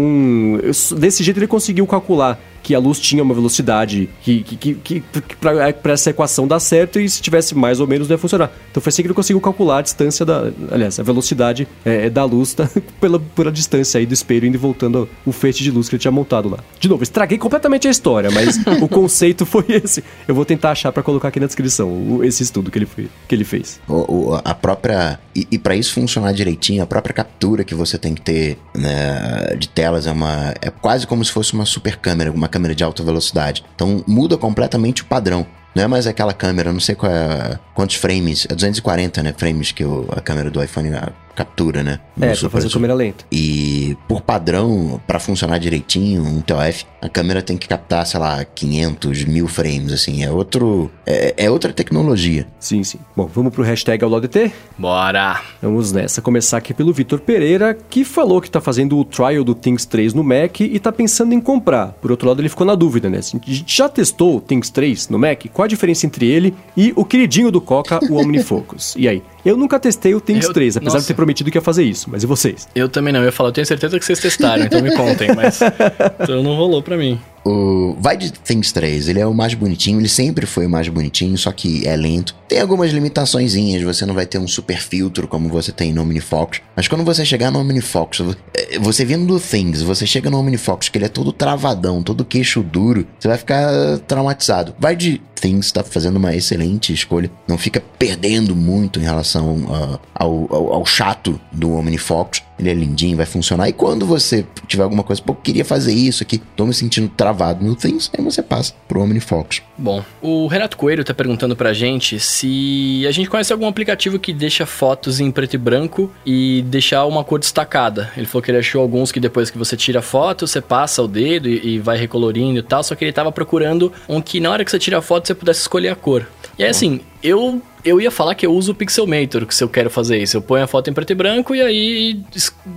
isso- 0.63 0.93
desse 0.95 1.23
jeito 1.23 1.37
ele 1.39 1.47
conseguiu 1.47 1.87
calcular 1.87 2.39
que 2.63 2.73
a 2.73 2.79
luz 2.79 2.99
tinha 2.99 3.21
uma 3.21 3.33
velocidade 3.33 4.09
que, 4.21 4.41
que, 4.41 4.55
que, 4.55 4.73
que, 4.75 5.01
que 5.01 5.35
pra, 5.35 5.73
pra 5.73 5.93
essa 5.93 6.09
equação 6.09 6.47
dar 6.47 6.59
certo 6.59 6.99
e 6.99 7.09
se 7.09 7.21
tivesse 7.21 7.53
mais 7.53 7.79
ou 7.79 7.87
menos 7.87 8.07
não 8.07 8.13
ia 8.13 8.17
funcionar. 8.17 8.51
Então 8.71 8.81
foi 8.81 8.89
assim 8.89 9.01
que 9.03 9.07
ele 9.07 9.13
conseguiu 9.13 9.41
calcular 9.41 9.79
a 9.79 9.81
distância 9.81 10.25
da. 10.25 10.51
Aliás, 10.71 10.99
a 10.99 11.03
velocidade 11.03 11.67
é, 11.83 12.09
da 12.09 12.23
luz 12.23 12.53
tá, 12.53 12.69
pela, 12.99 13.19
pela 13.19 13.51
distância 13.51 13.99
aí 13.99 14.05
do 14.05 14.13
espelho 14.13 14.47
indo 14.47 14.55
e 14.55 14.57
voltando 14.57 15.07
o 15.25 15.31
feixe 15.31 15.63
de 15.63 15.69
luz 15.69 15.89
que 15.89 15.95
ele 15.95 16.01
tinha 16.01 16.11
montado 16.11 16.49
lá. 16.49 16.59
De 16.79 16.87
novo, 16.87 17.03
estraguei 17.03 17.37
completamente 17.37 17.87
a 17.87 17.91
história, 17.91 18.31
mas 18.31 18.57
o 18.81 18.87
conceito 18.87 19.45
foi 19.45 19.65
esse. 19.67 20.03
Eu 20.27 20.33
vou 20.33 20.45
tentar 20.45 20.71
achar 20.71 20.91
para 20.91 21.03
colocar 21.03 21.27
aqui 21.27 21.39
na 21.39 21.47
descrição 21.47 21.89
o, 21.89 22.23
esse 22.23 22.43
estudo 22.43 22.71
que 22.71 22.77
ele, 22.77 22.85
foi, 22.85 23.09
que 23.27 23.35
ele 23.35 23.43
fez. 23.43 23.79
O, 23.87 24.31
o, 24.31 24.41
a 24.43 24.55
própria. 24.55 25.19
E, 25.35 25.47
e 25.51 25.57
para 25.57 25.75
isso 25.75 25.93
funcionar 25.93 26.31
direitinho, 26.31 26.81
a 26.81 26.87
própria 26.87 27.13
captura 27.13 27.63
que 27.63 27.75
você 27.75 27.97
tem 27.97 28.13
que 28.13 28.21
ter 28.21 28.57
né, 28.75 29.55
de 29.57 29.67
telas 29.67 30.07
é 30.07 30.11
uma. 30.11 30.53
É 30.61 30.69
quase 30.69 31.05
como 31.05 31.23
se 31.25 31.31
fosse 31.31 31.53
uma 31.53 31.65
super 31.65 31.97
câmera, 31.97 32.31
uma 32.31 32.47
câmera 32.53 32.75
de 32.75 32.83
alta 32.83 33.03
velocidade. 33.03 33.65
Então 33.73 34.03
muda 34.05 34.37
completamente 34.37 35.01
o 35.01 35.05
padrão. 35.05 35.45
Não 35.75 35.83
é 35.83 35.87
mais 35.87 36.05
aquela 36.05 36.33
câmera, 36.33 36.71
não 36.71 36.79
sei 36.79 36.93
qual 36.93 37.11
é, 37.11 37.59
quantos 37.73 37.95
frames, 37.95 38.45
é 38.47 38.53
240, 38.53 39.23
né, 39.23 39.33
frames 39.35 39.71
que 39.71 39.83
o, 39.83 40.07
a 40.15 40.21
câmera 40.21 40.51
do 40.51 40.63
iPhone 40.63 40.91
captura, 41.35 41.83
né? 41.83 41.99
No 42.15 42.25
é, 42.25 42.35
pra 42.35 42.49
fazer 42.49 42.69
câmera 42.69 42.93
lenta. 42.93 43.25
E 43.31 43.97
por 44.07 44.21
padrão, 44.21 45.01
para 45.05 45.19
funcionar 45.19 45.57
direitinho, 45.57 46.23
um 46.23 46.41
TOF, 46.41 46.85
a 47.01 47.09
câmera 47.09 47.41
tem 47.41 47.57
que 47.57 47.67
captar, 47.67 48.05
sei 48.05 48.19
lá, 48.19 48.43
500, 48.45 49.25
mil 49.25 49.47
frames, 49.47 49.91
assim. 49.91 50.23
É 50.23 50.31
outro. 50.31 50.91
É, 51.05 51.33
é 51.37 51.51
outra 51.51 51.73
tecnologia. 51.73 52.47
Sim, 52.59 52.83
sim. 52.83 52.99
Bom, 53.15 53.25
vamos 53.25 53.53
pro 53.53 53.63
hashtag 53.63 54.03
AuloDT? 54.03 54.51
Bora! 54.77 55.41
Vamos 55.61 55.91
nessa. 55.91 56.21
Começar 56.21 56.57
aqui 56.57 56.73
pelo 56.73 56.93
Vitor 56.93 57.19
Pereira, 57.19 57.77
que 57.89 58.03
falou 58.03 58.41
que 58.41 58.49
tá 58.49 58.61
fazendo 58.61 58.97
o 58.97 59.03
trial 59.03 59.43
do 59.43 59.55
Things 59.55 59.85
3 59.85 60.13
no 60.13 60.23
Mac 60.23 60.61
e 60.61 60.79
tá 60.79 60.91
pensando 60.91 61.33
em 61.33 61.41
comprar. 61.41 61.93
Por 62.01 62.11
outro 62.11 62.27
lado, 62.27 62.41
ele 62.41 62.49
ficou 62.49 62.65
na 62.65 62.75
dúvida, 62.75 63.09
né? 63.09 63.19
A 63.19 63.21
gente 63.21 63.77
já 63.77 63.89
testou 63.89 64.37
o 64.37 64.41
Things 64.41 64.69
3 64.69 65.09
no 65.09 65.19
Mac? 65.19 65.45
Qual 65.51 65.65
a 65.65 65.67
diferença 65.67 66.05
entre 66.05 66.27
ele 66.27 66.53
e 66.75 66.93
o 66.95 67.03
queridinho 67.03 67.51
do 67.51 67.59
Coca, 67.59 67.99
o 68.09 68.15
OmniFocus? 68.15 68.95
e 68.97 69.07
aí? 69.07 69.23
Eu 69.45 69.57
nunca 69.57 69.77
testei 69.77 70.15
o 70.15 70.21
Things 70.21 70.45
eu, 70.45 70.53
3, 70.53 70.77
apesar 70.77 70.93
nossa. 70.93 71.01
de 71.01 71.07
ter 71.07 71.13
prometido 71.23 71.49
que 71.49 71.57
ia 71.57 71.61
fazer 71.61 71.83
isso. 71.83 72.09
Mas 72.09 72.23
e 72.23 72.27
vocês? 72.27 72.67
Eu 72.75 72.89
também 72.89 73.13
não. 73.13 73.21
Eu 73.21 73.27
ia 73.27 73.31
falar, 73.31 73.49
eu 73.49 73.53
tenho 73.53 73.65
certeza 73.65 73.97
que 73.97 74.05
vocês 74.05 74.19
testaram, 74.19 74.65
então 74.65 74.81
me 74.81 74.93
contem. 74.95 75.29
Mas 75.33 75.61
então 76.19 76.43
não 76.43 76.55
rolou 76.55 76.81
pra 76.81 76.97
mim. 76.97 77.19
O 77.45 77.95
vai 77.99 78.15
de 78.15 78.31
Things 78.31 78.71
3, 78.71 79.09
ele 79.09 79.19
é 79.19 79.27
o 79.27 79.33
mais 79.33 79.53
bonitinho, 79.53 79.99
ele 79.99 80.07
sempre 80.07 80.45
foi 80.45 80.65
o 80.65 80.69
mais 80.69 80.87
bonitinho, 80.87 81.37
só 81.37 81.51
que 81.51 81.87
é 81.87 81.95
lento. 81.95 82.35
Tem 82.47 82.61
algumas 82.61 82.91
limitaçõezinhas, 82.91 83.81
você 83.81 84.05
não 84.05 84.13
vai 84.13 84.25
ter 84.25 84.37
um 84.37 84.47
super 84.47 84.79
filtro 84.79 85.27
como 85.27 85.49
você 85.49 85.71
tem 85.71 85.91
no 85.91 86.01
OmniFocus. 86.01 86.61
Mas 86.75 86.87
quando 86.87 87.03
você 87.03 87.25
chegar 87.25 87.51
no 87.51 87.59
OmniFocus, 87.59 88.35
eh, 88.55 88.79
você 88.79 89.03
vindo 89.03 89.25
do 89.25 89.39
Things, 89.39 89.81
você 89.81 90.05
chega 90.05 90.29
no 90.29 90.39
OmniFocus, 90.39 90.89
que 90.89 90.97
ele 90.97 91.05
é 91.05 91.09
todo 91.09 91.33
travadão, 91.33 92.01
todo 92.01 92.25
queixo 92.25 92.63
duro, 92.63 93.05
você 93.19 93.27
vai 93.27 93.37
ficar 93.37 93.97
traumatizado. 94.07 94.75
Vai 94.79 94.95
de 94.95 95.21
Things, 95.35 95.71
tá 95.71 95.83
fazendo 95.83 96.15
uma 96.17 96.33
excelente 96.33 96.93
escolha. 96.93 97.29
Não 97.47 97.57
fica 97.57 97.83
perdendo 97.99 98.55
muito 98.55 98.99
em 98.99 99.03
relação 99.03 99.57
uh, 99.57 99.99
ao, 100.15 100.47
ao, 100.49 100.73
ao 100.73 100.85
chato 100.85 101.39
do 101.51 101.73
OmniFocus. 101.73 102.41
Ele 102.57 102.69
é 102.69 102.73
lindinho, 102.73 103.17
vai 103.17 103.25
funcionar. 103.25 103.67
E 103.67 103.73
quando 103.73 104.05
você 104.05 104.45
tiver 104.67 104.83
alguma 104.83 105.03
coisa, 105.03 105.21
pô, 105.21 105.33
queria 105.33 105.65
fazer 105.65 105.93
isso 105.93 106.23
aqui, 106.23 106.41
tô 106.55 106.65
me 106.65 106.73
sentindo 106.73 107.09
travado 107.09 107.65
no 107.65 107.75
Things, 107.75 108.11
aí 108.17 108.23
você 108.23 108.41
passa 108.41 108.73
pro 108.87 109.01
OmniFocus. 109.01 109.61
Bom, 109.77 110.03
o 110.21 110.47
Renato 110.47 110.77
Coelho 110.77 111.03
tá 111.03 111.13
perguntando 111.13 111.55
pra 111.55 111.73
gente 111.73 112.19
se 112.19 113.05
a 113.07 113.11
gente 113.11 113.29
conhece 113.29 113.51
algum 113.51 113.67
aplicativo 113.67 114.19
que 114.19 114.31
deixa 114.31 114.65
fotos 114.65 115.19
em 115.19 115.31
preto 115.31 115.55
e 115.55 115.57
branco 115.57 116.11
e 116.25 116.63
deixar 116.67 117.05
uma 117.05 117.23
cor 117.23 117.39
destacada. 117.39 118.11
Ele 118.15 118.25
falou 118.25 118.43
que 118.43 118.51
ele 118.51 118.59
achou 118.59 118.81
alguns 118.81 119.11
que 119.11 119.19
depois 119.19 119.49
que 119.49 119.57
você 119.57 119.75
tira 119.75 119.99
a 119.99 120.01
foto, 120.01 120.47
você 120.47 120.61
passa 120.61 121.01
o 121.01 121.07
dedo 121.07 121.49
e, 121.49 121.75
e 121.75 121.79
vai 121.79 121.97
recolorindo 121.97 122.59
e 122.59 122.63
tal, 122.63 122.83
só 122.83 122.95
que 122.95 123.03
ele 123.03 123.11
tava 123.11 123.31
procurando 123.31 123.91
um 124.07 124.21
que 124.21 124.39
na 124.39 124.51
hora 124.51 124.63
que 124.63 124.71
você 124.71 124.79
tira 124.79 124.99
a 124.99 125.01
foto 125.01 125.27
você 125.27 125.35
pudesse 125.35 125.61
escolher 125.61 125.89
a 125.89 125.95
cor. 125.95 126.27
E 126.57 126.63
aí, 126.63 126.69
assim, 126.69 127.01
eu 127.23 127.61
eu 127.83 127.99
ia 127.99 128.09
falar 128.09 128.33
que 128.35 128.45
eu 128.45 128.53
uso 128.53 128.71
o 128.71 128.75
Pixelmator, 128.75 129.45
que 129.45 129.53
se 129.53 129.63
eu 129.63 129.67
quero 129.67 129.89
fazer 129.89 130.17
isso. 130.17 130.37
Eu 130.37 130.41
ponho 130.41 130.63
a 130.63 130.67
foto 130.67 130.89
em 130.89 130.93
preto 130.93 131.11
e 131.11 131.15
branco 131.15 131.53
e 131.53 131.61
aí, 131.61 132.21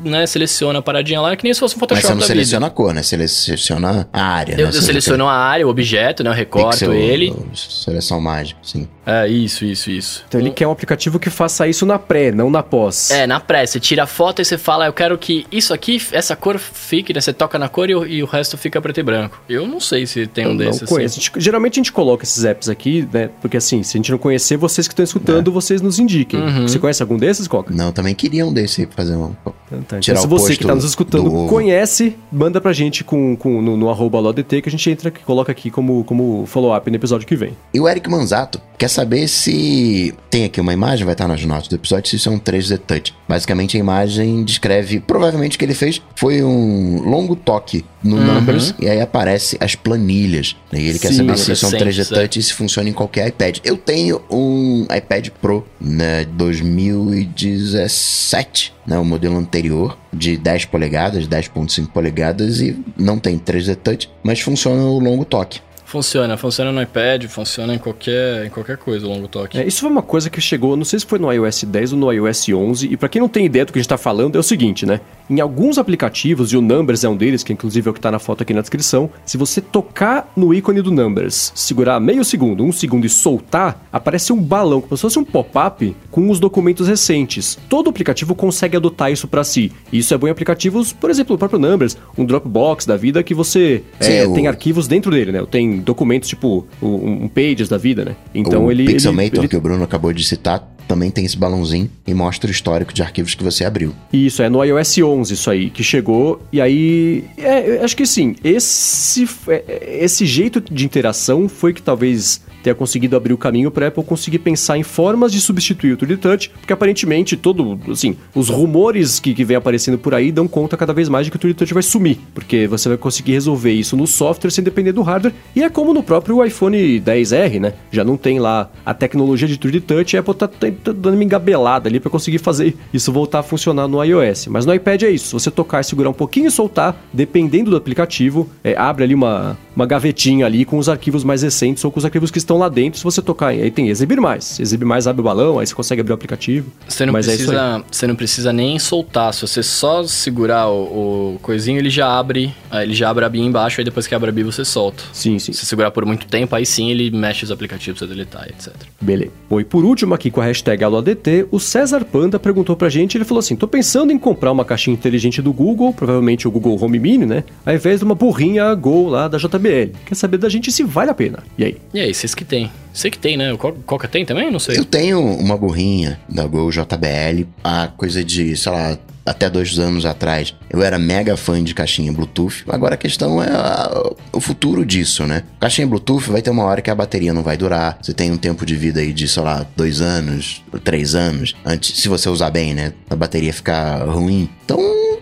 né, 0.04 0.26
seleciona 0.26 0.80
a 0.80 0.82
paradinha 0.82 1.20
lá, 1.20 1.36
que 1.36 1.44
nem 1.44 1.54
se 1.54 1.60
fosse 1.60 1.76
um 1.76 1.78
Photoshop 1.78 2.02
Mas 2.02 2.12
você 2.12 2.20
não 2.20 2.26
seleciona 2.26 2.66
vida. 2.66 2.72
a 2.72 2.76
cor, 2.76 2.92
né? 2.92 3.02
Seleciona 3.02 4.08
a 4.12 4.22
área, 4.22 4.54
eu, 4.54 4.58
né? 4.58 4.64
Eu 4.64 4.72
seleciono 4.72 5.28
a 5.28 5.34
área, 5.34 5.66
o 5.66 5.70
objeto, 5.70 6.24
né? 6.24 6.30
Eu 6.30 6.34
recorto 6.34 6.70
Pixel, 6.70 6.92
ele. 6.92 7.34
Seleção 7.54 8.20
mágica, 8.20 8.58
sim. 8.62 8.88
É, 9.06 9.28
isso, 9.28 9.64
isso, 9.64 9.88
isso. 9.88 10.24
Então 10.26 10.40
ele 10.40 10.50
quer 10.50 10.66
um 10.66 10.72
aplicativo 10.72 11.20
que 11.20 11.30
faça 11.30 11.68
isso 11.68 11.86
na 11.86 11.98
pré, 11.98 12.32
não 12.32 12.50
na 12.50 12.62
pós. 12.62 13.12
É, 13.12 13.24
na 13.26 13.38
pré. 13.38 13.64
Você 13.64 13.78
tira 13.78 14.02
a 14.02 14.06
foto 14.06 14.42
e 14.42 14.44
você 14.44 14.58
fala, 14.58 14.86
eu 14.86 14.92
quero 14.92 15.16
que 15.16 15.46
isso 15.52 15.72
aqui, 15.72 16.02
essa 16.10 16.34
cor 16.34 16.58
fique, 16.58 17.12
né? 17.12 17.20
Você 17.20 17.32
toca 17.32 17.56
na 17.56 17.68
cor 17.68 17.88
e, 17.88 17.92
e 17.92 18.22
o 18.22 18.26
resto 18.26 18.58
fica 18.58 18.80
preto 18.80 18.98
e 18.98 19.02
branco. 19.04 19.40
Eu 19.48 19.68
não 19.68 19.78
sei 19.78 20.06
se 20.06 20.26
tem 20.26 20.48
um 20.48 20.56
desses. 20.56 20.80
Não 20.80 20.88
conheço. 20.88 21.20
Assim. 21.20 21.30
geralmente 21.36 21.74
a 21.74 21.80
gente 21.80 21.92
coloca 21.92 22.24
esses 22.24 22.44
apps 22.44 22.68
aqui, 22.68 23.08
né? 23.12 23.30
Porque 23.40 23.56
assim, 23.56 23.84
se 23.84 23.96
a 23.96 23.98
gente 23.98 24.10
não 24.10 24.18
conhecer, 24.36 24.56
vocês 24.56 24.86
que 24.86 24.92
estão 24.92 25.04
escutando, 25.04 25.50
é. 25.50 25.52
vocês 25.52 25.80
nos 25.80 25.98
indiquem. 25.98 26.40
Uhum. 26.40 26.68
Você 26.68 26.78
conhece 26.78 27.02
algum 27.02 27.16
desses, 27.16 27.48
Coca? 27.48 27.74
Não, 27.74 27.90
também 27.90 28.14
queria 28.14 28.46
um 28.46 28.52
desse 28.52 28.86
fazer 28.94 29.16
um. 29.16 29.34
Então, 29.66 29.82
tá. 29.82 29.98
então, 29.98 30.16
se 30.16 30.26
você 30.26 30.56
que 30.56 30.62
está 30.62 30.74
nos 30.74 30.84
escutando 30.84 31.30
do... 31.30 31.46
conhece, 31.46 32.16
manda 32.30 32.60
pra 32.60 32.72
gente 32.72 33.02
com, 33.02 33.36
com, 33.36 33.60
no, 33.60 33.76
no 33.76 33.90
arroba 33.90 34.20
LODT 34.20 34.62
que 34.62 34.68
a 34.68 34.70
gente 34.70 34.88
entra 34.90 35.08
e 35.08 35.24
coloca 35.24 35.50
aqui 35.50 35.70
como, 35.70 36.04
como 36.04 36.44
follow-up 36.46 36.88
no 36.88 36.96
episódio 36.96 37.26
que 37.26 37.34
vem. 37.34 37.56
E 37.72 37.80
o 37.80 37.88
Eric 37.88 38.08
Manzato 38.08 38.60
quer 38.78 38.88
saber 38.88 39.26
se 39.28 40.14
tem 40.30 40.44
aqui 40.44 40.60
uma 40.60 40.72
imagem, 40.72 41.04
vai 41.04 41.14
estar 41.14 41.26
nas 41.26 41.42
notas 41.44 41.68
do 41.68 41.74
episódio, 41.74 42.10
se 42.10 42.16
isso 42.16 42.28
é 42.28 42.32
um 42.32 42.38
3D 42.38 42.78
Touch. 42.78 43.14
Basicamente 43.28 43.76
a 43.76 43.80
imagem 43.80 44.44
descreve, 44.44 45.00
provavelmente 45.00 45.56
o 45.56 45.58
que 45.58 45.64
ele 45.64 45.74
fez 45.74 46.00
foi 46.14 46.42
um 46.42 47.02
longo 47.02 47.34
toque 47.34 47.84
no 48.02 48.16
uhum. 48.16 48.34
Numbers 48.34 48.74
e 48.78 48.88
aí 48.88 49.00
aparece 49.00 49.56
as 49.60 49.74
planilhas. 49.74 50.56
E 50.72 50.76
ele 50.76 50.94
Sim, 50.94 50.98
quer 51.00 51.12
saber 51.12 51.38
se 51.38 51.52
isso 51.52 51.64
é 51.64 51.68
um 51.68 51.72
3D 51.72 52.08
Touch 52.08 52.38
e 52.38 52.42
se 52.42 52.52
funciona 52.52 52.88
em 52.88 52.92
qualquer 52.92 53.28
iPad. 53.28 53.58
Eu 53.64 53.76
tenho 53.76 54.20
um 54.30 54.82
iPad 54.84 55.30
Pro, 55.40 55.66
né, 55.80 56.24
2017 56.24 58.76
né, 58.86 58.98
o 58.98 59.04
modelo 59.04 59.36
anterior 59.36 59.98
de 60.12 60.36
10 60.36 60.66
polegadas, 60.66 61.26
10.5 61.26 61.88
polegadas 61.88 62.60
e 62.60 62.78
não 62.96 63.18
tem 63.18 63.38
3D 63.38 63.76
Touch, 63.76 64.10
mas 64.22 64.40
funciona 64.40 64.82
o 64.82 64.98
longo 64.98 65.24
toque. 65.24 65.60
Funciona, 65.86 66.36
funciona 66.36 66.72
no 66.72 66.82
iPad, 66.82 67.26
funciona 67.26 67.72
em 67.72 67.78
qualquer, 67.78 68.44
em 68.44 68.50
qualquer 68.50 68.76
coisa, 68.76 69.06
o 69.06 69.08
longo 69.08 69.28
toque. 69.28 69.56
É, 69.56 69.64
isso 69.64 69.80
foi 69.80 69.88
uma 69.88 70.02
coisa 70.02 70.28
que 70.28 70.40
chegou, 70.40 70.76
não 70.76 70.84
sei 70.84 70.98
se 70.98 71.06
foi 71.06 71.16
no 71.20 71.32
iOS 71.32 71.62
10 71.62 71.92
ou 71.92 71.98
no 71.98 72.12
iOS 72.12 72.48
11, 72.48 72.88
e 72.90 72.96
para 72.96 73.08
quem 73.08 73.20
não 73.20 73.28
tem 73.28 73.46
ideia 73.46 73.64
do 73.64 73.72
que 73.72 73.78
a 73.78 73.82
gente 73.82 73.88
tá 73.88 73.96
falando, 73.96 74.34
é 74.34 74.38
o 74.40 74.42
seguinte, 74.42 74.84
né? 74.84 75.00
Em 75.30 75.40
alguns 75.40 75.78
aplicativos, 75.78 76.52
e 76.52 76.56
o 76.56 76.60
Numbers 76.60 77.04
é 77.04 77.08
um 77.08 77.16
deles, 77.16 77.44
que 77.44 77.52
inclusive 77.52 77.88
é 77.88 77.90
o 77.90 77.94
que 77.94 78.00
tá 78.00 78.10
na 78.10 78.18
foto 78.18 78.42
aqui 78.42 78.52
na 78.52 78.60
descrição, 78.60 79.08
se 79.24 79.36
você 79.36 79.60
tocar 79.60 80.32
no 80.36 80.52
ícone 80.52 80.82
do 80.82 80.90
Numbers, 80.90 81.52
segurar 81.54 82.00
meio 82.00 82.24
segundo, 82.24 82.64
um 82.64 82.72
segundo 82.72 83.06
e 83.06 83.08
soltar, 83.08 83.86
aparece 83.92 84.32
um 84.32 84.42
balão, 84.42 84.80
como 84.80 84.96
se 84.96 85.02
fosse 85.02 85.20
um 85.20 85.24
pop-up 85.24 85.96
com 86.10 86.28
os 86.28 86.40
documentos 86.40 86.88
recentes. 86.88 87.56
Todo 87.68 87.90
aplicativo 87.90 88.34
consegue 88.34 88.76
adotar 88.76 89.12
isso 89.12 89.28
para 89.28 89.44
si. 89.44 89.70
E 89.92 89.98
isso 89.98 90.12
é 90.12 90.18
bom 90.18 90.26
em 90.26 90.30
aplicativos, 90.30 90.92
por 90.92 91.10
exemplo, 91.10 91.36
o 91.36 91.38
próprio 91.38 91.60
Numbers, 91.60 91.96
um 92.18 92.24
Dropbox 92.24 92.86
da 92.86 92.96
vida 92.96 93.22
que 93.22 93.34
você 93.34 93.84
Sim, 94.00 94.12
é, 94.12 94.28
tem 94.28 94.48
arquivos 94.48 94.88
dentro 94.88 95.10
dele, 95.10 95.30
né? 95.30 95.40
Documentos 95.80 96.28
tipo 96.28 96.66
um, 96.82 97.24
um 97.24 97.28
Pages 97.28 97.68
da 97.68 97.76
vida, 97.76 98.04
né? 98.04 98.16
Então 98.34 98.66
o 98.66 98.70
ele. 98.70 98.84
Pixelmator, 98.86 99.40
ele... 99.40 99.48
que 99.48 99.56
o 99.56 99.60
Bruno 99.60 99.82
acabou 99.82 100.12
de 100.12 100.24
citar, 100.24 100.76
também 100.86 101.10
tem 101.10 101.24
esse 101.24 101.36
balãozinho 101.36 101.90
e 102.06 102.14
mostra 102.14 102.48
o 102.48 102.50
histórico 102.50 102.92
de 102.92 103.02
arquivos 103.02 103.34
que 103.34 103.42
você 103.42 103.64
abriu. 103.64 103.92
Isso, 104.12 104.42
é 104.42 104.48
no 104.48 104.62
iOS 104.62 104.98
11 104.98 105.34
isso 105.34 105.50
aí, 105.50 105.70
que 105.70 105.82
chegou. 105.82 106.40
E 106.52 106.60
aí, 106.60 107.24
é, 107.36 107.80
acho 107.82 107.96
que 107.96 108.06
sim, 108.06 108.36
esse, 108.42 109.28
é, 109.48 109.98
esse 110.00 110.24
jeito 110.24 110.60
de 110.60 110.84
interação 110.84 111.48
foi 111.48 111.72
que 111.72 111.82
talvez 111.82 112.40
tenha 112.66 112.74
conseguido 112.74 113.16
abrir 113.16 113.32
o 113.32 113.38
caminho 113.38 113.70
para 113.70 113.86
Apple 113.86 114.02
conseguir 114.02 114.40
pensar 114.40 114.76
em 114.76 114.82
formas 114.82 115.30
de 115.30 115.40
substituir 115.40 115.92
o 115.92 115.96
3D 115.96 116.18
Touch, 116.18 116.50
porque 116.50 116.72
aparentemente 116.72 117.36
todo, 117.36 117.78
assim, 117.88 118.16
os 118.34 118.48
rumores 118.48 119.20
que, 119.20 119.32
que 119.32 119.44
vem 119.44 119.56
aparecendo 119.56 119.96
por 119.96 120.12
aí 120.12 120.32
dão 120.32 120.48
conta 120.48 120.76
cada 120.76 120.92
vez 120.92 121.08
mais 121.08 121.26
de 121.26 121.30
que 121.30 121.36
o 121.36 121.40
3D 121.40 121.54
Touch 121.54 121.72
vai 121.72 121.82
sumir, 121.82 122.18
porque 122.34 122.66
você 122.66 122.88
vai 122.88 122.98
conseguir 122.98 123.32
resolver 123.32 123.72
isso 123.72 123.96
no 123.96 124.04
software 124.04 124.50
sem 124.50 124.64
depender 124.64 124.90
do 124.90 125.02
hardware, 125.02 125.32
e 125.54 125.62
é 125.62 125.70
como 125.70 125.94
no 125.94 126.02
próprio 126.02 126.44
iPhone 126.44 127.00
10R, 127.00 127.60
né? 127.60 127.74
Já 127.92 128.02
não 128.02 128.16
tem 128.16 128.40
lá 128.40 128.68
a 128.84 128.92
tecnologia 128.92 129.46
de 129.46 129.56
3D 129.56 129.80
Touch, 129.82 130.16
a 130.16 130.20
Apple 130.20 130.34
tá, 130.34 130.48
tá, 130.48 130.66
tá 130.68 130.92
dando 130.92 131.14
uma 131.14 131.22
engabelada 131.22 131.88
ali 131.88 132.00
para 132.00 132.10
conseguir 132.10 132.38
fazer 132.38 132.74
isso 132.92 133.12
voltar 133.12 133.38
a 133.40 133.42
funcionar 133.44 133.86
no 133.86 134.02
iOS. 134.02 134.48
Mas 134.48 134.66
no 134.66 134.74
iPad 134.74 135.04
é 135.04 135.10
isso, 135.10 135.38
você 135.38 135.52
tocar 135.52 135.84
segurar 135.84 136.10
um 136.10 136.14
pouquinho 136.14 136.48
e 136.48 136.50
soltar, 136.50 137.00
dependendo 137.12 137.70
do 137.70 137.76
aplicativo, 137.76 138.50
é, 138.64 138.76
abre 138.76 139.04
ali 139.04 139.14
uma, 139.14 139.56
uma 139.76 139.84
gavetinha 139.84 140.46
ali 140.46 140.64
com 140.64 140.78
os 140.78 140.88
arquivos 140.88 141.22
mais 141.22 141.42
recentes 141.42 141.84
ou 141.84 141.92
com 141.92 141.98
os 141.98 142.04
arquivos 142.04 142.30
que 142.30 142.38
estão 142.38 142.56
lá 142.56 142.68
dentro, 142.68 142.98
se 142.98 143.04
você 143.04 143.20
tocar 143.20 143.48
aí 143.48 143.70
tem 143.70 143.88
exibir 143.88 144.18
mais. 144.20 144.58
Exibir 144.58 144.86
mais 144.86 145.06
abre 145.06 145.20
o 145.20 145.24
balão, 145.24 145.58
aí 145.58 145.66
você 145.66 145.74
consegue 145.74 146.00
abrir 146.00 146.12
o 146.12 146.14
aplicativo. 146.14 146.72
Você 146.88 147.04
não, 147.04 147.12
Mas 147.12 147.28
é 147.28 147.32
precisa, 147.32 147.54
é 147.54 147.84
você 147.90 148.06
não 148.06 148.16
precisa 148.16 148.52
nem 148.52 148.78
soltar. 148.78 149.34
Se 149.34 149.42
você 149.42 149.62
só 149.62 150.02
segurar 150.04 150.68
o, 150.68 151.34
o 151.34 151.38
coisinho, 151.42 151.78
ele 151.78 151.90
já 151.90 152.08
abre. 152.08 152.54
Ele 152.72 152.94
já 152.94 153.10
abre 153.10 153.24
a 153.24 153.28
BIM 153.28 153.46
embaixo, 153.46 153.80
aí 153.80 153.84
depois 153.84 154.06
que 154.06 154.14
abre 154.14 154.30
a 154.30 154.32
BIM 154.32 154.44
você 154.44 154.64
solta. 154.64 155.02
Sim, 155.12 155.38
sim. 155.38 155.52
Se 155.52 155.60
você 155.60 155.66
segurar 155.66 155.90
por 155.90 156.06
muito 156.06 156.26
tempo, 156.26 156.54
aí 156.56 156.64
sim 156.64 156.90
ele 156.90 157.10
mexe 157.10 157.44
os 157.44 157.52
aplicativos 157.52 157.98
pra 157.98 158.08
deletar, 158.08 158.48
etc. 158.48 158.72
Beleza. 159.00 159.32
Bom, 159.48 159.60
e 159.60 159.64
por 159.64 159.84
último 159.84 160.14
aqui 160.14 160.30
com 160.30 160.40
a 160.40 160.44
hashtag 160.44 160.82
AloADT, 160.84 161.48
o 161.50 161.60
César 161.60 162.04
Panda 162.04 162.38
perguntou 162.38 162.74
pra 162.76 162.88
gente, 162.88 163.16
ele 163.16 163.24
falou 163.24 163.40
assim, 163.40 163.54
tô 163.54 163.68
pensando 163.68 164.10
em 164.10 164.18
comprar 164.18 164.52
uma 164.52 164.64
caixinha 164.64 164.94
inteligente 164.94 165.42
do 165.42 165.52
Google, 165.52 165.92
provavelmente 165.92 166.48
o 166.48 166.50
Google 166.50 166.78
Home 166.82 166.98
Mini, 166.98 167.26
né? 167.26 167.44
Ao 167.64 167.74
invés 167.74 168.00
de 168.00 168.04
uma 168.04 168.14
burrinha 168.14 168.74
Go 168.74 169.08
lá 169.08 169.28
da 169.28 169.36
JBL. 169.36 169.65
Quer 170.04 170.14
saber 170.14 170.38
da 170.38 170.48
gente 170.48 170.70
se 170.72 170.82
vale 170.82 171.10
a 171.10 171.14
pena. 171.14 171.42
E 171.58 171.64
aí? 171.64 171.76
E 171.94 172.00
aí, 172.00 172.14
vocês 172.14 172.34
que 172.34 172.44
tem? 172.44 172.70
Você 172.92 173.10
que 173.10 173.18
tem, 173.18 173.36
né? 173.36 173.52
O 173.52 173.58
Co- 173.58 173.72
Coca 173.84 174.08
tem 174.08 174.24
também? 174.24 174.50
Não 174.50 174.58
sei. 174.58 174.78
Eu 174.78 174.84
tenho 174.84 175.20
uma 175.20 175.56
burrinha 175.56 176.18
da 176.28 176.46
Gol 176.46 176.70
JBL, 176.70 177.46
a 177.62 177.88
coisa 177.88 178.24
de, 178.24 178.56
sei 178.56 178.72
lá, 178.72 178.98
até 179.24 179.50
dois 179.50 179.78
anos 179.78 180.06
atrás. 180.06 180.54
Eu 180.70 180.82
era 180.82 180.98
mega 180.98 181.36
fã 181.36 181.62
de 181.62 181.74
caixinha 181.74 182.12
Bluetooth. 182.12 182.64
Agora 182.68 182.94
a 182.94 182.96
questão 182.96 183.42
é 183.42 183.48
a- 183.50 184.12
o 184.32 184.40
futuro 184.40 184.84
disso, 184.86 185.26
né? 185.26 185.42
Caixinha 185.60 185.86
Bluetooth 185.86 186.30
vai 186.30 186.40
ter 186.40 186.50
uma 186.50 186.62
hora 186.64 186.80
que 186.80 186.90
a 186.90 186.94
bateria 186.94 187.34
não 187.34 187.42
vai 187.42 187.56
durar. 187.56 187.98
Você 188.00 188.14
tem 188.14 188.30
um 188.30 188.36
tempo 188.36 188.64
de 188.64 188.74
vida 188.76 189.00
aí 189.00 189.12
de, 189.12 189.26
sei 189.28 189.42
lá, 189.42 189.66
dois 189.76 190.00
anos, 190.00 190.62
três 190.84 191.14
anos. 191.14 191.54
Antes, 191.64 192.00
se 192.00 192.08
você 192.08 192.28
usar 192.30 192.50
bem, 192.50 192.72
né? 192.72 192.92
A 193.10 193.16
bateria 193.16 193.52
ficar 193.52 194.04
ruim. 194.08 194.48
Então, 194.64 194.78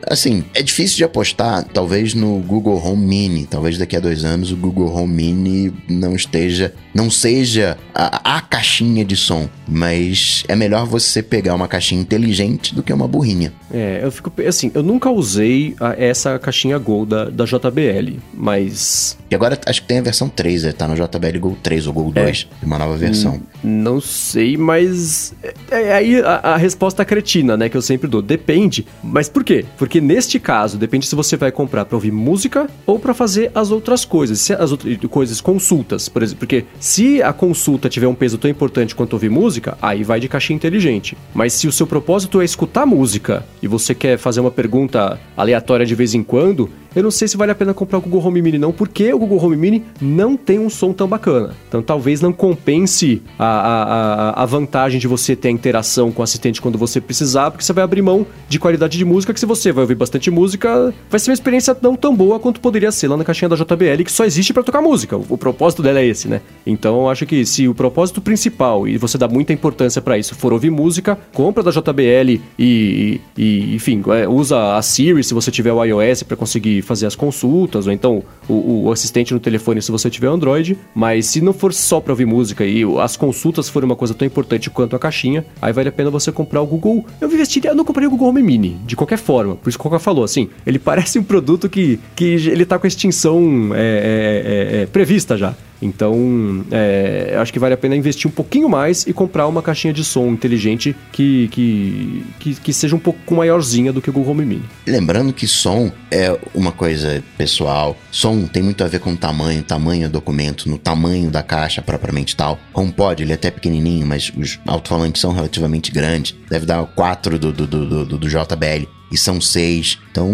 assim, 0.08 0.44
é 0.54 0.62
difícil 0.62 0.96
de 0.96 1.04
apostar, 1.04 1.64
talvez 1.64 2.14
no 2.14 2.38
Google 2.40 2.80
Home 2.84 3.04
Mini. 3.06 3.46
Talvez 3.46 3.78
daqui 3.78 3.96
a 3.96 4.00
dois 4.00 4.24
anos 4.24 4.50
o 4.52 4.56
Google 4.56 4.92
Home 4.94 5.12
Mini 5.14 5.72
não 5.88 6.14
esteja, 6.14 6.72
não 6.94 7.10
seja 7.10 7.76
a, 7.94 8.36
a 8.36 8.40
caixinha 8.40 9.04
de 9.04 9.16
som. 9.16 9.48
Mas 9.66 10.44
é 10.48 10.54
melhor 10.54 10.86
você 10.86 11.22
pegar 11.22 11.54
uma 11.54 11.66
caixinha 11.66 12.00
inteligente 12.00 12.74
do 12.74 12.82
que 12.82 12.92
uma 12.92 13.08
burrinha. 13.08 13.52
É, 13.72 14.00
eu 14.02 14.10
fico. 14.12 14.32
Assim, 14.46 14.70
eu 14.74 14.82
nunca 14.82 15.10
usei 15.10 15.74
a- 15.80 15.94
essa 15.98 16.38
caixinha 16.38 16.78
Gol 16.78 17.06
da, 17.06 17.24
da 17.30 17.44
JBL, 17.44 18.18
mas. 18.32 19.16
E 19.30 19.34
agora 19.34 19.58
acho 19.66 19.82
que 19.82 19.88
tem 19.88 19.98
a 19.98 20.02
versão 20.02 20.28
3, 20.28 20.64
né? 20.64 20.72
tá 20.72 20.86
no 20.86 20.94
JBL 20.94 21.38
Go 21.40 21.56
3 21.62 21.86
ou 21.86 21.92
Go 21.92 22.12
2, 22.12 22.46
uma 22.62 22.78
nova 22.78 22.96
versão. 22.96 23.40
Não 23.62 24.00
sei, 24.00 24.56
mas. 24.56 25.34
É, 25.70 25.82
é 25.82 25.92
aí 25.94 26.20
a, 26.20 26.34
a 26.52 26.56
resposta 26.56 27.04
cretina, 27.04 27.56
né? 27.56 27.68
Que 27.68 27.76
eu 27.76 27.82
sempre 27.82 28.06
dou. 28.08 28.20
Depende. 28.22 28.86
Mas 29.02 29.28
por 29.28 29.42
quê? 29.42 29.64
Porque 29.78 29.93
neste 30.00 30.38
caso, 30.38 30.78
depende 30.78 31.06
se 31.06 31.14
você 31.14 31.36
vai 31.36 31.52
comprar 31.52 31.84
pra 31.84 31.96
ouvir 31.96 32.12
música 32.12 32.68
ou 32.86 32.98
pra 32.98 33.14
fazer 33.14 33.50
as 33.54 33.70
outras 33.70 34.04
coisas. 34.04 34.40
Se 34.40 34.52
as 34.52 34.72
outras 34.72 34.96
coisas, 35.10 35.40
consultas, 35.40 36.08
por 36.08 36.22
exemplo. 36.22 36.40
Porque 36.40 36.64
se 36.78 37.22
a 37.22 37.32
consulta 37.32 37.88
tiver 37.88 38.06
um 38.06 38.14
peso 38.14 38.38
tão 38.38 38.50
importante 38.50 38.94
quanto 38.94 39.12
ouvir 39.14 39.30
música, 39.30 39.76
aí 39.80 40.02
vai 40.02 40.20
de 40.20 40.28
caixinha 40.28 40.56
inteligente. 40.56 41.16
Mas 41.34 41.52
se 41.52 41.66
o 41.66 41.72
seu 41.72 41.86
propósito 41.86 42.40
é 42.40 42.44
escutar 42.44 42.86
música 42.86 43.44
e 43.62 43.68
você 43.68 43.94
quer 43.94 44.18
fazer 44.18 44.40
uma 44.40 44.50
pergunta 44.50 45.18
aleatória 45.36 45.86
de 45.86 45.94
vez 45.94 46.14
em 46.14 46.22
quando, 46.22 46.70
eu 46.94 47.02
não 47.02 47.10
sei 47.10 47.26
se 47.28 47.36
vale 47.36 47.52
a 47.52 47.54
pena 47.54 47.72
comprar 47.74 47.98
o 47.98 48.00
Google 48.00 48.24
Home 48.26 48.40
Mini 48.42 48.58
não, 48.58 48.72
porque 48.72 49.12
o 49.12 49.18
Google 49.18 49.42
Home 49.44 49.56
Mini 49.56 49.84
não 50.00 50.36
tem 50.36 50.58
um 50.58 50.70
som 50.70 50.92
tão 50.92 51.08
bacana. 51.08 51.54
Então 51.68 51.82
talvez 51.82 52.20
não 52.20 52.32
compense 52.32 53.22
a, 53.38 53.44
a, 53.46 54.42
a- 54.42 54.46
vantagem 54.46 55.00
de 55.00 55.08
você 55.08 55.34
ter 55.34 55.48
a 55.48 55.50
interação 55.50 56.12
com 56.12 56.20
o 56.20 56.22
assistente 56.22 56.60
quando 56.60 56.78
você 56.78 57.00
precisar, 57.00 57.50
porque 57.50 57.64
você 57.64 57.72
vai 57.72 57.82
abrir 57.82 58.02
mão 58.02 58.26
de 58.48 58.58
qualidade 58.58 58.96
de 58.96 59.04
música, 59.04 59.32
que 59.34 59.40
se 59.40 59.46
você 59.46 59.72
vai 59.72 59.82
ouvir 59.82 59.94
bastante 59.96 60.30
música, 60.30 60.94
vai 61.10 61.18
ser 61.18 61.30
uma 61.30 61.34
experiência 61.34 61.76
não 61.82 61.96
tão 61.96 62.14
boa 62.14 62.38
quanto 62.38 62.60
poderia 62.60 62.92
ser 62.92 63.08
lá 63.08 63.16
na 63.16 63.24
caixinha 63.24 63.48
da 63.48 63.56
JBL, 63.56 64.04
que 64.04 64.12
só 64.12 64.24
existe 64.24 64.52
pra 64.52 64.62
tocar 64.62 64.80
música. 64.80 65.16
O, 65.16 65.24
o 65.30 65.38
propósito 65.38 65.82
dela 65.82 65.98
é 66.00 66.06
esse, 66.06 66.28
né? 66.28 66.40
Então 66.66 67.00
eu 67.02 67.08
acho 67.10 67.26
que 67.26 67.44
se 67.44 67.66
o 67.66 67.74
propósito 67.74 68.20
principal, 68.20 68.86
e 68.86 68.96
você 68.96 69.18
dá 69.18 69.26
muita 69.26 69.52
importância 69.52 70.00
pra 70.00 70.16
isso, 70.18 70.34
for 70.34 70.52
ouvir 70.52 70.70
música, 70.70 71.18
compra 71.32 71.62
da 71.62 71.70
JBL 71.70 72.40
e, 72.58 73.20
e- 73.36 73.74
enfim, 73.74 74.02
é, 74.08 74.28
usa 74.28 74.76
a 74.76 74.82
Siri 74.82 75.24
se 75.24 75.34
você 75.34 75.50
tiver 75.50 75.72
o 75.72 75.82
iOS 75.84 76.22
pra 76.22 76.36
conseguir 76.36 76.82
fazer 76.84 77.06
as 77.06 77.16
consultas, 77.16 77.86
ou 77.86 77.92
então 77.92 78.22
o, 78.48 78.84
o 78.84 78.92
assistente 78.92 79.32
no 79.32 79.40
telefone 79.40 79.80
se 79.82 79.90
você 79.90 80.10
tiver 80.10 80.28
Android. 80.28 80.78
Mas 80.94 81.26
se 81.26 81.40
não 81.40 81.52
for 81.52 81.72
só 81.72 82.00
pra 82.00 82.12
ouvir 82.12 82.26
música 82.26 82.64
e 82.64 82.82
as 83.00 83.16
consultas 83.16 83.68
forem 83.68 83.86
uma 83.86 83.96
coisa 83.96 84.14
tão 84.14 84.26
importante 84.26 84.70
quanto 84.70 84.96
a 84.96 84.98
caixinha, 84.98 85.44
aí 85.60 85.72
vale 85.72 85.88
a 85.88 85.92
pena 85.92 86.10
você 86.10 86.30
comprar 86.30 86.60
o 86.60 86.66
Google. 86.66 87.04
Eu 87.20 87.28
investiria, 87.28 87.70
eu 87.70 87.74
não 87.74 87.84
compraria 87.84 88.08
o 88.08 88.10
Google 88.10 88.28
Home 88.28 88.42
Mini, 88.42 88.78
de 88.86 88.96
qualquer 88.96 89.18
forma. 89.18 89.56
Por 89.56 89.68
isso 89.68 89.78
que 89.78 89.82
o 89.82 89.90
Coca 89.90 89.98
falou, 89.98 90.24
assim, 90.24 90.48
ele 90.66 90.78
parece 90.80 91.18
um 91.18 91.24
produto 91.24 91.68
que, 91.68 91.98
que 92.14 92.24
ele 92.24 92.64
tá 92.64 92.78
com 92.78 92.86
a 92.86 92.88
extinção 92.88 93.70
é, 93.74 93.78
é, 93.78 94.78
é, 94.78 94.82
é, 94.82 94.86
prevista 94.86 95.36
já. 95.36 95.54
Então, 95.84 96.64
é, 96.70 97.36
acho 97.38 97.52
que 97.52 97.58
vale 97.58 97.74
a 97.74 97.76
pena 97.76 97.94
investir 97.94 98.28
um 98.28 98.32
pouquinho 98.32 98.68
mais 98.68 99.06
e 99.06 99.12
comprar 99.12 99.46
uma 99.46 99.62
caixinha 99.62 99.92
de 99.92 100.02
som 100.02 100.28
inteligente 100.28 100.96
que, 101.12 101.48
que, 101.48 102.24
que, 102.40 102.54
que 102.54 102.72
seja 102.72 102.96
um 102.96 102.98
pouco 102.98 103.34
maiorzinha 103.34 103.92
do 103.92 104.00
que 104.00 104.08
o 104.08 104.12
Google 104.12 104.32
Home 104.32 104.46
Mini. 104.46 104.64
Lembrando 104.86 105.32
que 105.32 105.46
som 105.46 105.92
é 106.10 106.36
uma 106.54 106.72
coisa 106.72 107.22
pessoal. 107.36 107.96
Som 108.10 108.46
tem 108.46 108.62
muito 108.62 108.82
a 108.82 108.88
ver 108.88 109.00
com 109.00 109.14
tamanho, 109.14 109.62
tamanho 109.62 110.08
do 110.08 110.14
documento, 110.14 110.68
no 110.68 110.78
tamanho 110.78 111.30
da 111.30 111.42
caixa 111.42 111.82
propriamente 111.82 112.34
tal. 112.34 112.58
HomePod, 112.72 113.22
ele 113.22 113.32
é 113.32 113.34
até 113.34 113.50
pequenininho, 113.50 114.06
mas 114.06 114.32
os 114.36 114.58
alto-falantes 114.66 115.20
são 115.20 115.32
relativamente 115.32 115.92
grandes. 115.92 116.34
Deve 116.48 116.64
dar 116.64 116.84
4 116.84 117.38
do, 117.38 117.52
do, 117.52 117.66
do, 117.66 118.06
do, 118.06 118.18
do 118.18 118.28
JBL. 118.28 118.88
E 119.14 119.16
são 119.16 119.40
6. 119.40 120.00
Então, 120.10 120.28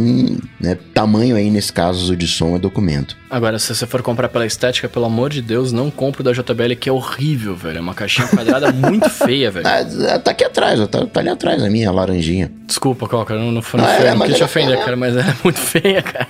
né, 0.58 0.78
tamanho 0.94 1.36
aí 1.36 1.50
nesse 1.50 1.70
caso 1.70 2.16
de 2.16 2.26
som 2.26 2.56
é 2.56 2.58
documento. 2.58 3.14
Agora, 3.28 3.58
se 3.58 3.74
você 3.74 3.86
for 3.86 4.00
comprar 4.00 4.30
pela 4.30 4.46
estética, 4.46 4.88
pelo 4.88 5.04
amor 5.04 5.28
de 5.28 5.42
Deus, 5.42 5.70
não 5.70 5.90
compre 5.90 6.22
o 6.22 6.24
da 6.24 6.32
JBL, 6.32 6.74
que 6.80 6.88
é 6.88 6.92
horrível, 6.92 7.54
velho. 7.54 7.76
É 7.76 7.80
uma 7.82 7.92
caixinha 7.92 8.26
quadrada 8.26 8.72
muito 8.72 9.10
feia, 9.10 9.50
velho. 9.50 9.66
Ah, 9.68 10.18
tá 10.18 10.30
aqui 10.30 10.44
atrás, 10.44 10.80
ó, 10.80 10.86
tá, 10.86 11.04
tá 11.04 11.20
ali 11.20 11.28
atrás 11.28 11.62
a 11.62 11.68
minha, 11.68 11.90
a 11.90 11.92
laranjinha. 11.92 12.50
Desculpa, 12.66 13.06
Coca, 13.06 13.34
não, 13.34 13.52
não 13.52 13.60
foi, 13.60 13.80
não 13.80 13.86
Ah, 13.86 13.94
foi, 13.96 14.06
é, 14.06 14.08
eu 14.08 14.10
não 14.12 14.18
mas 14.20 14.28
quis 14.28 14.38
te 14.38 14.44
ofender, 14.44 14.74
ela- 14.74 14.84
cara, 14.84 14.96
mas 14.96 15.14
ela 15.14 15.30
é 15.30 15.36
muito 15.44 15.60
feia, 15.60 16.00
cara. 16.00 16.28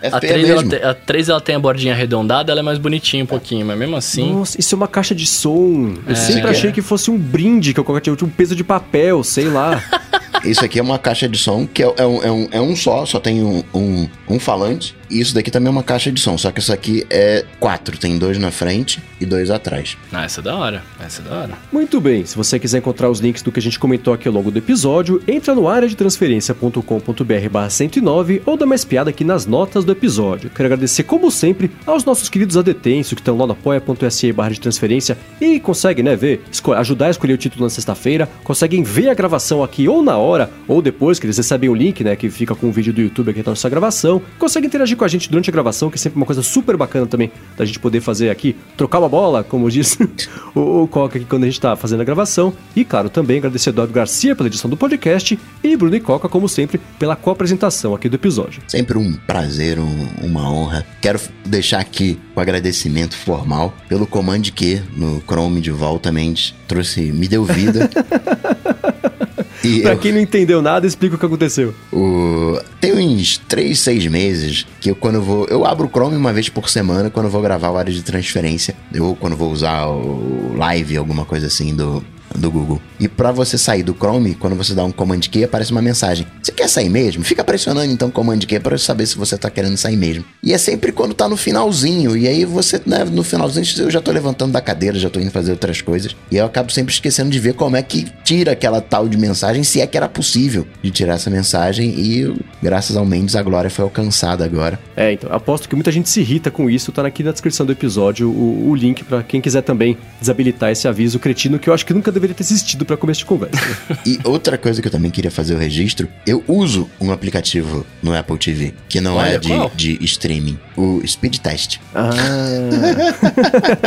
É 0.00 0.08
a, 0.08 0.20
feia 0.20 0.32
3, 0.34 0.48
ela 0.48 0.90
a 0.90 0.94
3 0.94 1.28
ela 1.28 1.40
tem 1.40 1.56
a 1.56 1.58
bordinha 1.58 1.92
arredondada, 1.92 2.52
ela 2.52 2.60
é 2.60 2.62
mais 2.62 2.78
bonitinha 2.78 3.24
um 3.24 3.26
pouquinho, 3.26 3.66
mas 3.66 3.76
mesmo 3.76 3.96
assim. 3.96 4.32
Nossa, 4.32 4.58
isso 4.60 4.72
é 4.72 4.76
uma 4.76 4.86
caixa 4.86 5.16
de 5.16 5.26
som. 5.26 5.94
Eu 6.06 6.14
sempre 6.14 6.46
é. 6.46 6.50
achei 6.50 6.70
que 6.70 6.80
fosse 6.80 7.10
um 7.10 7.18
brinde 7.18 7.74
que 7.74 7.80
eu 7.80 7.84
coloquei, 7.84 8.12
um 8.12 8.28
peso 8.28 8.54
de 8.54 8.62
papel, 8.62 9.24
sei 9.24 9.48
lá. 9.48 9.82
Isso 10.44 10.64
aqui 10.64 10.78
é 10.78 10.82
uma 10.82 10.98
caixa 10.98 11.28
de 11.28 11.38
som 11.38 11.66
que 11.66 11.82
é, 11.82 11.86
é 11.96 12.06
um, 12.06 12.22
é, 12.22 12.30
um, 12.30 12.48
é 12.52 12.60
um 12.60 12.76
só, 12.76 13.04
só 13.06 13.20
tem 13.20 13.42
um, 13.42 13.62
um, 13.74 14.08
um 14.28 14.38
falante. 14.38 14.97
E 15.10 15.20
isso 15.20 15.34
daqui 15.34 15.50
também 15.50 15.68
é 15.68 15.70
uma 15.70 15.82
caixa 15.82 16.12
de 16.12 16.20
som, 16.20 16.36
só 16.36 16.50
que 16.50 16.60
isso 16.60 16.72
aqui 16.72 17.06
é 17.10 17.44
quatro. 17.58 17.96
Tem 17.98 18.18
dois 18.18 18.38
na 18.38 18.50
frente 18.50 19.02
e 19.20 19.26
dois 19.26 19.50
atrás. 19.50 19.96
Ah, 20.12 20.24
essa 20.24 20.40
é 20.40 20.42
da 20.42 20.56
hora. 20.56 20.82
Essa 21.00 21.22
é 21.22 21.24
da 21.24 21.36
hora. 21.36 21.50
Muito 21.72 22.00
bem, 22.00 22.24
se 22.26 22.36
você 22.36 22.58
quiser 22.58 22.78
encontrar 22.78 23.10
os 23.10 23.20
links 23.20 23.42
do 23.42 23.50
que 23.50 23.58
a 23.58 23.62
gente 23.62 23.78
comentou 23.78 24.12
aqui 24.12 24.28
ao 24.28 24.34
longo 24.34 24.50
do 24.50 24.58
episódio, 24.58 25.22
entra 25.26 25.54
no 25.54 25.68
área 25.68 25.88
de 25.88 25.96
transferência.com.br 25.96 27.48
barra 27.50 27.70
109 27.70 28.42
ou 28.44 28.56
dá 28.56 28.66
mais 28.66 28.84
piada 28.84 29.10
aqui 29.10 29.24
nas 29.24 29.46
notas 29.46 29.84
do 29.84 29.92
episódio. 29.92 30.50
Quero 30.50 30.66
agradecer, 30.66 31.04
como 31.04 31.30
sempre, 31.30 31.70
aos 31.86 32.04
nossos 32.04 32.28
queridos 32.28 32.56
adetensos 32.56 33.14
que 33.14 33.20
estão 33.20 33.36
lá 33.36 33.46
no 33.46 33.52
apoia.se 33.52 34.32
barra 34.32 34.50
de 34.50 34.60
transferência 34.60 35.16
e 35.40 35.58
conseguem, 35.58 36.04
né, 36.04 36.16
ver, 36.16 36.42
ajudar 36.76 37.06
a 37.06 37.10
escolher 37.10 37.32
o 37.32 37.38
título 37.38 37.64
na 37.64 37.70
sexta-feira, 37.70 38.28
conseguem 38.44 38.82
ver 38.82 39.08
a 39.08 39.14
gravação 39.14 39.62
aqui 39.62 39.88
ou 39.88 40.02
na 40.02 40.16
hora, 40.16 40.50
ou 40.66 40.82
depois 40.82 41.18
que 41.18 41.26
eles 41.26 41.36
recebem 41.36 41.70
o 41.70 41.74
link, 41.74 42.04
né, 42.04 42.14
que 42.16 42.28
fica 42.28 42.54
com 42.54 42.68
o 42.68 42.72
vídeo 42.72 42.92
do 42.92 43.00
YouTube 43.00 43.30
aqui 43.30 43.42
da 43.42 43.52
nossa 43.52 43.68
gravação, 43.68 44.20
conseguem 44.38 44.66
interagir 44.66 44.97
com 44.98 45.04
a 45.04 45.08
gente 45.08 45.30
durante 45.30 45.48
a 45.48 45.52
gravação, 45.52 45.88
que 45.88 45.94
é 45.96 45.98
sempre 45.98 46.16
uma 46.16 46.26
coisa 46.26 46.42
super 46.42 46.76
bacana 46.76 47.06
também 47.06 47.30
da 47.56 47.64
gente 47.64 47.78
poder 47.78 48.00
fazer 48.00 48.28
aqui, 48.30 48.54
trocar 48.76 48.98
uma 48.98 49.08
bola, 49.08 49.42
como 49.42 49.70
diz 49.70 49.96
o, 50.54 50.82
o 50.82 50.88
Coca 50.88 51.16
aqui 51.18 51.26
quando 51.26 51.44
a 51.44 51.46
gente 51.46 51.60
tá 51.60 51.74
fazendo 51.76 52.00
a 52.00 52.04
gravação. 52.04 52.52
E, 52.76 52.84
claro, 52.84 53.08
também 53.08 53.38
agradecer 53.38 53.70
a 53.70 53.72
Eduardo 53.72 53.92
Garcia 53.94 54.34
pela 54.36 54.48
edição 54.48 54.68
do 54.68 54.76
podcast 54.76 55.38
e 55.62 55.76
Bruno 55.76 55.96
e 55.96 56.00
Coca, 56.00 56.28
como 56.28 56.48
sempre, 56.48 56.78
pela 56.98 57.16
co-apresentação 57.16 57.94
aqui 57.94 58.08
do 58.08 58.16
episódio. 58.16 58.60
Sempre 58.68 58.98
um 58.98 59.14
prazer, 59.26 59.78
um- 59.78 60.08
uma 60.22 60.50
honra. 60.50 60.84
Quero 61.00 61.20
deixar 61.46 61.78
aqui 61.78 62.18
o 62.34 62.40
agradecimento 62.40 63.16
formal 63.16 63.72
pelo 63.88 64.06
Command 64.06 64.42
Q 64.42 64.82
no 64.96 65.22
Chrome 65.26 65.60
de 65.60 65.70
volta, 65.70 66.10
Mendes. 66.12 66.54
Trouxe, 66.66 67.00
me 67.12 67.28
deu 67.28 67.44
vida. 67.44 67.88
e 69.64 69.80
Pra 69.82 69.92
eu- 69.92 69.98
quem 69.98 70.12
não 70.12 70.20
entendeu 70.20 70.60
nada, 70.62 70.86
explica 70.86 71.16
o 71.16 71.18
que 71.18 71.26
aconteceu. 71.26 71.74
O... 71.92 72.58
Tem 72.80 72.92
uns 72.94 73.38
3, 73.38 73.78
6 73.78 74.06
meses 74.06 74.66
que 74.80 74.90
eu, 74.90 74.94
quando 74.96 75.16
eu 75.16 75.22
vou. 75.22 75.46
Eu 75.46 75.64
abro 75.66 75.86
o 75.86 75.90
Chrome 75.90 76.16
uma 76.16 76.32
vez 76.32 76.48
por 76.48 76.68
semana 76.68 77.10
quando 77.10 77.26
eu 77.26 77.32
vou 77.32 77.42
gravar 77.42 77.70
o 77.70 77.76
área 77.76 77.92
de 77.92 78.02
transferência. 78.02 78.74
Eu 78.92 79.16
quando 79.18 79.36
vou 79.36 79.50
usar 79.52 79.86
o 79.86 80.54
live, 80.56 80.96
alguma 80.96 81.24
coisa 81.24 81.46
assim 81.48 81.74
do, 81.74 82.04
do 82.34 82.50
Google. 82.50 82.80
E 83.00 83.08
pra 83.08 83.30
você 83.30 83.56
sair 83.56 83.82
do 83.82 83.94
Chrome, 83.94 84.34
quando 84.34 84.56
você 84.56 84.74
dá 84.74 84.84
um 84.84 84.90
Command 84.90 85.20
Q, 85.20 85.44
aparece 85.44 85.70
uma 85.70 85.82
mensagem. 85.82 86.26
Você 86.42 86.52
quer 86.52 86.68
sair 86.68 86.88
mesmo? 86.88 87.22
Fica 87.22 87.44
pressionando 87.44 87.92
então 87.92 88.08
o 88.08 88.12
Command 88.12 88.38
pra 88.62 88.74
eu 88.74 88.78
saber 88.78 89.06
se 89.06 89.16
você 89.16 89.36
tá 89.36 89.50
querendo 89.50 89.76
sair 89.76 89.96
mesmo. 89.96 90.24
E 90.42 90.52
é 90.52 90.58
sempre 90.58 90.92
quando 90.92 91.14
tá 91.14 91.28
no 91.28 91.36
finalzinho. 91.36 92.16
E 92.16 92.26
aí 92.26 92.44
você, 92.44 92.80
né, 92.84 93.04
no 93.04 93.22
finalzinho, 93.22 93.64
eu 93.78 93.90
já 93.90 94.00
tô 94.00 94.10
levantando 94.10 94.52
da 94.52 94.60
cadeira, 94.60 94.98
já 94.98 95.08
tô 95.08 95.20
indo 95.20 95.30
fazer 95.30 95.52
outras 95.52 95.80
coisas. 95.80 96.16
E 96.30 96.36
eu 96.36 96.46
acabo 96.46 96.72
sempre 96.72 96.92
esquecendo 96.92 97.30
de 97.30 97.38
ver 97.38 97.54
como 97.54 97.76
é 97.76 97.82
que 97.82 98.06
tira 98.24 98.52
aquela 98.52 98.80
tal 98.80 99.08
de 99.08 99.16
mensagem, 99.16 99.62
se 99.62 99.80
é 99.80 99.86
que 99.86 99.96
era 99.96 100.08
possível 100.08 100.66
de 100.82 100.90
tirar 100.90 101.14
essa 101.14 101.30
mensagem. 101.30 101.90
E 101.90 102.34
graças 102.62 102.96
ao 102.96 103.04
Mendes, 103.04 103.36
a 103.36 103.42
glória 103.42 103.70
foi 103.70 103.84
alcançada 103.84 104.44
agora. 104.44 104.78
É, 104.96 105.12
então, 105.12 105.32
aposto 105.32 105.68
que 105.68 105.74
muita 105.74 105.92
gente 105.92 106.08
se 106.08 106.20
irrita 106.20 106.50
com 106.50 106.68
isso, 106.68 106.90
tá 106.90 107.06
aqui 107.06 107.22
na 107.22 107.32
descrição 107.32 107.64
do 107.64 107.72
episódio 107.72 108.28
o, 108.28 108.70
o 108.70 108.74
link 108.74 109.04
pra 109.04 109.22
quem 109.22 109.40
quiser 109.40 109.62
também 109.62 109.96
desabilitar 110.20 110.70
esse 110.70 110.88
aviso 110.88 111.18
cretino 111.18 111.58
que 111.58 111.68
eu 111.68 111.74
acho 111.74 111.86
que 111.86 111.94
nunca 111.94 112.10
deveria 112.10 112.34
ter 112.34 112.42
existido 112.42 112.84
pra 112.88 112.96
começo 112.96 113.20
de 113.20 113.26
conversa. 113.26 113.56
E 114.04 114.18
outra 114.24 114.58
coisa 114.58 114.82
que 114.82 114.88
eu 114.88 114.92
também 114.92 115.10
queria 115.12 115.30
fazer 115.30 115.54
o 115.54 115.58
registro, 115.58 116.08
eu 116.26 116.42
uso 116.48 116.90
um 117.00 117.12
aplicativo 117.12 117.86
no 118.02 118.16
Apple 118.16 118.36
TV, 118.38 118.74
que 118.88 119.00
não 119.00 119.14
Olha, 119.16 119.34
é 119.34 119.38
de, 119.38 119.48
qual? 119.48 119.70
de 119.76 120.02
streaming, 120.04 120.58
o 120.76 121.00
Speed 121.06 121.36
Test. 121.38 121.78
ah, 121.94 122.10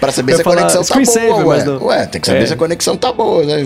Pra 0.00 0.12
saber 0.12 0.32
Eu 0.32 0.36
se 0.36 0.42
a 0.42 0.44
falar 0.44 0.56
conexão 0.72 0.84
tá 0.84 0.94
boa, 1.20 1.36
ué. 1.44 1.56
mas 1.56 1.64
não- 1.64 1.84
Ué, 1.84 2.06
tem 2.06 2.20
que 2.20 2.26
saber 2.26 2.42
É. 2.42 2.46
se 2.46 2.52
a 2.52 2.56
conexão 2.56 2.96
tá 2.96 3.12
boa, 3.12 3.44
né? 3.44 3.60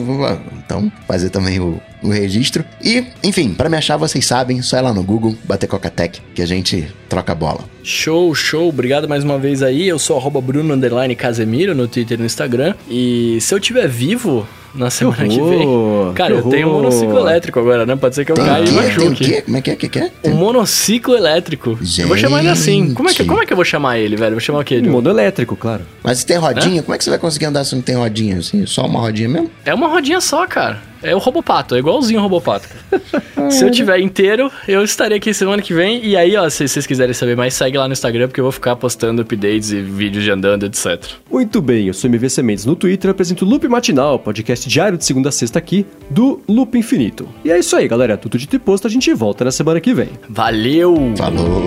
Então, 0.64 0.90
fazer 1.06 1.30
também 1.30 1.61
o, 1.61 1.80
o 2.03 2.09
registro. 2.09 2.64
E, 2.82 3.05
enfim, 3.22 3.55
para 3.55 3.68
me 3.68 3.76
achar, 3.76 3.96
vocês 3.96 4.24
sabem, 4.26 4.62
só 4.62 4.78
ir 4.78 4.82
lá 4.82 4.92
no 4.92 5.03
Google, 5.03 5.36
bater 5.44 5.66
Cocatec, 5.66 6.20
que 6.34 6.42
a 6.42 6.46
gente 6.46 6.88
troca 7.09 7.34
bola. 7.34 7.64
Show, 7.82 8.34
show. 8.34 8.68
Obrigado 8.68 9.09
mais 9.09 9.24
uma 9.24 9.38
vez 9.38 9.62
aí. 9.62 9.88
Eu 9.88 9.99
sou 9.99 10.16
arroba 10.16 10.40
Bruno 10.40 10.78
Casemiro 11.16 11.74
no 11.74 11.88
Twitter 11.88 12.16
e 12.16 12.20
no 12.20 12.26
Instagram. 12.26 12.74
E 12.88 13.38
se 13.40 13.55
eu 13.55 13.61
tiver 13.61 13.88
vivo 13.88 14.46
na 14.74 14.90
semana 14.90 15.26
que, 15.26 15.40
horror, 15.40 16.06
vem. 16.06 16.14
Cara, 16.14 16.34
que 16.34 16.46
eu 16.46 16.50
tenho 16.50 16.68
um 16.68 16.72
monociclo 16.72 17.18
elétrico 17.18 17.60
agora, 17.60 17.86
né? 17.86 17.96
Pode 17.96 18.14
ser 18.14 18.24
que 18.24 18.32
eu 18.32 18.36
Tem 18.36 18.44
caia 18.44 18.64
e 18.64 18.70
machuque. 18.70 19.42
Como 19.42 19.56
é 19.56 19.60
que 19.60 19.70
é? 19.70 19.76
que, 19.76 19.88
que 19.88 19.98
é? 19.98 20.10
Um 20.24 20.34
monociclo 20.34 21.16
elétrico. 21.16 21.78
Eu 21.98 22.08
vou 22.08 22.16
chamar 22.16 22.40
ele 22.40 22.48
assim. 22.48 22.94
Como 22.94 23.08
é, 23.08 23.12
que, 23.12 23.18
Gente. 23.18 23.28
como 23.28 23.42
é 23.42 23.46
que 23.46 23.52
eu 23.52 23.56
vou 23.56 23.64
chamar 23.64 23.98
ele, 23.98 24.16
velho? 24.16 24.32
Vou 24.32 24.40
chamar 24.40 24.60
o 24.60 24.64
quê? 24.64 24.82
Um 24.84 24.90
modo 24.90 25.10
elétrico, 25.10 25.56
claro. 25.56 25.82
Mas 26.02 26.18
se 26.18 26.26
tem 26.26 26.36
rodinha, 26.36 26.82
como 26.82 26.94
é 26.94 26.98
que 26.98 27.04
você 27.04 27.10
vai 27.10 27.18
conseguir 27.18 27.46
andar 27.46 27.64
se 27.64 27.74
não 27.74 27.82
tem 27.82 27.96
rodinha? 27.96 28.38
Assim, 28.38 28.66
só 28.66 28.86
uma 28.86 29.00
rodinha 29.00 29.28
mesmo? 29.28 29.50
É 29.64 29.74
uma 29.74 29.88
rodinha 29.88 30.20
só, 30.20 30.46
cara. 30.46 30.80
É 31.02 31.14
o 31.14 31.18
Robopato, 31.18 31.76
é 31.76 31.78
igualzinho 31.78 32.18
o 32.18 32.22
Robopato. 32.22 32.68
se 33.50 33.64
eu 33.64 33.70
tiver 33.70 34.00
inteiro, 34.00 34.50
eu 34.66 34.82
estarei 34.82 35.18
aqui 35.18 35.32
semana 35.32 35.62
que 35.62 35.72
vem. 35.72 36.04
E 36.04 36.16
aí, 36.16 36.36
ó, 36.36 36.48
se 36.50 36.66
vocês 36.66 36.86
quiserem 36.86 37.14
saber 37.14 37.36
mais, 37.36 37.54
segue 37.54 37.78
lá 37.78 37.86
no 37.86 37.92
Instagram, 37.92 38.26
porque 38.26 38.40
eu 38.40 38.44
vou 38.44 38.52
ficar 38.52 38.74
postando 38.74 39.22
updates 39.22 39.70
e 39.70 39.80
vídeos 39.80 40.24
de 40.24 40.30
andando, 40.30 40.66
etc. 40.66 41.00
Muito 41.30 41.62
bem, 41.62 41.86
eu 41.86 41.94
sou 41.94 42.10
MV 42.10 42.28
Sementes 42.30 42.64
no 42.64 42.74
Twitter, 42.74 43.10
apresento 43.10 43.44
o 43.44 43.48
Loop 43.48 43.66
Matinal, 43.68 44.18
podcast 44.18 44.57
diário 44.66 44.96
de 44.96 45.04
segunda 45.04 45.28
a 45.28 45.32
sexta 45.32 45.59
aqui, 45.59 45.84
do 46.09 46.40
Loop 46.48 46.78
Infinito. 46.78 47.28
E 47.44 47.50
é 47.50 47.59
isso 47.59 47.76
aí, 47.76 47.86
galera. 47.86 48.16
Tudo 48.16 48.38
dito 48.38 48.56
e 48.56 48.59
posto, 48.59 48.86
a 48.86 48.90
gente 48.90 49.12
volta 49.12 49.44
na 49.44 49.50
semana 49.50 49.80
que 49.80 49.92
vem. 49.92 50.09
Valeu! 50.28 51.12
Falou, 51.16 51.62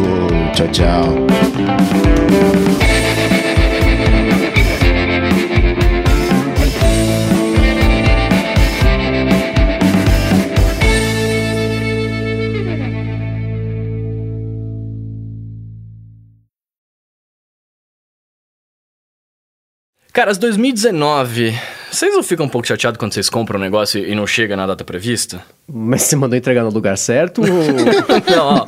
tchau, 0.55 0.67
tchau. 0.69 1.05
Caras, 20.13 20.37
2019. 20.37 21.53
Vocês 21.91 22.13
não 22.13 22.23
ficam 22.23 22.45
um 22.45 22.49
pouco 22.49 22.67
chateados 22.67 22.97
quando 22.97 23.13
vocês 23.13 23.29
compram 23.29 23.59
um 23.59 23.61
negócio 23.61 24.03
e 24.03 24.15
não 24.15 24.25
chega 24.25 24.55
na 24.55 24.65
data 24.65 24.83
prevista? 24.83 25.41
Mas 25.71 26.03
você 26.03 26.15
mandou 26.15 26.37
entregar 26.37 26.63
no 26.63 26.69
lugar 26.69 26.97
certo? 26.97 27.41
ou- 27.41 27.47
Não, 28.35 28.45
ó, 28.45 28.65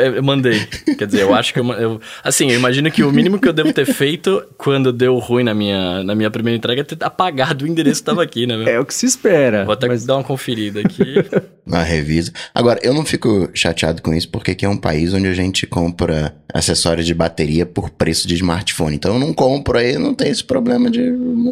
eu, 0.00 0.14
eu 0.16 0.22
mandei. 0.22 0.60
Quer 0.98 1.06
dizer, 1.06 1.22
eu 1.22 1.34
acho 1.34 1.52
que 1.52 1.60
eu, 1.60 1.66
eu. 1.72 2.00
Assim, 2.22 2.50
eu 2.50 2.56
imagino 2.56 2.90
que 2.90 3.02
o 3.02 3.10
mínimo 3.12 3.38
que 3.38 3.48
eu 3.48 3.52
devo 3.52 3.72
ter 3.72 3.86
feito 3.86 4.44
quando 4.56 4.92
deu 4.92 5.18
ruim 5.18 5.44
na 5.44 5.54
minha, 5.54 6.02
na 6.04 6.14
minha 6.14 6.30
primeira 6.30 6.56
entrega 6.56 6.80
é 6.80 6.84
ter 6.84 6.96
apagado 7.04 7.64
o 7.64 7.68
endereço 7.68 8.00
que 8.00 8.06
tava 8.06 8.22
aqui, 8.22 8.46
né, 8.46 8.56
meu? 8.56 8.68
é 8.68 8.78
o 8.80 8.84
que 8.84 8.94
se 8.94 9.06
espera. 9.06 9.64
Vou 9.64 9.74
até 9.74 9.86
mas 9.88 10.04
dar 10.06 10.16
uma 10.16 10.24
conferida 10.24 10.80
aqui. 10.80 11.14
Uma 11.66 11.82
revisa. 11.82 12.30
Agora, 12.54 12.78
eu 12.82 12.92
não 12.92 13.06
fico 13.06 13.48
chateado 13.54 14.02
com 14.02 14.12
isso 14.12 14.28
porque 14.28 14.50
aqui 14.50 14.66
é 14.66 14.68
um 14.68 14.76
país 14.76 15.14
onde 15.14 15.26
a 15.28 15.32
gente 15.32 15.66
compra 15.66 16.36
acessórios 16.52 17.06
de 17.06 17.14
bateria 17.14 17.64
por 17.64 17.88
preço 17.88 18.28
de 18.28 18.34
smartphone. 18.34 18.94
Então 18.96 19.14
eu 19.14 19.18
não 19.18 19.32
compro 19.32 19.78
aí, 19.78 19.96
não 19.96 20.14
tem 20.14 20.30
esse 20.30 20.44
problema 20.44 20.90
de 20.90 21.00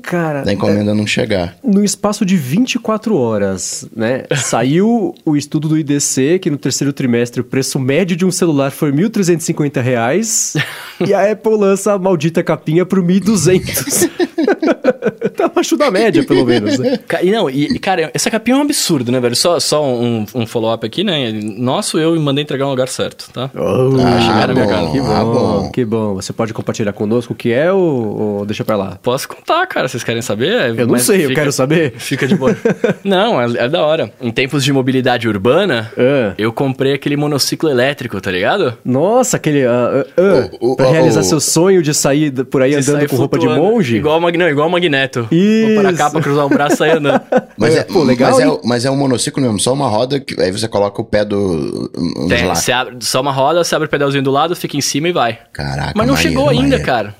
Cara, 0.03 0.42
da 0.42 0.53
encomenda 0.53 0.91
não 0.95 1.07
chegar. 1.07 1.57
no 1.62 1.84
espaço 1.84 2.24
de 2.24 2.36
24 2.36 3.16
horas, 3.16 3.86
né? 3.95 4.24
Saiu 4.36 5.14
o 5.24 5.36
estudo 5.36 5.68
do 5.68 5.78
IDC 5.78 6.38
que 6.40 6.51
no 6.51 6.57
terceiro 6.57 6.93
trimestre 6.93 7.40
o 7.40 7.45
preço 7.45 7.78
médio 7.78 8.16
de 8.16 8.24
um 8.24 8.30
celular 8.30 8.70
foi 8.70 8.93
1.350 8.93 9.80
reais 9.80 10.55
e 11.07 11.12
a 11.14 11.30
Apple 11.30 11.57
lança 11.57 11.93
a 11.93 11.99
maldita 11.99 12.43
capinha 12.43 12.84
por 12.86 13.03
1.200. 13.03 14.11
tá 15.36 15.47
abaixo 15.47 15.76
da 15.76 15.90
média, 15.90 16.24
pelo 16.24 16.45
menos, 16.45 16.78
né? 16.78 16.99
E 17.22 17.30
não, 17.30 17.49
e, 17.49 17.78
cara, 17.78 18.11
essa 18.14 18.30
capinha 18.30 18.57
é 18.57 18.59
um 18.59 18.62
absurdo, 18.62 19.11
né, 19.11 19.20
velho? 19.20 19.34
Só, 19.36 19.59
só 19.61 19.84
um, 19.84 20.24
um 20.34 20.47
follow-up 20.47 20.84
aqui, 20.86 21.03
né? 21.05 21.32
Nosso, 21.32 21.99
eu 21.99 22.18
mandei 22.20 22.43
entregar 22.43 22.64
no 22.64 22.70
lugar 22.70 22.88
certo, 22.88 23.28
tá? 23.32 23.51
Oh, 23.55 23.97
Ah, 24.01 24.20
chegaram 24.20 24.55
na 24.55 24.55
minha 24.55 24.66
bom, 24.66 24.70
casa. 24.72 24.90
Que 24.93 25.01
bom, 25.01 25.12
ah, 25.12 25.24
bom. 25.24 25.70
que 25.70 25.84
bom. 25.84 26.14
Você 26.14 26.32
pode 26.32 26.53
compartilhar 26.55 26.93
conosco 26.93 27.32
o 27.32 27.36
que 27.36 27.53
é 27.53 27.72
ou, 27.72 28.20
ou 28.38 28.47
deixa 28.47 28.64
pra 28.64 28.76
lá? 28.76 28.99
Posso 29.03 29.28
contar, 29.28 29.66
cara, 29.66 29.88
vocês 29.88 30.05
querem 30.05 30.22
saber? 30.22 30.74
Eu 30.83 30.87
não 30.87 30.93
Mas 30.95 31.03
sei, 31.03 31.24
eu 31.24 31.28
fica- 31.28 31.41
quero 31.41 31.53
saber. 31.53 31.93
Fica 31.97 32.26
de 32.26 32.35
boa. 32.35 32.57
não, 33.05 33.41
é, 33.41 33.64
é 33.64 33.68
da 33.68 33.83
hora. 33.85 34.12
Em 34.20 34.30
tempos 34.30 34.64
de 34.64 34.72
mobilidade 34.72 35.28
urbana, 35.28 35.91
Ah. 35.97 36.35
eu 36.37 36.53
comprei 36.53 36.93
aquele 36.95 37.16
monociclo 37.16 37.68
elétrico, 37.70 38.20
tá 38.20 38.30
ligado? 38.30 38.76
Nossa, 38.85 39.37
aquele. 39.37 39.64
ah, 39.66 40.05
ah, 40.05 40.07
ah, 40.16 40.49
O- 40.61 40.72
o- 40.72 40.76
pra 40.76 40.89
o- 40.89 40.93
realizar 40.93 41.22
seu 41.22 41.41
sonho 41.41 41.83
de 41.83 41.95
sair 41.95 42.33
por 42.47 42.62
aí 42.62 42.70
De 42.70 42.76
andando 42.78 43.09
com 43.09 43.16
roupa 43.16 43.39
de 43.39 43.47
monge? 43.49 43.97
Igual 43.97 44.20
não, 44.20 44.49
igual 44.49 44.68
o 44.68 44.70
Magneto. 44.70 45.28
Vou 45.30 45.83
para 45.83 45.93
cá 45.93 46.05
Isso. 46.05 46.12
pra 46.12 46.20
cruzar 46.20 46.47
o 46.47 46.49
braço 46.49 46.74
e 46.74 46.78
sair 46.78 46.97
andando. 46.97 47.20
Mas 47.57 47.76
É, 47.76 47.78
é, 47.80 47.83
pô, 47.85 48.03
legal, 48.03 48.33
mas, 48.33 48.41
é, 48.41 48.61
mas 48.64 48.85
é 48.85 48.91
um 48.91 48.97
monociclo 48.97 49.41
mesmo, 49.43 49.61
só 49.61 49.72
uma 49.72 49.89
roda 49.89 50.18
que 50.18 50.41
aí 50.41 50.51
você 50.51 50.66
coloca 50.66 51.01
o 51.01 51.05
pé 51.05 51.24
do 51.24 51.89
Tem, 52.28 52.45
lá. 52.47 52.55
você 52.55 52.72
abre, 52.72 52.97
só 53.01 53.20
uma 53.20 53.30
roda, 53.30 53.62
você 53.62 53.74
abre 53.74 53.87
o 53.87 53.91
pedalzinho 53.91 54.22
do 54.24 54.30
lado, 54.30 54.57
fica 54.57 54.76
em 54.76 54.80
cima 54.80 55.09
e 55.09 55.12
vai. 55.12 55.39
Caraca, 55.53 55.93
Mas 55.95 56.07
não 56.07 56.14
maneiro, 56.14 56.16
chegou 56.30 56.49
ainda, 56.49 56.62
maneiro. 56.62 56.85
cara. 56.85 57.14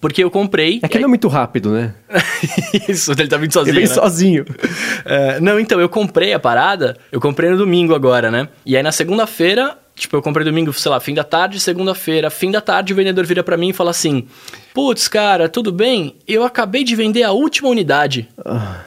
Porque 0.00 0.22
eu 0.22 0.30
comprei. 0.30 0.80
É 0.82 0.88
que 0.88 0.96
ele 0.96 1.04
é 1.04 1.08
muito 1.08 1.28
rápido, 1.28 1.70
né? 1.72 1.94
Isso, 2.88 3.12
ele 3.12 3.26
tá 3.26 3.36
vindo 3.36 3.50
Ele 3.50 3.52
sozinho. 3.52 3.74
vem 3.74 3.88
né? 3.88 3.94
sozinho. 3.94 4.44
É, 5.04 5.40
não, 5.40 5.58
então, 5.58 5.80
eu 5.80 5.88
comprei 5.88 6.34
a 6.34 6.38
parada, 6.38 6.96
eu 7.10 7.18
comprei 7.20 7.48
no 7.48 7.56
domingo 7.56 7.94
agora, 7.94 8.30
né? 8.30 8.48
E 8.66 8.76
aí 8.76 8.82
na 8.82 8.92
segunda-feira, 8.92 9.78
tipo, 9.94 10.14
eu 10.16 10.20
comprei 10.20 10.44
domingo, 10.44 10.70
sei 10.72 10.90
lá, 10.90 11.00
fim 11.00 11.14
da 11.14 11.24
tarde, 11.24 11.58
segunda-feira, 11.60 12.28
fim 12.28 12.50
da 12.50 12.60
tarde, 12.60 12.92
o 12.92 12.96
vendedor 12.96 13.24
vira 13.24 13.42
pra 13.42 13.56
mim 13.56 13.70
e 13.70 13.72
fala 13.72 13.90
assim: 13.90 14.26
Putz, 14.74 15.08
cara, 15.08 15.48
tudo 15.48 15.72
bem? 15.72 16.14
Eu 16.26 16.44
acabei 16.44 16.84
de 16.84 16.94
vender 16.94 17.22
a 17.22 17.32
última 17.32 17.68
unidade. 17.68 18.28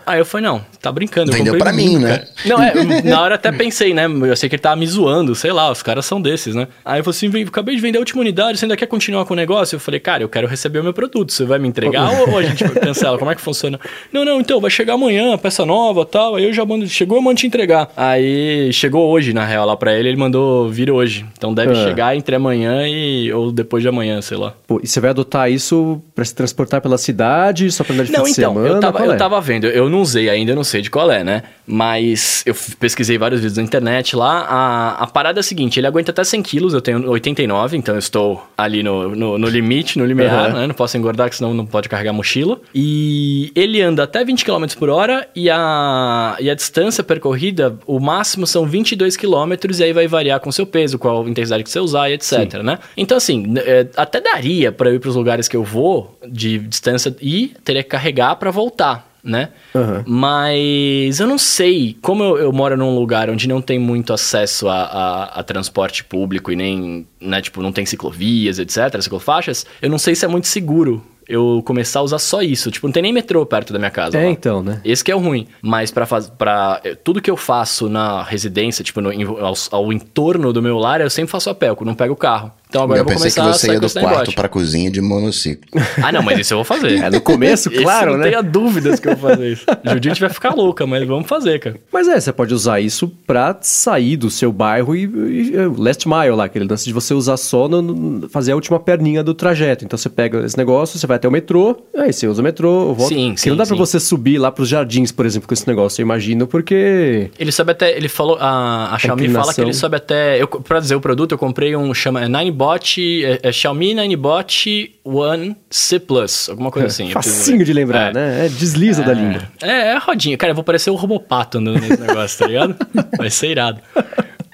Aí 0.05 0.19
eu 0.19 0.25
falei, 0.25 0.47
não, 0.47 0.61
tá 0.81 0.91
brincando. 0.91 1.31
eu 1.31 1.35
Vendeu 1.37 1.57
pra 1.57 1.73
mim, 1.73 1.97
né? 1.97 2.17
cara. 2.19 2.27
Não, 2.45 2.61
é, 2.63 3.01
na 3.03 3.21
hora 3.21 3.35
até 3.35 3.51
pensei, 3.51 3.93
né? 3.93 4.05
Eu 4.05 4.35
sei 4.35 4.47
que 4.49 4.55
ele 4.55 4.61
tava 4.61 4.75
me 4.75 4.87
zoando, 4.87 5.35
sei 5.35 5.51
lá, 5.51 5.69
os 5.71 5.83
caras 5.83 6.05
são 6.05 6.21
desses, 6.21 6.55
né? 6.55 6.67
Aí 6.85 6.99
eu 6.99 7.03
falei 7.03 7.17
assim: 7.17 7.29
"Vem, 7.29 7.43
acabei 7.43 7.75
de 7.75 7.81
vender 7.81 7.97
a 7.97 8.01
última 8.01 8.21
unidade, 8.21 8.57
você 8.57 8.65
ainda 8.65 8.77
quer 8.77 8.85
continuar 8.87 9.25
com 9.25 9.33
o 9.33 9.37
negócio? 9.37 9.75
Eu 9.75 9.79
falei, 9.79 9.99
cara, 9.99 10.23
eu 10.23 10.29
quero 10.29 10.47
receber 10.47 10.79
o 10.79 10.83
meu 10.83 10.93
produto, 10.93 11.31
você 11.33 11.43
vai 11.45 11.59
me 11.59 11.67
entregar 11.67 12.09
ou, 12.27 12.37
a 12.37 12.43
gente 12.43 12.63
cancela? 12.69 13.17
Como 13.17 13.29
é 13.31 13.35
que 13.35 13.41
funciona? 13.41 13.79
Não, 14.13 14.23
não, 14.23 14.39
então, 14.39 14.59
vai 14.61 14.71
chegar 14.71 14.93
amanhã, 14.93 15.37
peça 15.37 15.65
nova 15.65 16.05
tal. 16.05 16.35
Aí 16.35 16.45
eu 16.45 16.53
já 16.53 16.65
mando, 16.65 16.87
chegou, 16.87 17.17
eu 17.17 17.21
mando 17.21 17.37
te 17.37 17.47
entregar. 17.47 17.89
Aí 17.97 18.71
chegou 18.73 19.09
hoje, 19.09 19.33
na 19.33 19.45
real, 19.45 19.65
lá 19.65 19.75
pra 19.75 19.93
ele, 19.97 20.09
ele 20.09 20.17
mandou 20.17 20.69
vir 20.69 20.89
hoje. 20.89 21.25
Então 21.37 21.53
deve 21.53 21.71
Ah. 21.73 21.83
chegar 21.83 22.15
entre 22.15 22.35
amanhã 22.35 22.87
e. 22.87 23.31
ou 23.33 23.51
depois 23.51 23.81
de 23.83 23.89
amanhã, 23.89 24.21
sei 24.21 24.37
lá. 24.37 24.53
Pô, 24.67 24.79
e 24.83 24.87
você 24.87 24.99
vai 24.99 25.09
adotar 25.09 25.51
isso 25.51 25.80
pra 26.15 26.25
se 26.25 26.33
transportar 26.35 26.81
pela 26.81 26.97
cidade, 26.97 27.71
só 27.71 27.83
pra 27.83 27.93
andar 27.93 28.03
de 28.05 28.11
Não, 28.11 28.25
fim 28.25 28.31
de 28.33 28.39
então, 28.39 28.53
semana? 28.53 28.67
eu 28.75 28.79
tava, 28.79 28.97
Qual 28.97 29.05
eu 29.09 29.13
é? 29.13 29.17
tava 29.17 29.41
vendo, 29.41 29.67
eu 29.67 29.89
não 29.89 30.01
usei 30.01 30.29
ainda, 30.29 30.51
eu 30.51 30.55
não 30.55 30.63
sei 30.63 30.81
de 30.81 30.89
qual 30.89 31.11
é, 31.11 31.23
né? 31.23 31.43
Mas 31.65 32.43
eu 32.45 32.53
pesquisei 32.79 33.17
vários 33.17 33.39
vídeos 33.41 33.57
na 33.57 33.63
internet 33.63 34.15
lá. 34.15 34.41
A, 34.47 35.03
a 35.03 35.07
parada 35.07 35.39
é 35.39 35.41
a 35.41 35.43
seguinte: 35.43 35.79
ele 35.79 35.87
aguenta 35.87 36.11
até 36.11 36.23
100 36.23 36.41
quilos, 36.43 36.73
eu 36.73 36.81
tenho 36.81 37.09
89, 37.09 37.77
então 37.77 37.95
eu 37.95 37.99
estou 37.99 38.45
ali 38.57 38.83
no, 38.83 39.15
no, 39.15 39.37
no 39.37 39.47
limite, 39.47 39.97
no 39.97 40.05
limiar, 40.05 40.49
Aham. 40.49 40.59
né? 40.59 40.67
Não 40.67 40.75
posso 40.75 40.97
engordar, 40.97 41.29
que 41.29 41.35
senão 41.35 41.53
não 41.53 41.65
pode 41.65 41.87
carregar 41.87 42.13
mochila. 42.13 42.59
E 42.75 43.51
ele 43.55 43.81
anda 43.81 44.03
até 44.03 44.23
20 44.23 44.43
km 44.45 44.65
por 44.77 44.89
hora 44.89 45.27
e 45.35 45.49
a, 45.49 46.35
e 46.39 46.49
a 46.49 46.53
distância 46.55 47.03
percorrida, 47.03 47.77
o 47.85 47.99
máximo 47.99 48.45
são 48.45 48.65
22 48.65 49.15
km, 49.15 49.53
e 49.79 49.83
aí 49.83 49.93
vai 49.93 50.07
variar 50.07 50.39
com 50.39 50.49
o 50.49 50.53
seu 50.53 50.65
peso, 50.65 50.99
qual 50.99 51.25
a 51.25 51.29
intensidade 51.29 51.63
que 51.63 51.69
você 51.69 51.79
usar 51.79 52.09
e 52.09 52.13
etc, 52.13 52.61
né? 52.63 52.79
Então, 52.97 53.17
assim, 53.17 53.53
é, 53.57 53.87
até 53.95 54.19
daria 54.19 54.71
pra 54.71 54.89
eu 54.89 54.95
ir 54.95 54.99
pros 54.99 55.15
lugares 55.15 55.47
que 55.47 55.55
eu 55.55 55.60
vou 55.63 56.17
de 56.27 56.57
distância 56.59 57.15
e 57.21 57.53
teria 57.63 57.83
que 57.83 57.89
carregar 57.89 58.35
pra 58.35 58.51
voltar. 58.51 59.09
Né? 59.23 59.49
Aham. 59.75 60.03
Mas 60.07 61.19
eu 61.19 61.27
não 61.27 61.37
sei, 61.37 61.95
como 62.01 62.23
eu, 62.23 62.37
eu 62.39 62.51
moro 62.51 62.75
num 62.75 62.95
lugar 62.95 63.29
onde 63.29 63.47
não 63.47 63.61
tem 63.61 63.77
muito 63.77 64.11
acesso 64.13 64.67
a, 64.67 64.81
a- 64.83 65.23
a 65.39 65.43
transporte 65.43 66.03
público 66.03 66.51
e 66.51 66.55
nem, 66.55 67.05
né, 67.19 67.39
tipo, 67.39 67.61
não 67.61 67.71
tem 67.71 67.85
ciclovias, 67.85 68.57
etc, 68.57 68.99
ciclofaixas, 68.99 69.63
eu 69.79 69.91
não 69.91 69.99
sei 69.99 70.15
se 70.15 70.25
é 70.25 70.27
muito 70.27 70.47
seguro 70.47 71.03
eu 71.29 71.61
começar 71.65 71.99
a 71.99 72.03
usar 72.03 72.17
só 72.19 72.41
isso. 72.41 72.71
Tipo, 72.71 72.87
não 72.87 72.91
tem 72.91 73.03
nem 73.03 73.13
metrô 73.13 73.45
perto 73.45 73.71
da 73.71 73.77
minha 73.79 73.91
casa. 73.91 74.17
É, 74.17 74.25
lá. 74.25 74.31
então, 74.31 74.61
né? 74.63 74.81
Esse 74.83 75.03
que 75.03 75.11
é 75.11 75.15
o 75.15 75.19
ruim. 75.19 75.47
Mas 75.61 75.89
pra 75.91 76.05
fazer. 76.05 76.31
Pra, 76.31 76.81
eh, 76.83 76.95
tudo 76.95 77.21
que 77.21 77.29
eu 77.31 77.37
faço 77.37 77.87
na 77.87 78.21
residência, 78.23 78.83
tipo, 78.83 78.99
no, 78.99 79.11
ao, 79.39 79.53
ao 79.71 79.93
entorno 79.93 80.51
do 80.51 80.61
meu 80.61 80.77
lar, 80.77 80.99
eu 80.99 81.09
sempre 81.09 81.31
faço 81.31 81.49
a 81.49 81.55
pé, 81.55 81.69
eu 81.69 81.77
não 81.81 81.93
pego 81.95 82.13
o 82.13 82.17
carro. 82.17 82.51
Então 82.71 82.83
agora 82.83 82.99
eu, 82.99 83.01
eu 83.01 83.05
vou 83.05 83.13
pensei 83.13 83.29
que 83.31 83.35
começar 83.35 83.49
a 83.49 83.59
você 83.59 83.73
ia 83.73 83.79
do 83.81 83.89
quarto 83.91 84.33
pra 84.33 84.47
cozinha 84.47 84.89
de 84.89 85.01
monociclo. 85.01 85.69
Ah, 86.01 86.09
não, 86.09 86.23
mas 86.23 86.39
isso 86.39 86.53
eu 86.53 86.59
vou 86.59 86.63
fazer. 86.63 86.99
É, 87.03 87.09
no 87.09 87.19
começo, 87.19 87.69
Esse 87.69 87.83
claro, 87.83 88.11
não 88.13 88.19
né? 88.19 88.29
tenha 88.29 88.41
dúvidas 88.41 88.97
que 88.97 89.09
eu 89.09 89.15
vou 89.17 89.29
fazer 89.29 89.51
isso. 89.51 89.65
Judite 89.91 90.21
vai 90.21 90.29
ficar 90.29 90.53
louca, 90.55 90.87
mas 90.87 91.05
vamos 91.05 91.27
fazer, 91.27 91.59
cara. 91.59 91.75
Mas 91.91 92.07
é, 92.07 92.17
você 92.17 92.31
pode 92.31 92.53
usar 92.53 92.79
isso 92.79 93.09
pra 93.27 93.57
sair 93.61 94.15
do 94.15 94.29
seu 94.31 94.53
bairro 94.53 94.95
e, 94.95 95.03
e- 95.03 95.51
e- 95.53 95.65
last 95.77 96.07
mile 96.07 96.31
lá, 96.31 96.45
aquele 96.45 96.63
lance 96.65 96.85
de 96.85 96.93
você 96.93 97.13
usar 97.13 97.35
só 97.35 97.67
no, 97.67 97.81
no- 97.81 98.29
fazer 98.29 98.53
a 98.53 98.55
última 98.55 98.79
perninha 98.79 99.21
do 99.21 99.33
trajeto. 99.33 99.83
Então 99.83 99.97
você 99.97 100.07
pega 100.07 100.45
esse 100.45 100.57
negócio, 100.57 100.97
você 100.97 101.05
vai 101.05 101.17
até 101.17 101.27
o 101.27 101.31
metrô, 101.31 101.75
aí 101.97 102.13
você 102.13 102.25
usa 102.25 102.39
o 102.41 102.43
metrô, 102.43 102.93
volta. 102.93 103.13
Sim, 103.13 103.35
sim, 103.35 103.49
não 103.49 103.57
dá 103.57 103.65
pra 103.65 103.75
sim. 103.75 103.79
você 103.79 103.99
subir 103.99 104.37
lá 104.37 104.49
pros 104.49 104.69
jardins, 104.69 105.11
por 105.11 105.25
exemplo, 105.25 105.45
com 105.45 105.53
esse 105.53 105.67
negócio, 105.67 106.01
eu 106.01 106.05
imagino, 106.05 106.47
porque 106.47 107.29
Ele 107.37 107.51
sobe 107.51 107.71
até. 107.71 107.95
Ele 107.97 108.07
falou. 108.07 108.37
A, 108.39 108.95
a 108.95 108.97
Xiaomi 108.97 109.27
fala 109.27 109.53
que 109.53 109.59
ele 109.59 109.73
sobe 109.73 109.97
até. 109.97 110.41
Eu, 110.41 110.47
pra 110.47 110.79
dizer 110.79 110.95
o 110.95 111.01
produto, 111.01 111.33
eu 111.33 111.37
comprei 111.37 111.75
um 111.75 111.93
chama 111.93 112.23
é 112.23 112.29
Nine 112.29 112.51
Ninebot, 112.61 113.25
é, 113.25 113.39
é 113.43 113.51
Xiaomi 113.51 113.93
Ninebot 113.95 114.95
One 115.03 115.55
C 115.69 115.99
Plus, 115.99 116.47
alguma 116.49 116.69
coisa 116.69 116.87
assim. 116.87 117.07
eu 117.07 117.13
preciso 117.13 117.37
Facinho 117.37 117.65
de 117.65 117.73
lembrar, 117.73 118.11
É. 118.11 118.13
né? 118.13 118.45
É, 118.45 118.49
desliza 118.49 119.01
da 119.03 119.13
língua. 119.13 119.41
É, 119.61 119.93
é 119.93 119.97
rodinha. 119.97 120.37
Cara, 120.37 120.51
eu 120.51 120.55
vou 120.55 120.63
parecer 120.63 120.89
o 120.91 120.95
Robopato 120.95 121.57
andando 121.57 121.79
nesse 121.79 121.99
negócio, 121.99 122.39
tá 122.39 122.47
ligado? 122.47 122.75
Vai 123.17 123.29
ser 123.29 123.49
irado. 123.49 123.81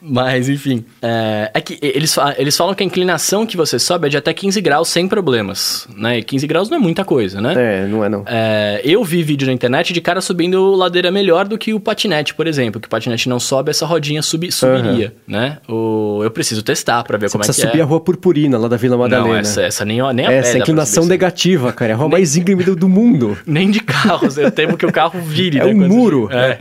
Mas, 0.09 0.47
enfim. 0.47 0.85
É, 1.01 1.51
é 1.53 1.61
que 1.61 1.77
eles, 1.81 2.15
eles 2.37 2.55
falam 2.55 2.73
que 2.73 2.83
a 2.83 2.85
inclinação 2.85 3.45
que 3.45 3.57
você 3.57 3.77
sobe 3.77 4.07
é 4.07 4.09
de 4.09 4.17
até 4.17 4.33
15 4.33 4.61
graus 4.61 4.87
sem 4.87 5.07
problemas, 5.07 5.87
né? 5.95 6.19
E 6.19 6.23
15 6.23 6.47
graus 6.47 6.69
não 6.69 6.77
é 6.77 6.79
muita 6.79 7.03
coisa, 7.03 7.41
né? 7.41 7.53
É, 7.55 7.87
não 7.87 8.03
é 8.03 8.09
não. 8.09 8.23
É, 8.25 8.81
eu 8.83 9.03
vi 9.03 9.21
vídeo 9.21 9.45
na 9.47 9.53
internet 9.53 9.91
de 9.91 9.99
cara 9.99 10.21
subindo 10.21 10.73
ladeira 10.75 11.11
melhor 11.11 11.47
do 11.47 11.57
que 11.57 11.73
o 11.73 11.79
patinete, 11.79 12.33
por 12.33 12.47
exemplo. 12.47 12.79
Que 12.79 12.87
o 12.87 12.89
patinete 12.89 13.27
não 13.27 13.39
sobe, 13.39 13.69
essa 13.69 13.85
rodinha 13.85 14.21
subi, 14.21 14.51
subiria, 14.51 15.13
né? 15.27 15.57
O, 15.67 16.21
eu 16.23 16.31
preciso 16.31 16.63
testar 16.63 17.03
pra 17.03 17.17
ver 17.17 17.29
Você 17.29 17.33
como 17.33 17.43
é 17.43 17.47
que 17.47 17.53
subir 17.53 17.79
é. 17.79 17.81
a 17.81 17.85
rua 17.85 17.99
purpurina 17.99 18.57
lá 18.57 18.67
da 18.67 18.77
Vila 18.77 18.97
Madalena. 18.97 19.27
Não, 19.27 19.35
essa, 19.35 19.61
essa 19.61 19.83
nem, 19.83 20.01
nem 20.13 20.25
a 20.25 20.31
Essa 20.31 20.51
pra 20.51 20.59
inclinação 20.59 21.03
subir 21.03 21.15
isso. 21.15 21.23
negativa, 21.23 21.73
cara. 21.73 21.91
É 21.91 21.93
a 21.93 21.97
rua 21.97 22.09
mais 22.09 22.35
íngreme 22.37 22.63
do, 22.63 22.75
do 22.75 22.87
mundo. 22.87 23.37
Nem 23.45 23.71
de 23.71 23.79
carros, 23.79 24.37
eu 24.37 24.51
temo 24.51 24.77
que 24.77 24.85
o 24.85 24.91
carro 24.91 25.19
vire. 25.21 25.59
É 25.59 25.65
né, 25.65 25.71
um 25.71 25.87
muro. 25.87 26.29
É. 26.31 26.57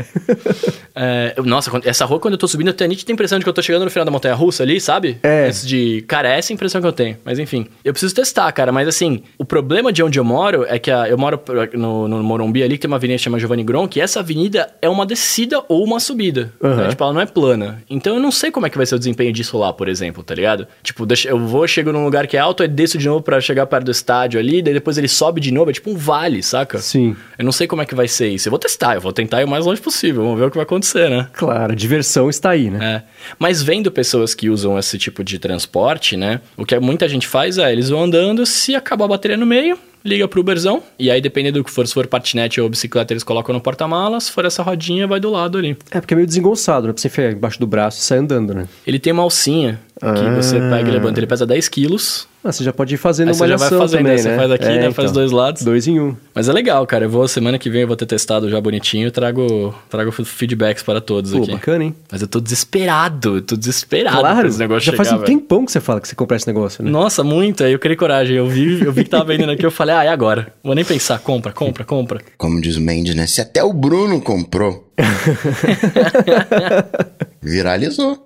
É, 0.98 1.34
nossa, 1.44 1.70
essa 1.84 2.06
rua, 2.06 2.18
quando 2.18 2.34
eu 2.34 2.38
tô 2.38 2.48
subindo, 2.48 2.68
eu 2.68 2.74
tenho 2.74 2.88
a 2.88 2.90
nítida 2.90 3.12
impressão 3.12 3.35
de 3.38 3.44
que 3.44 3.48
eu 3.48 3.52
tô 3.52 3.62
chegando 3.62 3.84
no 3.84 3.90
final 3.90 4.04
da 4.04 4.10
montanha 4.10 4.34
russa 4.34 4.62
ali, 4.62 4.80
sabe? 4.80 5.18
É. 5.22 5.46
Antes 5.46 5.66
de. 5.66 6.02
Cara, 6.08 6.28
é 6.34 6.38
essa 6.38 6.52
a 6.52 6.54
impressão 6.54 6.80
que 6.80 6.86
eu 6.86 6.92
tenho. 6.92 7.16
Mas 7.24 7.38
enfim, 7.38 7.66
eu 7.84 7.92
preciso 7.92 8.14
testar, 8.14 8.50
cara. 8.52 8.70
Mas 8.72 8.86
assim, 8.88 9.22
o 9.38 9.44
problema 9.44 9.92
de 9.92 10.02
onde 10.02 10.18
eu 10.18 10.24
moro 10.24 10.64
é 10.68 10.78
que 10.78 10.90
a- 10.90 11.08
eu 11.08 11.16
moro 11.18 11.40
no, 11.74 12.08
no 12.08 12.22
Morumbi 12.22 12.62
ali, 12.62 12.74
que 12.76 12.82
tem 12.82 12.88
uma 12.88 12.96
avenida 12.96 13.18
que 13.18 13.24
chama 13.24 13.38
Giovanni 13.38 13.62
Gronk, 13.64 13.98
e 13.98 14.00
essa 14.02 14.20
avenida 14.20 14.68
é 14.80 14.88
uma 14.88 15.04
descida 15.06 15.62
ou 15.68 15.84
uma 15.84 16.00
subida. 16.00 16.52
Aham. 16.62 16.76
né? 16.76 16.88
Tipo, 16.88 17.04
ela 17.04 17.12
não 17.12 17.20
é 17.20 17.26
plana. 17.26 17.82
Então 17.88 18.14
eu 18.14 18.20
não 18.20 18.30
sei 18.30 18.50
como 18.50 18.66
é 18.66 18.70
que 18.70 18.76
vai 18.76 18.86
ser 18.86 18.94
o 18.94 18.98
desempenho 18.98 19.32
disso 19.32 19.56
lá, 19.58 19.72
por 19.72 19.88
exemplo, 19.88 20.22
tá 20.22 20.34
ligado? 20.34 20.66
Tipo, 20.82 21.06
eu 21.26 21.38
vou, 21.38 21.66
chego 21.66 21.92
num 21.92 22.04
lugar 22.04 22.26
que 22.26 22.36
é 22.36 22.40
alto, 22.40 22.62
aí 22.62 22.68
desço 22.68 22.98
de 22.98 23.06
novo 23.06 23.22
pra 23.22 23.40
chegar 23.40 23.66
perto 23.66 23.84
do 23.84 23.90
estádio 23.90 24.38
ali, 24.40 24.62
daí 24.62 24.74
depois 24.74 24.96
ele 24.98 25.08
sobe 25.08 25.40
de 25.40 25.52
novo, 25.52 25.70
é 25.70 25.72
tipo 25.72 25.90
um 25.90 25.96
vale, 25.96 26.42
saca? 26.42 26.78
Sim. 26.78 27.16
Eu 27.38 27.44
não 27.44 27.52
sei 27.52 27.66
como 27.66 27.82
é 27.82 27.86
que 27.86 27.94
vai 27.94 28.08
ser 28.08 28.28
isso. 28.28 28.48
Eu 28.48 28.50
vou 28.50 28.58
testar, 28.58 28.94
eu 28.94 29.00
vou 29.00 29.12
tentar 29.12 29.40
ir 29.40 29.44
o 29.44 29.48
mais 29.48 29.64
longe 29.66 29.80
possível. 29.80 30.22
Vamos 30.22 30.38
ver 30.38 30.46
o 30.46 30.50
que 30.50 30.56
vai 30.56 30.64
acontecer, 30.64 31.08
né? 31.10 31.28
Claro, 31.32 31.72
a 31.72 31.74
diversão 31.76 32.28
está 32.30 32.50
aí, 32.50 32.70
né? 32.70 33.02
É. 33.04 33.25
Mas 33.38 33.62
vendo 33.62 33.90
pessoas 33.90 34.34
que 34.34 34.48
usam 34.48 34.78
esse 34.78 34.98
tipo 34.98 35.22
de 35.22 35.38
transporte, 35.38 36.16
né? 36.16 36.40
O 36.56 36.64
que 36.64 36.78
muita 36.78 37.08
gente 37.08 37.26
faz 37.26 37.58
é, 37.58 37.72
eles 37.72 37.88
vão 37.88 38.04
andando, 38.04 38.44
se 38.46 38.74
acabar 38.74 39.06
a 39.06 39.08
bateria 39.08 39.36
no 39.36 39.46
meio, 39.46 39.78
liga 40.04 40.28
pro 40.28 40.40
Uberzão, 40.40 40.82
e 40.98 41.10
aí 41.10 41.20
dependendo 41.20 41.58
do 41.58 41.64
que 41.64 41.70
for, 41.70 41.86
se 41.86 41.92
for 41.92 42.06
patinete 42.06 42.60
ou 42.60 42.68
bicicleta, 42.68 43.12
eles 43.12 43.24
colocam 43.24 43.52
no 43.52 43.60
porta-malas, 43.60 44.24
se 44.24 44.32
for 44.32 44.44
essa 44.44 44.62
rodinha, 44.62 45.06
vai 45.06 45.18
do 45.18 45.30
lado 45.30 45.58
ali. 45.58 45.76
É 45.90 46.00
porque 46.00 46.14
é 46.14 46.16
meio 46.16 46.26
desengonçado, 46.26 46.86
né? 46.86 46.92
Pra 46.92 47.00
você 47.00 47.08
enfiar 47.08 47.32
embaixo 47.32 47.58
do 47.58 47.66
braço 47.66 48.00
e 48.00 48.02
sair 48.02 48.18
andando, 48.18 48.54
né? 48.54 48.68
Ele 48.86 48.98
tem 48.98 49.12
uma 49.12 49.22
alcinha 49.22 49.80
que 49.98 50.06
Ah. 50.06 50.34
você 50.34 50.60
pega 50.60 50.88
e 50.88 50.92
levanta, 50.92 51.18
ele 51.18 51.26
pesa 51.26 51.46
10 51.46 51.68
quilos, 51.70 52.28
Ah, 52.44 52.52
você 52.52 52.62
já 52.62 52.72
pode 52.72 52.94
ir 52.94 52.98
fazendo 52.98 53.28
uma 53.28 53.34
você 53.34 53.48
já 53.48 53.56
vai 53.56 53.58
malhação 53.58 53.78
fazendo, 53.80 53.98
também, 54.00 54.12
né? 54.16 54.22
Você 54.22 54.36
faz 54.36 54.50
aqui, 54.52 54.64
né? 54.66 54.92
Faz 54.92 55.10
dois 55.10 55.32
lados. 55.32 55.62
Dois 55.62 55.88
em 55.88 55.98
um. 55.98 56.14
Mas 56.32 56.48
é 56.48 56.52
legal, 56.52 56.86
cara. 56.86 57.06
Eu 57.06 57.10
vou, 57.10 57.26
semana 57.26 57.58
que 57.58 57.68
vem 57.68 57.80
eu 57.80 57.88
vou 57.88 57.96
ter 57.96 58.06
testado 58.06 58.48
já 58.48 58.60
bonitinho, 58.60 59.10
trago, 59.10 59.74
trago 59.90 60.12
feedbacks 60.12 60.84
para 60.84 61.00
todos 61.00 61.32
Pô, 61.32 61.42
aqui. 61.42 61.50
bacana, 61.52 61.82
hein? 61.84 61.94
Mas 62.12 62.22
eu 62.22 62.28
tô 62.28 62.38
desesperado, 62.38 63.38
eu 63.38 63.42
tô 63.42 63.56
desesperado 63.56 64.20
pra 64.20 64.30
Claro, 64.30 64.46
esse 64.46 64.58
negócio 64.60 64.82
já 64.84 64.92
chegar, 64.92 65.04
faz 65.04 65.20
um 65.20 65.24
tempão 65.24 65.64
que 65.66 65.72
você 65.72 65.80
fala 65.80 66.00
que 66.00 66.06
você 66.06 66.14
compra 66.14 66.36
esse 66.36 66.46
negócio, 66.46 66.84
né? 66.84 66.90
Nossa, 66.90 67.24
muito. 67.24 67.64
Aí 67.64 67.72
eu 67.72 67.78
criei 67.80 67.96
coragem. 67.96 68.36
Eu 68.36 68.46
vi, 68.46 68.80
eu 68.84 68.92
vi 68.92 69.02
que 69.02 69.10
tava 69.10 69.24
vendendo 69.24 69.50
aqui, 69.50 69.66
eu 69.66 69.70
falei, 69.72 69.96
ah, 69.96 70.04
é 70.04 70.08
agora. 70.08 70.52
Vou 70.62 70.74
nem 70.74 70.84
pensar. 70.84 71.18
Compra, 71.18 71.52
compra, 71.52 71.82
compra. 71.84 72.20
Como 72.38 72.60
diz 72.60 72.76
o 72.76 72.80
Mendes, 72.80 73.16
né? 73.16 73.26
Se 73.26 73.40
até 73.40 73.64
o 73.64 73.72
Bruno 73.72 74.20
comprou. 74.20 74.86
Viralizou. 77.42 78.25